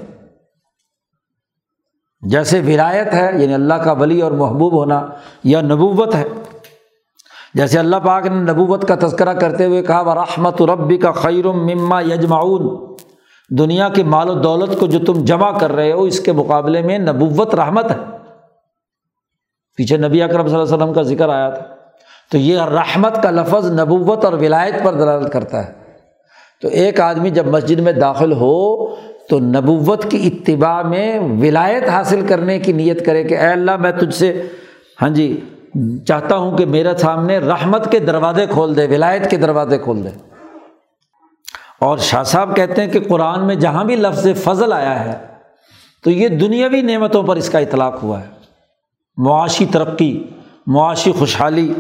جیسے 2.23 2.61
ولایت 2.61 3.15
ہے 3.15 3.31
یعنی 3.35 3.55
اللہ 3.55 3.75
کا 3.75 3.93
ولی 3.93 4.21
اور 4.21 4.33
محبوب 4.33 4.73
ہونا 4.73 5.07
یا 5.45 5.61
نبوت 5.61 6.15
ہے۔ 6.15 6.25
جیسے 7.55 7.79
اللہ 7.79 7.97
پاک 7.97 8.27
نے 8.27 8.53
نبوت 8.53 8.89
کا 8.89 8.95
تذکرہ 8.95 9.33
کرتے 9.33 9.65
ہوئے 9.65 9.83
کہا 9.83 10.01
وہ 10.01 10.15
رحمت 10.15 10.63
ربی 10.63 10.97
کا 10.97 11.13
خیر 11.13 11.47
مما 11.47 12.01
یجمعون 12.01 12.95
دنیا 13.51 13.89
کے 13.89 14.03
مال 14.03 14.31
و 14.31 14.35
دولت 14.35 14.81
کو 14.81 14.87
جو 14.87 14.99
تم 14.99 15.25
جمع 15.25 15.59
کر 15.59 15.73
رہے 15.73 15.93
ہو، 15.93 16.03
اس 16.03 16.21
کے 16.21 16.33
مقابلے 16.33 16.83
میں 16.83 16.99
نبوت 16.99 17.55
رحمت 17.55 17.91
ہے۔ 17.91 17.97
پیچھے 19.77 19.97
نبی 19.97 20.23
اکرم 20.23 20.47
صلی 20.47 20.57
اللہ 20.57 20.65
علیہ 20.65 20.77
وسلم 20.77 20.93
کا 20.93 21.03
ذکر 21.03 21.29
آیا 21.29 21.51
تھا۔ 21.51 21.65
تو 22.31 22.39
یہ 22.39 22.59
رحمت 22.61 23.23
کا 23.23 23.31
لفظ 23.31 23.81
نبوت 23.81 24.25
اور 24.25 24.33
ولایت 24.33 24.75
پر 24.83 24.93
دلالت 24.93 25.33
کرتا 25.33 25.67
ہے۔ 25.67 25.73
تو 26.63 26.69
ایک 26.69 27.01
آدمی 27.01 27.31
جب 27.31 27.47
مسجد 27.47 27.79
میں 27.79 27.93
داخل 27.93 28.33
ہو، 28.33 28.87
تو 29.29 29.39
نبوت 29.39 30.11
کی 30.11 30.31
اتباع 30.33 30.83
میں 30.83 31.19
ولایت 31.21 31.89
حاصل 31.89 32.27
کرنے 32.27 32.59
کی 32.59 32.73
نیت 32.73 33.07
کرے 33.07 33.25
کہ 33.25 33.35
اے 33.35 33.47
اللہ، 33.47 33.77
میں 33.77 33.93
تجھ 33.93 34.15
سے 34.15 34.43
ہاں 35.03 35.09
جی 35.09 35.41
چاہتا 36.07 36.37
ہوں 36.37 36.59
کہ 36.59 36.67
میرے 36.67 36.97
سامنے 36.97 37.39
رحمت 37.39 37.91
کے 37.91 37.99
دروازے 37.99 38.47
کھول 38.47 38.77
دے، 38.77 38.87
ولایت 38.87 39.31
کے 39.31 39.37
دروازے 39.37 39.79
کھول 39.79 40.05
دے۔ 40.05 40.09
اور 41.81 41.99
شاہ 41.99 42.23
صاحب 42.23 42.57
کہتے 42.57 42.85
ہیں 42.85 42.93
کہ 42.93 43.01
قرآن 43.09 43.47
میں 43.47 43.55
جہاں 43.55 43.85
بھی 43.85 43.97
لفظ 43.97 44.27
فضل 44.45 44.73
آیا 44.73 45.05
ہے، 45.05 45.27
تو 46.05 46.11
یہ 46.11 46.29
دنیاوی 46.29 46.83
نعمتوں 46.83 47.23
پر 47.23 47.37
اس 47.37 47.51
کا 47.51 47.59
اطلاق 47.59 48.03
ہوا 48.03 48.21
ہے۔ 48.21 48.27
معاشی 49.17 49.67
ترقی، 49.67 50.25
معاشی 50.67 51.13
خوشحالی۔ 51.13 51.75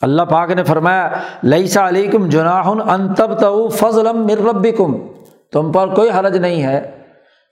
اللہ 0.00 0.22
پاک 0.22 0.50
نے 0.50 0.64
فرمایا 0.64 1.12
لئیسا 1.42 1.88
علیکم 1.88 2.28
جناح 2.28 2.68
ان 2.68 3.14
تب 3.14 3.40
تو 3.40 3.68
فضل 3.68 4.12
مر 4.12 4.48
رب 4.48 4.66
کم 4.78 4.96
تم 5.52 5.72
پر 5.72 5.94
کوئی 5.94 6.10
حرج 6.10 6.36
نہیں 6.36 6.62
ہے 6.62 6.90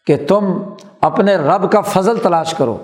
کہ 0.07 0.17
تم 0.29 0.45
اپنے 1.01 1.37
رب 1.37 1.73
کا 1.73 1.81
فضل 1.81 2.19
تلاش 2.19 2.55
کرو۔ 2.55 2.79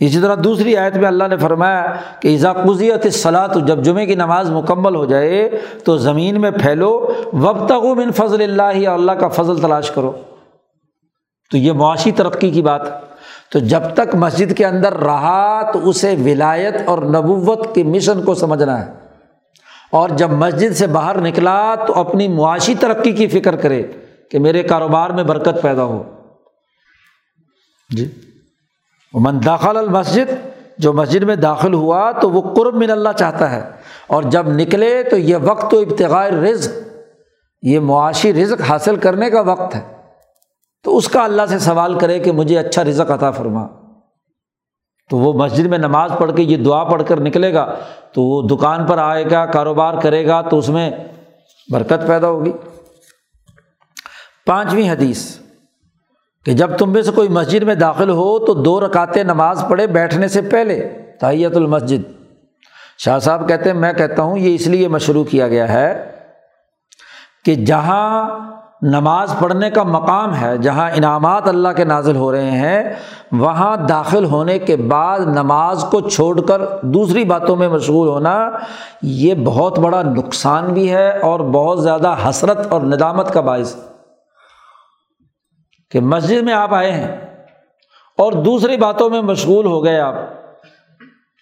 اسی 0.00 0.20
طرح 0.20 0.36
دوسری 0.44 0.76
آیت 0.76 0.96
میں 0.96 1.08
اللہ 1.08 1.24
نے 1.24 1.36
فرمایا 1.36 1.96
کہ 2.20 2.28
ایزا 2.28 2.52
قزیت 2.52 3.12
صلاح 3.12 3.46
تو 3.46 3.60
جب 3.60 3.82
جمعے 3.82 4.06
کی 4.06 4.14
نماز 4.14 4.50
مکمل 4.50 4.94
ہو 4.94 5.04
جائے 5.04 5.50
تو 5.84 5.96
زمین 5.96 6.40
میں 6.40 6.50
پھیلو 6.50 7.12
وب 7.32 7.66
تک 7.66 7.84
من 7.96 8.12
فضل 8.12 8.42
اللہ 8.42 8.88
اللہ 8.88 9.12
کا 9.12 9.28
فضل 9.28 9.60
تلاش 9.60 9.90
کرو۔ 9.90 10.12
تو 11.50 11.56
یہ 11.56 11.72
معاشی 11.72 12.12
ترقی 12.12 12.50
کی 12.50 12.62
بات 12.62 12.80
تو 13.52 13.58
جب 13.58 13.80
تک 13.94 14.14
مسجد 14.14 14.56
کے 14.56 14.66
اندر 14.66 14.92
رہا 14.92 15.70
تو 15.72 15.88
اسے 15.88 16.14
ولایت 16.24 16.74
اور 16.86 16.98
نبوت 16.98 17.74
کے 17.74 17.84
مشن 17.84 18.22
کو 18.22 18.34
سمجھنا 18.34 18.86
ہے۔ 18.86 18.92
اور 19.92 20.08
جب 20.08 20.30
مسجد 20.30 20.76
سے 20.76 20.86
باہر 20.86 21.20
نکلا 21.20 21.74
تو 21.86 21.94
اپنی 21.94 22.28
معاشی 22.28 22.74
ترقی 22.74 23.12
کی 23.12 23.26
فکر 23.26 23.56
کرے 23.56 23.82
کہ 24.30 24.38
میرے 24.38 24.62
کاروبار 24.62 25.10
میں 25.10 25.24
برکت 25.24 25.62
پیدا 25.62 25.84
ہو۔ 25.84 26.02
جی۔ 27.90 28.08
من 29.12 29.38
داخل 29.46 29.76
المسجد، 29.76 30.32
جو 30.78 30.92
مسجد 30.92 31.22
میں 31.22 31.36
داخل 31.36 31.74
ہوا 31.74 32.10
تو 32.12 32.30
وہ 32.30 32.54
قرب 32.54 32.74
من 32.74 32.90
اللہ 32.90 33.08
چاہتا 33.18 33.50
ہے۔ 33.50 33.70
اور 34.06 34.22
جب 34.22 34.48
نکلے 34.48 35.02
تو 35.02 35.16
یہ 35.16 35.36
وقت 35.42 35.74
و 35.74 35.78
ابتغاء 35.78 36.26
رزق 36.26 36.96
یہ 37.62 37.80
معاشی 37.80 38.32
رزق 38.32 38.62
حاصل 38.62 38.96
کرنے 38.96 39.30
کا 39.30 39.40
وقت 39.40 39.74
ہے۔ 39.74 39.96
تو 40.82 40.96
اس 40.96 41.08
کا 41.08 41.24
اللہ 41.24 41.42
سے 41.48 41.58
سوال 41.58 41.98
کرے 41.98 42.18
کہ 42.18 42.32
مجھے 42.32 42.58
اچھا 42.58 42.84
رزق 42.84 43.10
عطا 43.10 43.30
فرما۔ 43.30 43.66
تو 45.10 45.18
وہ 45.18 45.32
مسجد 45.32 45.66
میں 45.66 45.78
نماز 45.78 46.12
پڑھ 46.18 46.32
کے 46.36 46.42
یہ 46.42 46.56
دعا 46.56 46.84
پڑھ 46.84 47.02
کر 47.08 47.20
نکلے 47.20 47.54
گا، 47.54 47.74
تو 48.12 48.22
وہ 48.22 48.42
دکان 48.42 48.86
پر 48.86 48.98
آئے 48.98 49.30
گا، 49.30 49.46
کاروبار 49.46 49.94
کرے 50.02 50.26
گا 50.26 50.42
تو 50.42 50.58
اس 50.58 50.68
میں 50.68 50.90
برکت 51.72 52.06
پیدا 52.06 52.28
ہوگی۔ 52.28 52.52
پانچویں 54.46 54.90
حدیث۔ 54.90 55.38
کہ 56.46 56.52
جب 56.52 56.76
تم 56.78 56.92
میں 56.92 57.02
سے 57.02 57.10
کوئی 57.10 57.28
مسجد 57.28 57.62
میں 57.62 57.74
داخل 57.74 58.10
ہو 58.10 58.38
تو 58.38 58.54
دو 58.54 58.80
رکاتے 58.80 59.22
نماز 59.22 59.64
پڑھے 59.68 59.86
بیٹھنے 59.86 60.28
سے 60.28 60.40
پہلے، 60.40 60.88
تحیت 61.20 61.56
المسجد۔ 61.56 62.02
شاہ 62.98 63.18
صاحب 63.18 63.48
کہتے 63.48 63.70
ہیں، 63.70 63.76
میں 63.76 63.92
کہتا 63.92 64.22
ہوں، 64.22 64.38
یہ 64.38 64.54
اس 64.54 64.66
لیے 64.66 64.88
مشروع 64.88 65.24
کیا 65.24 65.48
گیا 65.48 65.72
ہے 65.72 66.10
کہ 67.44 67.54
جہاں 67.54 68.28
نماز 68.82 69.34
پڑھنے 69.38 69.70
کا 69.70 69.82
مقام 69.82 70.34
ہے، 70.34 70.58
جہاں 70.58 70.90
انعامات 70.90 71.48
اللہ 71.48 71.68
کے 71.76 71.84
نازل 71.84 72.16
ہو 72.16 72.32
رہے 72.32 72.50
ہیں، 72.50 72.82
وہاں 73.32 73.76
داخل 73.76 74.24
ہونے 74.24 74.58
کے 74.58 74.76
بعد 74.76 75.20
نماز 75.20 75.84
کو 75.90 76.00
چھوڑ 76.00 76.40
کر 76.40 76.62
دوسری 76.82 77.24
باتوں 77.24 77.56
میں 77.56 77.68
مشغول 77.68 78.08
ہونا، 78.08 78.50
یہ 79.02 79.34
بہت 79.44 79.78
بڑا 79.78 80.02
نقصان 80.02 80.64
بھی 80.64 80.90
ہے 80.90 81.18
اور 81.18 81.40
بہت 81.40 81.82
زیادہ 81.82 82.14
حسرت 82.28 82.66
اور 82.68 82.80
ندامت 82.80 83.32
کا 83.32 83.40
باعث۔ 83.40 83.76
کہ 85.90 86.00
مسجد 86.00 86.42
میں 86.42 86.54
آپ 86.54 86.74
آئے 86.74 86.92
ہیں 86.92 87.16
اور 88.18 88.32
دوسری 88.32 88.76
باتوں 88.76 89.10
میں 89.10 89.20
مشغول 89.20 89.66
ہو 89.66 89.84
گئے 89.84 90.00
آپ 90.00 90.14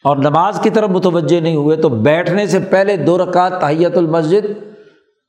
اور 0.04 0.16
نماز 0.16 0.60
کی 0.62 0.70
طرف 0.70 0.88
متوجہ 0.88 1.40
نہیں 1.40 1.56
ہوئے 1.56 1.76
تو 1.76 1.88
بیٹھنے 1.88 2.46
سے 2.46 2.58
پہلے 2.60 2.96
دو 2.96 3.18
رکعت 3.18 3.60
تحیت 3.60 3.96
المسجد 3.96 4.46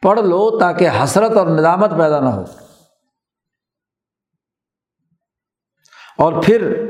پڑھ 0.02 0.20
لو 0.20 0.60
تاکہ 0.60 0.90
حسرت 1.04 1.38
اور 1.38 1.48
ندامت 1.48 1.92
پیدا 1.98 2.20
نہ 2.20 2.30
ہو۔ 2.30 2.44
اور 6.18 6.34
پھر 6.44 6.86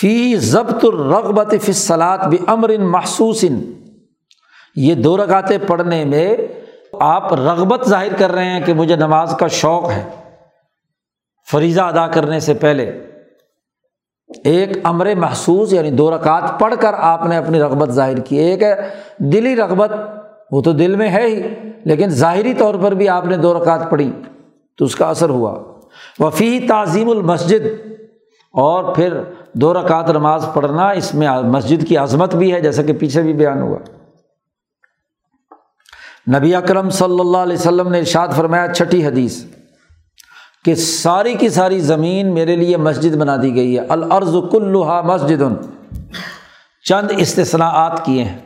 فی 0.00 0.36
ضبط 0.36 0.84
الرغبت 0.84 1.54
فصلات 1.62 2.26
بھی 2.26 2.38
امر 2.46 2.78
محسوس۔ 2.78 3.44
یہ 4.76 4.94
دو 4.94 5.16
رکعتیں 5.16 5.58
پڑھنے 5.66 6.04
میں 6.04 6.36
آپ 7.00 7.34
رغبت 7.34 7.88
ظاہر 7.88 8.14
کر 8.18 8.32
رہے 8.32 8.44
ہیں 8.44 8.60
کہ 8.60 8.74
مجھے 8.74 8.96
نماز 8.96 9.34
کا 9.40 9.48
شوق 9.48 9.90
ہے۔ 9.90 10.25
فریضہ 11.52 11.80
ادا 11.80 12.06
کرنے 12.06 12.40
سے 12.40 12.54
پہلے 12.54 12.84
ایک 14.44 14.70
امر 14.82 15.14
محسوس 15.14 15.72
یعنی 15.72 15.90
دو 15.90 16.10
رکعت 16.16 16.58
پڑھ 16.60 16.74
کر 16.80 16.94
آپ 16.98 17.26
نے 17.26 17.36
اپنی 17.36 17.60
رغبت 17.60 17.90
ظاہر 17.90 18.18
کی۔ 18.20 18.36
ایک 18.36 18.62
ہے 18.62 18.74
دلی 19.18 19.56
رغبت، 19.56 19.92
وہ 20.50 20.62
تو 20.62 20.72
دل 20.72 20.96
میں 20.96 21.08
ہے 21.08 21.26
ہی، 21.26 21.42
لیکن 21.84 22.08
ظاہری 22.08 22.54
طور 22.54 22.74
پر 22.74 22.92
بھی 22.92 23.08
آپ 23.08 23.26
نے 23.26 23.36
دو 23.36 23.62
رکعت 23.62 23.90
پڑھی 23.90 24.10
تو 24.78 24.84
اس 24.84 24.96
کا 24.96 25.06
اثر 25.06 25.28
ہوا۔ 25.28 25.54
وفی 26.18 26.60
تعظیم 26.68 27.10
المسجد، 27.10 27.66
اور 28.54 28.94
پھر 28.94 29.22
دو 29.52 29.74
رکعت 29.74 30.10
نماز 30.10 30.46
پڑھنا، 30.54 30.90
اس 30.90 31.14
میں 31.14 31.28
مسجد 31.28 31.86
کی 31.88 31.96
عظمت 31.96 32.34
بھی 32.36 32.52
ہے، 32.52 32.60
جیسا 32.60 32.82
کہ 32.82 32.92
پیچھے 32.92 33.22
بھی 33.22 33.32
بیان 33.32 33.62
ہوا۔ 33.62 33.78
نبی 36.38 36.54
اکرم 36.54 36.90
صلی 36.90 37.20
اللہ 37.20 37.38
علیہ 37.38 37.56
وسلم 37.56 37.88
نے 37.88 37.98
ارشاد 37.98 38.28
فرمایا، 38.36 38.74
چھٹی 38.74 39.06
حدیث۔ 39.06 39.44
کہ 40.66 40.74
ساری 40.74 41.34
کی 41.34 41.48
ساری 41.48 41.80
زمین 41.80 42.34
میرے 42.34 42.56
لیے 42.56 42.76
مسجد 42.76 43.16
بنا 43.16 43.36
دی 43.42 43.54
گئی 43.54 43.78
ہے۔ 43.78 43.86
العرض 43.88 44.36
کلحا 44.52 45.00
مسجد۔ 45.00 45.42
چند 46.84 47.10
استثناءات 47.18 48.04
کیے 48.04 48.24
ہیں۔ 48.24 48.38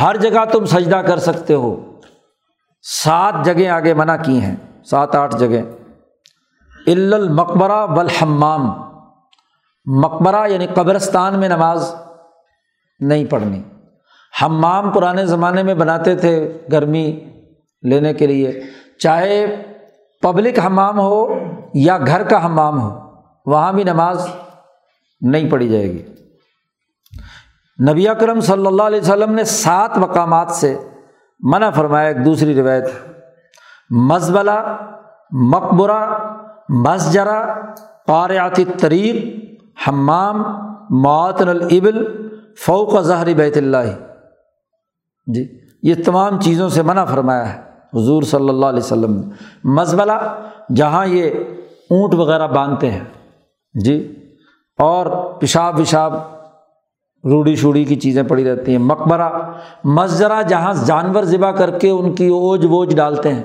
ہر 0.00 0.16
جگہ 0.16 0.44
تم 0.52 0.66
سجدہ 0.66 0.96
کر 0.96 1.18
سکتے 1.18 1.54
ہو۔ 1.54 2.00
سات 2.82 3.34
جگہیں 3.44 3.68
آگے 3.68 3.94
منع 3.94 4.16
کی 4.16 4.40
ہیں۔ 4.40 4.56
سات 4.84 5.14
آٹھ 5.14 5.36
جگہ 5.36 5.60
المقبرہ 6.86 7.86
بالحمام 7.86 8.72
مقبرہ 9.84 10.48
یعنی 10.48 10.66
قبرستان 10.74 11.38
میں 11.38 11.48
نماز 11.48 11.94
نہیں 13.00 13.24
پڑھنی۔ 13.24 13.62
ہمام 14.42 14.90
پرانے 14.90 15.26
زمانے 15.26 15.62
میں 15.62 15.74
بناتے 15.74 16.16
تھے 16.16 16.58
گرمی 16.72 17.20
لینے 17.82 18.14
کے 18.14 18.26
لیے۔ 18.26 18.62
چاہے 18.98 19.62
پبلک 20.22 20.58
حمام 20.66 21.00
ہو 21.00 21.38
یا 21.74 21.98
گھر 21.98 22.22
کا 22.22 22.46
حمام 22.46 22.80
ہو، 22.80 23.00
وہاں 23.46 23.72
بھی 23.72 23.84
نماز 23.84 24.26
نہیں 25.20 25.50
پڑھی 25.50 25.68
جائے 25.68 25.92
گی۔ 25.92 26.02
نبی 27.90 28.08
اکرم 28.08 28.40
صلی 28.40 28.66
اللہ 28.66 28.82
علیہ 28.82 29.00
وسلم 29.00 29.34
نے 29.34 29.44
سات 29.44 29.98
مقامات 29.98 30.50
سے 30.50 30.78
منع 31.40 31.70
فرمایا، 31.70 32.08
ایک 32.08 32.24
دوسری 32.24 32.54
روایت 32.54 32.84
مزبلہ، 33.90 34.76
مقبرہ 35.30 36.28
مسجرا 36.68 37.54
قاریاتی 38.06 38.64
طریق 38.64 39.38
حمام 39.88 40.42
معطن 41.02 41.48
العبل 41.48 42.28
فوق 42.66 43.00
ظہری 43.00 43.34
بیت 43.34 43.56
اللہ۔ 43.56 43.94
جی 45.26 45.60
یہ 45.82 45.94
تمام 46.06 46.40
چیزوں 46.40 46.68
سے 46.68 46.82
منع 46.82 47.04
فرمایا 47.04 47.54
ہے۔ 47.54 47.67
حضور 47.94 48.22
صلی 48.22 48.48
اللہ 48.48 48.66
علیہ 48.66 48.78
وسلم، 48.78 49.30
مزبلہ، 49.64 50.42
جہاں 50.76 51.06
یہ 51.06 51.30
اونٹ 51.90 52.14
وغیرہ 52.14 52.46
باندھتے 52.46 52.90
ہیں۔ 52.90 53.04
جی 53.84 54.14
اور 54.78 55.06
پیشاب 55.40 55.80
وشاب، 55.80 56.14
روڑی 57.24 57.56
شوڑی 57.56 57.84
کی 57.84 57.96
چیزیں 57.96 58.22
پڑی 58.22 58.44
رہتی 58.44 58.72
ہیں۔ 58.72 58.78
مقبرہ 58.78 59.30
مسجرہ 59.84 60.42
جہاں 60.42 60.74
جانور 60.84 61.22
ذبح 61.22 61.50
کر 61.50 61.78
کے 61.78 61.90
ان 61.90 62.14
کی 62.14 62.28
اوج 62.28 62.66
ووج 62.66 62.96
ڈالتے 62.96 63.34
ہیں۔ 63.34 63.42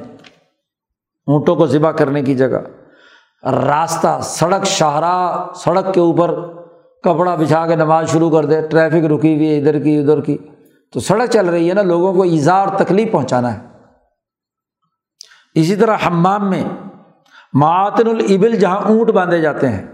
اونٹوں 1.28 1.56
کو 1.56 1.68
ذبح 1.68 1.92
کرنے 1.92 2.22
کی 2.22 2.36
جگہ۔ 2.36 2.60
راستہ، 3.48 4.20
سڑک، 4.24 4.66
شاہراہ، 4.66 5.54
سڑک 5.56 5.94
کے 5.94 6.00
اوپر 6.00 6.36
کپڑا 7.04 7.36
بچھا 7.36 7.68
کے 7.68 7.76
نماز 7.76 8.10
شروع 8.10 8.30
کر 8.30 8.46
دے، 8.46 8.62
ٹریفک 8.62 9.06
رکی 9.06 9.36
ہوئی 9.36 9.50
ہے، 9.50 9.60
ادھر 9.60 9.80
کی 9.80 9.98
ادھر 9.98 10.22
کی۔ 10.22 10.38
تو 10.94 11.00
سڑک 11.00 11.30
چل 11.30 11.50
رہی 11.50 11.70
ہے 11.70 11.74
نا، 11.74 11.82
لوگوں 11.82 12.14
کو 12.14 12.24
ایزا 12.24 12.54
اور 12.54 12.68
تکلیف 12.78 13.12
پہنچانا 13.12 13.54
ہے۔ 13.54 13.73
اسی 15.56 15.76
طرح 15.76 15.98
ہمام 16.06 16.50
میں 16.50 16.64
معطن 17.54 18.08
العبل 18.08 18.56
جہاں 18.56 18.78
اونٹ 18.78 19.10
باندھے 19.10 19.42
جاتے 19.42 19.70
ہیں 19.70 19.86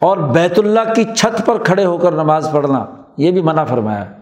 اور 0.00 0.16
بیت 0.16 0.58
اللہ 0.58 0.94
کی 0.94 1.04
چھت 1.16 1.46
پر 1.46 1.62
کھڑے 1.62 1.84
ہو 1.84 1.98
کر 1.98 2.12
نماز 2.12 2.48
پڑھنا، 2.52 2.84
یہ 3.16 3.30
بھی 3.30 3.40
منع 3.40 3.64
فرمایا۔ 3.64 4.10
ہے 4.10 4.16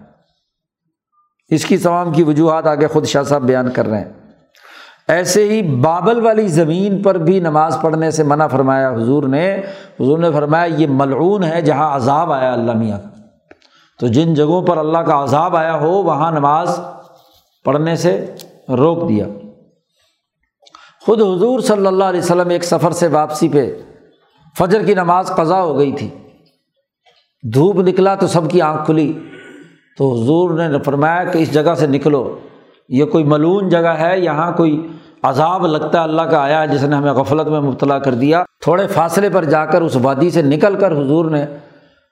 اس 1.48 1.64
کی 1.64 1.76
تمام 1.76 2.12
کی 2.12 2.22
وجوہات 2.22 2.66
آگے 2.66 2.86
خود 2.86 3.06
شاہ 3.06 3.22
صاحب 3.22 3.42
بیان 3.42 3.70
کر 3.70 3.86
رہے 3.86 3.98
ہیں۔ 3.98 4.12
ایسے 5.08 5.48
ہی 5.48 5.62
بابل 5.76 6.20
والی 6.20 6.48
زمین 6.48 7.02
پر 7.02 7.14
بھی 7.14 7.40
نماز 7.40 7.78
پڑھنے 7.82 8.10
سے 8.10 8.22
منع 8.22 8.46
فرمایا 8.46 8.90
حضور 8.90 9.22
نے۔ 9.22 9.54
حضور 10.00 10.18
نے 10.18 10.32
فرمایا، 10.32 10.64
یہ 10.64 10.86
ملعون 10.90 11.44
ہے 11.44 11.60
جہاں 11.60 11.96
عذاب 11.96 12.32
آیا 12.32 12.52
اللہ 12.52 12.72
میاں۔ 12.72 12.98
تو 14.00 14.06
جن 14.06 14.34
جگہوں 14.34 14.62
پر 14.62 14.76
اللہ 14.76 14.98
کا 14.98 15.24
عذاب 15.24 15.56
آیا 15.56 15.74
ہو، 15.74 15.90
وہاں 15.90 16.32
نماز 16.32 16.80
پڑھنے 17.64 17.96
سے 17.96 18.34
روک 18.68 19.08
دیا۔ 19.08 19.26
خود 21.06 21.20
حضور 21.20 21.60
صلی 21.60 21.86
اللہ 21.86 22.04
علیہ 22.04 22.20
وسلم 22.20 22.48
ایک 22.48 22.64
سفر 22.64 22.90
سے 22.90 23.06
واپسی 23.06 23.48
پہ 23.48 23.82
فجر 24.58 24.86
کی 24.86 24.94
نماز 24.94 25.26
قضا 25.26 25.62
ہو 25.62 25.78
گئی 25.78 25.92
تھی۔ 25.92 26.08
دھوپ 27.54 27.76
نکلا 27.76 28.14
تو 28.14 28.26
سب 28.26 28.50
کی 28.50 28.60
آنکھ 28.60 28.84
کھلی۔ 28.84 29.18
تو 29.98 30.14
حضور 30.14 30.50
نے 30.50 30.78
فرمایا 30.84 31.24
کہ 31.24 31.38
اس 31.38 31.54
جگہ 31.54 31.74
سے 31.74 31.86
نکلو۔ 31.86 32.38
یہ 32.88 33.04
کوئی 33.04 33.24
ملون 33.24 33.68
جگہ 33.68 33.88
ہے؟ 33.88 34.20
یہاں 34.20 34.52
کوئی 34.52 34.88
عذاب 35.22 35.66
لگتا 35.66 35.98
ہے 35.98 36.04
اللہ 36.04 36.22
کا 36.22 36.42
آیا 36.42 36.62
ہے 36.62 36.68
جس 36.68 36.82
نے 36.82 36.96
ہمیں 36.96 37.12
غفلت 37.12 37.46
میں 37.46 37.60
مبتلا 37.60 37.98
کر 37.98 38.14
دیا۔ 38.14 38.44
تھوڑے 38.60 38.86
فاصلے 38.86 39.30
پر 39.30 39.44
جا 39.44 39.66
کر 39.66 39.82
اس 39.82 39.96
وادی 40.02 40.30
سے 40.30 40.42
نکل 40.42 40.78
کر 40.80 40.92
حضور 40.92 41.30
نے 41.30 41.46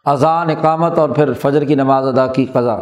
اذان، 0.05 0.51
اقامت 0.51 0.99
اور 0.99 1.09
پھر 1.09 1.33
فجر 1.33 1.65
کی 1.65 1.75
نماز 1.75 2.07
ادا 2.07 2.27
کی 2.27 2.47
قضا 2.53 2.77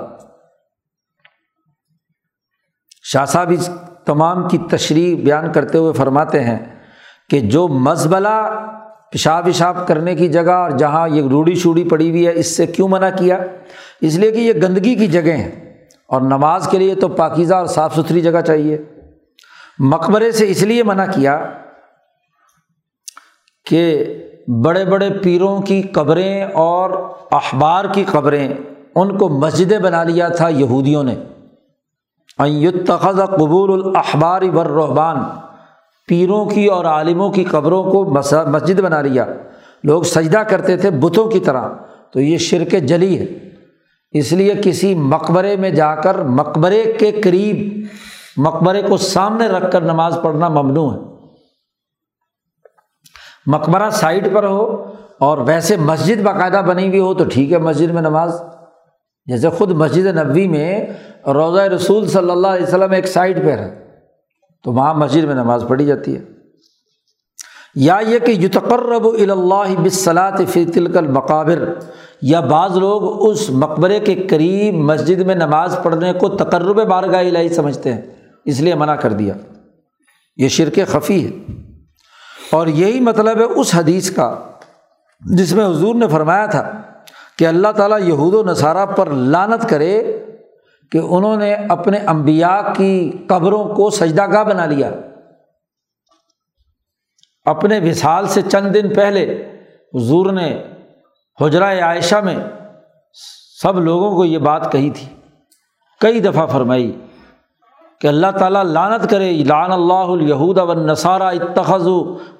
شاہ 3.02 3.24
صاحب 3.24 3.50
اس 3.50 3.70
تمام 4.06 4.48
کی 4.48 4.58
تشریح 4.58 5.16
بیان 5.24 5.52
کرتے 5.52 5.78
ہوئے 5.78 5.92
فرماتے 5.92 6.44
ہیں 6.44 6.58
کہ 7.30 7.40
جو 7.40 7.68
مزبلہ 7.68 8.62
پیشاب 9.12 9.46
وشاب 9.46 9.86
کرنے 9.86 10.14
کی 10.14 10.28
جگہ 10.28 10.50
اور 10.50 10.70
جہاں 10.70 11.08
یہ 11.08 11.22
روڑی 11.30 11.54
شوڑی 11.54 11.84
پڑی 11.84 12.10
ہوئی 12.10 12.26
ہے، 12.26 12.32
اس 12.34 12.56
سے 12.56 12.66
کیوں 12.66 12.88
منع 12.88 13.08
کیا؟ 13.18 13.38
اس 14.00 14.14
لیے 14.14 14.30
کہ 14.30 14.38
یہ 14.38 14.52
گندگی 14.52 14.94
کی 14.94 15.06
جگہ 15.06 15.32
ہیں 15.32 15.84
اور 16.08 16.20
نماز 16.20 16.68
کے 16.68 16.78
لیے 16.78 16.94
تو 16.94 17.08
پاکیزہ 17.08 17.54
اور 17.54 17.66
صاف 17.66 17.94
ستھری 17.94 18.20
جگہ 18.20 18.40
چاہیے۔ 18.40 18.78
مقبرے 19.78 20.32
سے 20.32 20.50
اس 20.50 20.62
لیے 20.62 20.82
منع 20.82 21.04
کیا 21.14 21.50
کہ 23.66 24.04
بڑے 24.64 24.84
بڑے 24.84 25.10
پیروں 25.22 25.60
کی 25.60 25.82
قبریں 25.82 26.44
اور 26.44 26.90
اخبار 27.30 27.84
کی 27.92 28.04
قبریں، 28.12 28.48
ان 28.94 29.18
کو 29.18 29.28
مسجدیں 29.28 29.78
بنا 29.78 30.02
لیا 30.02 30.28
تھا 30.28 30.48
یہودیوں 30.48 31.04
نے۔ 31.04 31.14
تخذ 32.86 33.20
قبول 33.20 33.86
الاحبار 33.86 34.42
بر 34.42 34.66
رحبان 34.66 35.16
پیروں 36.08 36.46
کی 36.46 36.66
اور 36.66 36.84
عالموں 36.84 37.30
کی 37.30 37.44
قبروں 37.44 37.90
کو 37.90 38.04
مسجد 38.50 38.80
بنا 38.80 39.02
لیا۔ 39.02 39.24
لوگ 39.84 40.02
سجدہ 40.02 40.38
کرتے 40.38 40.76
تھے 40.76 40.90
بتوں 40.90 41.30
کی 41.30 41.40
طرح، 41.40 41.68
تو 42.12 42.20
یہ 42.20 42.38
شرک 42.38 42.70
جلی 42.70 43.18
ہے۔ 43.18 43.26
اس 44.10 44.32
لیے 44.32 44.54
کسی 44.64 44.94
مقبرے 44.94 45.56
میں 45.56 45.70
جا 45.70 45.94
کر 45.94 46.22
مقبرے 46.22 46.92
کے 46.98 47.12
قریب، 47.12 47.86
مقبرے 48.36 48.82
کو 48.82 48.96
سامنے 48.96 49.46
رکھ 49.46 49.72
کر 49.72 49.80
نماز 49.80 50.18
پڑھنا 50.22 50.48
ممنوع 50.48 50.92
ہے۔ 50.92 50.98
مقبرہ 53.46 53.90
سائڈ 53.90 54.34
پر 54.34 54.44
ہو 54.44 54.92
اور 55.20 55.38
ویسے 55.38 55.76
مسجد 55.76 56.22
باقاعدہ 56.22 56.62
بنی 56.66 56.88
ہوئی 56.88 56.98
ہو 56.98 57.14
تو 57.14 57.24
ٹھیک 57.24 57.52
ہے 57.52 57.58
مسجد 57.58 57.90
میں 57.90 58.02
نماز۔ 58.02 58.42
جیسے 59.26 59.48
خود 59.48 59.70
مسجد 59.70 60.06
نبوی 60.06 60.48
میں 60.48 60.86
روضہ 61.26 61.60
رسول 61.60 62.08
صلی 62.08 62.30
اللہ 62.30 62.46
علیہ 62.46 62.66
وسلم 62.66 62.90
ایک 62.90 63.06
سائڈ 63.06 63.44
پہ 63.44 63.50
ہے۔ 63.50 63.86
تو 64.64 64.72
وہاں 64.72 64.94
مسجد 64.94 65.24
میں 65.24 65.34
نماز 65.34 65.64
پڑھی 65.68 65.86
جاتی 65.86 66.16
ہے۔ 66.16 66.24
یا 67.74 67.98
یہ 68.08 68.18
کہ 68.18 68.30
یتقرب 68.30 69.06
اللہ 69.06 69.80
بصلاط 69.82 70.40
فی 70.48 70.64
تلک 70.64 70.96
المقابر۔ 70.96 71.74
یا 72.22 72.40
بعض 72.40 72.76
لوگ 72.76 73.30
اس 73.30 73.50
مقبرے 73.50 74.00
کے 74.00 74.14
قریب 74.14 74.74
مسجد 74.74 75.20
میں 75.20 75.34
نماز 75.34 75.78
پڑھنے 75.82 76.12
کو 76.12 76.28
تقرب 76.28 76.86
بارگاہ 76.86 77.20
الہی 77.20 77.48
سمجھتے 77.48 77.94
ہیں۔ 77.94 78.02
اس 78.44 78.60
لیے 78.60 78.74
منع 78.74 78.94
کر 78.94 79.12
دیا۔ 79.12 79.34
یہ 80.36 80.48
شرک 80.48 80.78
خفی 80.86 81.26
ہے۔ 81.26 81.52
اور 82.52 82.66
یہی 82.66 83.00
مطلب 83.00 83.38
ہے 83.38 83.44
اس 83.44 83.74
حدیث 83.74 84.10
کا 84.10 84.34
جس 85.20 85.52
میں 85.52 85.66
حضور 85.66 85.94
نے 85.94 86.08
فرمایا 86.08 86.46
تھا 86.46 86.72
کہ 87.38 87.46
اللہ 87.46 87.68
تعالیٰ 87.76 88.00
یہود 88.00 88.34
و 88.34 88.42
نصارہ 88.42 88.86
پر 88.86 89.10
لانت 89.10 89.68
کرے 89.68 90.15
کہ 90.90 90.98
انہوں 90.98 91.36
نے 91.36 91.54
اپنے 91.54 91.98
امبیا 91.98 92.62
کی 92.76 93.12
قبروں 93.26 93.74
کو 93.74 93.90
سجدہ 93.90 94.26
گاہ 94.32 94.44
بنا 94.44 94.66
لیا۔ 94.66 94.90
اپنے 97.44 97.78
وصال 97.78 98.26
سے 98.26 98.42
چند 98.42 98.74
دن 98.74 98.94
پہلے 98.94 99.52
حضور 99.94 100.32
نے 100.32 100.62
حجرۂ 101.40 101.80
عائشہ 101.80 102.14
میں 102.14 102.36
سب 103.62 103.80
لوگوں 103.80 104.16
کو 104.16 104.24
یہ 104.24 104.38
بات 104.38 104.72
کہی 104.72 104.90
تھی۔ 104.90 105.08
کئی 106.00 106.20
دفعہ 106.20 106.46
فرمائی 106.46 107.00
کہ 108.00 108.06
اللہ 108.06 108.26
تعالیٰ 108.38 108.64
لانت 108.64 109.10
کرے 109.10 109.32
لان 109.32 109.72
اللہ 109.72 109.92
الہود 109.92 110.58
و 110.58 110.74
نصارہ 110.74 111.22
اتخذ 111.22 111.88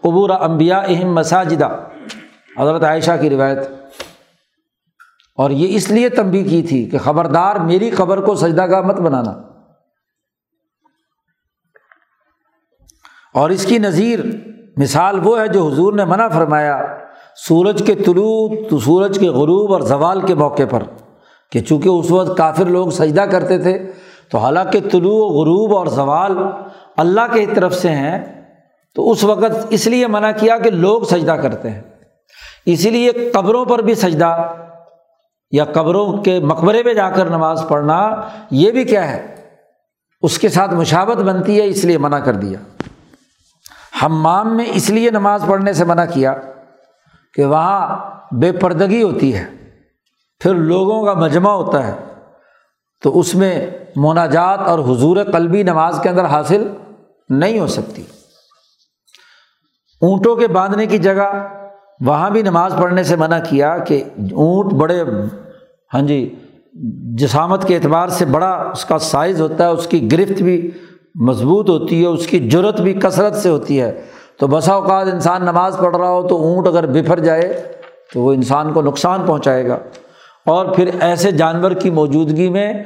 قبور 0.01 0.31
امبیا 0.31 0.79
اہم 0.79 1.15
مساجدہ۔ 1.15 1.69
حضرت 2.59 2.83
عائشہ 2.83 3.11
کی 3.21 3.31
روایت۔ 3.31 3.59
اور 5.39 5.51
یہ 5.51 5.77
اس 5.77 5.91
لیے 5.91 6.09
تنبی 6.09 6.43
کی 6.45 6.63
تھی 6.63 6.85
کہ 6.91 6.99
خبردار 6.99 7.57
میری 7.57 7.91
خبر 7.91 8.21
کو 8.21 8.35
سجدہ 8.35 8.67
گاہ 8.67 8.81
مت 8.81 9.01
بنانا۔ 9.01 9.31
اور 13.35 13.51
اس 13.51 13.67
کی 13.67 13.79
نظیر، 13.79 14.19
مثال 14.77 15.19
وہ 15.25 15.41
ہے 15.41 15.49
جو 15.49 15.69
حضور 15.69 15.93
نے 15.93 16.05
منع 16.05 16.29
فرمایا 16.29 16.81
سورج 17.49 17.83
کے 17.87 17.95
طلوع 17.95 18.69
تو 18.71 18.79
سورج 18.79 19.19
کے 19.19 19.29
غروب 19.29 19.73
اور 19.73 19.81
زوال 19.81 20.21
کے 20.21 20.35
موقع 20.35 20.63
پر، 20.71 20.83
کہ 21.53 21.61
چونکہ 21.61 21.89
اس 21.89 22.11
وقت 22.11 22.39
کافر 22.39 22.65
لوگ 22.65 22.89
سجدہ 22.89 23.21
کرتے 23.21 23.59
تھے، 23.59 23.93
تو 24.31 24.39
حالانکہ 24.39 24.81
طلوع، 24.81 25.27
غروب 25.27 25.77
اور 25.77 25.87
زوال 25.87 26.33
اللہ 26.97 27.33
کی 27.33 27.47
طرف 27.47 27.75
سے 27.75 27.91
ہیں، 27.91 28.43
تو 28.95 29.11
اس 29.11 29.25
وقت 29.25 29.67
اس 29.71 29.87
لیے 29.87 30.07
منع 30.07 30.31
کیا 30.41 30.59
کہ 30.59 30.71
لوگ 30.71 31.03
سجدہ 31.03 31.33
کرتے 31.33 31.71
ہیں۔ 31.71 31.83
اسی 32.67 32.91
لیے 32.91 33.13
قبروں 33.35 33.65
پر 33.65 33.79
بھی 33.79 33.95
سجدہ 33.95 34.53
یا 35.57 35.65
قبروں 35.65 36.13
کے 36.13 36.41
مقبرے 36.41 36.83
میں 36.83 36.95
جا 36.95 37.11
کر 37.11 37.27
نماز 37.27 37.63
پڑھنا، 37.69 38.21
یہ 38.51 38.71
بھی 38.71 38.85
کیا 38.85 39.11
ہے؟ 39.11 39.35
اس 40.23 40.39
کے 40.39 40.49
ساتھ 40.49 40.75
مشابت 40.75 41.17
بنتی 41.17 41.61
ہے، 41.61 41.67
اس 41.67 41.85
لیے 41.85 41.99
منع 41.99 42.19
کر 42.19 42.35
دیا۔ 42.35 42.59
ہمام 44.03 44.57
میں 44.57 44.65
اس 44.69 44.91
لیے 44.91 45.11
نماز 45.11 45.45
پڑھنے 45.49 45.73
سے 45.73 45.85
منع 45.85 46.05
کیا 46.05 46.35
کہ 47.35 47.45
وہاں 47.45 48.11
بے 48.35 48.53
پردگی 48.53 49.03
ہوتی 49.03 49.37
ہے، 49.37 49.45
پھر 50.41 50.55
لوگوں 50.55 51.07
کا 51.07 51.15
مجمع 51.15 51.51
ہوتا 51.51 51.87
ہے۔ 51.87 51.95
تو 53.03 53.19
اس 53.19 53.35
میں 53.35 53.67
مناجات 53.97 54.59
اور 54.59 54.79
حضور 54.79 55.17
قلبی 55.33 55.63
نماز 55.63 56.01
کے 56.03 56.09
اندر 56.09 56.25
حاصل 56.25 56.69
نہیں 57.29 57.59
ہو 57.59 57.67
سکتی۔ 57.67 58.03
اونٹوں 60.01 60.37
کے 60.37 60.47
باندھنے 60.47 60.87
کی 60.87 60.99
جگہ 60.99 61.49
وہاں 62.01 62.31
بھی 62.31 62.43
نماز 62.43 62.75
پڑھنے 62.81 63.03
سے 63.03 63.17
منع 63.17 63.39
کیا 63.49 63.79
کہ 63.79 64.05
اونٹ 64.17 64.73
بڑے 64.73 65.05
ہاں 65.95 66.03
جی 66.03 66.35
جسامت 67.15 67.69
کے 67.69 67.75
اعتبار 67.75 68.09
سے 68.09 68.25
بڑا 68.25 68.71
اس 68.73 68.85
کا 68.85 68.99
سائز 68.99 69.41
ہوتا 69.41 69.65
ہے، 69.65 69.69
اس 69.69 69.87
کی 69.87 70.13
گرفت 70.13 70.43
بھی 70.43 70.71
مضبوط 71.15 71.71
ہوتی 71.71 72.03
ہے، 72.03 72.07
اس 72.07 72.27
کی 72.27 72.49
جرت 72.51 72.81
بھی 72.81 72.93
کثرت 72.93 73.35
سے 73.35 73.49
ہوتی 73.49 73.81
ہے۔ 73.81 74.03
تو 74.41 74.47
بسا 74.47 74.73
اوقات 74.73 75.07
انسان 75.13 75.43
نماز 75.43 75.77
پڑھ 75.79 75.97
رہا 75.97 76.11
ہو 76.11 76.29
تو 76.29 76.37
اونٹ 76.37 76.67
اگر 76.67 76.87
بفر 76.87 77.21
جائے 77.21 77.63
تو 78.15 78.21
وہ 78.21 78.33
انسان 78.33 78.73
کو 78.73 78.83
نقصان 78.83 79.21
پہنچائے 79.27 79.69
گا۔ 79.69 79.79
اور 80.47 80.67
پھر 80.67 80.91
ایسے 81.01 81.31
جانور 81.31 81.71
کی 81.71 81.91
موجودگی 81.91 82.49
میں 82.49 82.85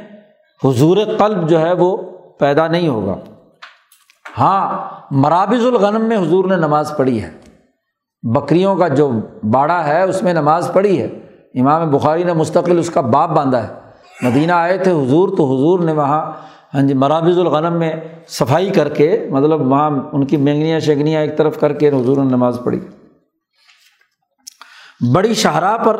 حضور 0.64 0.96
قلب 1.18 1.48
جو 1.48 1.60
ہے 1.60 1.72
وہ 1.72 1.96
پیدا 2.38 2.68
نہیں 2.68 2.88
ہوگا۔ 2.88 3.16
ہاں 4.38 4.88
مرابض 5.10 5.66
الغنم 5.66 6.04
میں 6.04 6.16
حضور 6.16 6.44
نے 6.44 6.56
نماز 6.56 6.92
پڑھی 6.96 7.22
ہے۔ 7.22 7.30
بکریوں 8.22 8.76
کا 8.76 8.88
جو 8.88 9.10
باڑا 9.50 9.86
ہے، 9.86 10.02
اس 10.02 10.22
میں 10.22 10.32
نماز 10.32 10.70
پڑھی 10.72 11.02
ہے۔ 11.02 11.08
امام 11.54 11.90
بخاری 11.90 12.24
نے 12.24 12.32
مستقل 12.32 12.78
اس 12.78 12.90
کا 12.90 13.00
باپ 13.00 13.30
باندھا 13.30 13.62
ہے۔ 13.62 13.68
مدینہ 14.22 14.52
آئے 14.52 14.78
تھے، 14.78 14.90
حضور 14.90 15.28
تو 15.28 15.44
حضور 15.44 15.80
نے 15.80 15.92
وہاں 15.92 16.32
ہاں 16.74 16.82
جی 16.82 16.94
مرابض 16.94 17.38
الغنم 17.38 17.78
میں 17.78 17.92
صفائی 18.28 18.70
کر 18.70 18.88
کے 18.88 19.28
مطلب 19.30 19.70
وہاں 19.70 19.90
ان 20.12 20.24
کی 20.24 20.36
مینگنیاں 20.36 20.80
شگنیاں 20.80 21.20
ایک 21.20 21.38
طرف 21.38 21.60
کر 21.60 21.72
کے 21.72 21.88
حضور 21.88 22.16
نے 22.16 22.22
نماز 22.22 22.58
پڑھی۔ 22.64 22.80
بڑی 25.14 25.34
شاہراہ 25.34 25.76
پر 25.76 25.96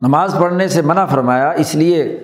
نماز 0.00 0.36
پڑھنے 0.40 0.68
سے 0.68 0.82
منع 0.82 1.04
فرمایا، 1.04 1.50
اس 1.50 1.74
لیے 1.74 2.20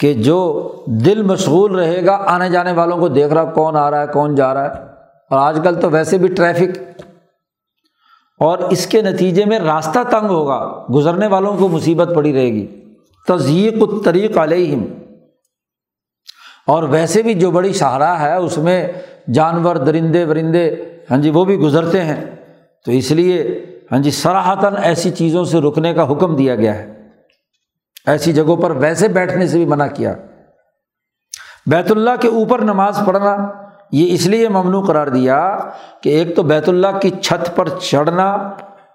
کہ 0.00 0.14
جو 0.14 0.70
دل 0.86 1.22
مشغول 1.22 1.74
رہے 1.74 2.06
گا، 2.06 2.24
آنے 2.26 2.48
جانے 2.48 2.72
والوں 2.72 2.98
کو 2.98 3.08
دیکھ 3.08 3.32
رہا 3.32 3.44
کون 3.44 3.76
آ 3.76 3.90
رہا 3.90 4.02
ہے، 4.02 4.06
کون 4.06 4.34
جا 4.34 4.54
رہا 4.54 4.64
ہے۔ 4.64 4.82
اور 5.30 5.38
آج 5.38 5.60
کل 5.64 5.80
تو 5.80 5.90
ویسے 5.90 6.18
بھی 6.18 6.28
ٹریفک 6.28 7.02
اور 8.38 8.58
اس 8.58 8.86
کے 8.86 9.02
نتیجے 9.02 9.44
میں 9.44 9.58
راستہ 9.58 9.98
تنگ 10.10 10.26
ہوگا، 10.26 10.86
گزرنے 10.94 11.26
والوں 11.26 11.56
کو 11.56 11.68
مصیبت 11.68 12.08
پڑی 12.14 12.32
رہے 12.32 12.52
گی۔ 12.52 12.84
تزیق 13.28 13.74
الطریق 13.80 14.38
علیہم۔ 14.38 14.84
اور 16.66 16.82
ویسے 16.82 17.22
بھی 17.22 17.34
جو 17.34 17.50
بڑی 17.50 17.72
شاہراہ 17.72 18.20
ہے، 18.20 18.34
اس 18.34 18.58
میں 18.58 18.88
جانور، 19.34 19.76
درندے، 19.76 20.24
ورندے 20.24 20.76
ہاں 21.10 21.18
جی 21.18 21.30
وہ 21.30 21.44
بھی 21.44 21.56
گزرتے 21.56 22.04
ہیں۔ 22.04 22.24
تو 22.84 22.92
اس 22.92 23.10
لیے 23.10 23.64
ہاں 23.92 23.98
جی 23.98 24.10
سراہتاً 24.10 24.74
ایسی 24.82 25.10
چیزوں 25.10 25.44
سے 25.44 25.60
رکنے 25.60 25.94
کا 25.94 26.12
حکم 26.12 26.36
دیا 26.36 26.54
گیا 26.54 26.74
ہے۔ 26.74 27.08
ایسی 28.06 28.32
جگہوں 28.32 28.56
پر 28.56 28.70
ویسے 28.70 29.08
بیٹھنے 29.08 29.48
سے 29.48 29.56
بھی 29.56 29.66
منع 29.66 29.86
کیا۔ 29.86 30.14
بیت 31.66 31.90
اللہ 31.90 32.10
کے 32.20 32.28
اوپر 32.28 32.58
نماز 32.58 33.00
پڑھنا 33.06 33.63
یہ 33.94 34.14
اس 34.14 34.26
لیے 34.26 34.48
ممنوع 34.48 34.82
قرار 34.84 35.06
دیا 35.06 35.58
کہ 36.00 36.08
ایک 36.08 36.36
تو 36.36 36.42
بیت 36.42 36.68
اللہ 36.68 36.98
کی 37.02 37.10
چھت 37.10 37.56
پر 37.56 37.68
چڑھنا 37.68 38.50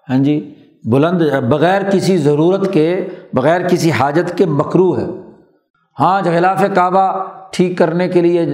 ہاں 0.09 0.17
جی 0.17 0.53
بلند، 0.83 1.21
بغیر 1.49 1.81
کسی 1.89 2.17
ضرورت 2.17 2.73
کے، 2.73 3.07
بغیر 3.33 3.67
کسی 3.67 3.91
حاجت 3.91 4.37
کے 4.37 4.45
مکرو 4.45 4.97
ہے۔ 4.97 5.05
ہاں 5.99 6.21
غلاف 6.25 6.63
کعبہ 6.75 7.23
ٹھیک 7.51 7.77
کرنے 7.77 8.07
کے 8.07 8.21
لیے 8.21 8.45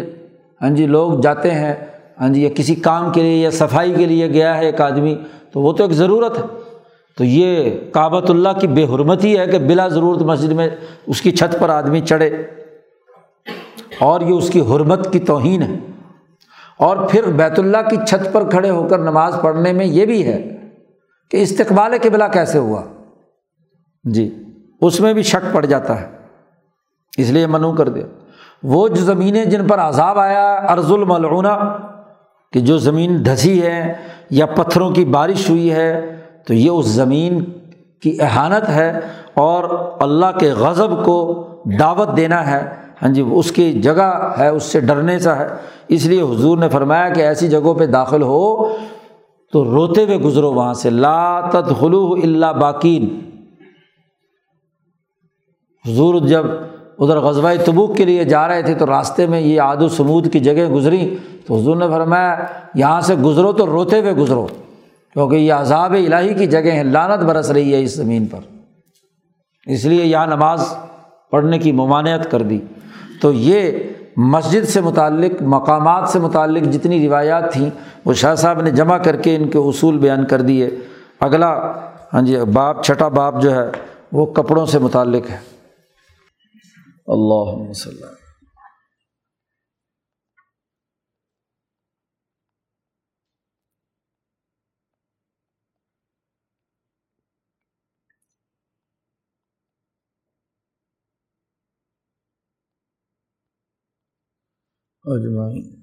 ہاں 0.61 0.69
جی 0.69 0.85
لوگ 0.85 1.19
جاتے 1.19 1.51
ہیں 1.51 1.73
ہاں 2.21 2.29
جی 2.29 2.43
یا 2.43 2.49
کسی 2.55 2.75
کام 2.75 3.11
کے 3.11 3.21
لیے 3.21 3.37
یا 3.37 3.51
صفائی 3.51 3.93
کے 3.93 4.05
لیے 4.05 4.29
گیا 4.29 4.57
ہے 4.57 4.65
ایک 4.65 4.81
آدمی، 4.81 5.15
تو 5.51 5.59
وہ 5.59 5.73
تو 5.73 5.83
ایک 5.83 5.91
ضرورت 5.91 6.37
ہے۔ 6.37 6.43
تو 7.17 7.23
یہ 7.23 7.69
کعبۃ 7.91 8.29
اللہ 8.29 8.49
کی 8.59 8.67
بے 8.67 8.83
حرمتی 8.83 9.37
ہے 9.39 9.47
کہ 9.47 9.57
بلا 9.59 9.87
ضرورت 9.87 10.21
مسجد 10.21 10.51
میں 10.51 10.69
اس 11.07 11.21
کی 11.21 11.31
چھت 11.31 11.59
پر 11.59 11.69
آدمی 11.69 12.01
چڑھے۔ 12.01 12.43
اور 13.99 14.21
یہ 14.21 14.33
اس 14.33 14.49
کی 14.49 14.61
حرمت 14.61 15.13
کی 15.13 15.19
توہین 15.19 15.61
ہے۔ 15.61 15.77
اور 16.79 16.97
پھر 17.09 17.27
بیت 17.31 17.59
اللہ 17.59 17.89
کی 17.89 17.97
چھت 18.07 18.31
پر 18.33 18.49
کھڑے 18.49 18.69
ہو 18.69 18.87
کر 18.87 18.99
نماز 18.99 19.35
پڑھنے 19.41 19.71
میں 19.73 19.85
یہ 19.85 20.05
بھی 20.05 20.25
ہے 20.25 20.41
کہ 21.31 21.41
استقبال 21.41 21.97
کے 22.01 22.09
بلا 22.09 22.27
کیسے 22.27 22.57
ہوا؟ 22.57 22.81
جی 24.05 24.29
اس 24.81 24.99
میں 24.99 25.13
بھی 25.13 25.21
شک 25.23 25.53
پڑ 25.53 25.65
جاتا 25.65 25.99
ہے، 26.01 26.07
اس 27.17 27.29
لیے 27.29 27.47
منو 27.47 27.71
کر 27.73 27.89
دیا۔ 27.89 28.05
وہ 28.63 28.87
جو 28.87 29.03
زمینیں 29.03 29.43
جن 29.45 29.67
پر 29.67 29.79
عذاب 29.79 30.19
آیا 30.19 30.53
ارض 30.69 30.91
الملعونہ، 30.91 31.55
کہ 32.53 32.59
جو 32.59 32.77
زمین 32.77 33.25
دھسی 33.25 33.61
ہے 33.61 33.93
یا 34.29 34.45
پتھروں 34.45 34.89
کی 34.91 35.05
بارش 35.05 35.49
ہوئی 35.49 35.71
ہے، 35.73 36.15
تو 36.47 36.53
یہ 36.53 36.69
اس 36.69 36.85
زمین 36.85 37.43
کی 38.03 38.17
احانت 38.21 38.69
ہے 38.69 38.91
اور 39.33 39.63
اللہ 40.01 40.37
کے 40.39 40.51
غضب 40.51 41.03
کو 41.05 41.17
دعوت 41.79 42.15
دینا 42.17 42.45
ہے۔ 42.47 42.63
ہاں 43.01 43.09
جی 43.09 43.23
اس 43.31 43.51
کی 43.51 43.81
جگہ 43.81 44.33
ہے، 44.39 44.47
اس 44.47 44.63
سے 44.63 44.79
ڈرنے 44.79 45.19
سا 45.19 45.39
ہے۔ 45.39 45.47
اس 45.87 46.05
لیے 46.05 46.21
حضور 46.21 46.57
نے 46.57 46.69
فرمایا 46.69 47.09
کہ 47.09 47.21
ایسی 47.21 47.47
جگہوں 47.47 47.73
پہ 47.73 47.85
داخل 47.85 48.21
ہو 48.21 48.73
تو 49.51 49.63
روتے 49.63 50.03
ہوئے 50.03 50.17
گزرو 50.17 50.53
وہاں 50.53 50.73
سے۔ 50.73 50.89
لاتت 50.89 51.79
خلو 51.79 52.15
اللہ 52.23 52.53
باقین۔ 52.53 53.19
حضور 55.87 56.15
جب 56.15 56.45
ادھر 56.99 57.19
غزبۂ 57.19 57.55
تبوک 57.65 57.97
کے 57.97 58.05
لیے 58.05 58.23
جا 58.23 58.47
رہے 58.47 58.61
تھے 58.61 58.73
تو 58.73 58.85
راستے 58.85 59.27
میں 59.27 59.41
یہ 59.41 59.61
آد 59.61 59.77
و 59.77 59.87
سمود 59.87 60.33
کی 60.33 60.39
جگہ 60.39 60.69
گزری 60.69 61.17
تو 61.47 61.57
حضور 61.57 61.75
نے 61.75 61.87
فرمایا، 61.87 62.43
یہاں 62.75 63.01
سے 63.01 63.15
گزرو 63.15 63.51
تو 63.51 63.65
روتے 63.65 63.99
ہوئے 63.99 64.13
گزرو، 64.13 64.47
کیونکہ 65.13 65.35
یہ 65.35 65.53
عذاب 65.53 65.93
الہی 65.93 66.33
کی 66.33 66.45
جگہ 66.45 66.71
ہیں 66.71 66.83
لانت 66.83 67.23
برس 67.23 67.51
رہی 67.51 67.73
ہے 67.73 67.83
اس 67.83 67.95
زمین 67.95 68.25
پر۔ 68.25 68.39
اس 69.67 69.85
لیے 69.85 70.05
یہاں 70.05 70.27
نماز 70.27 70.77
پڑھنے 71.31 71.59
کی 71.59 71.71
ممانعت 71.71 72.31
کر 72.31 72.41
دی۔ 72.41 72.59
تو 73.21 73.31
یہ 73.31 73.71
مسجد 74.17 74.65
سے 74.65 74.81
متعلق، 74.81 75.41
مقامات 75.41 76.09
سے 76.09 76.19
متعلق 76.19 76.73
جتنی 76.73 77.07
روایات 77.07 77.53
تھیں، 77.53 77.69
وہ 78.05 78.13
شاہ 78.13 78.35
صاحب 78.35 78.61
نے 78.61 78.71
جمع 78.71 78.97
کر 78.97 79.15
کے 79.15 79.35
ان 79.35 79.49
کے 79.49 79.57
اصول 79.57 79.97
بیان 79.97 80.25
کر 80.25 80.41
دیے۔ 80.41 80.69
اگلا 81.19 81.71
ہاں 82.13 82.21
جی 82.21 82.37
باپ، 82.53 82.83
چھٹا 82.83 83.07
باپ 83.07 83.41
جو 83.41 83.55
ہے، 83.55 83.71
وہ 84.11 84.25
کپڑوں 84.25 84.65
سے 84.65 84.79
متعلق 84.79 85.29
ہے۔ 85.29 85.37
اللہ۔ 87.07 87.69
وسلم 87.69 88.24
اجمعین۔ 105.07 105.74